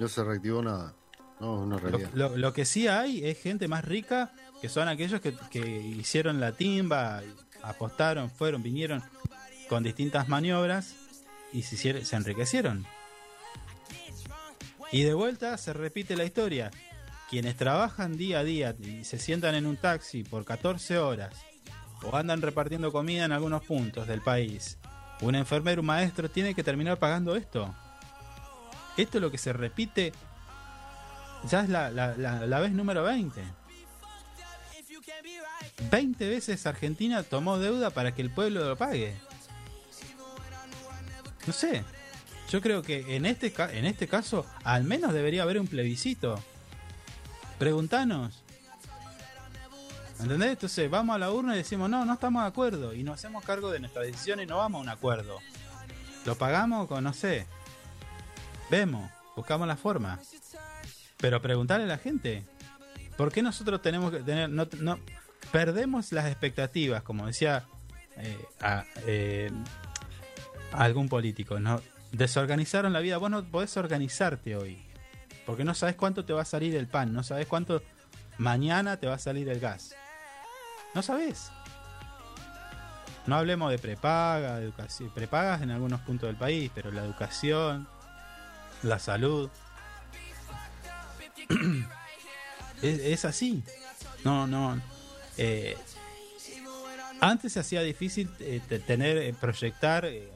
No 0.00 0.08
se 0.08 0.24
reactivó 0.24 0.62
nada. 0.62 0.94
No, 1.40 1.66
Lo, 1.66 1.78
realidad. 1.78 2.10
lo- 2.14 2.36
lo 2.36 2.52
que 2.52 2.64
sí 2.64 2.86
hay 2.88 3.24
es 3.26 3.40
gente 3.42 3.66
más 3.68 3.84
rica 3.84 4.32
que 4.60 4.68
son 4.68 4.86
aquellos 4.88 5.20
que, 5.20 5.34
que 5.50 5.58
hicieron 5.80 6.38
la 6.38 6.52
timba, 6.52 7.22
apostaron, 7.62 8.30
fueron, 8.30 8.62
vinieron 8.62 9.02
con 9.68 9.82
distintas 9.82 10.28
maniobras 10.28 10.94
y 11.52 11.62
se, 11.62 11.74
hicieron- 11.74 12.04
se 12.04 12.14
enriquecieron. 12.16 12.86
Y 14.92 15.02
de 15.02 15.14
vuelta 15.14 15.56
se 15.58 15.72
repite 15.72 16.16
la 16.16 16.24
historia. 16.24 16.70
Quienes 17.32 17.56
trabajan 17.56 18.16
día 18.18 18.40
a 18.40 18.44
día 18.44 18.76
y 18.78 19.04
se 19.04 19.18
sientan 19.18 19.54
en 19.54 19.66
un 19.66 19.76
taxi 19.78 20.22
por 20.22 20.44
14 20.44 20.98
horas 20.98 21.34
o 22.04 22.14
andan 22.14 22.42
repartiendo 22.42 22.92
comida 22.92 23.24
en 23.24 23.32
algunos 23.32 23.64
puntos 23.64 24.06
del 24.06 24.20
país, 24.20 24.76
un 25.22 25.34
enfermero, 25.34 25.80
un 25.80 25.86
maestro, 25.86 26.30
tiene 26.30 26.54
que 26.54 26.62
terminar 26.62 26.98
pagando 26.98 27.34
esto. 27.34 27.74
Esto 28.98 29.16
es 29.18 29.22
lo 29.22 29.30
que 29.30 29.38
se 29.38 29.52
repite 29.54 30.12
ya 31.48 31.62
es 31.62 31.68
la, 31.70 31.90
la- 31.90 32.14
la- 32.16 32.46
la 32.46 32.60
vez 32.60 32.70
número 32.72 33.02
20. 33.02 33.42
20 35.90 36.28
veces 36.28 36.66
Argentina 36.66 37.22
tomó 37.24 37.58
deuda 37.58 37.90
para 37.90 38.14
que 38.14 38.22
el 38.22 38.30
pueblo 38.30 38.64
lo 38.68 38.76
pague. 38.76 39.16
No 41.46 41.52
sé. 41.52 41.82
Yo 42.50 42.60
creo 42.60 42.82
que 42.82 43.16
en 43.16 43.24
este, 43.26 43.52
en 43.76 43.86
este 43.86 44.06
caso 44.06 44.46
al 44.64 44.84
menos 44.84 45.12
debería 45.14 45.42
haber 45.44 45.58
un 45.58 45.66
plebiscito. 45.66 46.38
Preguntanos. 47.62 48.42
¿Entendés? 50.20 50.50
Entonces 50.50 50.90
vamos 50.90 51.14
a 51.14 51.18
la 51.20 51.30
urna 51.30 51.54
y 51.54 51.58
decimos, 51.58 51.88
no, 51.88 52.04
no 52.04 52.14
estamos 52.14 52.42
de 52.42 52.48
acuerdo. 52.48 52.92
Y 52.92 53.04
nos 53.04 53.14
hacemos 53.20 53.44
cargo 53.44 53.70
de 53.70 53.78
nuestra 53.78 54.02
decisión 54.02 54.40
y 54.40 54.46
no 54.46 54.56
vamos 54.56 54.80
a 54.80 54.82
un 54.82 54.88
acuerdo. 54.88 55.38
Lo 56.26 56.34
pagamos 56.36 56.88
con, 56.88 57.04
no 57.04 57.12
sé. 57.12 57.46
Vemos, 58.68 59.08
buscamos 59.36 59.68
la 59.68 59.76
forma. 59.76 60.18
Pero 61.18 61.40
preguntarle 61.40 61.84
a 61.84 61.88
la 61.88 61.98
gente. 61.98 62.42
¿Por 63.16 63.30
qué 63.30 63.42
nosotros 63.42 63.80
tenemos 63.80 64.10
que 64.10 64.18
tener... 64.24 64.50
No, 64.50 64.66
no- 64.80 64.98
perdemos 65.52 66.10
las 66.10 66.26
expectativas, 66.26 67.04
como 67.04 67.26
decía 67.28 67.64
eh, 68.16 68.44
a- 68.60 68.84
eh, 69.06 69.52
algún 70.72 71.08
político. 71.08 71.60
¿no? 71.60 71.80
Desorganizaron 72.10 72.92
la 72.92 72.98
vida. 72.98 73.18
Vos 73.18 73.30
no 73.30 73.44
podés 73.44 73.76
organizarte 73.76 74.56
hoy. 74.56 74.82
Porque 75.46 75.64
no 75.64 75.74
sabes 75.74 75.96
cuánto 75.96 76.24
te 76.24 76.32
va 76.32 76.42
a 76.42 76.46
salir 76.46 76.74
el 76.76 76.86
pan. 76.86 77.12
No 77.12 77.22
sabes 77.22 77.46
cuánto 77.46 77.82
mañana 78.38 78.96
te 78.98 79.06
va 79.06 79.14
a 79.14 79.18
salir 79.18 79.48
el 79.48 79.60
gas. 79.60 79.94
No 80.94 81.02
sabes. 81.02 81.50
No 83.26 83.36
hablemos 83.36 83.70
de 83.70 83.78
prepaga, 83.78 84.58
educación, 84.58 85.10
prepagas 85.14 85.62
en 85.62 85.70
algunos 85.70 86.00
puntos 86.00 86.28
del 86.28 86.36
país, 86.36 86.70
pero 86.74 86.90
la 86.90 87.04
educación, 87.04 87.86
la 88.82 88.98
salud, 88.98 89.48
es, 92.82 93.24
así. 93.24 93.62
No, 94.24 94.46
no. 94.46 94.80
eh, 95.38 95.76
antes 97.20 97.52
se 97.52 97.60
hacía 97.60 97.82
difícil 97.82 98.28
eh, 98.40 98.60
te- 98.68 98.80
tener, 98.80 99.16
eh, 99.18 99.32
proyectar, 99.40 100.04
eh, 100.04 100.28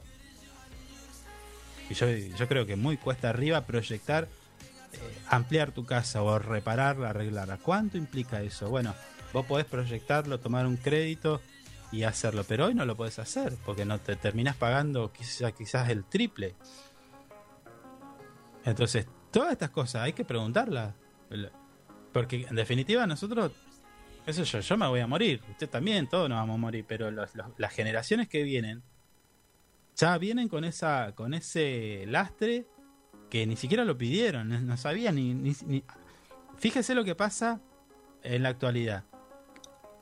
y 1.89 1.93
yo, 1.93 2.09
yo 2.09 2.47
creo 2.47 2.65
que 2.65 2.77
muy 2.77 2.95
cuesta 2.97 3.29
arriba 3.29 3.65
proyectar, 3.65 4.27
ampliar 5.29 5.71
tu 5.71 5.85
casa 5.85 6.21
o 6.23 6.39
repararla, 6.39 7.09
arreglarla. 7.09 7.57
¿Cuánto 7.57 7.97
implica 7.97 8.41
eso? 8.41 8.69
Bueno, 8.69 8.93
vos 9.33 9.45
podés 9.45 9.65
proyectarlo, 9.65 10.39
tomar 10.39 10.65
un 10.65 10.77
crédito 10.77 11.41
y 11.91 12.03
hacerlo, 12.03 12.43
pero 12.47 12.65
hoy 12.65 12.75
no 12.75 12.85
lo 12.85 12.95
podés 12.95 13.19
hacer 13.19 13.55
porque 13.65 13.85
no 13.85 13.99
te 13.99 14.15
terminás 14.15 14.55
pagando 14.55 15.11
quizás, 15.11 15.53
quizás 15.53 15.89
el 15.89 16.03
triple. 16.03 16.55
Entonces, 18.65 19.07
todas 19.31 19.51
estas 19.53 19.69
cosas 19.69 20.03
hay 20.03 20.13
que 20.13 20.25
preguntarlas. 20.25 20.93
Porque 22.11 22.47
en 22.49 22.55
definitiva 22.55 23.05
nosotros, 23.05 23.51
eso 24.25 24.43
yo, 24.43 24.59
yo 24.59 24.77
me 24.77 24.87
voy 24.87 24.99
a 24.99 25.07
morir, 25.07 25.41
usted 25.49 25.69
también, 25.69 26.07
todos 26.07 26.29
nos 26.29 26.37
vamos 26.37 26.55
a 26.55 26.57
morir, 26.57 26.85
pero 26.87 27.11
las 27.11 27.73
generaciones 27.73 28.27
que 28.27 28.43
vienen 28.43 28.83
ya 29.95 30.17
vienen 30.17 30.47
con 30.47 30.63
esa 30.63 31.13
con 31.15 31.33
ese 31.33 32.05
lastre 32.07 32.67
que 33.29 33.45
ni 33.45 33.55
siquiera 33.57 33.83
lo 33.85 33.97
pidieron, 33.97 34.67
no- 34.67 34.77
sabían 34.77 35.15
ni, 35.15 35.33
ni- 35.33 35.55
ni- 35.65 35.83
Fíjese 36.57 36.95
lo 36.95 37.03
que 37.03 37.13
pasa 37.15 37.59
en 38.23 38.43
la 38.43 38.49
actualidad. 38.49 39.03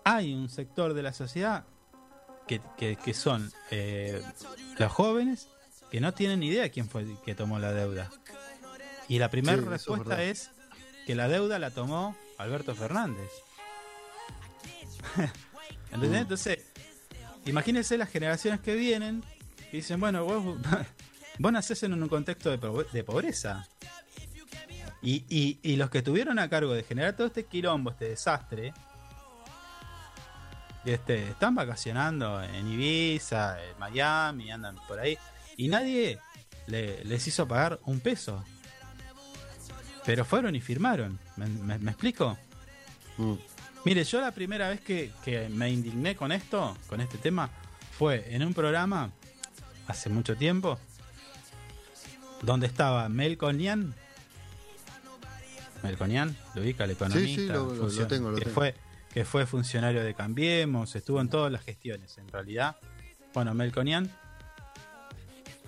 Hay 0.03 0.34
un 0.34 0.47
sector 0.49 0.93
de 0.93 1.03
la 1.03 1.11
sociedad 1.14 1.65
que, 2.47 2.61
que- 2.77 2.95
que 2.95 3.14
son 3.14 3.52
eh, 3.72 4.22
los 4.77 4.91
jóvenes 4.91 5.49
que 5.91 5.99
no 5.99 6.14
tienen 6.14 6.39
ni 6.39 6.47
idea 6.47 6.69
quién 6.69 6.88
fue 6.88 7.02
el 7.02 7.18
que 7.26 7.35
tomó 7.35 7.60
la 7.60 7.73
deuda. 7.73 8.10
Y 9.07 9.19
la 9.19 9.30
primera 9.30 9.57
Sí, 9.57 9.60
eso 9.64 9.65
es 9.68 9.72
respuesta 9.72 10.23
es 10.23 10.52
que 11.06 11.15
la 11.15 11.27
deuda 11.27 11.60
la 11.60 11.72
tomó 11.72 12.15
Alberto 12.38 12.73
Fernández. 12.76 13.30
¿Entendés? 15.91 16.19
Mm. 16.19 16.23
Entonces, 16.23 16.60
imagínense 17.45 17.97
las 17.97 18.10
generaciones 18.10 18.60
que 18.60 18.76
vienen 18.76 19.23
y 19.72 19.77
dicen, 19.77 19.99
bueno, 19.99 20.26
vos, 20.26 20.57
vos 21.40 21.52
nacés 21.52 21.84
en 21.84 21.94
un 22.02 22.10
contexto 22.10 22.49
de, 22.56 22.86
de 22.91 23.03
pobreza. 23.03 23.68
Y, 25.02 25.24
y- 25.30 25.60
y 25.62 25.76
los 25.76 25.90
que 25.90 25.99
estuvieron 25.99 26.40
a 26.40 26.49
cargo 26.49 26.74
de 26.74 26.84
generar 26.84 27.16
todo 27.16 27.28
este 27.28 27.45
quilombo, 27.45 27.91
este 27.91 28.10
desastre, 28.10 28.74
este, 30.86 31.30
están 31.30 31.56
vacacionando 31.56 32.41
en 32.44 32.68
Ibiza, 32.72 33.57
en 33.64 33.78
Miami, 33.80 34.52
andan 34.52 34.76
por 34.88 34.99
ahí. 34.99 35.18
Y 35.57 35.68
nadie 35.68 36.20
le- 36.68 37.03
les 37.03 37.28
hizo 37.28 37.48
pagar 37.48 37.80
un 37.86 37.99
peso. 37.99 38.44
Pero 40.06 40.26
fueron 40.26 40.56
y 40.56 40.62
firmaron. 40.62 41.20
¿Me, 41.38 41.48
me- 41.48 41.80
me 41.80 41.91
explico? 41.91 42.38
Mm. 43.18 43.34
Mire, 43.86 44.03
yo 44.03 44.22
la 44.22 44.32
primera 44.32 44.70
vez 44.70 44.82
que, 44.82 45.12
que 45.24 45.48
me 45.49 45.70
indigné 45.70 46.16
con 46.16 46.32
esto, 46.32 46.76
con 46.88 47.02
este 47.02 47.18
tema, 47.20 47.49
fue 47.98 48.26
en 48.34 48.44
un 48.44 48.53
programa 48.53 49.12
hace 49.88 50.10
mucho 50.10 50.36
tiempo 50.36 50.80
donde 52.46 52.68
estaba 52.68 53.10
Melconian. 53.10 53.94
Melconian, 55.84 56.36
lo 56.56 56.62
ubica 56.62 56.84
el 56.86 56.92
economista. 56.92 57.28
Sí, 57.28 57.36
sí, 57.36 57.48
lo- 57.48 57.74
lo- 57.76 58.08
tengo, 58.08 58.32
lo 58.32 58.36
que 58.38 58.42
tengo. 58.46 58.54
Fue, 58.56 58.76
que 59.14 59.24
fue 59.26 59.46
funcionario 59.46 60.04
de 60.04 60.14
Cambiemos, 60.14 60.96
estuvo 60.96 61.22
en 61.22 61.30
todas 61.30 61.52
las 61.52 61.62
gestiones, 61.64 62.18
en 62.18 62.28
realidad. 62.30 62.78
Bueno, 63.34 63.54
Melconian. 63.54 64.10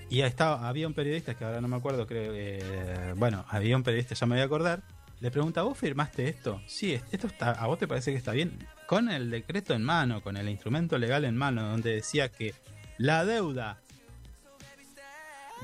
Y 0.09 0.21
estaba, 0.21 0.67
había 0.67 0.87
un 0.87 0.93
periodista 0.93 1.35
que 1.35 1.43
ahora 1.43 1.59
no 1.61 1.67
me 1.67 1.75
acuerdo, 1.75 2.07
creo 2.07 2.31
que. 2.31 3.13
bueno, 3.17 3.45
había 3.49 3.75
un 3.75 3.83
periodista, 3.83 4.15
ya 4.15 4.25
me 4.25 4.35
voy 4.35 4.41
a 4.41 4.45
acordar. 4.45 4.81
Le 5.19 5.31
pregunta, 5.31 5.63
¿vos 5.63 5.77
firmaste 5.77 6.29
esto? 6.29 6.61
Sí, 6.67 6.99
esto 7.11 7.27
está, 7.27 7.51
¿a 7.51 7.65
vos 7.67 7.77
te 7.79 7.87
parece 7.87 8.11
que 8.11 8.17
está 8.17 8.31
bien? 8.31 8.65
Con 8.87 9.09
el 9.09 9.29
decreto 9.31 9.73
en 9.73 9.83
mano, 9.83 10.21
con 10.21 10.37
el 10.37 10.47
instrumento 10.47 10.97
legal 10.97 11.25
en 11.25 11.35
mano, 11.35 11.63
donde 11.69 11.91
decía 11.95 12.29
que 12.29 12.53
la 12.97 13.25
deuda 13.25 13.81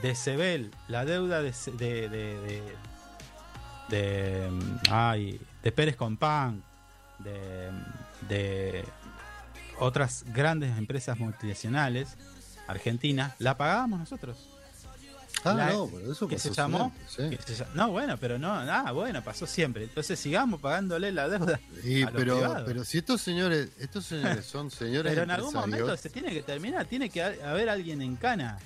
de 0.02 0.16
Sebel, 0.16 0.72
la 0.88 1.06
deuda 1.06 1.42
de, 1.42 1.52
de, 1.78 2.10
de, 3.90 4.50
ay, 4.90 5.40
de 5.64 5.72
Pérez 5.72 5.96
Compán, 5.96 6.64
de, 7.20 7.70
de 8.28 8.86
otras 9.80 10.24
grandes 10.34 10.78
empresas 10.78 11.18
multinacionales 11.20 12.16
argentinas, 12.68 13.34
la 13.40 13.58
pagábamos 13.58 14.00
nosotros. 14.00 14.50
Ah, 15.46 15.54
La- 15.54 15.72
no, 15.74 15.88
pero 15.88 16.12
eso 16.12 16.26
que 16.28 16.36
pasó 16.36 16.50
se 16.50 16.56
llamó 16.56 16.94
siempre, 17.08 17.38
sí. 17.38 17.44
que 17.46 17.54
se 17.56 17.66
no 17.74 17.90
bueno 17.92 18.16
pero 18.18 18.40
no 18.40 18.54
ah 18.54 18.92
bueno 18.94 19.22
pasó 19.24 19.46
siempre 19.46 19.84
entonces 19.84 20.18
sigamos 20.18 20.62
pagándole 20.62 21.12
la 21.12 21.28
deuda 21.28 21.56
a 21.56 21.60
los 21.60 22.12
pero, 22.14 22.38
privados. 22.38 22.64
pero 22.66 22.86
si 22.86 23.00
estos 23.00 23.20
señores, 23.20 23.72
estos 23.78 24.06
señores 24.06 24.46
son 24.52 24.72
señores 24.72 25.12
pero 25.12 25.24
en 25.24 25.32
algún 25.32 25.54
momento 25.54 25.98
se 25.98 26.10
tiene 26.10 26.32
que 26.32 26.44
terminar 26.44 26.86
tiene 26.86 27.10
que 27.10 27.22
ha- 27.24 27.50
haber 27.52 27.68
alguien 27.68 28.02
en 28.02 28.16
cana 28.16 28.58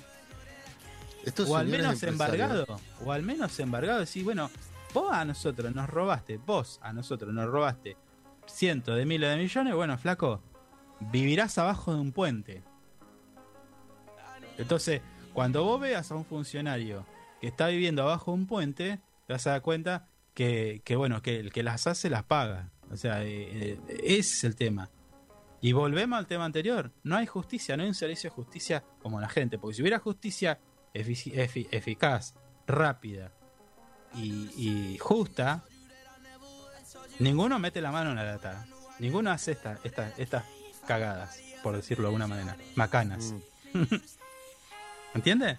estos 1.24 1.48
o 1.48 1.56
al 1.56 1.66
menos 1.66 2.02
embargado 2.02 2.66
o 3.04 3.12
al 3.12 3.22
menos 3.22 3.58
embargado 3.60 4.00
decir 4.00 4.24
bueno 4.24 4.50
vos 4.94 5.12
a 5.12 5.24
nosotros 5.24 5.74
nos 5.74 5.88
robaste 5.88 6.38
vos 6.38 6.78
a 6.82 6.92
nosotros 6.92 7.32
nos 7.32 7.48
robaste 7.48 7.96
cientos 8.46 8.96
de 8.96 9.04
miles 9.04 9.30
de 9.30 9.36
millones 9.36 9.74
bueno 9.74 9.98
flaco 9.98 10.42
vivirás 11.00 11.58
abajo 11.58 11.94
de 11.94 12.00
un 12.00 12.12
puente 12.12 12.62
entonces 14.56 15.02
cuando 15.32 15.64
vos 15.64 15.80
veas 15.80 16.10
a 16.10 16.16
un 16.16 16.24
funcionario 16.24 17.06
que 17.40 17.48
está 17.48 17.68
viviendo 17.68 18.02
abajo 18.02 18.32
de 18.32 18.38
un 18.38 18.46
puente 18.46 19.00
te 19.26 19.32
vas 19.32 19.46
a 19.46 19.50
dar 19.50 19.62
cuenta 19.62 20.08
que, 20.34 20.82
que, 20.84 20.96
bueno 20.96 21.22
que 21.22 21.40
el 21.40 21.52
que 21.52 21.62
las 21.62 21.86
hace 21.86 22.10
las 22.10 22.24
paga 22.24 22.70
o 22.90 22.96
sea 22.96 23.22
eh, 23.24 23.78
eh, 23.88 24.00
ese 24.02 24.18
es 24.18 24.44
el 24.44 24.56
tema 24.56 24.90
y 25.60 25.72
volvemos 25.72 26.18
al 26.18 26.26
tema 26.26 26.44
anterior. 26.44 26.92
No 27.02 27.16
hay 27.16 27.26
justicia, 27.26 27.76
no 27.76 27.82
hay 27.82 27.88
un 27.88 27.94
servicio 27.94 28.30
de 28.30 28.34
justicia 28.34 28.84
como 29.00 29.20
la 29.20 29.28
gente. 29.28 29.58
Porque 29.58 29.74
si 29.76 29.82
hubiera 29.82 29.98
justicia 29.98 30.58
eficaz, 30.94 32.34
rápida 32.66 33.32
y, 34.14 34.50
y 34.56 34.98
justa, 34.98 35.64
ninguno 37.18 37.58
mete 37.58 37.80
la 37.80 37.90
mano 37.92 38.10
en 38.10 38.16
la 38.16 38.24
lata. 38.24 38.66
Ninguno 38.98 39.30
hace 39.30 39.52
esta, 39.52 39.78
esta- 39.84 40.12
estas 40.18 40.44
cagadas, 40.86 41.38
por 41.62 41.76
decirlo 41.76 42.02
de 42.04 42.08
alguna 42.08 42.26
manera. 42.26 42.56
Macanas. 42.74 43.34
¿Entiendes? 45.14 45.58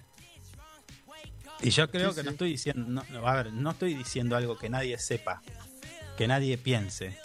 Y 1.62 1.72
yo 1.72 1.90
creo 1.92 2.12
Sí, 2.12 2.18
que 2.18 2.24
no 2.24 2.32
estoy 2.32 2.52
diciendo, 2.52 2.86
no, 2.88 3.04
no, 3.10 3.28
a 3.28 3.36
ver, 3.36 3.52
no 3.54 3.72
estoy 3.72 3.94
diciendo 3.94 4.36
algo 4.38 4.58
que 4.58 4.70
nadie 4.70 4.98
sepa, 4.98 5.42
que 6.18 6.26
nadie 6.28 6.58
piense, 6.58 7.18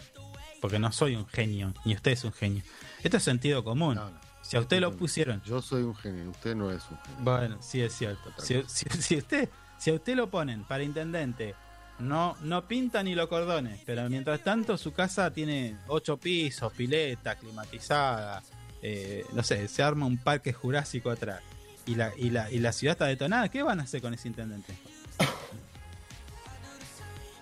porque 0.60 0.78
no 0.80 0.90
soy 0.90 1.14
un 1.14 1.26
genio, 1.26 1.72
ni 1.84 1.94
usted 1.94 2.12
es 2.12 2.24
un 2.24 2.32
genio. 2.32 2.64
Esto 3.02 3.18
es 3.18 3.22
sentido 3.22 3.62
común. 3.62 4.00
Si 4.46 4.56
a 4.56 4.60
usted 4.60 4.78
lo 4.80 4.94
pusieron, 4.94 5.40
Yo 5.42 5.62
soy 5.62 5.82
un 5.82 5.96
genio, 5.96 6.30
usted 6.30 6.54
no 6.54 6.70
es 6.70 6.82
un 6.90 6.98
genio. 6.98 7.18
bueno, 7.22 7.56
sí 7.62 7.80
es 7.80 7.94
cierto. 7.94 8.30
Si, 8.38 8.62
si- 8.66 8.84
si 9.00 9.16
usted, 9.16 9.48
si 9.78 9.90
a 9.90 9.94
usted 9.94 10.14
lo 10.14 10.28
ponen 10.30 10.64
para 10.64 10.84
intendente, 10.84 11.54
no, 11.98 12.36
no 12.42 12.68
pinta 12.68 13.02
ni 13.02 13.14
lo 13.14 13.28
cordones, 13.28 13.80
pero 13.86 14.08
mientras 14.10 14.40
tanto 14.42 14.76
su 14.76 14.92
casa 14.92 15.30
tiene 15.32 15.78
ocho 15.86 16.18
pisos, 16.18 16.72
pileta, 16.74 17.36
climatizada, 17.36 18.42
eh, 18.82 19.24
no 19.32 19.42
sé, 19.42 19.66
se 19.68 19.82
arma 19.82 20.04
un 20.04 20.18
parque 20.18 20.52
jurásico 20.52 21.10
atrás 21.10 21.40
y 21.86 21.94
la, 21.94 22.12
y 22.16 22.28
la, 22.30 22.50
y 22.50 22.58
la 22.58 22.72
ciudad 22.72 22.92
está 22.92 23.06
detonada, 23.06 23.48
¿qué 23.48 23.62
van 23.62 23.80
a 23.80 23.84
hacer 23.84 24.02
con 24.02 24.12
ese 24.12 24.28
intendente? 24.28 24.76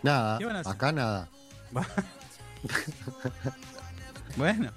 Nada, 0.03 0.39
¿Qué 0.39 0.45
van 0.45 0.57
a 0.57 0.61
hacer? 0.61 0.73
acá 0.73 0.93
nada. 0.93 1.29
Bueno, 4.37 4.71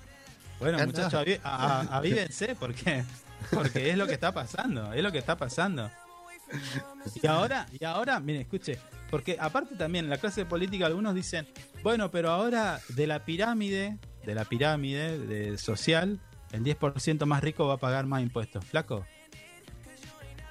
bueno 0.59 0.77
muchachos, 0.85 1.13
aví- 1.25 1.39
avívense 1.91 2.55
porque, 2.55 3.03
porque 3.51 3.89
es 3.89 3.97
lo 3.97 4.07
que 4.07 4.13
está 4.13 4.31
pasando, 4.33 4.93
es 4.93 5.03
lo 5.03 5.11
que 5.11 5.17
está 5.19 5.35
pasando. 5.37 5.89
Y 7.21 7.27
ahora, 7.27 7.65
y 7.79 7.83
ahora, 7.85 8.19
mire, 8.19 8.41
escuche, 8.41 8.79
porque 9.09 9.35
aparte 9.39 9.75
también 9.75 10.05
en 10.05 10.09
la 10.11 10.17
clase 10.17 10.45
política 10.45 10.85
algunos 10.85 11.15
dicen, 11.15 11.47
bueno, 11.83 12.11
pero 12.11 12.31
ahora 12.31 12.79
de 12.89 13.07
la 13.07 13.25
pirámide, 13.25 13.97
de 14.25 14.35
la 14.35 14.45
pirámide 14.45 15.17
de 15.19 15.57
social, 15.57 16.19
el 16.51 16.63
10% 16.63 17.25
más 17.25 17.43
rico 17.43 17.67
va 17.67 17.73
a 17.75 17.77
pagar 17.77 18.05
más 18.05 18.21
impuestos. 18.21 18.63
Flaco, 18.63 19.05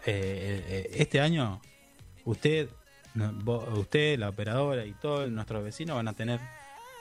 eh, 0.06 0.64
eh, 0.68 0.90
este 0.94 1.20
año 1.20 1.60
usted, 2.24 2.68
no, 3.14 3.32
vos- 3.32 3.66
usted, 3.78 4.18
la 4.18 4.28
operadora 4.28 4.84
y 4.84 4.92
todos 4.94 5.30
nuestros 5.30 5.62
vecinos 5.64 5.96
van 5.96 6.08
a 6.08 6.12
tener 6.12 6.40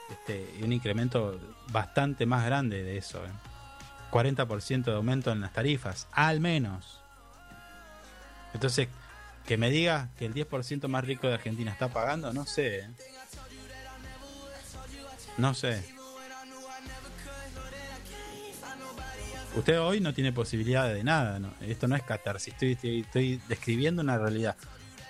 este, 0.09 0.63
un 0.63 0.73
incremento 0.73 1.39
bastante 1.71 2.25
más 2.25 2.45
grande 2.45 2.84
de 2.84 2.97
eso. 2.97 3.23
¿eh? 3.25 3.30
40% 4.11 4.84
de 4.84 4.95
aumento 4.95 5.31
en 5.31 5.41
las 5.41 5.53
tarifas, 5.53 6.07
al 6.11 6.39
menos. 6.39 6.99
Entonces, 8.53 8.88
que 9.45 9.57
me 9.57 9.69
diga 9.69 10.09
que 10.17 10.25
el 10.25 10.34
10% 10.34 10.88
más 10.88 11.03
rico 11.03 11.27
de 11.27 11.34
Argentina 11.34 11.71
está 11.71 11.89
pagando, 11.89 12.31
no 12.31 12.45
sé. 12.45 12.80
¿eh? 12.80 12.89
No 15.38 15.53
sé. 15.53 15.84
Usted 19.55 19.80
hoy 19.80 19.99
no 19.99 20.13
tiene 20.13 20.31
posibilidad 20.31 20.91
de 20.91 21.03
nada, 21.03 21.39
esto 21.61 21.88
no 21.88 21.95
es 21.95 22.01
catarsis, 22.01 22.53
estoy, 22.53 22.71
estoy, 22.71 23.01
estoy 23.01 23.41
describiendo 23.47 24.01
una 24.01 24.17
realidad. 24.17 24.55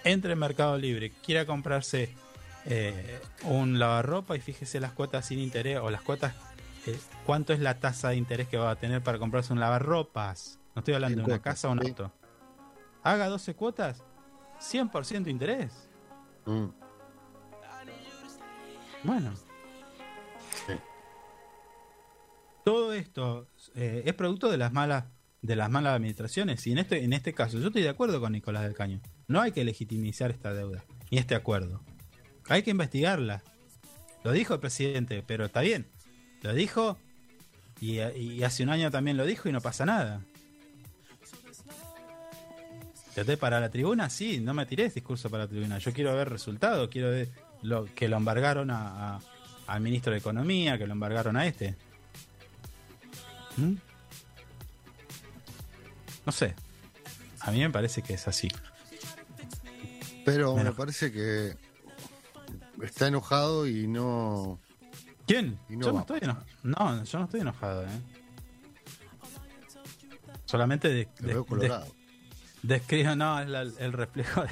Entre 0.03 0.33
en 0.33 0.39
Mercado 0.39 0.77
Libre, 0.77 1.13
quiera 1.25 1.45
comprarse 1.45 2.13
eh, 2.65 3.19
un 3.43 3.79
lavarropa 3.79 4.35
y 4.35 4.39
fíjese 4.39 4.79
las 4.79 4.93
cuotas 4.93 5.25
sin 5.25 5.39
interés 5.39 5.79
o 5.79 5.89
las 5.89 6.01
cuotas, 6.01 6.33
eh, 6.85 6.97
cuánto 7.25 7.53
es 7.53 7.59
la 7.59 7.79
tasa 7.79 8.09
de 8.09 8.15
interés 8.15 8.47
que 8.47 8.57
va 8.57 8.71
a 8.71 8.75
tener 8.75 9.01
para 9.01 9.19
comprarse 9.19 9.53
un 9.53 9.59
lavarropas. 9.59 10.59
No 10.75 10.79
estoy 10.79 10.93
hablando 10.93 11.17
de 11.17 11.23
una 11.23 11.35
cuotas, 11.35 11.53
casa 11.53 11.69
o 11.69 11.71
un 11.71 11.81
sí. 11.81 11.89
auto. 11.89 12.11
Haga 13.03 13.27
12 13.27 13.55
cuotas, 13.55 14.03
100% 14.59 15.27
interés. 15.29 15.89
Mm. 16.45 16.67
Bueno. 19.03 19.33
Todo 22.63 22.93
esto 22.93 23.47
eh, 23.75 24.03
es 24.05 24.13
producto 24.13 24.49
de 24.49 24.57
las 24.57 24.71
malas 24.71 25.05
de 25.41 25.57
las 25.57 25.69
malas 25.69 25.93
administraciones 25.93 26.65
y 26.67 26.71
en 26.71 26.77
este 26.77 27.03
en 27.03 27.11
este 27.11 27.33
caso 27.33 27.59
yo 27.59 27.67
estoy 27.67 27.81
de 27.81 27.89
acuerdo 27.89 28.21
con 28.21 28.31
Nicolás 28.31 28.63
del 28.63 28.73
Caño. 28.73 29.01
No 29.27 29.41
hay 29.41 29.51
que 29.51 29.65
legitimizar 29.65 30.31
esta 30.31 30.53
deuda 30.53 30.85
ni 31.11 31.17
este 31.17 31.35
acuerdo. 31.35 31.81
Hay 32.49 32.63
que 32.63 32.71
investigarla. 32.71 33.41
Lo 34.23 34.31
dijo 34.31 34.53
el 34.53 34.59
presidente, 34.59 35.23
pero 35.25 35.45
está 35.45 35.61
bien. 35.61 35.85
Lo 36.41 36.53
dijo 36.53 36.97
y, 37.81 37.99
y 37.99 38.43
hace 38.43 38.63
un 38.63 38.69
año 38.69 38.91
también 38.91 39.17
lo 39.17 39.25
dijo 39.25 39.49
y 39.49 39.51
no 39.51 39.61
pasa 39.61 39.85
nada. 39.85 40.21
Traté 43.13 43.37
para 43.37 43.59
la 43.59 43.69
tribuna, 43.69 44.09
sí, 44.09 44.39
no 44.39 44.53
me 44.53 44.65
tiré 44.65 44.89
discurso 44.89 45.29
para 45.29 45.43
la 45.43 45.49
tribuna. 45.49 45.77
Yo 45.77 45.93
quiero 45.93 46.15
ver 46.15 46.29
resultados, 46.29 46.89
quiero 46.89 47.11
ver 47.11 47.29
lo, 47.61 47.85
que 47.93 48.07
lo 48.07 48.17
embargaron 48.17 48.71
a, 48.71 49.15
a- 49.15 49.19
al 49.67 49.81
ministro 49.81 50.11
de 50.13 50.17
Economía, 50.17 50.77
que 50.77 50.87
lo 50.87 50.93
embargaron 50.93 51.37
a 51.37 51.45
este. 51.45 51.75
¿Mm? 53.57 53.73
No 56.25 56.31
sé. 56.31 56.55
A 57.41 57.51
mí 57.51 57.59
me 57.59 57.69
parece 57.69 58.01
que 58.01 58.13
es 58.15 58.27
así. 58.27 58.47
Pero 60.25 60.55
me 60.55 60.71
parece 60.71 61.11
que 61.11 61.55
está 62.81 63.07
enojado 63.07 63.67
y 63.67 63.87
no. 63.87 64.59
¿Quién? 65.27 65.57
Y 65.69 65.77
no 65.77 65.85
yo 65.87 65.93
no 65.93 65.99
estoy 66.01 66.19
enojado. 66.21 66.45
No, 66.63 67.03
yo 67.03 67.19
no 67.19 67.25
estoy 67.25 67.39
enojado, 67.41 67.83
¿eh? 67.85 67.99
Solamente 70.45 70.89
de, 70.89 71.07
Lo 71.19 71.27
de- 71.27 71.33
veo 71.33 71.45
colorado. 71.45 71.85
de- 71.85 72.75
describo, 72.75 73.15
no, 73.15 73.39
es 73.39 73.47
la- 73.49 73.61
el 73.61 73.93
reflejo 73.93 74.41
de. 74.43 74.49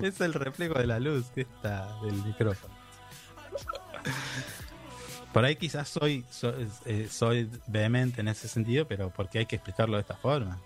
es 0.08 0.20
el 0.20 0.34
reflejo 0.34 0.74
de 0.74 0.86
la 0.86 0.98
luz 1.00 1.26
que 1.34 1.42
está 1.42 2.00
del 2.02 2.14
micrófono. 2.24 2.74
Por 5.32 5.44
ahí 5.44 5.56
quizás 5.56 5.88
soy, 5.88 6.24
soy, 6.30 6.68
eh, 6.86 7.08
soy 7.10 7.50
vehemente 7.66 8.20
en 8.22 8.28
ese 8.28 8.48
sentido, 8.48 8.86
pero 8.88 9.10
porque 9.10 9.38
hay 9.40 9.46
que 9.46 9.56
explicarlo 9.56 9.96
de 9.96 10.00
esta 10.02 10.16
forma. 10.16 10.58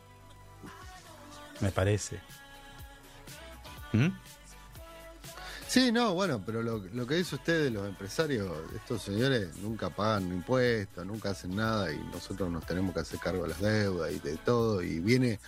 Me 1.61 1.71
parece. 1.73 2.21
¿Mm? 3.93 4.09
Sí, 5.71 5.93
no, 5.93 6.15
bueno, 6.15 6.43
pero 6.45 6.65
lo, 6.65 6.79
lo 6.79 7.07
que 7.07 7.15
dice 7.15 7.37
usted 7.37 7.63
de 7.63 7.71
los 7.71 7.87
empresarios, 7.87 8.51
estos 8.75 9.03
señores 9.03 9.57
nunca 9.59 9.89
pagan 9.89 10.27
impuestos, 10.27 11.07
nunca 11.07 11.31
hacen 11.31 11.55
nada 11.55 11.93
y 11.93 11.99
nosotros 12.13 12.51
nos 12.51 12.67
tenemos 12.67 12.93
que 12.93 12.99
hacer 12.99 13.21
cargo 13.21 13.45
de 13.45 13.51
las 13.51 13.61
deudas 13.61 14.11
y 14.11 14.19
de 14.19 14.37
todo. 14.39 14.83
Y 14.83 14.99
viene, 14.99 15.39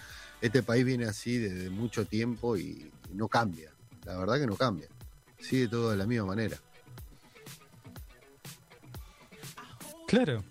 este 0.40 0.62
país 0.62 0.84
viene 0.84 1.06
así 1.06 1.38
desde 1.38 1.70
mucho 1.70 2.04
tiempo 2.04 2.56
y, 2.56 2.88
y 3.10 3.14
no 3.14 3.26
cambia. 3.26 3.72
La 4.04 4.16
verdad 4.16 4.38
que 4.38 4.46
no 4.46 4.54
cambia. 4.54 4.86
Sigue 5.40 5.66
todo 5.66 5.90
de 5.90 5.96
la 5.96 6.06
misma 6.06 6.26
manera. 6.26 6.56
Claro. 10.06 10.44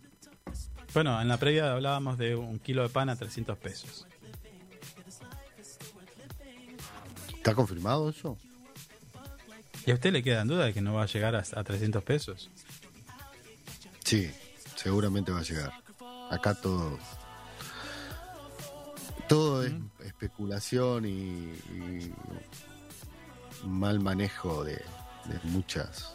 Bueno, 0.94 1.22
en 1.22 1.30
la 1.30 1.38
previa 1.38 1.72
hablábamos 1.72 2.18
de 2.18 2.36
un 2.36 2.60
kilo 2.60 2.84
de 2.84 2.90
pan 2.90 3.08
a 3.08 3.16
300 3.16 3.58
pesos. 3.58 4.06
¿Está 7.38 7.56
confirmado 7.56 8.10
eso? 8.10 8.38
¿Y 9.86 9.92
a 9.92 9.94
usted 9.96 10.12
le 10.12 10.22
queda 10.24 10.42
en 10.42 10.48
duda 10.48 10.66
de 10.66 10.74
que 10.74 10.82
no 10.82 10.94
va 10.94 11.04
a 11.04 11.08
llegar 11.08 11.36
a, 11.36 11.40
a 11.40 11.64
300 11.64 12.04
pesos? 12.04 12.50
Sí, 14.04 14.32
seguramente 14.76 15.32
va 15.32 15.40
a 15.40 15.44
llegar. 15.44 15.72
Acá 16.30 16.54
todo. 16.56 16.98
Todo 19.28 19.64
es 19.64 19.72
especulación 20.06 21.06
y, 21.06 21.10
y 21.10 22.14
mal 23.66 24.00
manejo 24.00 24.64
de, 24.64 24.74
de 24.74 25.40
muchas. 25.44 26.14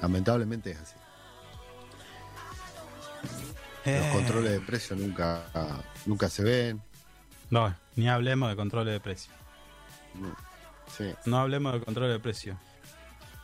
Lamentablemente 0.00 0.70
es 0.72 0.78
así. 0.78 0.94
Los 3.84 3.94
Eh. 3.94 4.10
controles 4.12 4.52
de 4.52 4.60
precio 4.60 4.96
nunca, 4.96 5.42
nunca 6.06 6.28
se 6.28 6.42
ven. 6.42 6.82
No, 7.50 7.74
ni 7.96 8.08
hablemos 8.08 8.48
de 8.48 8.56
controles 8.56 8.92
de 8.94 9.00
precio. 9.00 9.32
Sí. 10.96 11.12
No 11.26 11.38
hablemos 11.38 11.72
de 11.72 11.80
control 11.80 12.10
de 12.10 12.20
precio. 12.20 12.58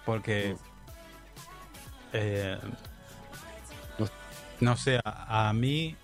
Porque. 0.05 0.57
eh, 2.13 2.59
no 4.61 4.77
sé, 4.77 5.01
a, 5.05 5.49
a 5.49 5.53
mí. 5.53 5.97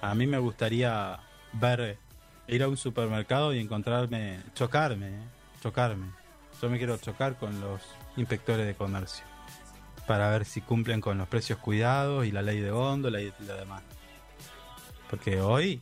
A 0.00 0.14
mí 0.14 0.26
me 0.26 0.38
gustaría 0.38 1.18
ver. 1.52 1.98
Ir 2.46 2.62
a 2.62 2.68
un 2.68 2.76
supermercado 2.76 3.54
y 3.54 3.60
encontrarme. 3.60 4.40
Chocarme. 4.54 5.08
eh, 5.08 5.22
Chocarme. 5.62 6.10
Yo 6.60 6.68
me 6.68 6.78
quiero 6.78 6.96
chocar 6.98 7.36
con 7.36 7.58
los 7.60 7.80
inspectores 8.16 8.66
de 8.66 8.74
comercio. 8.74 9.24
Para 10.06 10.28
ver 10.30 10.44
si 10.44 10.60
cumplen 10.60 11.00
con 11.00 11.16
los 11.16 11.26
precios 11.28 11.58
cuidados 11.58 12.26
y 12.26 12.32
la 12.32 12.42
ley 12.42 12.60
de 12.60 12.70
góndola 12.70 13.20
y 13.20 13.32
lo 13.46 13.56
demás. 13.56 13.82
Porque 15.08 15.40
hoy. 15.40 15.80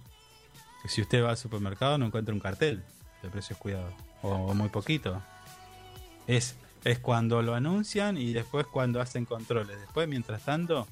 Si 0.87 1.01
usted 1.01 1.23
va 1.23 1.31
al 1.31 1.37
supermercado 1.37 1.97
no 1.99 2.07
encuentra 2.07 2.35
un 2.35 2.41
cartel 2.41 2.83
de 3.23 3.29
precios 3.31 3.59
cuidados. 3.59 3.95
O, 4.23 4.55
muy 4.55 4.69
poquito. 4.69 5.21
Es, 6.27 6.57
es 6.85 6.99
cuando 7.01 7.43
lo 7.43 7.55
anuncian 7.55 8.17
y 8.17 8.33
después 8.33 8.67
cuando 8.67 9.01
hacen 9.01 9.25
controles. 9.25 9.79
Después, 9.81 10.09
mientras 10.09 10.43
tanto, 10.43 10.87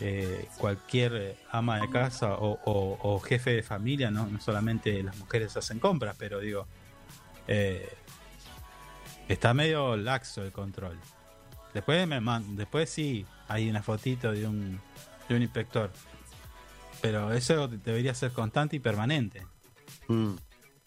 eh, 0.00 0.48
cualquier 0.58 1.12
eh, 1.16 1.36
ama 1.50 1.80
de 1.80 1.90
casa 1.90 2.36
o 2.38 3.20
jefe 3.20 3.50
de 3.50 3.62
familia, 3.62 4.10
¿no? 4.10 4.26
no 4.26 4.40
solamente 4.40 5.02
las 5.02 5.16
mujeres 5.16 5.56
hacen 5.56 5.78
compras, 5.78 6.16
pero 6.18 6.40
digo, 6.40 6.66
eh, 7.46 7.88
está 9.28 9.52
medio 9.54 9.96
laxo 9.96 10.42
el 10.42 10.52
control. 10.52 10.98
Después, 11.74 12.06
me 12.08 12.20
man- 12.20 12.56
después 12.56 12.88
sí 12.88 13.26
hay 13.48 13.68
una 13.68 13.82
fotito 13.82 14.32
de 14.32 14.46
un, 14.46 14.80
de 15.28 15.34
un 15.36 15.42
inspector. 15.42 15.90
Pero 17.00 17.32
eso 17.32 17.68
debería 17.68 18.14
ser 18.14 18.32
constante 18.32 18.76
y 18.76 18.80
permanente. 18.80 19.46
Mm. 20.08 20.32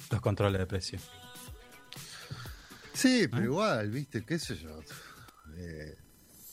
Los 0.09 0.21
controles 0.21 0.59
de 0.59 0.65
precio. 0.65 0.99
Sí, 2.93 3.27
pero 3.29 3.43
igual, 3.45 3.89
viste, 3.89 4.23
qué 4.25 4.37
sé 4.37 4.55
yo. 4.57 4.79
Eh, 5.55 5.95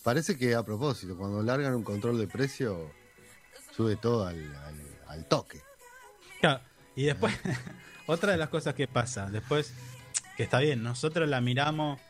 parece 0.02 0.36
que 0.38 0.54
a 0.54 0.62
propósito, 0.62 1.16
cuando 1.16 1.42
largan 1.42 1.74
un 1.74 1.82
control 1.82 2.18
de 2.18 2.26
precio, 2.28 2.92
sube 3.76 3.96
todo 3.96 4.26
al, 4.26 4.36
al- 4.56 4.98
al 5.08 5.24
toque. 5.26 5.60
Claro, 6.40 6.60
y 6.94 7.04
después, 7.04 7.34
otra 8.06 8.32
de 8.32 8.38
las 8.38 8.48
cosas 8.48 8.74
que 8.74 8.86
pasa, 8.86 9.26
después, 9.30 9.72
que 10.36 10.44
está 10.44 10.60
bien, 10.60 10.82
nosotros 10.82 11.28
la 11.28 11.40
miramos, 11.40 12.00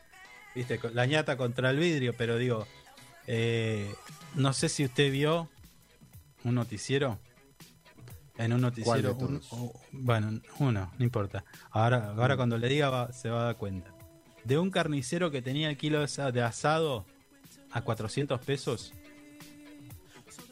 viste, 0.55 0.78
la 0.93 1.06
ñata 1.06 1.36
contra 1.36 1.70
el 1.70 1.78
vidrio, 1.78 2.15
pero 2.16 2.36
digo, 2.36 2.66
eh, 3.27 3.93
no 4.35 4.52
sé 4.52 4.69
si 4.69 4.85
usted 4.85 5.10
vio 5.10 5.48
un 6.44 6.55
noticiero. 6.55 7.19
En 8.39 8.52
un 8.52 8.60
noticiero, 8.60 9.16
bueno, 9.93 10.40
uno, 10.60 10.93
no 10.97 11.05
importa. 11.05 11.44
Ahora, 11.70 12.15
ahora 12.16 12.36
cuando 12.36 12.56
le 12.56 12.69
diga 12.69 12.89
va- 12.89 13.12
se 13.12 13.28
va 13.31 13.40
a 13.40 13.44
dar 13.47 13.56
cuenta. 13.56 13.93
De 14.44 14.56
un 14.59 14.70
carnicero 14.70 15.31
que 15.31 15.43
tenía 15.43 15.69
el 15.69 15.77
kilo 15.77 15.98
de 15.98 16.05
asa- 16.05 16.31
de 16.31 16.43
asado 16.43 17.05
a 17.73 17.82
400 17.82 18.40
pesos. 18.40 18.93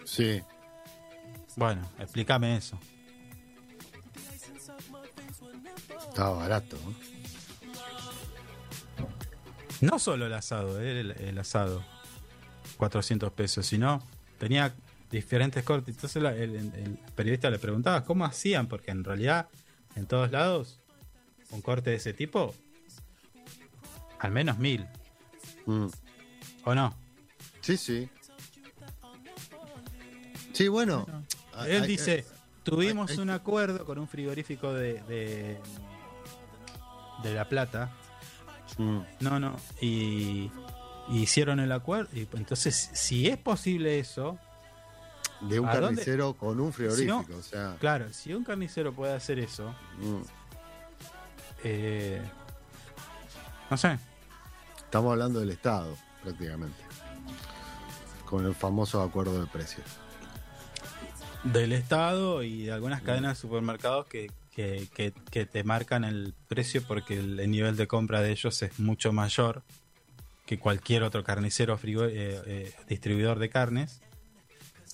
Sí. 0.04 0.42
Bueno, 1.54 1.88
explícame 1.98 2.56
eso. 2.56 2.78
Estaba 6.08 6.30
barato. 6.38 6.76
¿no? 6.84 6.94
No 9.92 9.98
solo 9.98 10.26
el 10.26 10.32
asado, 10.34 10.80
eh, 10.80 11.00
el, 11.00 11.10
el 11.12 11.38
asado. 11.38 11.84
400 12.78 13.32
pesos, 13.32 13.64
sino 13.66 14.02
tenía 14.38 14.74
diferentes 15.10 15.62
cortes. 15.64 15.94
Entonces 15.94 16.22
la- 16.22 16.34
el, 16.34 16.98
periodista 17.14 17.50
le 17.50 17.58
preguntaba 17.58 18.04
cómo 18.04 18.24
hacían, 18.24 18.66
porque 18.68 18.90
en 18.90 19.04
realidad 19.04 19.48
en 19.94 20.06
todos 20.06 20.30
lados 20.30 20.80
un 21.50 21.60
corte 21.62 21.90
de 21.90 21.96
ese 21.96 22.12
tipo, 22.12 22.54
al 24.18 24.32
menos 24.32 24.58
mil. 24.58 24.86
Mm. 25.66 25.86
¿O 26.64 26.74
no? 26.74 26.94
Sí, 27.60 27.76
sí. 27.76 28.08
Sí, 30.52 30.68
bueno. 30.68 31.06
Él 31.66 31.86
dice, 31.86 32.24
tuvimos 32.62 33.16
un 33.18 33.30
acuerdo 33.30 33.84
con 33.84 33.98
un 33.98 34.08
frigorífico 34.08 34.72
de, 34.72 35.02
de, 35.02 35.58
de 37.22 37.34
La 37.34 37.48
Plata. 37.48 37.92
Mm. 38.78 39.00
No, 39.20 39.38
no. 39.40 39.56
Y, 39.80 40.50
y 41.08 41.18
hicieron 41.22 41.60
el 41.60 41.72
acuerdo. 41.72 42.10
Y 42.14 42.26
entonces, 42.36 42.90
si 42.94 43.28
es 43.28 43.36
posible 43.36 43.98
eso, 43.98 44.38
De 45.40 45.60
un 45.60 45.66
carnicero 45.82 46.34
con 46.34 46.58
un 46.60 46.72
frigorífico, 46.72 47.36
o 47.38 47.42
sea. 47.42 47.76
Claro, 47.78 48.12
si 48.12 48.32
un 48.32 48.42
carnicero 48.44 48.92
puede 48.92 49.14
hacer 49.14 49.38
eso, 49.38 49.74
mm, 49.98 50.20
eh, 51.64 52.22
no 53.70 53.76
sé. 53.76 53.98
Estamos 54.78 55.12
hablando 55.12 55.40
del 55.40 55.50
Estado, 55.50 55.96
prácticamente. 56.22 56.82
Con 58.24 58.46
el 58.46 58.54
famoso 58.54 59.02
acuerdo 59.02 59.40
de 59.40 59.46
precios. 59.46 59.84
del 61.44 61.72
Estado 61.72 62.42
y 62.42 62.64
de 62.64 62.72
algunas 62.72 63.02
cadenas 63.02 63.36
de 63.36 63.40
supermercados 63.40 64.06
que, 64.06 64.32
que, 64.52 64.88
que- 64.92 65.12
que 65.30 65.46
te 65.46 65.62
marcan 65.62 66.02
el 66.02 66.34
precio 66.48 66.82
porque 66.82 67.18
el, 67.18 67.38
el 67.38 67.50
nivel 67.52 67.76
de 67.76 67.86
compra 67.86 68.20
de 68.20 68.32
ellos 68.32 68.60
es 68.62 68.80
mucho 68.80 69.12
mayor 69.12 69.62
que 70.44 70.58
cualquier 70.58 71.04
otro 71.04 71.22
carnicero 71.22 71.78
frigo- 71.78 72.08
eh, 72.08 72.42
eh, 72.46 72.74
distribuidor 72.88 73.38
de 73.38 73.48
carnes. 73.48 74.00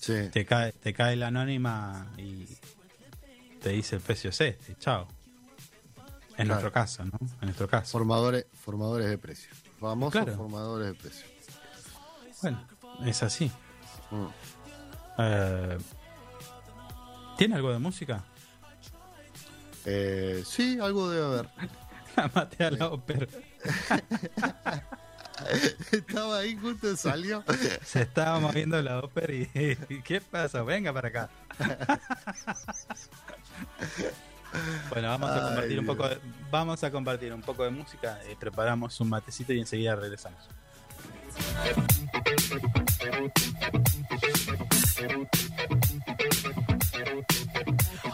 Sí. 0.03 0.27
Te 0.33 0.45
cae, 0.45 0.73
te 0.73 0.93
cae 0.93 1.15
la 1.15 1.27
anónima 1.27 2.11
y 2.17 2.45
te 3.61 3.69
dice 3.69 3.95
el 3.95 4.01
precio 4.01 4.31
es 4.31 4.41
este, 4.41 4.75
chao. 4.77 5.07
En 6.31 6.35
Claro. 6.35 6.47
nuestro 6.47 6.71
caso, 6.73 7.05
¿no? 7.05 7.17
En 7.21 7.45
nuestro 7.47 7.69
caso. 7.69 7.91
Formadores, 7.93 8.45
formadores 8.53 9.07
de 9.07 9.17
precios. 9.17 9.55
Famosos 9.79 10.11
Claro. 10.23 10.35
formadores 10.37 10.87
de 10.89 10.93
precios. 10.95 11.31
Bueno, 12.41 12.67
es 13.05 13.23
así. 13.23 13.49
Mm. 14.11 14.25
Eh, 15.19 15.77
¿Tiene 17.37 17.55
algo 17.55 17.71
de 17.71 17.79
música? 17.79 18.25
Eh, 19.85 20.43
sí, 20.45 20.79
algo 20.81 21.09
debe 21.09 21.25
haber. 21.25 21.49
La 22.17 22.29
maté 22.35 22.63
a 22.65 22.71
la 22.71 22.87
ópera. 22.89 23.25
Estaba 25.91 26.37
ahí 26.39 26.55
justo 26.57 26.95
salió. 26.95 27.43
Se 27.83 28.01
estaba 28.01 28.39
moviendo 28.39 28.81
la 28.81 28.99
ópera 28.99 29.33
y, 29.33 29.49
y 29.89 30.01
¿qué 30.01 30.21
pasa? 30.21 30.63
Venga 30.63 30.93
para 30.93 31.09
acá. 31.09 31.29
bueno, 34.89 35.09
vamos 35.09 35.29
a 35.29 35.35
Ay, 35.35 35.41
compartir 35.41 35.79
un 35.79 35.85
poco 35.85 36.09
de, 36.09 36.19
vamos 36.51 36.83
a 36.83 36.91
compartir 36.91 37.33
un 37.33 37.41
poco 37.41 37.63
de 37.63 37.69
música, 37.71 38.19
eh, 38.25 38.35
preparamos 38.39 38.99
un 38.99 39.09
matecito 39.09 39.53
y 39.53 39.59
enseguida 39.59 39.95
regresamos. 39.95 40.39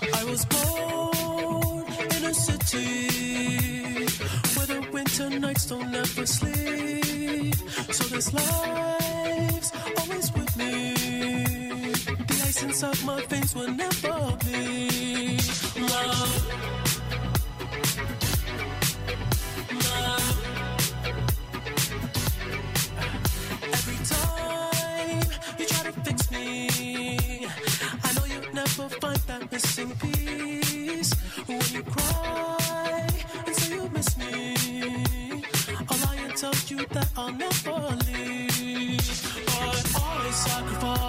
I 0.01 0.23
was 0.25 0.45
born 0.45 1.85
in 2.15 2.25
a 2.25 2.33
city 2.33 4.05
where 4.17 4.48
the 4.69 4.87
winter 4.91 5.29
nights 5.39 5.65
don't 5.65 5.95
ever 5.95 6.25
sleep. 6.27 7.55
So 7.91 8.03
this 8.15 8.31
life's 8.31 9.71
always 9.97 10.31
with 10.33 10.57
me. 10.57 10.93
The 12.29 12.35
ice 12.47 12.61
inside 12.63 13.03
my 13.03 13.19
veins 13.25 13.55
will 13.55 13.71
never 13.71 14.37
bleed. 14.43 15.41
Love. 15.91 16.33
Love. 19.85 20.29
Every 23.73 23.99
time 24.13 25.23
you 25.57 25.65
try 25.65 25.83
to 25.89 25.93
fix 26.05 26.31
me, 26.31 27.47
I 28.03 28.13
know 28.13 28.25
you'll 28.31 28.53
never 28.53 28.87
find 29.01 29.19
that 29.29 29.51
missing 29.51 29.91
piece. 30.01 31.11
When 31.47 31.61
you 31.73 31.83
cry 31.83 32.68
I'll 36.41 36.51
lie 36.51 36.55
and 36.55 36.67
tell 36.67 36.77
you 36.77 36.85
that 36.87 37.09
I'll 37.17 37.33
never 37.33 37.95
leave. 38.05 38.97
But 39.45 39.95
I 39.95 40.31
sacrifice 40.31 41.08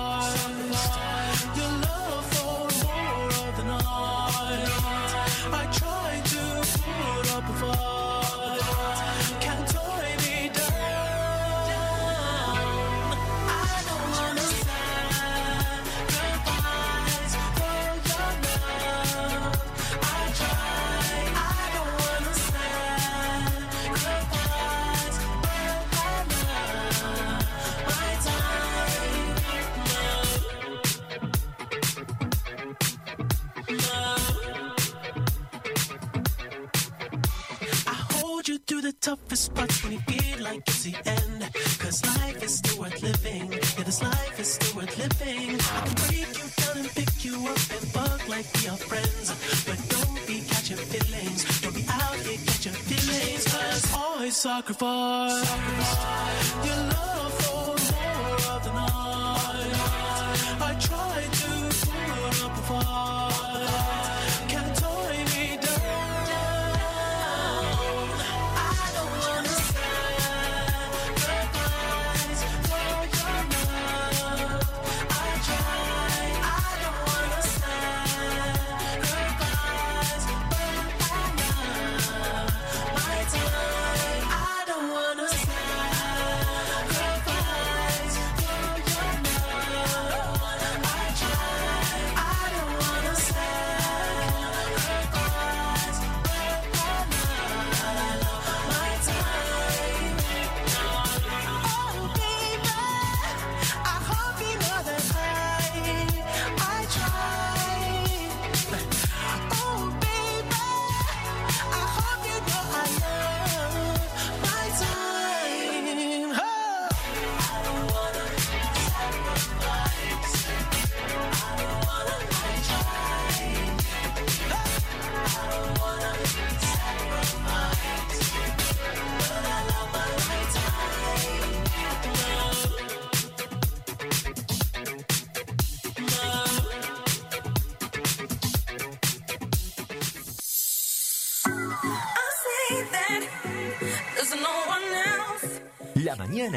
I 54.61 55.20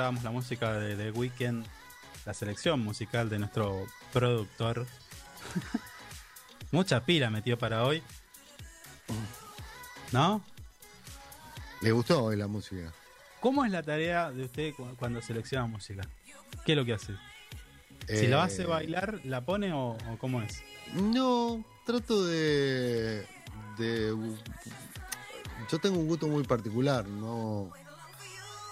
escuchábamos 0.00 0.24
la 0.24 0.30
música 0.30 0.72
de 0.78 0.96
The 0.96 1.10
Weeknd, 1.10 1.66
la 2.24 2.32
selección 2.32 2.80
musical 2.80 3.28
de 3.28 3.38
nuestro 3.38 3.84
productor. 4.14 4.86
Mucha 6.72 7.04
pila 7.04 7.28
metió 7.28 7.58
para 7.58 7.84
hoy. 7.84 8.02
¿No? 10.10 10.42
¿Le 11.82 11.92
gustó 11.92 12.24
hoy 12.24 12.36
la 12.36 12.46
música? 12.46 12.94
¿Cómo 13.40 13.62
es 13.66 13.70
la 13.70 13.82
tarea 13.82 14.30
de 14.30 14.44
usted 14.44 14.72
cu- 14.74 14.88
cuando 14.98 15.20
selecciona 15.20 15.66
música? 15.66 16.00
¿Qué 16.64 16.72
es 16.72 16.78
lo 16.78 16.86
que 16.86 16.94
hace? 16.94 17.12
Si 18.08 18.26
la 18.26 18.42
hace 18.44 18.62
Eh, 18.62 18.66
bailar, 18.66 19.20
¿la 19.24 19.42
pone 19.44 19.74
o, 19.74 19.98
o 19.98 20.18
cómo 20.18 20.40
es? 20.40 20.62
No, 20.94 21.62
trato 21.84 22.24
de, 22.24 23.26
de- 23.76 24.16
Yo 25.70 25.78
tengo 25.78 25.98
un 25.98 26.06
gusto 26.08 26.26
muy 26.26 26.42
particular, 26.44 27.06
no. 27.06 27.70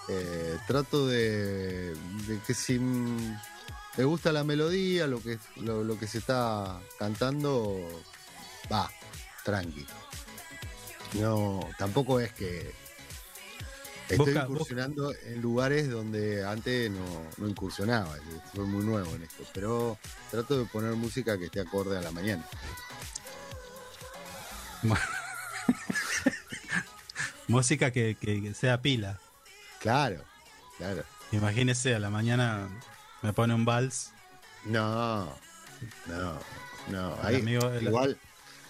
Eh, 0.09 0.57
trato 0.67 1.07
de, 1.07 1.93
de 1.93 2.39
que 2.45 2.53
si 2.53 2.79
me 2.79 4.03
gusta 4.03 4.31
la 4.31 4.43
melodía, 4.43 5.07
lo 5.07 5.21
que, 5.21 5.37
lo, 5.57 5.83
lo 5.83 5.97
que 5.99 6.07
se 6.07 6.17
está 6.19 6.79
cantando, 6.97 7.77
va, 8.71 8.89
tranqui. 9.43 9.85
No, 11.13 11.59
tampoco 11.77 12.19
es 12.19 12.31
que 12.33 12.73
estoy 14.09 14.35
incursionando 14.37 15.13
en 15.25 15.41
lugares 15.41 15.89
donde 15.89 16.45
antes 16.45 16.89
no, 16.91 17.05
no 17.37 17.47
incursionaba, 17.47 18.15
soy 18.55 18.65
muy 18.65 18.83
nuevo 18.85 19.13
en 19.15 19.23
esto, 19.23 19.43
pero 19.53 19.97
trato 20.31 20.57
de 20.57 20.65
poner 20.65 20.93
música 20.93 21.37
que 21.37 21.45
esté 21.45 21.61
acorde 21.61 21.97
a 21.97 22.01
la 22.01 22.11
mañana. 22.11 22.45
Música 27.47 27.91
que, 27.91 28.15
que- 28.19 28.41
que 28.41 28.53
sea 28.53 28.81
pila. 28.81 29.19
Claro, 29.79 30.23
claro. 30.77 31.03
Imagínese, 31.31 31.95
a 31.95 31.99
la 31.99 32.09
mañana 32.09 32.67
me 33.21 33.33
pone 33.33 33.53
un 33.53 33.65
vals. 33.65 34.11
No, 34.65 35.25
no, 36.07 36.39
no. 36.89 37.19
El 37.21 37.25
Hay, 37.25 37.35
amigo- 37.37 37.69
el- 37.69 37.83
igual, 37.83 38.17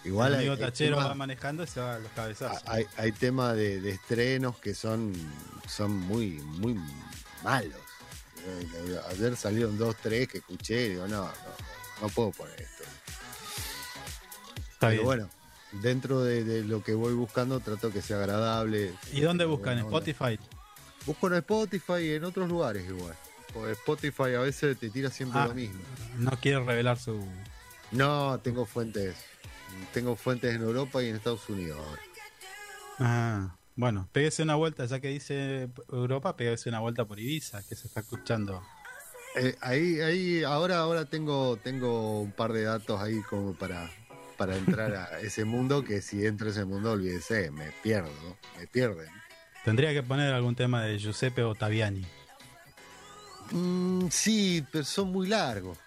igual 0.04 0.34
el 0.34 0.40
amigo 0.40 0.54
hay 0.54 0.60
tachero 0.60 0.98
tema- 0.98 1.08
va 1.08 1.16
manejando 1.16 1.64
y 1.64 1.68
se 1.68 1.80
va 1.80 1.96
a 1.96 2.00
los 2.00 2.12
cabezazos. 2.12 2.62
hay, 2.68 2.86
hay 2.98 3.12
temas 3.12 3.56
de, 3.56 3.82
de 3.82 3.92
estrenos 3.92 4.58
que 4.60 4.76
son, 4.76 5.14
son 5.68 5.92
muy, 5.92 6.32
muy 6.60 6.80
malos. 7.44 7.80
Ayer 9.10 9.36
salieron 9.36 9.78
dos, 9.78 9.96
tres 10.02 10.28
que 10.28 10.38
escuché 10.40 10.86
y 10.86 10.90
digo, 10.90 11.08
no, 11.08 11.26
no, 11.26 11.32
no 12.02 12.10
puedo 12.10 12.32
poner 12.32 12.62
esto. 12.62 12.84
Está 14.74 14.88
Pero 14.88 14.92
bien. 14.92 15.04
bueno, 15.06 15.30
dentro 15.74 16.22
de, 16.24 16.44
de 16.44 16.64
lo 16.64 16.84
que 16.84 16.94
voy 16.94 17.14
buscando 17.14 17.60
trato 17.60 17.92
que 17.92 18.02
sea 18.02 18.18
agradable. 18.18 18.94
¿Y 19.12 19.22
dónde 19.22 19.46
buscan? 19.46 19.78
¿En. 19.80 19.86
Spotify? 19.86 20.40
Busco 21.10 21.26
en 21.26 21.34
Spotify 21.34 21.94
y 22.04 22.14
en 22.14 22.24
otros 22.24 22.48
lugares 22.48 22.88
igual. 22.88 23.16
Porque 23.52 23.72
Spotify 23.72 24.36
a 24.36 24.42
veces 24.42 24.78
te 24.78 24.92
tira 24.92 25.10
siempre 25.10 25.40
Ah, 25.42 25.48
lo 25.48 25.56
mismo. 25.56 25.82
No 26.20 26.30
quiere 26.40 26.60
revelar 26.64 27.00
su. 27.00 27.20
No, 27.90 28.40
tengo 28.44 28.68
fuentes. 28.68 29.16
Tengo 29.92 30.16
fuentes 30.16 30.54
en 30.54 30.62
Europa 30.62 31.02
y 31.02 31.10
en 31.10 31.16
Estados 31.16 31.50
Unidos 31.50 31.80
ahora. 31.84 32.02
Ah, 33.00 33.56
bueno, 33.76 34.08
pégese 34.12 34.44
una 34.44 34.54
vuelta, 34.54 34.86
ya 34.86 35.00
que 35.00 35.08
dice 35.08 35.70
Europa, 35.92 36.38
pégese 36.38 36.70
una 36.70 36.80
vuelta 36.80 37.06
por 37.06 37.20
Ibiza, 37.20 37.64
que 37.64 37.76
se 37.76 37.88
está 37.88 38.02
escuchando. 38.02 38.62
Eh, 39.36 39.56
ahí, 39.62 40.02
ahí, 40.02 40.44
ahora, 40.44 40.78
ahora 40.78 41.06
tengo, 41.06 41.58
tengo 41.58 42.22
un 42.22 42.32
par 42.34 42.54
de 42.54 42.64
datos 42.64 43.02
ahí 43.02 43.20
como 43.24 43.56
para, 43.56 43.90
para 44.38 44.56
entrar 44.56 44.94
a 44.94 45.22
ese 45.22 45.44
mundo 45.44 45.84
que 45.84 46.04
si 46.04 46.24
entro 46.24 46.50
a 46.50 46.52
ese 46.52 46.66
mundo, 46.66 46.92
olvídese, 46.92 47.50
me 47.50 47.72
pierdo, 47.82 48.38
me 48.60 48.68
pierden. 48.68 49.10
Tendría 49.66 49.94
que 49.94 50.04
poner 50.04 50.34
algún 50.34 50.56
tema 50.56 50.84
de 50.84 50.98
Giuseppe 50.98 51.44
Ottaviani. 51.44 52.06
Mm, 53.52 54.08
sí, 54.10 54.64
pero 54.72 54.84
son 54.86 55.12
muy 55.12 55.28
largos. 55.28 55.78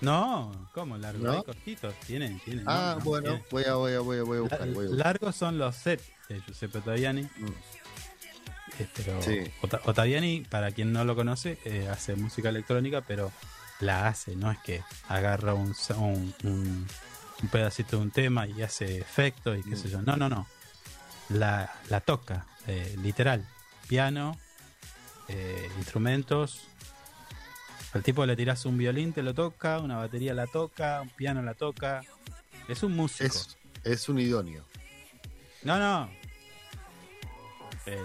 No, 0.00 0.68
¿cómo 0.74 0.96
largo? 0.98 1.24
¿No? 1.24 1.32
Hay 1.32 1.42
cortitos, 1.44 1.94
tienen, 2.06 2.38
tienen. 2.40 2.64
Ah, 2.68 2.94
no, 2.94 2.98
no, 2.98 3.04
bueno, 3.04 3.28
tienen. 3.30 3.44
voy 3.50 3.64
a, 3.64 3.74
voy 3.74 3.92
a, 3.94 4.00
voy 4.00 4.18
a, 4.18 4.22
voy 4.22 4.38
a 4.38 4.40
buscar. 4.42 4.60
La- 4.60 4.66
voy 4.66 4.86
a 4.86 4.88
buscar. 4.88 5.06
largos 5.06 5.36
son 5.36 5.58
los 5.58 5.76
sets 5.76 6.04
de 6.28 6.40
Giuseppe 6.40 6.78
Ottaviani. 6.78 7.22
Eh, 8.78 8.88
pero 8.96 9.22
Sí. 9.22 9.38
Ottaviani, 9.84 10.40
para 10.50 10.72
quien 10.72 10.92
no 10.92 11.04
lo 11.04 11.14
conoce, 11.14 11.58
eh, 11.64 11.88
hace 11.90 12.16
música 12.16 12.48
electrónica, 12.48 13.02
pero 13.02 13.32
la 13.80 14.08
hace, 14.08 14.34
no 14.34 14.50
es 14.50 14.58
que 14.58 14.82
agarra 15.08 15.54
un, 15.54 15.74
un, 15.96 16.34
un- 16.42 16.86
un 17.42 17.48
pedacito 17.48 17.96
de 17.96 18.02
un 18.02 18.10
tema 18.10 18.46
y 18.46 18.62
hace 18.62 18.98
efectos 18.98 19.58
y 19.58 19.62
qué 19.68 19.76
sé 19.76 19.88
yo. 19.90 20.02
No, 20.02 20.16
no, 20.16 20.28
no. 20.28 20.46
La, 21.30 21.72
la 21.88 22.00
toca, 22.00 22.46
eh, 22.66 22.96
literal. 23.02 23.46
Piano, 23.88 24.36
eh, 25.28 25.70
instrumentos. 25.78 26.66
Al 27.92 28.02
tipo 28.02 28.26
le 28.26 28.34
tiras 28.34 28.64
un 28.64 28.76
violín, 28.76 29.12
te 29.12 29.22
lo 29.22 29.34
toca, 29.34 29.78
una 29.78 29.96
batería 29.96 30.34
la 30.34 30.46
toca, 30.46 31.00
un 31.02 31.10
piano 31.10 31.42
la 31.42 31.54
toca. 31.54 32.02
Es 32.68 32.82
un 32.82 32.96
músico. 32.96 33.24
Es, 33.26 33.56
es 33.84 34.08
un 34.08 34.18
idóneo. 34.18 34.64
No, 35.62 35.78
no. 35.78 36.10
Eh, 37.86 38.02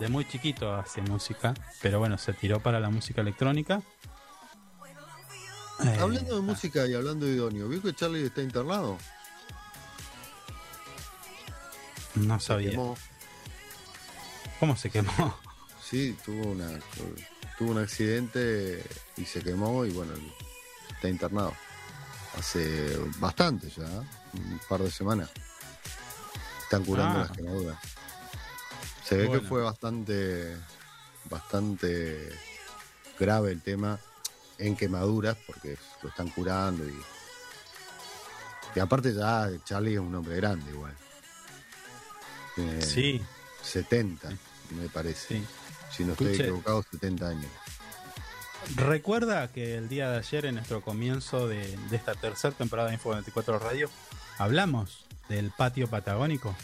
de 0.00 0.08
muy 0.08 0.26
chiquito 0.26 0.74
hace 0.74 1.02
música, 1.02 1.54
pero 1.82 1.98
bueno, 1.98 2.16
se 2.18 2.32
tiró 2.32 2.60
para 2.60 2.80
la 2.80 2.90
música 2.90 3.20
electrónica. 3.20 3.82
Hablando 5.98 6.36
de 6.36 6.42
música 6.42 6.86
y 6.86 6.94
hablando 6.94 7.24
de 7.26 7.32
idóneo, 7.32 7.68
¿vio 7.68 7.80
que 7.80 7.94
Charlie 7.94 8.26
está 8.26 8.42
internado? 8.42 8.98
no 12.16 12.40
Se 12.40 12.46
sabía. 12.48 12.70
quemó. 12.70 12.96
¿Cómo 14.60 14.76
se 14.76 14.90
quemó? 14.90 15.10
Sí, 15.82 16.16
tuvo 16.24 16.50
una 16.52 16.68
tuvo 17.58 17.72
un 17.72 17.78
accidente 17.78 18.80
y 19.16 19.24
se 19.24 19.42
quemó 19.42 19.84
y 19.84 19.90
bueno, 19.90 20.12
está 20.94 21.08
internado. 21.08 21.52
Hace 22.38 22.96
bastante 23.18 23.68
ya, 23.70 23.86
¿eh? 23.86 24.02
un 24.34 24.60
par 24.68 24.82
de 24.82 24.90
semanas. 24.92 25.30
Están 26.62 26.84
curando 26.84 27.18
Ah. 27.18 27.22
las 27.22 27.36
quemaduras. 27.36 27.78
Se 29.04 29.16
ve 29.16 29.28
que 29.32 29.40
fue 29.40 29.62
bastante 29.62 30.56
bastante 31.24 32.28
grave 33.18 33.50
el 33.50 33.62
tema 33.62 33.98
en 34.58 34.76
quemaduras 34.76 35.36
porque 35.44 35.76
lo 36.04 36.08
están 36.10 36.28
curando 36.28 36.86
y 36.88 36.94
y 38.76 38.78
aparte 38.78 39.12
ya 39.12 39.50
Charlie 39.64 39.94
es 39.94 39.98
un 40.00 40.14
hombre 40.14 40.36
grande 40.36 40.70
igual. 40.70 40.96
Tiene 42.54 42.80
Sí. 42.82 43.20
70, 43.62 44.30
me 44.74 44.88
parece. 44.88 45.40
Sí. 45.40 45.44
Si 45.90 46.04
no 46.04 46.12
estoy 46.12 46.28
Escuche. 46.28 46.44
equivocado, 46.44 46.84
70 46.90 47.28
años. 47.28 47.50
Recuerda 48.76 49.48
que 49.48 49.76
el 49.76 49.88
día 49.88 50.10
de 50.10 50.18
ayer, 50.18 50.46
en 50.46 50.56
nuestro 50.56 50.82
comienzo 50.82 51.48
de, 51.48 51.76
de 51.76 51.96
esta 51.96 52.14
tercera 52.14 52.54
temporada 52.54 52.88
de 52.88 52.94
Info 52.94 53.10
24 53.10 53.58
Radio, 53.58 53.90
hablamos 54.38 55.06
del 55.28 55.50
patio 55.50 55.88
patagónico. 55.88 56.54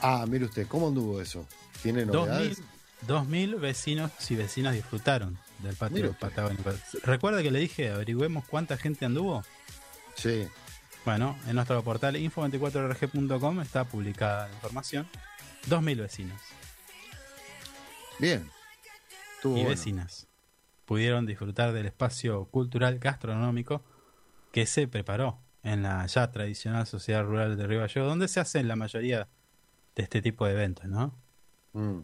Ah, 0.00 0.24
mire 0.28 0.44
usted, 0.44 0.66
¿cómo 0.66 0.88
anduvo 0.88 1.20
eso? 1.20 1.46
¿Tiene 1.82 2.04
2000, 2.04 2.14
novedades? 2.16 2.62
2000 3.06 3.56
vecinos 3.56 4.10
y 4.30 4.36
vecinas 4.36 4.74
disfrutaron 4.74 5.38
del 5.58 5.74
patio 5.74 6.12
patagónico. 6.14 6.72
¿Recuerda 7.02 7.42
que 7.42 7.50
le 7.50 7.58
dije, 7.58 7.90
averigüemos 7.90 8.44
cuánta 8.46 8.76
gente 8.76 9.04
anduvo? 9.04 9.44
Sí. 10.14 10.46
Bueno, 11.04 11.36
en 11.46 11.56
nuestro 11.56 11.82
portal 11.82 12.16
info24rg.com 12.16 13.60
está 13.60 13.84
publicada 13.84 14.48
la 14.48 14.54
información. 14.54 15.08
2000 15.66 16.00
vecinos 16.00 16.40
Bien. 18.18 18.48
Estuvo 19.36 19.54
y 19.54 19.60
bueno. 19.60 19.70
vecinas 19.70 20.28
pudieron 20.88 21.26
disfrutar 21.26 21.74
del 21.74 21.84
espacio 21.84 22.46
cultural 22.46 22.98
gastronómico 22.98 23.84
que 24.52 24.64
se 24.64 24.88
preparó 24.88 25.38
en 25.62 25.82
la 25.82 26.06
ya 26.06 26.30
tradicional 26.32 26.86
Sociedad 26.86 27.24
Rural 27.24 27.58
de 27.58 27.66
Río 27.66 27.80
Gallegos, 27.80 28.08
donde 28.08 28.26
se 28.26 28.40
hacen 28.40 28.68
la 28.68 28.74
mayoría 28.74 29.28
de 29.94 30.02
este 30.02 30.22
tipo 30.22 30.46
de 30.46 30.52
eventos, 30.52 30.86
¿no? 30.86 31.14
Mm. 31.74 32.00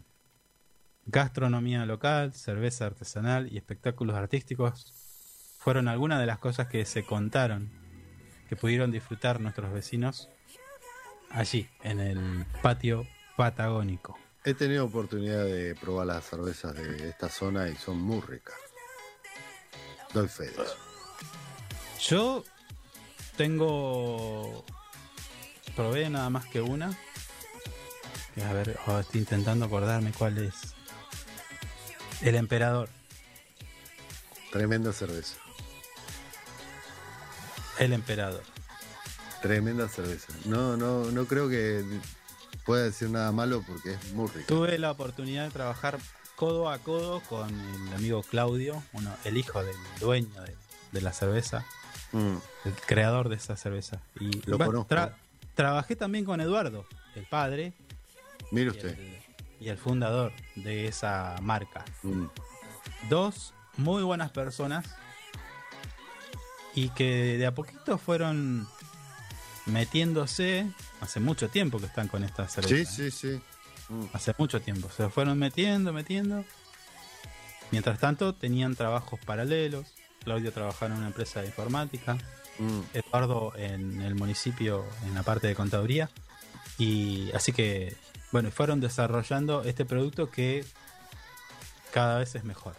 Gastronomía 1.07 1.85
local, 1.87 2.35
cerveza 2.35 2.85
artesanal 2.85 3.51
y 3.51 3.57
espectáculos 3.57 4.15
artísticos 4.15 4.93
fueron 5.57 5.87
algunas 5.87 6.19
de 6.19 6.27
las 6.27 6.37
cosas 6.37 6.67
que 6.67 6.85
se 6.85 7.03
contaron 7.03 7.71
que 8.47 8.55
pudieron 8.55 8.91
disfrutar 8.91 9.39
nuestros 9.41 9.73
vecinos 9.73 10.29
allí, 11.31 11.67
en 11.81 11.99
el 11.99 12.45
patio 12.61 13.07
patagónico. 13.35 14.15
He 14.45 14.53
tenido 14.53 14.85
oportunidad 14.85 15.43
de 15.43 15.73
probar 15.73 16.05
las 16.05 16.23
cervezas 16.23 16.75
de 16.75 17.09
esta 17.09 17.29
zona 17.29 17.67
y 17.67 17.75
son 17.75 17.99
muy 17.99 18.21
ricas. 18.21 18.55
Doy 20.13 20.27
fe 20.27 20.43
de 20.43 20.51
eso. 20.51 20.77
Yo 22.07 22.43
tengo. 23.37 24.63
Probé 25.75 26.11
nada 26.11 26.29
más 26.29 26.45
que 26.45 26.61
una. 26.61 26.95
A 28.47 28.53
ver, 28.53 28.77
oh, 28.85 28.99
estoy 28.99 29.21
intentando 29.21 29.65
acordarme 29.65 30.11
cuál 30.15 30.37
es. 30.37 30.53
El 32.21 32.35
emperador. 32.35 32.89
Tremenda 34.51 34.93
cerveza. 34.93 35.37
El 37.79 37.93
emperador. 37.93 38.43
Tremenda 39.41 39.89
cerveza. 39.89 40.31
No, 40.45 40.77
no, 40.77 41.11
no 41.11 41.25
creo 41.25 41.49
que 41.49 41.83
pueda 42.65 42.83
decir 42.83 43.09
nada 43.09 43.31
malo 43.31 43.63
porque 43.67 43.93
es 43.93 44.13
muy 44.13 44.27
rica. 44.27 44.47
Tuve 44.47 44.77
la 44.79 44.91
oportunidad 44.91 45.45
de 45.45 45.51
trabajar 45.51 45.99
codo 46.35 46.69
a 46.69 46.79
codo 46.79 47.21
con 47.21 47.49
el 47.87 47.93
amigo 47.93 48.21
Claudio, 48.23 48.81
uno, 48.93 49.13
el 49.23 49.37
hijo 49.37 49.63
del 49.63 49.75
dueño 49.99 50.41
de, 50.43 50.55
de 50.91 51.01
la 51.01 51.13
cerveza. 51.13 51.65
Mm. 52.11 52.37
el 52.65 52.73
creador 52.85 53.27
de 53.29 53.35
esa 53.35 53.57
cerveza. 53.57 53.99
Y 54.19 54.41
Lo 54.49 54.57
conozco. 54.57 54.87
tra- 54.95 55.13
trabajé 55.53 55.95
también 55.97 56.23
con 56.23 56.39
Eduardo, 56.39 56.85
el 57.15 57.25
padre 57.25 57.73
Mire 58.51 58.67
y 58.67 58.69
usted. 58.69 58.97
el, 58.99 59.17
y 59.59 59.69
el 59.69 59.77
fundador 59.77 60.31
de 60.55 60.87
esa 60.87 61.35
marca. 61.41 61.83
Mm. 62.03 62.25
Dos 63.09 63.53
muy 63.77 64.01
buenas 64.03 64.31
personas 64.31 64.85
y 66.73 66.89
que 66.89 67.37
de 67.37 67.45
a 67.45 67.53
poquito 67.53 67.97
fueron 67.97 68.67
metiéndose, 69.65 70.67
hace 71.01 71.19
mucho 71.19 71.49
tiempo 71.49 71.79
que 71.79 71.85
están 71.87 72.07
con 72.07 72.23
esta 72.23 72.47
cerveza. 72.47 72.91
Sí, 72.91 73.11
sí, 73.11 73.29
sí. 73.29 73.41
Mm. 73.89 74.05
Hace 74.13 74.33
mucho 74.37 74.61
tiempo. 74.61 74.89
Se 74.95 75.09
fueron 75.09 75.37
metiendo, 75.37 75.93
metiendo. 75.93 76.43
Mientras 77.71 77.99
tanto, 77.99 78.33
tenían 78.33 78.75
trabajos 78.75 79.19
paralelos. 79.25 79.87
Claudio 80.23 80.51
trabajaba 80.51 80.91
en 80.93 80.97
una 80.99 81.07
empresa 81.07 81.41
de 81.41 81.47
informática. 81.47 82.17
Mm. 82.59 82.79
Eduardo 82.93 83.53
en 83.57 84.01
el 84.01 84.15
municipio, 84.15 84.85
en 85.05 85.13
la 85.15 85.23
parte 85.23 85.47
de 85.47 85.55
contaduría. 85.55 86.09
Y 86.77 87.31
así 87.33 87.51
que, 87.53 87.95
bueno, 88.31 88.51
fueron 88.51 88.79
desarrollando 88.81 89.63
este 89.63 89.85
producto 89.85 90.29
que 90.29 90.65
cada 91.91 92.19
vez 92.19 92.35
es 92.35 92.43
mejor. 92.43 92.75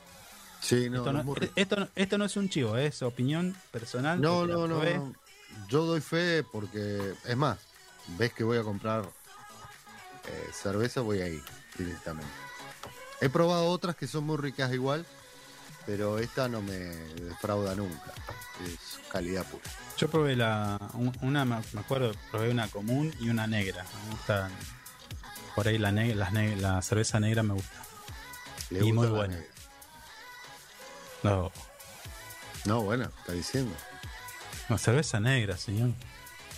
Sí, 0.61 0.91
no, 0.91 0.99
esto, 0.99 1.13
no, 1.13 1.35
es 1.41 1.51
esto 1.55 1.77
no- 1.77 1.89
esto 1.95 2.19
no 2.19 2.25
es 2.25 2.37
un 2.37 2.49
chivo, 2.49 2.77
es 2.77 3.03
opinión 3.03 3.55
personal. 3.71 4.21
No, 4.21 4.47
no, 4.47 4.67
no, 4.67 4.83
no. 4.83 5.15
Yo 5.69 5.85
doy 5.85 6.01
fe 6.01 6.43
porque, 6.45 7.15
es 7.25 7.37
más, 7.37 7.59
ves 8.19 8.33
que 8.33 8.45
voy 8.45 8.59
a 8.59 8.63
comprar 8.63 9.09
eh, 10.27 10.51
cerveza, 10.53 11.01
voy 11.01 11.21
a 11.23 11.29
ir 11.29 11.43
directamente. 11.77 12.31
He 13.21 13.29
probado 13.29 13.67
otras 13.69 13.97
que 13.97 14.07
son 14.07 14.25
muy 14.25 14.37
ricas 14.37 14.73
igual, 14.73 15.07
pero 15.87 16.19
esta 16.19 16.49
no 16.49 16.61
me 16.63 16.75
defrauda 16.75 17.75
nunca. 17.75 18.13
Es 18.65 18.99
calidad 19.11 19.45
pura. 19.47 19.65
Yo 19.97 20.09
probé 20.11 20.37
la 20.37 20.79
un- 20.95 21.17
una, 21.23 21.45
me 21.45 21.57
acuerdo, 21.79 22.13
probé 22.31 22.51
una 22.51 22.69
común 22.69 23.15
y 23.19 23.29
una 23.31 23.47
negra. 23.47 23.85
Me 24.05 24.11
gustan 24.13 24.53
por 25.55 25.67
ahí 25.69 25.79
la, 25.79 25.91
las 25.93 26.33
la 26.33 26.83
cerveza 26.83 27.19
negra 27.21 27.43
me 27.43 27.55
gusta. 27.55 27.83
Le 28.71 28.81
y 28.81 28.83
gusta 28.91 28.95
muy 29.01 29.09
buena. 29.17 29.35
negra. 29.37 29.51
No, 31.23 31.53
No, 32.67 32.83
bueno, 32.83 33.05
está 33.21 33.33
diciendo. 33.33 33.75
No, 34.69 34.79
cerveza 34.79 35.21
negra, 35.21 35.57
señor. 35.57 35.91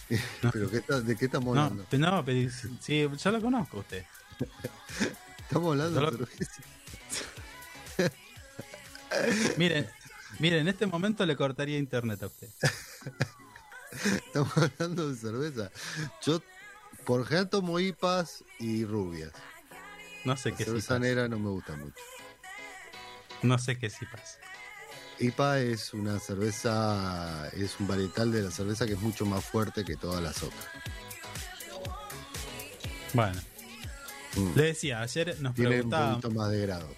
¿Pero 0.53 0.71
qué 0.71 0.79
está- 0.79 1.01
de 1.01 1.17
qué 1.17 1.27
estamos 1.27 1.57
hablando? 1.57 1.87
no, 1.99 2.25
pero 2.25 2.51
sí, 2.81 3.07
ya 3.19 3.31
lo 3.31 3.41
conozco 3.41 3.79
a 3.79 3.81
usted. 3.81 4.05
Estamos 5.49 5.71
hablando 5.73 6.01
Yo 6.01 6.11
de 6.11 6.27
cerveza. 6.37 6.63
Miren, 9.57 9.89
miren, 10.39 10.61
en 10.61 10.69
este 10.69 10.87
momento 10.87 11.25
le 11.25 11.35
cortaría 11.37 11.79
internet 11.79 12.23
a 12.23 12.27
usted. 12.27 12.49
Estamos 14.27 14.53
hablando 14.57 15.09
de 15.11 15.17
cerveza. 15.17 15.71
Yo, 16.23 16.43
por 17.05 17.23
ejemplo, 17.23 17.49
tomo 17.61 17.81
IPAs 17.81 18.45
y 18.59 18.85
rubias. 18.85 19.33
No 20.25 20.37
sé 20.37 20.51
La 20.51 20.57
qué 20.59 20.65
cerveza 20.65 20.99
negra 20.99 21.27
no 21.29 21.39
me 21.39 21.49
gusta 21.49 21.75
mucho. 21.77 21.95
No 23.43 23.59
sé 23.59 23.79
qué 23.79 23.89
sí 23.89 24.05
pasa. 24.13 24.39
IPA 25.21 25.61
es 25.61 25.95
una 25.95 26.19
cerveza, 26.21 27.49
es 27.53 27.79
un 27.81 27.87
varietal 27.89 28.31
de 28.33 28.43
la 28.43 28.51
cerveza 28.51 28.87
que 28.87 28.93
es 28.95 29.01
mucho 29.01 29.27
más 29.27 29.45
fuerte 29.45 29.85
que 29.85 29.97
todas 29.97 30.23
las 30.23 30.43
otras. 30.43 30.67
Bueno, 33.15 33.41
Mm. 34.37 34.53
le 34.57 34.63
decía, 34.63 35.01
ayer 35.01 35.37
nos 35.41 35.55
Tiene 35.55 35.71
un 35.71 35.75
preguntábamos, 35.77 36.21
poquito 36.23 36.39
más 36.39 36.51
de 36.51 36.61
grados. 36.61 36.91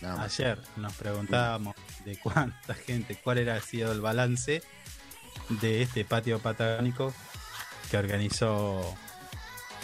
Nada 0.00 0.16
más. 0.16 0.40
ayer 0.40 0.58
nos 0.76 0.92
preguntábamos 0.94 1.74
de 2.04 2.18
cuánta 2.18 2.74
gente, 2.86 3.16
cuál 3.22 3.38
era 3.38 3.60
sido 3.60 3.92
el 3.92 4.00
balance 4.00 4.62
de 5.60 5.82
este 5.82 6.04
patio 6.04 6.38
patagónico 6.38 7.12
que 7.90 7.96
organizó 7.98 8.96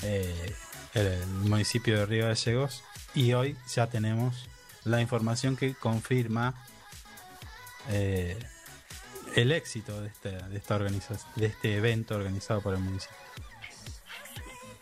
eh, 0.02 0.54
el 0.94 1.26
municipio 1.26 1.98
de 1.98 2.06
Río 2.06 2.26
Gallegos 2.26 2.82
y 3.14 3.32
hoy 3.34 3.56
ya 3.72 3.86
tenemos 3.88 4.48
la 4.84 5.00
información 5.00 5.56
que 5.56 5.74
confirma 5.74 6.54
eh, 7.90 8.38
el 9.36 9.52
éxito 9.52 10.00
de, 10.00 10.08
este, 10.08 10.30
de, 10.30 10.56
esta 10.56 10.76
organización, 10.76 11.30
de 11.36 11.46
este 11.46 11.76
evento 11.76 12.14
organizado 12.14 12.60
por 12.60 12.74
el 12.74 12.80
municipio. 12.80 13.16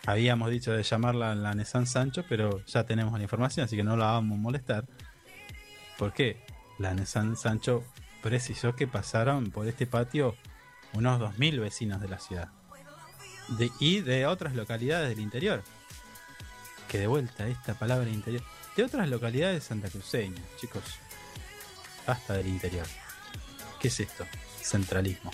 Habíamos 0.04 0.50
dicho 0.50 0.72
de 0.72 0.82
llamarla 0.82 1.34
la 1.34 1.54
Nissan 1.54 1.86
Sancho, 1.86 2.24
pero 2.28 2.64
ya 2.66 2.84
tenemos 2.84 3.12
la 3.16 3.22
información, 3.22 3.64
así 3.64 3.76
que 3.76 3.84
no 3.84 3.96
la 3.96 4.06
vamos 4.06 4.36
a 4.36 4.40
molestar. 4.40 4.84
¿Por 5.96 6.12
qué? 6.12 6.44
La 6.78 6.92
Nissan 6.92 7.36
Sancho 7.36 7.84
precisó 8.20 8.74
que 8.74 8.88
pasaron 8.88 9.50
por 9.50 9.68
este 9.68 9.86
patio 9.86 10.36
unos 10.92 11.20
2.000 11.20 11.60
vecinos 11.60 12.00
de 12.00 12.08
la 12.08 12.18
ciudad. 12.18 12.48
Y 13.78 14.00
de 14.00 14.26
otras 14.26 14.54
localidades 14.54 15.08
del 15.08 15.20
interior. 15.20 15.62
Que 16.88 16.98
de 16.98 17.06
vuelta 17.06 17.46
esta 17.46 17.74
palabra 17.74 18.08
interior. 18.10 18.42
De 18.76 18.84
otras 18.84 19.08
localidades 19.08 19.64
santacruceñas, 19.64 20.42
chicos. 20.58 20.82
Hasta 22.06 22.34
del 22.34 22.48
interior. 22.48 22.86
¿Qué 23.80 23.88
es 23.88 24.00
esto? 24.00 24.26
Centralismo. 24.60 25.30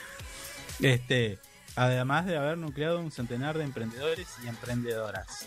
este, 0.80 1.38
además 1.76 2.26
de 2.26 2.36
haber 2.36 2.58
nucleado 2.58 3.00
un 3.00 3.10
centenar 3.10 3.56
de 3.58 3.64
emprendedores 3.64 4.28
y 4.44 4.48
emprendedoras. 4.48 5.46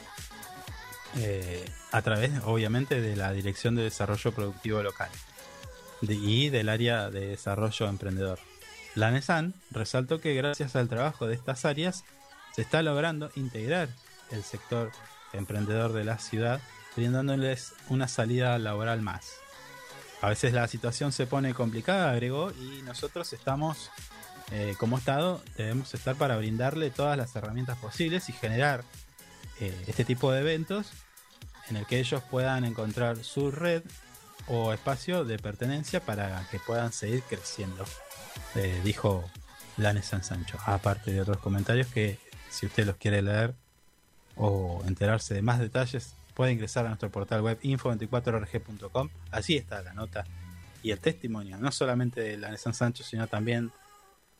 Eh, 1.17 1.65
a 1.91 2.01
través, 2.01 2.31
obviamente, 2.43 2.99
de 2.99 3.15
la 3.15 3.31
Dirección 3.31 3.75
de 3.75 3.83
Desarrollo 3.83 4.31
Productivo 4.31 4.81
Local 4.81 5.09
y 6.01 6.49
del 6.49 6.69
área 6.69 7.09
de 7.09 7.27
desarrollo 7.27 7.87
emprendedor. 7.87 8.39
La 8.95 9.11
NESAN 9.11 9.53
resaltó 9.71 10.19
que 10.19 10.35
gracias 10.35 10.75
al 10.75 10.89
trabajo 10.89 11.27
de 11.27 11.35
estas 11.35 11.65
áreas 11.65 12.03
se 12.55 12.61
está 12.61 12.83
logrando 12.83 13.31
integrar 13.35 13.89
el 14.31 14.43
sector 14.43 14.91
emprendedor 15.33 15.93
de 15.93 16.03
la 16.03 16.19
ciudad, 16.19 16.61
brindándoles 16.95 17.73
una 17.89 18.07
salida 18.07 18.57
laboral 18.59 19.01
más. 19.01 19.42
A 20.23 20.29
veces 20.29 20.53
la 20.53 20.69
situación 20.69 21.11
se 21.11 21.27
pone 21.27 21.53
complicada, 21.53 22.09
agregó, 22.09 22.51
y 22.51 22.81
nosotros 22.83 23.33
estamos, 23.33 23.91
eh, 24.53 24.73
como 24.77 24.97
Estado, 24.97 25.43
debemos 25.57 25.93
estar 25.93 26.15
para 26.15 26.37
brindarle 26.37 26.91
todas 26.91 27.17
las 27.17 27.35
herramientas 27.35 27.77
posibles 27.77 28.29
y 28.29 28.31
generar 28.31 28.85
eh, 29.59 29.77
este 29.85 30.05
tipo 30.05 30.31
de 30.31 30.39
eventos 30.39 30.93
en 31.67 31.75
el 31.75 31.85
que 31.85 31.99
ellos 31.99 32.23
puedan 32.31 32.63
encontrar 32.63 33.21
su 33.21 33.51
red 33.51 33.83
o 34.47 34.71
espacio 34.71 35.25
de 35.25 35.37
pertenencia 35.39 35.99
para 35.99 36.47
que 36.49 36.57
puedan 36.57 36.93
seguir 36.93 37.21
creciendo, 37.23 37.83
eh, 38.55 38.79
dijo 38.81 39.29
Lanes 39.75 40.05
San 40.05 40.23
Sancho, 40.23 40.57
aparte 40.65 41.11
de 41.11 41.19
otros 41.19 41.39
comentarios 41.39 41.87
que 41.87 42.17
si 42.49 42.65
usted 42.65 42.85
los 42.85 42.95
quiere 42.95 43.21
leer 43.21 43.55
o 44.37 44.83
enterarse 44.87 45.33
de 45.33 45.41
más 45.41 45.59
detalles, 45.59 46.15
puede 46.34 46.51
ingresar 46.51 46.85
a 46.85 46.89
nuestro 46.89 47.10
portal 47.11 47.41
web 47.41 47.60
info24rg.com, 47.61 49.10
así 49.31 49.55
está 49.57 49.81
la 49.81 49.93
nota 49.93 50.26
y 50.81 50.91
el 50.91 50.99
testimonio, 50.99 51.57
no 51.57 51.72
solamente 51.72 52.22
de 52.22 52.38
Lanes 52.38 52.61
San 52.61 52.73
Sancho, 52.73 53.03
sino 53.03 53.27
también 53.27 53.72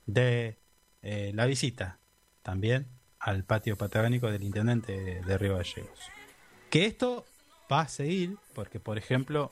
de 0.06 0.58
eh, 1.02 1.32
la 1.34 1.46
visita, 1.46 2.00
también 2.42 2.88
al 3.20 3.44
patio 3.46 3.78
patagónico 3.78 4.30
del 4.30 4.44
intendente 4.44 5.00
de, 5.00 5.22
de 5.22 5.38
Río 5.38 5.56
Gallegos. 5.56 6.00
Que 6.70 6.86
esto 6.86 7.26
va 7.72 7.82
a 7.82 7.88
seguir, 7.88 8.38
porque 8.54 8.80
por 8.82 8.98
ejemplo, 8.98 9.52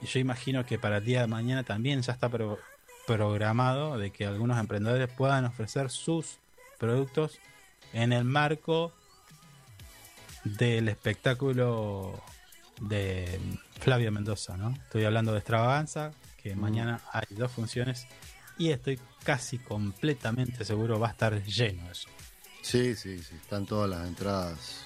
yo 0.00 0.20
imagino 0.20 0.64
que 0.64 0.78
para 0.78 0.98
el 0.98 1.04
día 1.04 1.20
de 1.20 1.26
mañana 1.26 1.62
también 1.64 2.00
ya 2.00 2.12
está 2.14 2.28
pro- 2.30 2.58
programado 3.06 3.98
de 3.98 4.10
que 4.10 4.24
algunos 4.24 4.58
emprendedores 4.58 5.08
puedan 5.12 5.44
ofrecer 5.44 5.90
sus 5.90 6.38
productos 6.78 7.38
en 7.92 8.12
el 8.14 8.24
marco 8.24 8.92
del 10.44 10.88
espectáculo 10.88 12.22
de 12.80 13.38
Flavio 13.80 14.12
Mendoza, 14.12 14.56
¿no? 14.56 14.70
Estoy 14.74 15.04
hablando 15.04 15.32
de 15.32 15.38
Extravaganza, 15.38 16.12
que 16.42 16.54
Mm. 16.54 16.60
mañana 16.60 17.00
hay 17.12 17.26
dos 17.36 17.50
funciones 17.52 18.06
y 18.58 18.70
estoy 18.70 18.98
casi 19.24 19.58
completamente 19.58 20.64
seguro 20.64 20.98
va 21.00 21.08
a 21.08 21.12
estar 21.12 21.42
lleno 21.44 21.90
eso. 21.90 22.08
Sí, 22.62 22.94
sí, 22.94 23.22
sí. 23.22 23.34
Están 23.36 23.66
todas 23.66 23.88
las 23.90 24.06
entradas. 24.06 24.84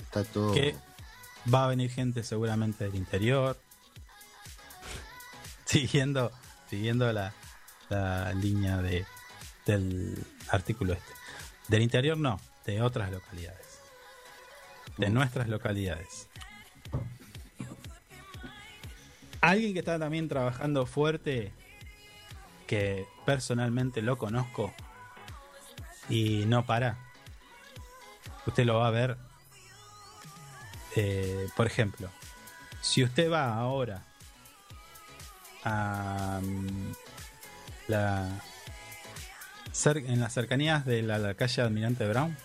Está 0.00 0.24
todo. 0.24 0.54
Que 0.54 0.74
va 1.52 1.64
a 1.64 1.68
venir 1.68 1.90
gente 1.90 2.22
seguramente 2.22 2.84
del 2.84 2.94
interior. 2.94 3.58
Siguiendo, 5.64 6.32
siguiendo 6.70 7.12
la, 7.12 7.34
la 7.90 8.32
línea 8.32 8.78
de, 8.78 9.04
del 9.66 10.16
artículo 10.48 10.94
este. 10.94 11.12
Del 11.68 11.82
interior 11.82 12.16
no, 12.16 12.40
de 12.64 12.80
otras 12.80 13.10
localidades. 13.10 13.66
De 14.98 15.10
nuestras 15.10 15.48
localidades. 15.48 16.28
Alguien 19.40 19.72
que 19.72 19.78
está 19.78 19.98
también 19.98 20.28
trabajando 20.28 20.84
fuerte, 20.86 21.52
que 22.66 23.06
personalmente 23.24 24.02
lo 24.02 24.18
conozco 24.18 24.74
y 26.08 26.44
no 26.46 26.66
para. 26.66 26.98
Usted 28.46 28.64
lo 28.64 28.78
va 28.78 28.88
a 28.88 28.90
ver 28.90 29.16
eh, 30.96 31.48
por 31.56 31.66
ejemplo, 31.68 32.10
si 32.80 33.04
usted 33.04 33.30
va 33.30 33.54
ahora 33.54 34.02
a, 35.64 36.40
mm, 36.42 36.92
la 37.88 38.28
en 39.84 40.18
las 40.20 40.32
cercanías 40.32 40.84
de 40.84 41.02
la, 41.02 41.18
la 41.18 41.34
calle 41.34 41.62
Almirante 41.62 42.08
Brown, 42.08 42.36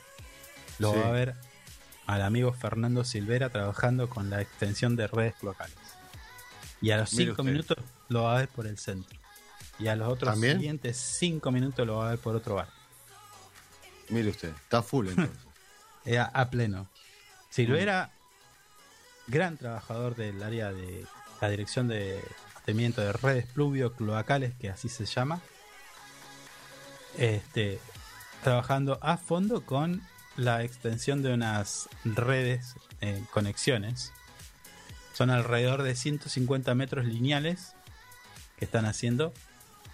lo 0.78 0.92
Sí. 0.94 1.00
va 1.00 1.08
a 1.08 1.12
ver 1.12 1.36
al 2.06 2.22
amigo 2.22 2.54
Fernando 2.54 3.04
Silvera 3.04 3.50
trabajando 3.50 4.10
con 4.10 4.30
la 4.30 4.42
extensión 4.42 4.96
de 4.96 5.08
redes 5.08 5.36
locales. 5.42 5.76
Y 6.82 6.92
a 6.92 6.98
los 6.98 7.14
Mire 7.14 7.32
5 7.32 7.42
usted. 7.42 7.52
minutos 7.52 7.78
lo 8.10 8.24
va 8.24 8.36
a 8.36 8.40
ver 8.40 8.50
por 8.50 8.68
el 8.68 8.78
centro. 8.78 9.18
Y 9.80 9.88
a 9.88 9.96
los 9.96 10.08
otros 10.10 10.32
¿También? 10.34 10.58
siguientes 10.58 10.98
5 10.98 11.52
minutos 11.52 11.88
lo 11.88 11.98
va 11.98 12.08
a 12.08 12.10
ver 12.12 12.20
por 12.20 12.36
otro 12.36 12.56
bar. 12.56 12.68
Mire 14.10 14.30
usted, 14.30 14.50
está 14.50 14.82
full 14.84 15.08
entonces. 15.10 15.38
Eh, 16.06 16.18
a, 16.20 16.26
a 16.26 16.50
pleno. 16.50 16.90
Silvera, 17.50 18.12
gran 19.28 19.56
trabajador 19.56 20.16
del 20.18 20.44
área 20.44 20.74
de 20.74 21.06
la 21.40 21.48
dirección 21.48 21.88
de 21.88 22.22
mantenimiento 22.56 23.00
de 23.00 23.14
redes 23.14 23.46
pluvio 23.46 23.94
cloacales, 23.94 24.54
que 24.56 24.70
así 24.70 24.90
se 24.90 25.06
llama. 25.06 25.40
Este, 27.18 27.80
trabajando 28.44 29.00
a 29.02 29.16
fondo 29.16 29.66
con 29.66 30.02
la 30.36 30.64
extensión 30.64 31.22
de 31.22 31.34
unas 31.34 31.90
redes 32.06 32.76
eh, 33.02 33.24
conexiones. 33.32 34.12
Son 35.14 35.30
alrededor 35.30 35.84
de 35.84 35.96
150 35.96 36.74
metros 36.76 37.06
lineales 37.06 37.74
que 38.58 38.66
están 38.66 38.86
haciendo 38.86 39.34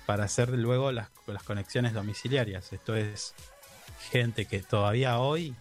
para 0.05 0.23
hacer 0.23 0.49
luego 0.49 0.91
las, 0.91 1.09
las 1.27 1.43
conexiones 1.43 1.93
domiciliarias. 1.93 2.71
Esto 2.73 2.95
es 2.95 3.33
gente 4.11 4.45
que 4.45 4.61
todavía 4.61 5.19
hoy, 5.19 5.55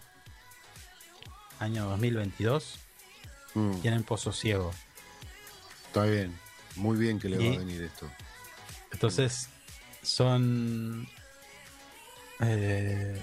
año 1.59 1.85
2022, 1.89 2.79
Mm, 3.55 3.81
tienen 3.81 4.03
pozo 4.03 4.31
ciego. 4.31 4.71
está 5.87 6.03
bien, 6.03 6.37
muy 6.75 6.97
bien 6.99 7.19
que 7.19 7.29
le 7.29 7.37
va 7.39 7.55
a 7.55 7.57
venir 7.57 7.81
esto. 7.81 8.07
Entonces, 8.91 9.49
son. 10.03 11.07
eh, 12.41 13.21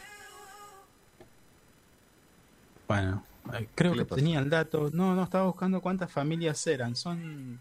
bueno, 2.88 3.24
eh, 3.54 3.68
creo 3.74 3.92
¿Qué 3.92 3.98
le 3.98 4.02
que 4.04 4.08
pasó? 4.08 4.16
tenía 4.16 4.38
el 4.38 4.50
dato. 4.50 4.90
No, 4.92 5.14
no, 5.14 5.24
estaba 5.24 5.46
buscando 5.46 5.80
cuántas 5.80 6.10
familias 6.10 6.66
eran. 6.66 6.96
Son. 6.96 7.60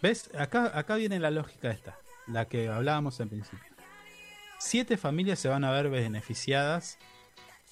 ¿Ves? 0.00 0.30
Acá, 0.38 0.76
acá 0.76 0.96
viene 0.96 1.18
la 1.20 1.30
lógica 1.30 1.70
esta, 1.70 1.96
la 2.26 2.46
que 2.46 2.68
hablábamos 2.68 3.18
en 3.20 3.28
principio. 3.28 3.72
Siete 4.58 4.96
familias 4.96 5.38
se 5.38 5.48
van 5.48 5.64
a 5.64 5.70
ver 5.70 5.90
beneficiadas 5.90 6.98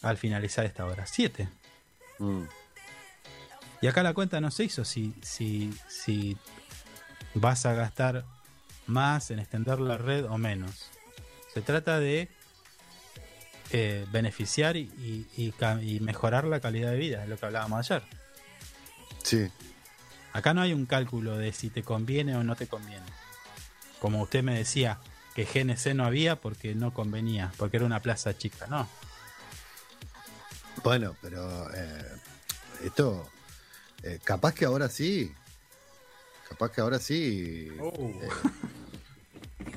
al 0.03 0.16
finalizar 0.16 0.65
esta 0.65 0.85
hora. 0.87 1.07
Siete. 1.07 1.49
Mm, 2.19 2.45
Y 3.82 3.87
acá 3.87 4.03
la 4.03 4.12
cuenta 4.15 4.41
no 4.41 4.51
se 4.51 4.65
hizo 4.65 4.85
si, 4.85 5.15
si, 5.23 5.73
si 5.89 6.37
vas 7.35 7.65
a 7.66 7.74
gastar 7.74 8.24
más 8.87 9.31
en 9.31 9.39
extender 9.39 9.81
la 9.81 9.97
red 9.99 10.24
o 10.27 10.37
menos. 10.37 10.91
Se 11.55 11.62
trata 11.62 11.99
de 12.01 12.28
eh, 13.73 14.07
beneficiar 14.11 14.77
y, 14.77 15.55
mejorar 16.01 16.45
la 16.45 16.61
calidad 16.61 16.91
de 16.91 16.99
vida, 16.99 17.23
es 17.23 17.29
lo 17.29 17.37
que 17.37 17.47
hablábamos 17.47 17.91
ayer. 17.91 18.03
sí, 19.23 19.51
Acá 20.33 20.55
no 20.55 20.63
hay 20.63 20.73
un 20.73 20.87
cálculo 20.87 21.37
de 21.37 21.53
si 21.53 21.71
te 21.71 21.83
conviene 21.83 22.37
o 22.37 22.45
no 22.45 22.55
te 22.55 22.69
conviene. 22.69 23.07
Como 24.01 24.23
usted 24.23 24.43
me 24.43 24.57
decía, 24.57 25.01
que 25.35 25.45
GNC 25.45 25.95
no 25.95 26.05
había 26.05 26.37
porque 26.37 26.75
no 26.75 26.93
convenía, 26.93 27.53
porque 27.57 27.77
era 27.77 27.87
una 27.87 28.01
plaza 28.01 28.37
chica, 28.37 28.67
no. 28.67 28.89
bueno, 30.83 31.17
pero 31.21 31.73
eh, 31.75 32.13
esto, 32.85 33.29
eh, 34.03 34.19
capaz 34.23 34.55
que 34.55 34.65
ahora 34.65 34.89
sí, 34.89 35.33
capaz 36.49 36.71
que 36.71 36.81
ahora 36.81 36.99
sí. 36.99 37.69
eh, 37.71 38.29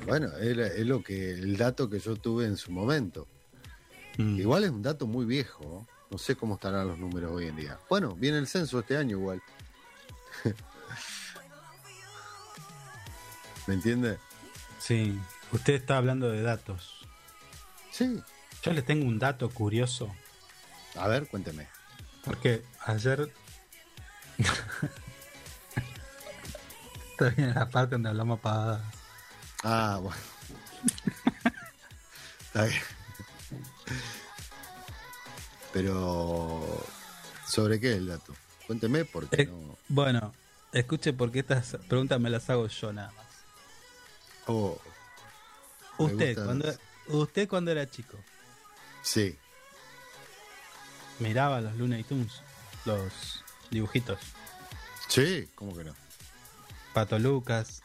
bueno, 0.06 0.28
es, 0.38 0.56
es 0.56 0.86
lo 0.86 1.02
que 1.02 1.32
el 1.32 1.56
dato 1.56 1.88
que 1.88 1.98
yo 1.98 2.16
tuve 2.16 2.46
en 2.46 2.56
su 2.56 2.72
momento. 2.72 3.26
Mm. 4.18 4.38
Igual 4.38 4.64
es 4.64 4.70
un 4.70 4.82
dato 4.82 5.06
muy 5.06 5.24
viejo. 5.24 5.86
No 6.10 6.18
sé 6.18 6.36
cómo 6.36 6.54
estarán 6.54 6.88
los 6.88 6.98
números 6.98 7.32
hoy 7.32 7.46
en 7.46 7.56
día. 7.56 7.78
Bueno, 7.88 8.14
viene 8.14 8.38
el 8.38 8.46
censo 8.46 8.78
este 8.78 8.96
año 8.96 9.16
igual. 9.16 9.42
¿Me 13.66 13.74
entiende? 13.74 14.18
Sí, 14.78 15.18
usted 15.52 15.74
está 15.74 15.96
hablando 15.96 16.30
de 16.30 16.42
datos. 16.42 17.06
Sí. 17.90 18.22
Yo 18.62 18.72
le 18.72 18.82
tengo 18.82 19.06
un 19.06 19.18
dato 19.18 19.50
curioso. 19.50 20.14
A 20.96 21.08
ver, 21.08 21.26
cuénteme. 21.28 21.66
Porque 22.24 22.62
ayer. 22.86 23.32
Está 27.10 27.28
bien 27.30 27.54
la 27.54 27.68
parte 27.70 27.94
donde 27.94 28.08
hablamos 28.08 28.40
pavadas. 28.40 28.82
Ah, 29.62 29.98
bueno. 30.02 30.18
Está 32.46 32.64
bien. 32.64 32.93
Pero, 35.74 36.86
¿sobre 37.46 37.78
qué 37.80 37.90
es 37.90 37.96
el 37.98 38.06
dato? 38.06 38.32
Cuénteme 38.66 39.04
porque 39.04 39.42
Eh, 39.42 39.46
no. 39.46 39.76
Bueno, 39.88 40.32
escuche 40.72 41.12
porque 41.12 41.40
estas 41.40 41.76
preguntas 41.88 42.18
me 42.20 42.30
las 42.30 42.48
hago 42.48 42.66
yo 42.68 42.92
nada 42.92 43.10
más. 43.12 43.26
Oh, 44.46 44.80
Usted 45.98 46.34
cuando, 46.36 46.66
las- 46.68 46.78
usted 47.08 47.48
cuando 47.48 47.70
era 47.72 47.88
chico, 47.90 48.16
sí, 49.02 49.36
miraba 51.18 51.60
los 51.60 51.74
Looney 51.76 52.02
Tunes, 52.04 52.40
los 52.84 53.42
dibujitos. 53.70 54.18
sí, 55.08 55.48
¿cómo 55.56 55.76
que 55.76 55.84
no? 55.84 55.94
Pato 56.92 57.18
Lucas. 57.18 57.82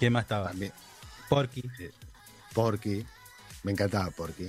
¿Quién 0.00 0.12
más 0.12 0.22
estaba? 0.24 0.48
También. 0.48 0.72
Porky. 1.28 1.62
Porky. 2.52 3.06
Me 3.62 3.72
encantaba 3.72 4.10
Porky. 4.10 4.48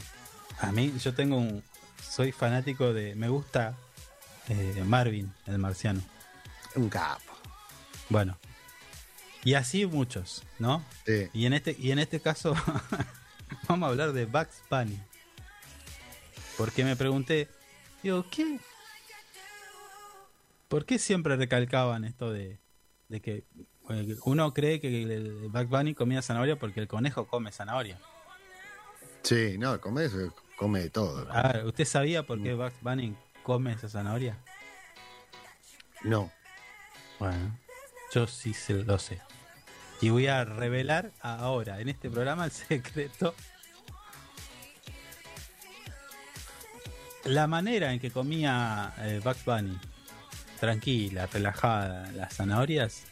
A 0.62 0.72
mí, 0.72 0.94
yo 1.00 1.14
tengo 1.14 1.38
un. 1.38 1.64
Soy 2.02 2.32
fanático 2.32 2.94
de. 2.94 3.16
Me 3.16 3.30
gusta 3.30 3.76
eh, 4.48 4.84
Marvin, 4.86 5.34
el 5.48 5.58
marciano. 5.58 6.02
Un 6.76 6.88
capo. 6.88 7.34
Bueno. 8.10 8.38
Y 9.44 9.56
así 9.56 9.88
muchos, 9.88 10.44
¿no? 10.60 10.86
Sí. 11.06 11.30
Y 11.34 11.48
en 11.48 11.54
este, 11.54 11.76
y 11.80 11.92
en 11.92 11.98
este 11.98 12.20
caso, 12.20 12.54
vamos 13.68 13.88
a 13.88 13.90
hablar 13.90 14.14
de 14.14 14.26
Bugs 14.26 14.62
Bunny. 14.70 15.00
Porque 16.58 16.84
me 16.84 16.96
pregunté, 16.96 17.50
digo, 18.04 18.24
¿qué? 18.30 18.60
¿Por 20.68 20.86
qué 20.86 21.00
siempre 21.00 21.36
recalcaban 21.38 22.06
esto 22.06 22.32
de, 22.32 22.60
de 23.10 23.20
que 23.20 23.46
eh, 23.90 24.16
uno 24.26 24.54
cree 24.54 24.80
que 24.80 25.04
el 25.04 25.50
Bugs 25.50 25.70
Bunny 25.70 25.96
comía 25.96 26.22
zanahoria 26.22 26.60
porque 26.60 26.80
el 26.80 26.88
conejo 26.88 27.26
come 27.26 27.52
zanahoria? 27.52 28.00
Sí, 29.24 29.58
no, 29.58 29.80
come 29.82 30.06
eso, 30.06 30.34
come 30.62 30.80
de 30.80 30.90
todo. 30.92 31.28
A 31.32 31.54
ver, 31.54 31.66
¿usted 31.66 31.86
sabía 31.86 32.22
por 32.22 32.42
qué 32.44 32.54
Bugs 32.54 32.80
Bunny 32.82 33.16
come 33.42 33.74
esa 33.74 33.90
zanahoria? 33.90 34.38
No. 36.04 36.32
Bueno, 37.18 37.58
yo 38.14 38.28
sí 38.28 38.54
se 38.54 38.74
lo 38.76 39.00
sé. 39.00 39.20
Y 40.02 40.10
voy 40.10 40.28
a 40.28 40.46
revelar 40.46 41.12
ahora 41.22 41.82
en 41.82 41.90
este 41.90 42.12
programa 42.12 42.46
el 42.46 42.52
secreto. 42.52 43.34
La 47.26 47.48
manera 47.48 47.92
en 47.92 48.00
que 48.00 48.12
comía 48.12 48.94
eh, 49.00 49.20
Bugs 49.24 49.44
Bunny, 49.44 49.80
tranquila, 50.60 51.26
relajada, 51.26 52.12
las 52.12 52.36
zanahorias, 52.36 53.06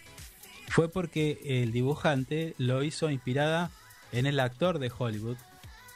fue 0.67 0.87
porque 0.87 1.39
el 1.43 1.71
dibujante 1.71 2.53
lo 2.59 2.83
hizo 2.83 3.09
inspirada 3.09 3.71
en 4.11 4.27
el 4.27 4.39
actor 4.39 4.77
de 4.77 4.91
Hollywood, 4.95 5.37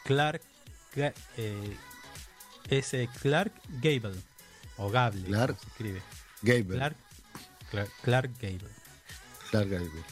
Clark, 0.04 0.42
eh, 0.96 1.78
ese 2.70 3.10
Clark 3.22 3.52
Gable, 3.82 4.16
o 4.78 4.90
Gable, 4.90 5.24
Clark 5.24 5.58
se 5.60 5.68
escribe. 5.68 6.02
Gable. 6.42 6.78
Clark, 6.78 6.96
Clark, 7.72 7.90
Clark 8.02 8.32
Gable. 8.42 8.70
Clark 9.50 9.70
Gable. 9.70 10.04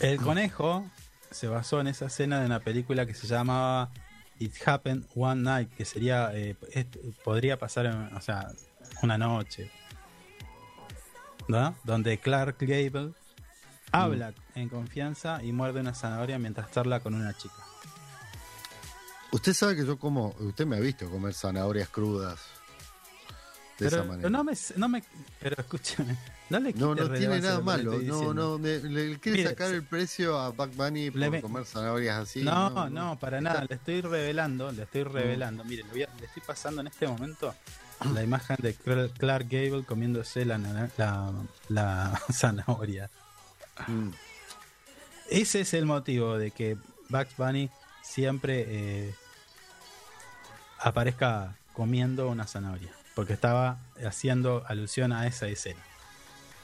El 0.00 0.18
conejo 0.18 0.84
se 1.30 1.48
basó 1.48 1.80
en 1.80 1.88
esa 1.88 2.06
escena 2.06 2.40
de 2.40 2.46
una 2.46 2.60
película 2.60 3.06
que 3.06 3.14
se 3.14 3.26
llamaba 3.26 3.90
It 4.38 4.54
Happened 4.66 5.04
One 5.14 5.42
Night, 5.42 5.70
que 5.74 5.84
sería, 5.84 6.30
eh, 6.34 6.56
podría 7.22 7.58
pasar, 7.58 7.86
en- 7.86 8.14
o 8.14 8.20
sea, 8.20 8.48
una 9.02 9.18
noche, 9.18 9.70
¿no? 11.48 11.74
Donde 11.84 12.18
Clark 12.18 12.56
Gable 12.60 13.12
habla 13.92 14.32
en 14.54 14.68
confianza 14.68 15.42
y 15.42 15.52
muerde 15.52 15.80
una 15.80 15.94
zanahoria 15.94 16.38
mientras 16.38 16.70
charla 16.70 17.00
con 17.00 17.14
una 17.14 17.32
chica. 17.36 17.54
Usted 19.34 19.52
sabe 19.52 19.74
que 19.76 19.84
yo 19.84 19.98
como, 19.98 20.34
usted 20.38 20.64
me 20.66 20.76
ha 20.76 20.80
visto 20.80 21.10
comer 21.10 21.34
zanahorias 21.34 21.88
crudas 21.88 22.38
de 23.78 23.88
Pero, 23.90 23.96
esa 23.96 24.04
manera. 24.04 24.30
no 24.30 24.44
me, 24.44 24.52
no 24.76 24.88
me, 24.88 25.02
pero 25.40 25.56
escúchame, 25.58 26.16
no 26.50 26.60
le 26.60 26.72
No, 26.74 26.94
no 26.94 27.10
tiene 27.12 27.40
nada 27.40 27.58
malo. 27.60 27.98
No, 28.00 28.32
no, 28.32 28.58
me- 28.58 28.78
le, 28.78 29.08
le 29.08 29.18
quiere 29.18 29.42
sacar 29.42 29.74
el 29.74 29.82
precio 29.82 30.38
a 30.38 30.50
Buck 30.50 30.72
Bunny 30.76 31.10
por 31.10 31.40
comer 31.40 31.64
zanahorias 31.64 32.16
así. 32.22 32.42
no, 32.44 32.88
no, 32.88 33.18
para 33.18 33.40
nada, 33.40 33.66
le 33.68 33.74
estoy 33.74 34.00
revelando, 34.02 34.70
le 34.70 34.84
estoy 34.84 35.02
revelando. 35.02 35.64
Mire, 35.64 35.82
le, 35.82 35.90
voy 35.90 36.02
a- 36.04 36.10
le 36.20 36.26
estoy 36.26 36.42
pasando 36.46 36.80
en 36.82 36.86
este 36.86 37.08
momento 37.08 37.52
la 38.14 38.22
imagen 38.22 38.56
de 38.60 38.76
Cl- 38.78 39.12
Clark 39.18 39.48
Gable 39.50 39.82
comiéndose 39.84 40.44
la, 40.44 40.58
la, 40.96 41.32
la 41.68 42.22
zanahoria. 42.32 43.10
Mm. 43.88 44.10
ese 45.30 45.62
es 45.62 45.74
el 45.74 45.86
motivo 45.86 46.38
de 46.38 46.52
que 46.52 46.76
Bugs 47.08 47.36
Bunny 47.36 47.68
siempre 48.04 48.64
eh, 48.68 49.14
aparezca 50.84 51.56
comiendo 51.72 52.28
una 52.28 52.46
zanahoria. 52.46 52.92
Porque 53.14 53.32
estaba 53.32 53.78
haciendo 54.04 54.64
alusión 54.66 55.12
a 55.12 55.26
esa 55.26 55.46
escena. 55.48 55.80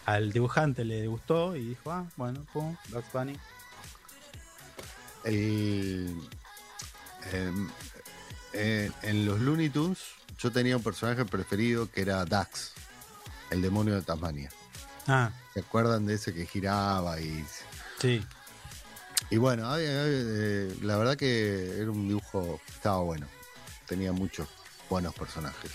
Al 0.04 0.32
dibujante 0.32 0.84
le 0.84 1.06
gustó 1.06 1.56
y 1.56 1.68
dijo, 1.68 1.90
ah, 1.90 2.04
bueno, 2.16 2.44
pum, 2.52 2.76
Bugs 2.88 3.12
Bunny. 3.12 3.38
El, 5.24 6.14
em, 7.32 7.68
en, 8.52 8.92
en 9.02 9.26
los 9.26 9.40
Looney 9.40 9.70
Tunes 9.70 9.98
yo 10.38 10.50
tenía 10.50 10.76
un 10.76 10.82
personaje 10.82 11.24
preferido 11.24 11.90
que 11.90 12.00
era 12.00 12.24
Dax, 12.24 12.72
el 13.50 13.62
demonio 13.62 13.94
de 13.94 14.02
Tasmania. 14.02 14.50
Ah, 15.06 15.30
¿Se 15.54 15.60
acuerdan 15.60 16.06
de 16.06 16.14
ese 16.14 16.32
que 16.34 16.46
giraba 16.46 17.20
y 17.20 17.44
sí. 17.98 18.24
Y 19.28 19.36
bueno, 19.36 19.70
eh, 19.78 20.74
la 20.82 20.96
verdad 20.96 21.16
que 21.16 21.78
era 21.80 21.90
un 21.90 22.08
dibujo, 22.08 22.60
estaba 22.68 23.00
bueno. 23.00 23.26
Tenía 23.90 24.12
muchos 24.12 24.46
buenos 24.88 25.12
personajes. 25.16 25.72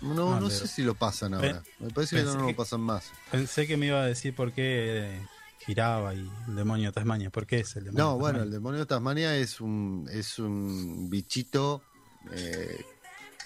No, 0.00 0.34
Ah, 0.34 0.40
no 0.40 0.50
sé 0.50 0.68
si 0.68 0.82
lo 0.82 0.94
pasan 0.94 1.34
ahora. 1.34 1.64
Me 1.80 1.90
parece 1.90 2.14
que 2.16 2.22
no, 2.22 2.34
lo 2.48 2.54
pasan 2.54 2.80
más. 2.80 3.10
Pensé 3.32 3.66
que 3.66 3.76
me 3.76 3.86
iba 3.86 4.00
a 4.00 4.06
decir 4.06 4.36
por 4.36 4.52
qué 4.52 5.16
eh, 5.16 5.26
giraba 5.66 6.14
y 6.14 6.30
el 6.46 6.54
demonio 6.54 6.90
de 6.90 6.92
Tasmania. 6.92 7.30
¿Por 7.30 7.44
qué 7.44 7.58
es 7.60 7.74
el 7.74 7.86
demonio 7.86 8.04
No, 8.04 8.12
de 8.14 8.20
bueno, 8.20 8.42
el 8.44 8.52
demonio 8.52 8.78
de 8.78 8.86
Tasmania 8.86 9.36
es 9.36 9.60
un, 9.60 10.08
es 10.12 10.38
un 10.38 11.10
bichito, 11.10 11.82
eh, 12.30 12.84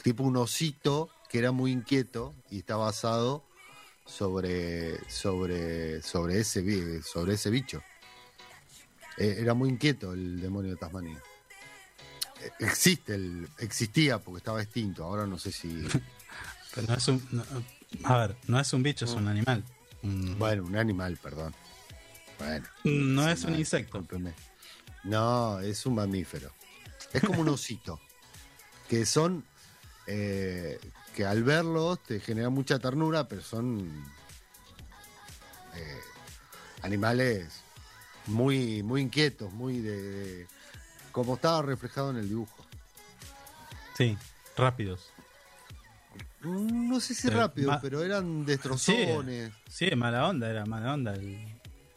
tipo 0.03 0.23
un 0.23 0.37
osito, 0.37 1.09
que 1.31 1.39
era 1.39 1.51
muy 1.51 1.73
inquieto 1.73 2.35
y 2.51 2.59
está 2.59 2.77
basado 2.77 3.43
sobre, 4.05 4.99
sobre, 5.09 6.03
sobre, 6.03 6.41
ese, 6.41 7.03
sobre 7.03 7.35
ese 7.35 7.49
bicho. 7.49 7.83
Eh, 9.17 9.37
era 9.39 9.55
muy 9.55 9.71
inquieto 9.71 10.13
el 10.13 10.43
demonio 10.43 10.73
de 10.73 10.77
Tasmania. 10.77 11.23
Existe, 12.59 13.15
el, 13.15 13.49
existía 13.59 14.19
porque 14.19 14.39
estaba 14.39 14.63
extinto, 14.63 15.05
ahora 15.05 15.27
no 15.27 15.39
sé 15.39 15.53
si... 15.53 15.69
Pero 16.75 16.87
no 16.87 16.95
es 16.95 17.09
un, 17.09 17.29
no- 17.33 17.45
a 18.05 18.17
ver, 18.19 18.37
no 18.47 18.61
es 18.61 18.73
un 18.73 18.83
bicho, 18.83 19.05
es 19.05 19.11
un 19.13 19.27
animal. 19.29 19.65
Bueno, 20.03 20.65
un 20.65 20.77
animal, 20.77 21.17
perdón. 21.17 21.53
Bueno. 22.39 22.65
no 22.85 23.29
es 23.29 23.41
un 23.41 23.47
animal, 23.47 23.61
insecto. 23.61 23.99
discúlpeme. 23.99 24.33
No, 25.05 25.59
es 25.61 25.85
un 25.87 25.97
mamífero. 25.97 26.53
Es 27.13 27.23
como 27.23 27.41
un 27.41 27.49
osito. 27.49 28.01
que 28.89 29.05
son. 29.05 29.45
eh, 30.07 30.79
que 31.17 31.27
al 31.27 31.43
verlos 31.43 32.01
te 32.05 32.21
genera 32.21 32.49
mucha 32.51 32.79
ternura, 32.79 33.27
pero 33.29 33.43
son. 33.43 34.05
eh, 35.75 36.01
animales 36.83 37.49
muy, 38.27 38.83
muy 38.83 39.01
inquietos, 39.03 39.53
muy 39.53 39.81
de, 39.81 40.01
de- 40.03 40.47
como 41.13 41.35
estaba 41.35 41.63
reflejado 41.63 42.11
en 42.11 42.17
el 42.19 42.29
dibujo. 42.29 42.65
Sí, 43.97 44.17
rápidos. 44.57 45.11
No 46.43 47.01
sé 47.01 47.15
si 47.15 47.29
Pero 47.29 47.41
rápido, 47.41 47.71
ma- 47.71 47.81
pero 47.81 48.03
eran 48.03 48.47
destrozones. 48.47 49.53
sí, 49.69 49.91
mala 49.95 50.27
onda, 50.27 50.49
era 50.51 50.65
mala 50.65 50.95
onda. 50.95 51.15
el- 51.15 51.39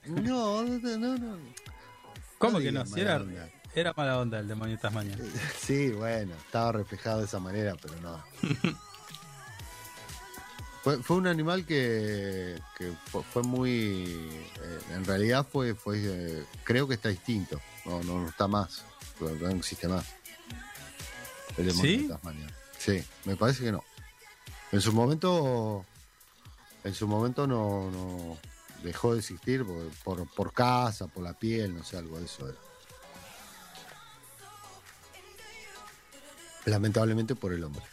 No, 0.05 0.63
no, 0.63 0.97
no. 0.97 1.17
no. 1.17 1.37
¿Cómo 2.37 2.59
que 2.59 2.71
no? 2.71 2.85
Si 2.85 2.99
era, 2.99 3.19
mala 3.19 3.23
onda. 3.23 3.49
era 3.73 3.93
mala 3.95 4.19
onda 4.19 4.39
el 4.39 4.47
demonio 4.49 4.75
de 4.75 4.81
Tasmania. 4.81 5.17
Sí, 5.59 5.91
bueno, 5.91 6.33
estaba 6.35 6.73
reflejado 6.73 7.19
de 7.19 7.25
esa 7.25 7.39
manera, 7.39 7.75
pero 7.81 7.95
no. 8.01 8.21
fue, 10.83 11.01
fue 11.01 11.15
un 11.17 11.27
animal 11.27 11.65
que, 11.65 12.59
que 12.77 12.91
fue, 13.05 13.23
fue 13.23 13.43
muy. 13.43 14.03
eh, 14.61 14.79
en 14.91 15.05
realidad 15.05 15.47
fue. 15.49 15.73
fue 15.73 15.99
eh, 16.03 16.43
creo 16.65 16.85
que 16.87 16.95
está 16.95 17.07
distinto. 17.09 17.61
No, 17.85 18.03
no, 18.03 18.19
no 18.19 18.27
está 18.27 18.47
más. 18.49 18.83
No, 19.19 19.29
no 19.29 19.49
existe 19.51 19.87
más. 19.87 20.05
El 21.57 21.67
demonio 21.67 21.91
¿Sí? 21.91 22.03
de 22.03 22.09
Tasmania. 22.13 22.47
Sí, 22.77 23.03
me 23.25 23.35
parece 23.35 23.63
que 23.63 23.71
no. 23.71 23.83
En 24.71 24.81
su 24.81 24.91
momento. 24.93 25.85
En 26.83 26.93
su 26.93 27.07
momento 27.07 27.47
no. 27.47 27.89
no 27.91 28.37
dejó 28.83 29.13
de 29.13 29.19
existir 29.19 29.63
por, 29.65 29.87
por, 30.03 30.27
por 30.33 30.51
casa, 30.53 31.07
por 31.07 31.23
la 31.23 31.33
piel, 31.33 31.73
no 31.73 31.83
sé, 31.85 31.95
algo 31.97 32.19
de 32.19 32.25
eso 32.25 32.49
era. 32.49 32.57
Lamentablemente 36.65 37.35
por 37.35 37.53
el 37.53 37.63
hombre. 37.63 37.83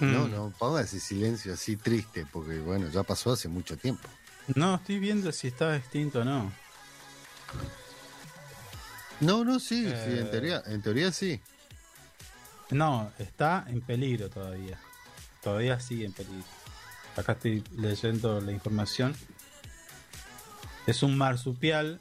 No, 0.00 0.26
Mm. 0.26 0.30
no, 0.30 0.54
ponga 0.58 0.80
ese 0.80 0.98
silencio 0.98 1.52
así 1.52 1.76
triste, 1.76 2.26
porque 2.32 2.58
bueno, 2.60 2.88
ya 2.88 3.02
pasó 3.02 3.32
hace 3.32 3.48
mucho 3.48 3.76
tiempo. 3.76 4.08
No, 4.54 4.76
estoy 4.76 4.98
viendo 4.98 5.30
si 5.30 5.48
está 5.48 5.76
extinto 5.76 6.20
o 6.20 6.24
no. 6.24 6.50
No, 9.20 9.44
no, 9.44 9.58
sí, 9.60 9.84
sí, 9.86 9.92
Eh. 9.94 10.20
en 10.20 10.30
teoría, 10.30 10.62
en 10.66 10.82
teoría 10.82 11.12
sí. 11.12 11.40
No, 12.70 13.10
está 13.18 13.64
en 13.68 13.80
peligro 13.80 14.28
todavía. 14.30 14.78
Todavía 15.42 15.78
sigue 15.80 16.06
en 16.06 16.12
peligro. 16.12 16.44
Acá 17.16 17.32
estoy 17.32 17.64
leyendo 17.76 18.40
la 18.40 18.52
información. 18.52 19.14
Es 20.86 21.02
un 21.02 21.16
marsupial 21.18 22.00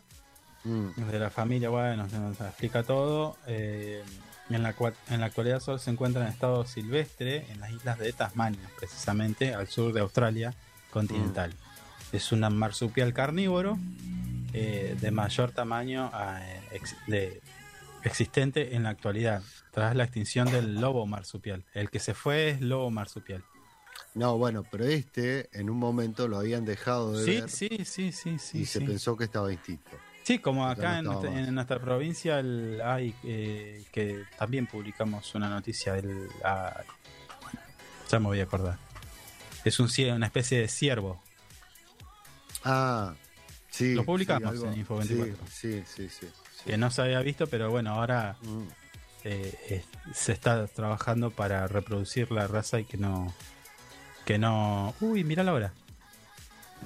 Mm, 0.65 0.89
de 1.09 1.19
la 1.19 1.29
familia, 1.29 1.69
bueno, 1.69 2.05
nos 2.05 2.41
explica 2.41 2.83
todo. 2.83 3.37
Eh, 3.47 4.03
en, 4.49 4.61
la, 4.61 4.75
en 5.09 5.21
la 5.21 5.27
actualidad 5.27 5.61
solo 5.61 5.77
se 5.79 5.89
encuentra 5.89 6.21
en 6.21 6.27
estado 6.27 6.65
silvestre 6.67 7.49
en 7.49 7.61
las 7.61 7.71
islas 7.71 7.97
de 7.97 8.11
Tasmania, 8.11 8.69
precisamente 8.77 9.53
al 9.55 9.69
sur 9.69 9.93
de 9.93 10.01
Australia 10.01 10.53
continental. 10.91 11.53
Es 12.11 12.33
un 12.33 12.41
marsupial 12.57 13.13
carnívoro 13.13 13.77
eh, 14.53 14.95
de 14.99 15.11
mayor 15.11 15.51
tamaño 15.51 16.11
eh, 16.13 16.61
ex- 16.71 16.95
de- 17.07 17.41
existente 18.03 18.75
en 18.75 18.83
la 18.83 18.89
actualidad, 18.89 19.41
tras 19.71 19.95
la 19.95 20.03
extinción 20.05 20.49
del 20.51 20.79
lobo 20.79 21.05
marsupial. 21.05 21.65
El 21.73 21.89
que 21.89 21.99
se 21.99 22.13
fue 22.13 22.49
es 22.49 22.61
lobo 22.61 22.89
marsupial. 22.91 23.43
No, 24.15 24.37
bueno, 24.37 24.63
pero 24.69 24.85
este 24.85 25.49
en 25.57 25.69
un 25.69 25.77
momento 25.77 26.27
lo 26.27 26.37
habían 26.39 26.65
dejado 26.65 27.13
de 27.17 27.25
Sí, 27.25 27.39
ver 27.41 27.49
sí, 27.49 27.69
sí, 27.85 28.11
sí, 28.11 28.39
sí. 28.39 28.59
y 28.61 28.65
se 28.65 28.81
pensó 28.81 29.15
que 29.15 29.25
estaba 29.25 29.51
extinto. 29.51 29.91
Sí, 30.23 30.39
como 30.39 30.67
acá 30.67 30.93
no 30.93 30.97
en, 30.99 31.05
nuestra, 31.05 31.29
más. 31.31 31.47
en 31.47 31.55
nuestra 31.55 31.79
provincia 31.79 32.39
el- 32.39 32.81
hay 32.83 33.15
eh, 33.23 33.83
que 33.91 34.23
también 34.37 34.67
publicamos 34.67 35.33
una 35.35 35.49
noticia 35.49 35.93
del 35.93 36.27
ah, 36.43 36.81
ya 38.09 38.19
me 38.19 38.25
voy 38.27 38.39
a 38.39 38.43
acordar. 38.43 38.77
Es 39.63 39.79
un 39.79 39.89
una 40.15 40.25
especie 40.25 40.59
de 40.61 40.67
ciervo. 40.67 41.21
Ah, 42.63 43.13
sí. 43.69 43.93
Lo 43.95 44.03
publicamos 44.05 44.59
sí, 44.59 44.65
en 44.65 44.73
Info 44.79 44.97
24. 44.97 45.35
Sí, 45.51 45.83
sí, 45.87 46.09
sí. 46.09 46.27
que 46.65 46.77
no 46.77 46.91
se 46.91 47.01
había 47.01 47.19
visto, 47.21 47.47
pero 47.47 47.69
bueno, 47.69 47.91
ahora 47.93 48.37
Mm. 48.41 48.63
eh, 49.25 49.55
eh, 49.69 49.83
se 50.13 50.31
está 50.33 50.67
trabajando 50.67 51.31
para 51.31 51.67
reproducir 51.67 52.31
la 52.31 52.47
raza 52.47 52.79
y 52.79 52.85
que 52.85 52.97
no 52.97 53.33
que 54.25 54.37
no 54.37 54.93
uy 55.01 55.23
mira 55.23 55.43
la 55.43 55.53
hora 55.53 55.73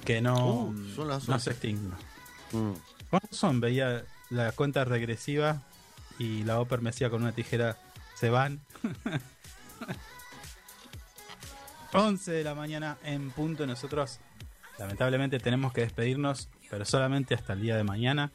que 0.04 0.20
no 0.20 0.64
Uh, 0.64 0.94
son 0.94 1.08
las 1.08 1.28
no 1.28 1.38
se 1.38 1.50
extinga 1.50 1.96
Mm. 2.52 2.72
¿Cuántos 3.10 3.38
son? 3.38 3.60
Veía 3.60 4.04
la 4.30 4.52
cuenta 4.52 4.84
regresiva 4.84 5.62
y 6.18 6.42
la 6.44 6.60
Oper 6.60 6.80
me 6.80 6.90
decía 6.90 7.10
con 7.10 7.22
una 7.22 7.32
tijera 7.32 7.76
se 8.14 8.30
van 8.30 8.60
11 11.92 12.32
de 12.32 12.44
la 12.44 12.54
mañana 12.54 12.96
en 13.04 13.30
punto 13.30 13.66
nosotros 13.66 14.18
lamentablemente 14.78 15.38
tenemos 15.38 15.72
que 15.72 15.82
despedirnos 15.82 16.48
pero 16.74 16.84
solamente 16.84 17.36
hasta 17.36 17.52
el 17.52 17.60
día 17.60 17.76
de 17.76 17.84
mañana 17.84 18.32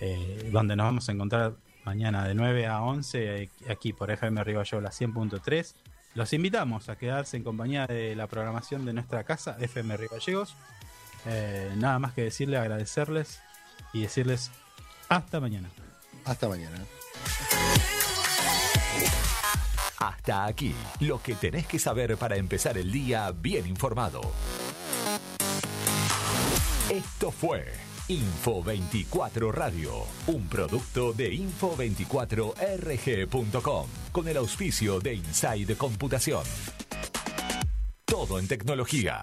eh, 0.00 0.50
donde 0.52 0.74
nos 0.74 0.86
vamos 0.86 1.08
a 1.08 1.12
encontrar 1.12 1.52
mañana 1.84 2.26
de 2.26 2.34
9 2.34 2.66
a 2.66 2.82
11 2.82 3.42
eh, 3.42 3.50
aquí 3.70 3.92
por 3.92 4.10
FM 4.10 4.42
Río 4.42 4.58
la 4.58 4.90
100.3 4.90 5.74
los 6.14 6.32
invitamos 6.32 6.88
a 6.88 6.98
quedarse 6.98 7.36
en 7.36 7.44
compañía 7.44 7.86
de 7.86 8.16
la 8.16 8.26
programación 8.26 8.84
de 8.84 8.94
nuestra 8.94 9.22
casa 9.22 9.56
FM 9.60 9.96
Río 9.96 10.08
Gallegos 10.10 10.56
Eh, 11.26 11.72
nada 11.76 11.98
más 11.98 12.14
que 12.14 12.22
decirle 12.22 12.58
agradecerles 12.58 13.40
y 13.92 14.02
decirles 14.02 14.50
hasta 15.08 15.40
mañana 15.40 15.68
Hasta 16.24 16.48
mañana. 16.48 16.78
Hasta 19.98 20.46
aquí, 20.46 20.74
lo 21.00 21.20
que 21.20 21.34
tenés 21.34 21.66
que 21.66 21.78
saber 21.78 22.16
para 22.16 22.36
empezar 22.36 22.78
el 22.78 22.90
día 22.90 23.32
bien 23.32 23.66
informado. 23.66 24.20
Esto 26.90 27.30
fue 27.30 27.66
Info 28.08 28.62
24 28.62 29.52
Radio, 29.52 30.06
un 30.26 30.48
producto 30.48 31.12
de 31.12 31.34
info24rg.com, 31.34 33.86
con 34.10 34.26
el 34.26 34.38
auspicio 34.38 34.98
de 34.98 35.12
Inside 35.12 35.76
Computación. 35.76 36.44
Todo 38.06 38.38
en 38.38 38.48
tecnología. 38.48 39.22